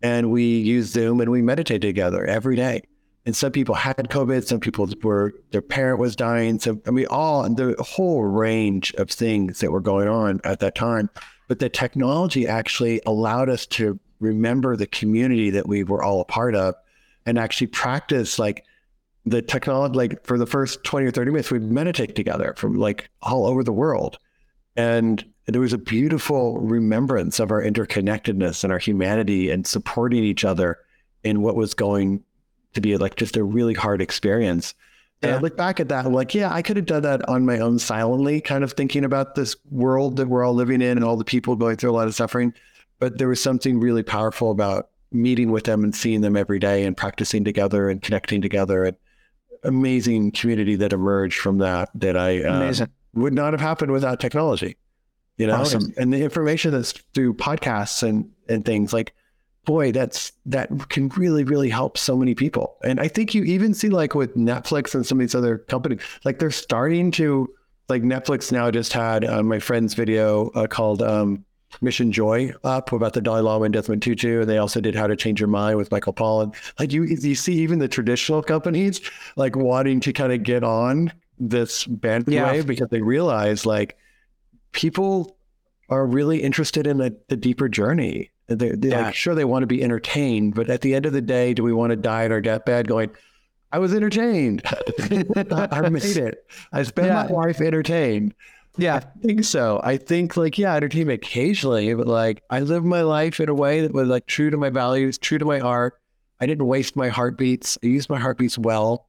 and 0.01 0.31
we 0.31 0.43
used 0.43 0.91
Zoom 0.91 1.21
and 1.21 1.31
we 1.31 1.41
meditated 1.41 1.83
together 1.83 2.25
every 2.25 2.57
day 2.57 2.81
and 3.25 3.35
some 3.35 3.51
people 3.51 3.75
had 3.75 3.97
COVID, 3.97 4.45
some 4.45 4.59
people 4.59 4.87
were 5.01 5.33
their 5.51 5.61
parent 5.61 5.99
was 5.99 6.15
dying. 6.15 6.59
So 6.59 6.79
I 6.85 6.91
mean, 6.91 7.07
all 7.09 7.49
the 7.49 7.75
whole 7.79 8.23
range 8.23 8.93
of 8.95 9.09
things 9.09 9.59
that 9.59 9.71
were 9.71 9.81
going 9.81 10.07
on 10.07 10.41
at 10.43 10.59
that 10.59 10.75
time. 10.75 11.09
But 11.47 11.59
the 11.59 11.69
technology 11.69 12.47
actually 12.47 13.01
allowed 13.05 13.49
us 13.49 13.65
to 13.67 13.99
remember 14.19 14.75
the 14.75 14.87
community 14.87 15.49
that 15.51 15.67
we 15.67 15.83
were 15.83 16.03
all 16.03 16.21
a 16.21 16.25
part 16.25 16.55
of, 16.55 16.75
and 17.25 17.37
actually 17.37 17.67
practice 17.67 18.39
like 18.39 18.63
the 19.25 19.41
technology, 19.41 19.95
like 19.95 20.25
for 20.25 20.37
the 20.37 20.45
first 20.45 20.83
20 20.83 21.07
or 21.07 21.11
30 21.11 21.31
minutes, 21.31 21.51
we'd 21.51 21.63
meditate 21.63 22.15
together 22.15 22.53
from 22.57 22.75
like 22.75 23.09
all 23.23 23.47
over 23.47 23.63
the 23.63 23.73
world. 23.73 24.17
And 24.75 25.25
there 25.47 25.61
was 25.61 25.73
a 25.73 25.77
beautiful 25.79 26.59
remembrance 26.59 27.39
of 27.39 27.51
our 27.51 27.61
interconnectedness 27.61 28.63
and 28.63 28.71
our 28.71 28.79
humanity 28.79 29.49
and 29.49 29.65
supporting 29.65 30.23
each 30.23 30.43
other 30.43 30.79
in 31.23 31.41
what 31.41 31.55
was 31.55 31.73
going 31.73 32.23
to 32.75 32.81
be 32.81 32.97
like 32.97 33.15
just 33.15 33.37
a 33.37 33.43
really 33.43 33.73
hard 33.73 34.01
experience. 34.01 34.73
And 35.21 35.31
I 35.33 35.39
look 35.39 35.57
back 35.57 35.79
at 35.79 35.89
that, 35.89 36.05
I'm 36.05 36.13
like, 36.13 36.35
yeah, 36.35 36.53
I 36.53 36.61
could 36.61 36.77
have 36.77 36.85
done 36.85 37.01
that 37.03 37.27
on 37.27 37.45
my 37.45 37.59
own 37.59 37.79
silently, 37.79 38.41
kind 38.41 38.63
of 38.63 38.73
thinking 38.73 39.03
about 39.03 39.33
this 39.33 39.55
world 39.71 40.17
that 40.17 40.27
we're 40.27 40.45
all 40.45 40.53
living 40.53 40.81
in 40.81 40.97
and 40.97 41.03
all 41.03 41.17
the 41.17 41.23
people 41.23 41.55
going 41.55 41.77
through 41.77 41.89
a 41.89 41.93
lot 41.93 42.07
of 42.07 42.13
suffering. 42.13 42.53
But 42.99 43.17
there 43.17 43.27
was 43.27 43.41
something 43.41 43.79
really 43.79 44.03
powerful 44.03 44.51
about 44.51 44.89
meeting 45.11 45.51
with 45.51 45.63
them 45.63 45.83
and 45.83 45.95
seeing 45.95 46.21
them 46.21 46.35
every 46.35 46.59
day 46.59 46.83
and 46.83 46.95
practicing 46.95 47.43
together 47.43 47.89
and 47.89 48.01
connecting 48.01 48.41
together 48.41 48.83
and 48.83 48.97
amazing 49.63 50.31
community 50.31 50.75
that 50.75 50.93
emerged 50.93 51.39
from 51.39 51.57
that 51.57 51.89
that 51.95 52.15
I 52.15 52.43
uh, 52.43 52.85
would 53.13 53.33
not 53.33 53.53
have 53.53 53.61
happened 53.61 53.91
without 53.91 54.19
technology. 54.19 54.77
You 55.37 55.47
know, 55.47 55.55
Awesome. 55.55 55.85
and, 55.85 55.93
and 55.97 56.13
the 56.13 56.21
information 56.21 56.71
that's 56.71 56.91
through 57.13 57.33
podcasts 57.33 58.03
and 58.03 58.29
and 58.47 58.63
things 58.63 58.93
like, 58.93 59.13
boy, 59.65 59.91
that's 59.91 60.31
that 60.45 60.69
can 60.89 61.09
really 61.09 61.43
really 61.43 61.69
help 61.69 61.97
so 61.97 62.15
many 62.15 62.35
people. 62.35 62.77
And 62.83 62.99
I 62.99 63.07
think 63.07 63.33
you 63.33 63.43
even 63.43 63.73
see 63.73 63.89
like 63.89 64.15
with 64.15 64.35
Netflix 64.35 64.95
and 64.95 65.05
some 65.05 65.19
of 65.19 65.21
these 65.21 65.35
other 65.35 65.57
companies, 65.57 66.01
like 66.23 66.39
they're 66.39 66.51
starting 66.51 67.11
to 67.11 67.49
like 67.89 68.01
Netflix 68.03 68.51
now 68.51 68.71
just 68.71 68.93
had 68.93 69.25
uh, 69.25 69.43
my 69.43 69.59
friend's 69.59 69.93
video 69.93 70.49
uh, 70.55 70.65
called 70.67 71.01
um, 71.01 71.45
Mission 71.81 72.11
Joy 72.11 72.51
up 72.63 72.91
about 72.93 73.13
the 73.13 73.21
Dalai 73.21 73.41
Lama 73.41 73.65
and 73.65 73.73
Desmond 73.73 74.01
Tutu, 74.01 74.41
and 74.41 74.49
they 74.49 74.57
also 74.57 74.79
did 74.81 74.95
How 74.95 75.07
to 75.07 75.15
Change 75.15 75.39
Your 75.39 75.49
Mind 75.49 75.77
with 75.77 75.91
Michael 75.91 76.13
Pollan. 76.13 76.55
Like 76.79 76.93
you, 76.93 77.03
you 77.03 77.35
see 77.35 77.53
even 77.53 77.79
the 77.79 77.87
traditional 77.87 78.41
companies 78.41 79.01
like 79.35 79.55
wanting 79.55 79.99
to 80.01 80.13
kind 80.13 80.31
of 80.33 80.41
get 80.43 80.63
on 80.63 81.11
this 81.37 81.85
bandwagon 81.85 82.55
Yeah. 82.55 82.61
because 82.61 82.89
they 82.89 83.01
realize 83.01 83.65
like 83.65 83.97
people 84.71 85.37
are 85.89 86.05
really 86.05 86.41
interested 86.41 86.87
in 86.87 86.97
the, 86.97 87.15
the 87.29 87.37
deeper 87.37 87.69
journey. 87.69 88.31
They're, 88.47 88.75
they're 88.75 88.91
Yeah. 88.91 89.01
like, 89.07 89.15
sure, 89.15 89.33
they 89.35 89.45
want 89.45 89.63
to 89.63 89.67
be 89.67 89.83
entertained, 89.83 90.53
but 90.55 90.69
at 90.69 90.81
the 90.81 90.93
end 90.95 91.05
of 91.05 91.13
the 91.13 91.21
day, 91.21 91.53
do 91.53 91.63
we 91.63 91.73
want 91.73 91.91
to 91.91 91.95
die 91.95 92.23
in 92.25 92.31
our 92.31 92.41
deathbed 92.41 92.87
going, 92.87 93.09
I 93.71 93.79
was 93.79 93.93
entertained. 93.93 94.61
I 94.99 95.89
made 95.89 96.17
it. 96.17 96.45
I 96.71 96.83
spent 96.83 97.09
my 97.09 97.27
life 97.27 97.59
entertained. 97.59 98.33
Yeah. 98.77 98.95
I 98.97 98.99
think 99.21 99.43
so. 99.43 99.81
I 99.83 99.97
think 99.97 100.37
like, 100.37 100.57
yeah, 100.57 100.75
entertainment 100.75 101.23
occasionally, 101.23 101.93
but 101.93 102.07
like 102.07 102.43
I 102.49 102.59
live 102.59 102.83
my 102.85 103.01
life 103.01 103.39
in 103.39 103.49
a 103.49 103.53
way 103.53 103.81
that 103.81 103.93
was 103.93 104.07
like 104.07 104.27
true 104.27 104.49
to 104.49 104.57
my 104.57 104.69
values, 104.69 105.17
true 105.17 105.37
to 105.39 105.45
my 105.45 105.59
heart. 105.59 105.99
I 106.39 106.45
didn't 106.45 106.67
waste 106.67 106.95
my 106.95 107.07
heartbeats. 107.09 107.77
I 107.83 107.87
used 107.87 108.09
my 108.09 108.19
heartbeats 108.19 108.57
well. 108.57 109.07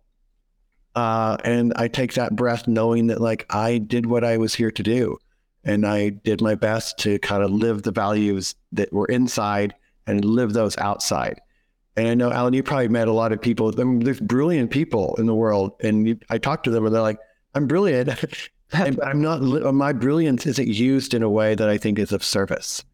Uh, 0.94 1.36
and 1.44 1.72
I 1.76 1.88
take 1.88 2.14
that 2.14 2.34
breath 2.34 2.66
knowing 2.66 3.08
that 3.08 3.20
like 3.20 3.44
I 3.50 3.78
did 3.78 4.06
what 4.06 4.24
I 4.24 4.38
was 4.38 4.54
here 4.54 4.70
to 4.70 4.82
do. 4.82 5.18
And 5.66 5.84
I 5.84 6.10
did 6.10 6.40
my 6.40 6.54
best 6.54 6.96
to 6.98 7.18
kind 7.18 7.42
of 7.42 7.50
live 7.50 7.82
the 7.82 7.90
values 7.90 8.54
that 8.72 8.92
were 8.92 9.06
inside 9.06 9.74
and 10.06 10.24
live 10.24 10.52
those 10.52 10.78
outside. 10.78 11.40
And 11.96 12.06
I 12.06 12.14
know, 12.14 12.30
Alan, 12.30 12.54
you 12.54 12.62
probably 12.62 12.88
met 12.88 13.08
a 13.08 13.12
lot 13.12 13.32
of 13.32 13.42
people. 13.42 13.74
I 13.78 13.82
mean, 13.82 13.98
there's 13.98 14.20
brilliant 14.20 14.70
people 14.70 15.16
in 15.18 15.26
the 15.26 15.34
world. 15.34 15.72
And 15.82 16.06
you, 16.06 16.18
I 16.30 16.38
talk 16.38 16.62
to 16.62 16.70
them 16.70 16.86
and 16.86 16.94
they're 16.94 17.02
like, 17.02 17.18
I'm 17.56 17.66
brilliant. 17.66 18.10
and 18.72 19.00
I'm 19.00 19.20
not, 19.20 19.42
my 19.74 19.92
brilliance 19.92 20.46
isn't 20.46 20.68
used 20.68 21.14
in 21.14 21.24
a 21.24 21.30
way 21.30 21.56
that 21.56 21.68
I 21.68 21.78
think 21.78 21.98
is 21.98 22.12
of 22.12 22.22
service. 22.22 22.84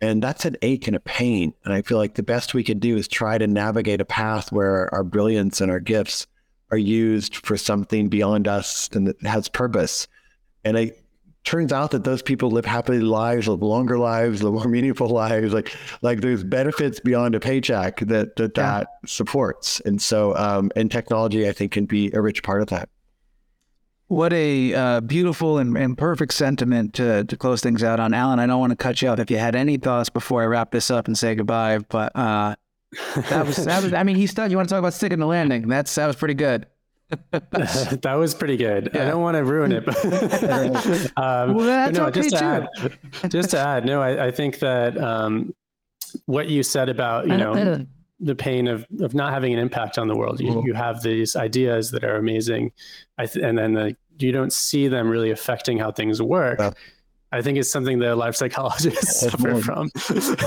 And 0.00 0.22
that's 0.22 0.46
an 0.46 0.56
ache 0.62 0.86
and 0.86 0.96
a 0.96 1.00
pain. 1.00 1.52
And 1.64 1.74
I 1.74 1.82
feel 1.82 1.98
like 1.98 2.14
the 2.14 2.22
best 2.22 2.54
we 2.54 2.64
can 2.64 2.78
do 2.78 2.96
is 2.96 3.06
try 3.06 3.36
to 3.36 3.46
navigate 3.46 4.00
a 4.00 4.06
path 4.06 4.50
where 4.50 4.92
our 4.94 5.04
brilliance 5.04 5.60
and 5.60 5.70
our 5.70 5.80
gifts 5.80 6.26
are 6.70 6.78
used 6.78 7.36
for 7.36 7.58
something 7.58 8.08
beyond 8.08 8.48
us 8.48 8.88
and 8.94 9.08
that 9.08 9.20
has 9.22 9.48
purpose. 9.48 10.08
And 10.64 10.78
it 10.78 11.03
turns 11.44 11.72
out 11.72 11.90
that 11.92 12.04
those 12.04 12.22
people 12.22 12.50
live 12.50 12.64
happy 12.64 12.98
lives, 12.98 13.46
live 13.48 13.62
longer 13.62 13.98
lives, 13.98 14.42
live 14.42 14.54
more 14.54 14.64
meaningful 14.68 15.08
lives. 15.08 15.52
Like, 15.52 15.74
like 16.02 16.20
there's 16.20 16.42
benefits 16.42 17.00
beyond 17.00 17.34
a 17.34 17.40
paycheck 17.40 18.00
that 18.00 18.36
that, 18.36 18.56
Yeah. 18.56 18.78
that 18.80 18.86
supports. 19.06 19.80
And 19.80 20.00
so, 20.00 20.36
um, 20.36 20.70
and 20.74 20.90
technology, 20.90 21.48
I 21.48 21.52
think, 21.52 21.72
can 21.72 21.86
be 21.86 22.10
a 22.12 22.20
rich 22.20 22.42
part 22.42 22.62
of 22.62 22.68
that. 22.68 22.88
What 24.08 24.32
a 24.34 24.74
uh, 24.74 25.00
beautiful 25.00 25.58
and, 25.58 25.76
and 25.78 25.96
perfect 25.96 26.34
sentiment 26.34 26.92
to, 26.94 27.24
to 27.24 27.36
close 27.36 27.62
things 27.62 27.82
out 27.82 28.00
on. 28.00 28.12
Alan, 28.12 28.38
I 28.38 28.46
don't 28.46 28.60
want 28.60 28.70
to 28.70 28.76
cut 28.76 29.00
you 29.00 29.08
off 29.08 29.18
if 29.18 29.30
you 29.30 29.38
had 29.38 29.54
any 29.56 29.76
thoughts 29.78 30.10
before 30.10 30.42
I 30.42 30.46
wrap 30.46 30.72
this 30.72 30.90
up 30.90 31.06
and 31.06 31.16
say 31.16 31.34
goodbye, 31.34 31.78
but 31.78 32.14
uh, 32.14 32.54
that 33.30 33.46
was, 33.46 33.56
that 33.64 33.82
was, 33.82 33.94
I 33.94 34.02
mean, 34.02 34.16
he's 34.16 34.34
done. 34.34 34.50
You 34.50 34.58
want 34.58 34.68
to 34.68 34.74
talk 34.74 34.78
about 34.78 34.92
sticking 34.92 35.18
the 35.20 35.26
landing? 35.26 35.68
That's, 35.68 35.94
that 35.94 36.06
was 36.06 36.16
pretty 36.16 36.34
good. 36.34 36.66
that 37.30 38.14
was 38.18 38.34
pretty 38.34 38.56
good. 38.56 38.94
I 38.96 39.06
don't 39.06 39.22
want 39.22 39.36
to 39.36 39.44
ruin 39.44 39.72
it, 39.72 39.84
but 39.84 39.96
um, 41.16 41.54
Well, 41.54 41.66
that's 41.66 41.96
no, 41.98 42.06
okay 42.06 42.20
just 42.22 42.30
to 42.36 42.38
too. 42.38 42.44
add, 43.24 43.30
just 43.30 43.50
to 43.50 43.58
add, 43.58 43.84
no, 43.84 44.00
I, 44.02 44.26
I 44.26 44.30
think 44.30 44.58
that 44.60 44.96
um, 44.98 45.54
what 46.26 46.48
you 46.48 46.62
said 46.62 46.88
about 46.88 47.26
you 47.28 47.36
know 47.36 47.84
the 48.20 48.34
pain 48.34 48.68
of 48.68 48.86
of 49.00 49.14
not 49.14 49.32
having 49.32 49.52
an 49.52 49.58
impact 49.58 49.98
on 49.98 50.08
the 50.08 50.16
world. 50.16 50.40
You, 50.40 50.52
Mhm. 50.52 50.64
you 50.66 50.74
have 50.74 51.02
these 51.02 51.34
ideas 51.36 51.90
that 51.90 52.04
are 52.04 52.16
amazing, 52.16 52.72
I 53.18 53.26
th- 53.26 53.44
and 53.44 53.58
then 53.58 53.74
the, 53.74 53.96
you 54.18 54.30
don't 54.32 54.52
see 54.52 54.86
them 54.88 55.08
really 55.08 55.30
affecting 55.32 55.78
how 55.78 55.90
things 55.90 56.22
work. 56.22 56.58
Yeah. 56.60 56.70
I 57.32 57.42
think 57.42 57.58
it's 57.58 57.68
something 57.68 57.98
that 57.98 58.16
life 58.16 58.36
psychologists 58.36 59.20
That's 59.22 59.32
suffer 59.32 59.60
from, 59.60 59.90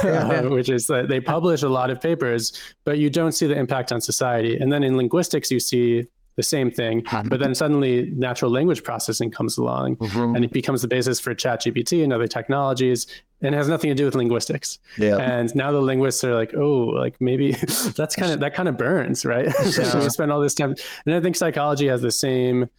Yeah, 0.05 0.31
yeah. 0.31 0.39
uh, 0.39 0.49
which 0.49 0.69
is 0.69 0.87
that 0.87 1.09
they 1.09 1.19
publish 1.19 1.61
a 1.63 1.67
lot 1.67 1.89
of 1.89 1.99
papers, 1.99 2.53
but 2.85 2.97
you 2.97 3.09
don't 3.09 3.33
see 3.33 3.45
the 3.45 3.57
impact 3.57 3.91
on 3.91 3.99
society. 3.99 4.57
And 4.57 4.71
then 4.71 4.85
in 4.85 4.95
linguistics, 4.95 5.51
you 5.51 5.59
see 5.59 6.05
the 6.37 6.43
same 6.43 6.71
thing, 6.71 7.03
but 7.25 7.39
then 7.39 7.53
suddenly 7.53 8.11
natural 8.15 8.49
language 8.49 8.83
processing 8.83 9.29
comes 9.29 9.57
along 9.57 9.97
and 10.15 10.45
it 10.45 10.51
becomes 10.51 10.81
the 10.81 10.87
basis 10.87 11.19
for 11.19 11.35
ChatGPT 11.35 12.03
and 12.03 12.13
other 12.13 12.27
technologies 12.27 13.07
and 13.41 13.53
it 13.53 13.57
has 13.57 13.67
nothing 13.67 13.89
to 13.89 13.95
do 13.95 14.05
with 14.05 14.15
linguistics. 14.15 14.79
Yeah. 14.97 15.17
And 15.17 15.53
now 15.55 15.71
the 15.71 15.81
linguists 15.81 16.23
are 16.23 16.33
like, 16.33 16.53
oh, 16.55 16.85
like 16.85 17.19
maybe 17.21 17.51
that's 17.95 18.15
kind 18.15 18.31
of 18.31 18.39
that 18.39 18.53
kind 18.53 18.67
of 18.67 18.77
burns, 18.77 19.25
right? 19.25 19.51
so 19.71 19.99
we 19.99 20.09
spend 20.09 20.31
all 20.31 20.41
this 20.41 20.53
time, 20.53 20.75
and 21.05 21.15
I 21.15 21.21
think 21.21 21.35
psychology 21.35 21.87
has 21.87 22.01
the 22.01 22.11
same 22.11 22.69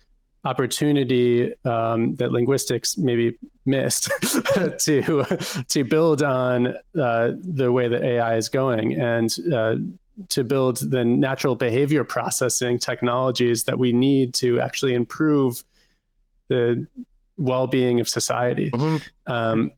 opportunity 0.44 1.52
um, 1.64 2.14
that 2.16 2.32
linguistics 2.32 2.96
maybe 2.96 3.36
missed 3.66 4.10
to 4.78 5.64
to 5.68 5.84
build 5.84 6.22
on 6.22 6.68
uh, 6.98 7.32
the 7.40 7.70
way 7.70 7.88
that 7.88 8.02
AI 8.02 8.36
is 8.36 8.48
going 8.48 8.94
and. 8.94 9.34
Uh, 9.52 9.76
to 10.30 10.42
build 10.44 10.78
the 10.90 11.04
natural 11.04 11.54
behavior 11.54 12.04
processing 12.04 12.78
technologies 12.78 13.64
that 13.64 13.78
we 13.78 13.92
need 13.92 14.34
to 14.34 14.60
actually 14.60 14.94
improve 14.94 15.62
the 16.48 16.86
well-being 17.36 18.00
of 18.00 18.08
society 18.08 18.70
Mhm. 18.72 19.02
um, 19.26 19.70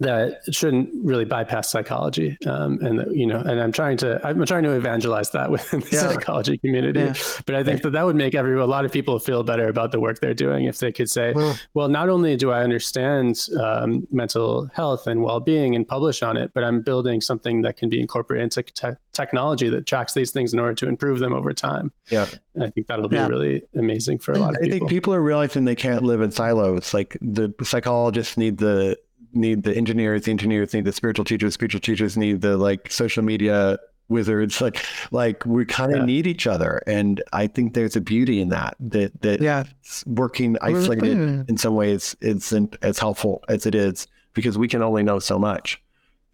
that 0.00 0.40
shouldn't 0.52 0.90
really 1.02 1.24
bypass 1.24 1.70
psychology 1.70 2.36
um, 2.46 2.78
and 2.82 2.98
that, 2.98 3.14
you 3.16 3.26
know 3.26 3.38
and 3.40 3.60
i'm 3.60 3.72
trying 3.72 3.96
to 3.96 4.20
i'm 4.26 4.44
trying 4.44 4.62
to 4.62 4.72
evangelize 4.72 5.30
that 5.30 5.50
within 5.56 5.80
the 5.80 5.88
Yeah. 5.92 6.00
psychology 6.12 6.58
community 6.58 7.00
Yeah. 7.00 7.14
but 7.46 7.54
i 7.54 7.64
think 7.64 7.82
that 7.82 7.90
that 7.90 8.04
would 8.04 8.16
make 8.16 8.34
every 8.34 8.54
a 8.60 8.66
lot 8.66 8.84
of 8.84 8.92
people 8.92 9.18
feel 9.18 9.42
better 9.42 9.68
about 9.68 9.92
the 9.92 10.00
work 10.00 10.20
they're 10.20 10.34
doing 10.34 10.64
if 10.66 10.78
they 10.78 10.92
could 10.92 11.08
say 11.10 11.32
Well- 11.34 11.56
well 11.74 11.88
not 11.88 12.08
only 12.08 12.36
do 12.36 12.50
i 12.50 12.62
understand 12.62 13.48
um, 13.60 14.06
mental 14.10 14.70
health 14.74 15.06
and 15.06 15.22
well-being 15.22 15.74
and 15.74 15.86
publish 15.86 16.22
on 16.22 16.36
it 16.36 16.50
but 16.54 16.62
i'm 16.64 16.82
building 16.82 17.20
something 17.20 17.62
that 17.62 17.76
can 17.76 17.88
be 17.88 18.00
incorporated 18.00 18.44
into 18.44 18.62
te- 18.62 18.98
technology 19.12 19.68
that 19.70 19.86
tracks 19.86 20.12
these 20.14 20.30
things 20.30 20.52
in 20.52 20.58
order 20.58 20.74
to 20.74 20.88
improve 20.88 21.18
them 21.20 21.32
over 21.32 21.52
time 21.52 21.90
Yeah. 22.10 22.26
and 22.54 22.64
i 22.64 22.70
think 22.70 22.86
that'll 22.86 23.08
be 23.08 23.16
Yeah. 23.16 23.28
really 23.28 23.62
amazing 23.74 24.18
for 24.18 24.32
a 24.32 24.38
lot 24.38 24.50
of 24.50 24.56
I 24.56 24.64
people 24.64 24.78
think 24.80 24.90
people 24.90 25.14
are 25.14 25.22
realizing 25.22 25.64
they 25.64 25.74
can't 25.74 26.02
live 26.02 26.20
in 26.20 26.30
silos. 26.30 26.92
Like 26.92 27.16
the 27.20 27.52
psychologists 27.62 28.36
need 28.36 28.58
the 28.58 28.98
need 29.36 29.62
the 29.62 29.76
engineers, 29.76 30.24
the 30.24 30.30
engineers 30.30 30.72
need 30.74 30.84
the 30.84 30.92
spiritual 30.92 31.24
teachers, 31.24 31.54
spiritual 31.54 31.80
teachers 31.80 32.16
need 32.16 32.40
the 32.40 32.56
like 32.56 32.90
social 32.90 33.22
media 33.22 33.78
wizards. 34.08 34.60
Like 34.60 34.84
like 35.10 35.44
we 35.46 35.64
kind 35.64 35.92
of 35.92 35.98
Yeah. 36.00 36.04
need 36.06 36.26
each 36.26 36.46
other, 36.46 36.82
and 36.86 37.22
I 37.32 37.46
think 37.46 37.74
there's 37.74 37.96
a 37.96 38.00
beauty 38.00 38.40
in 38.40 38.48
that. 38.50 38.76
That 38.80 39.20
that 39.22 39.40
Yeah. 39.40 39.64
working 40.06 40.56
isolated 40.62 41.48
in 41.48 41.56
some 41.56 41.74
ways 41.74 42.16
isn't 42.20 42.76
as 42.82 42.98
helpful 42.98 43.42
as 43.48 43.66
it 43.66 43.74
is 43.74 44.06
because 44.34 44.56
we 44.58 44.68
can 44.68 44.82
only 44.82 45.02
know 45.02 45.18
so 45.18 45.38
much. 45.38 45.80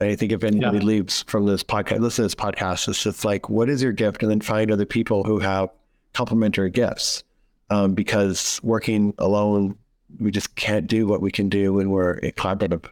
And 0.00 0.10
I 0.10 0.16
think 0.16 0.32
if 0.32 0.42
anybody 0.42 0.78
Yeah. 0.78 0.84
leaves 0.84 1.22
from 1.28 1.46
this 1.46 1.62
podcast, 1.62 2.00
listen 2.00 2.22
to 2.22 2.26
this 2.26 2.34
podcast, 2.34 2.88
it's 2.88 3.02
just 3.02 3.24
like, 3.24 3.48
what 3.48 3.68
is 3.68 3.82
your 3.82 3.92
gift? 3.92 4.22
And 4.22 4.30
then 4.30 4.40
find 4.40 4.70
other 4.72 4.84
people 4.86 5.22
who 5.22 5.38
have 5.38 5.68
complementary 6.12 6.70
gifts. 6.70 7.22
Um, 7.70 7.94
because 7.94 8.60
working 8.62 9.14
alone, 9.18 9.76
we 10.20 10.30
just 10.30 10.54
can't 10.56 10.86
do 10.86 11.06
what 11.06 11.20
we 11.20 11.30
can 11.30 11.48
do 11.48 11.74
when 11.74 11.90
we're 11.90 12.20
collaborative. 12.20 12.88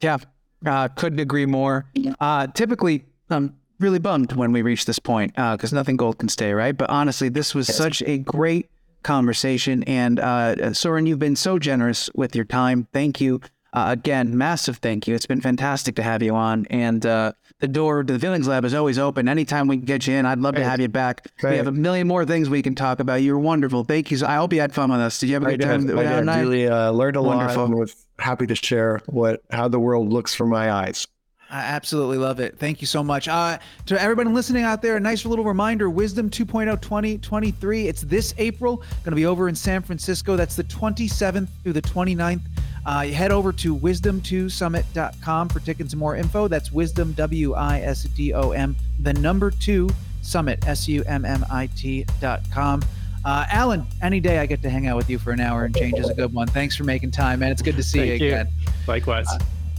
Yeah, 0.00 0.18
uh, 0.64 0.88
couldn't 0.88 1.20
agree 1.20 1.46
more. 1.46 1.86
Uh, 2.20 2.46
typically, 2.48 3.04
I'm 3.30 3.56
really 3.80 3.98
bummed 3.98 4.32
when 4.32 4.52
we 4.52 4.62
reach 4.62 4.84
this 4.84 4.98
point 4.98 5.34
because 5.34 5.72
nothing 5.72 5.96
gold 5.96 6.18
can 6.18 6.28
stay, 6.28 6.52
right? 6.52 6.76
But 6.76 6.90
honestly, 6.90 7.28
this 7.28 7.54
was 7.54 7.66
such 7.74 8.02
a 8.02 8.18
great 8.18 8.70
conversation. 9.02 9.82
And 9.84 10.18
uh, 10.18 10.74
Soren, 10.74 11.06
you've 11.06 11.18
been 11.18 11.36
so 11.36 11.58
generous 11.58 12.10
with 12.14 12.34
your 12.34 12.44
time. 12.44 12.88
Thank 12.92 13.20
you. 13.20 13.40
Uh, 13.72 13.86
again, 13.88 14.36
massive 14.36 14.78
thank 14.78 15.06
you. 15.06 15.14
It's 15.14 15.26
been 15.26 15.40
fantastic 15.40 15.96
to 15.96 16.02
have 16.02 16.22
you 16.22 16.34
on. 16.34 16.66
And 16.70 17.04
uh, 17.04 17.32
the 17.60 17.68
door 17.68 18.02
to 18.02 18.12
the 18.12 18.18
Feelings 18.18 18.48
Lab 18.48 18.64
is 18.64 18.72
always 18.72 18.98
open. 18.98 19.28
Anytime 19.28 19.68
we 19.68 19.76
can 19.76 19.84
get 19.84 20.06
you 20.06 20.14
in, 20.14 20.24
I'd 20.24 20.38
love 20.38 20.54
to 20.54 20.64
have 20.64 20.80
you 20.80 20.88
back. 20.88 21.26
We 21.42 21.56
have 21.56 21.66
a 21.66 21.72
million 21.72 22.06
more 22.06 22.24
things 22.24 22.48
we 22.48 22.62
can 22.62 22.74
talk 22.74 22.98
about. 23.00 23.16
You're 23.22 23.38
wonderful. 23.38 23.84
Thank 23.84 24.10
you. 24.10 24.18
I 24.26 24.36
hope 24.36 24.52
you 24.52 24.60
had 24.60 24.74
fun 24.74 24.90
with 24.90 25.00
us. 25.00 25.18
Did 25.18 25.28
you 25.28 25.34
have 25.34 25.42
a 25.42 25.50
good 25.50 25.60
did. 25.60 25.66
time? 25.66 25.98
I 25.98 26.20
did. 26.20 26.40
Really 26.40 26.68
uh, 26.68 26.90
learned 26.92 27.16
a 27.16 27.22
Wonderful. 27.22 27.62
lot 27.62 27.70
and 27.70 27.78
was 27.78 27.94
happy 28.18 28.46
to 28.46 28.54
share 28.54 29.00
what 29.06 29.42
how 29.50 29.68
the 29.68 29.78
world 29.78 30.12
looks 30.12 30.34
from 30.34 30.48
my 30.48 30.72
eyes. 30.72 31.06
I 31.50 31.60
absolutely 31.60 32.18
love 32.18 32.40
it. 32.40 32.58
Thank 32.58 32.82
you 32.82 32.86
so 32.86 33.02
much. 33.02 33.26
Uh, 33.26 33.58
to 33.86 34.00
everybody 34.00 34.28
listening 34.30 34.64
out 34.64 34.82
there, 34.82 34.96
a 34.96 35.00
nice 35.00 35.24
little 35.24 35.44
reminder 35.44 35.88
Wisdom 35.88 36.26
oh 36.26 36.28
2.0 36.28 36.80
2023. 36.80 37.88
It's 37.88 38.02
this 38.02 38.34
April, 38.36 38.76
going 38.76 39.12
to 39.12 39.16
be 39.16 39.24
over 39.24 39.48
in 39.48 39.54
San 39.54 39.82
Francisco. 39.82 40.36
That's 40.36 40.56
the 40.56 40.64
27th 40.64 41.48
through 41.62 41.72
the 41.72 41.82
29th. 41.82 42.42
Uh, 42.84 43.04
head 43.06 43.32
over 43.32 43.52
to 43.52 43.76
wisdom2summit.com 43.76 45.48
for 45.48 45.60
tickets 45.60 45.92
and 45.92 46.00
more 46.00 46.16
info. 46.16 46.48
That's 46.48 46.70
wisdom, 46.70 47.12
W 47.12 47.54
I 47.54 47.80
S 47.80 48.04
D 48.04 48.34
O 48.34 48.50
M, 48.50 48.76
the 49.00 49.14
number 49.14 49.50
two 49.50 49.88
summit, 50.22 50.66
S 50.66 50.86
U 50.88 51.02
M 51.06 51.24
M 51.24 51.44
I 51.50 51.68
T.com. 51.76 52.82
Uh, 53.24 53.44
Alan, 53.50 53.86
any 54.00 54.20
day 54.20 54.38
I 54.38 54.46
get 54.46 54.62
to 54.62 54.70
hang 54.70 54.86
out 54.86 54.96
with 54.96 55.10
you 55.10 55.18
for 55.18 55.32
an 55.32 55.40
hour 55.40 55.64
and 55.64 55.74
change 55.76 55.98
is 55.98 56.08
a 56.08 56.14
good 56.14 56.32
one. 56.32 56.46
Thanks 56.46 56.76
for 56.76 56.84
making 56.84 57.10
time, 57.10 57.40
man. 57.40 57.50
It's 57.50 57.62
good 57.62 57.76
to 57.76 57.82
see 57.82 57.98
Thank 57.98 58.20
you 58.20 58.28
you. 58.28 58.34
again. 58.34 58.48
Likewise. 58.86 59.28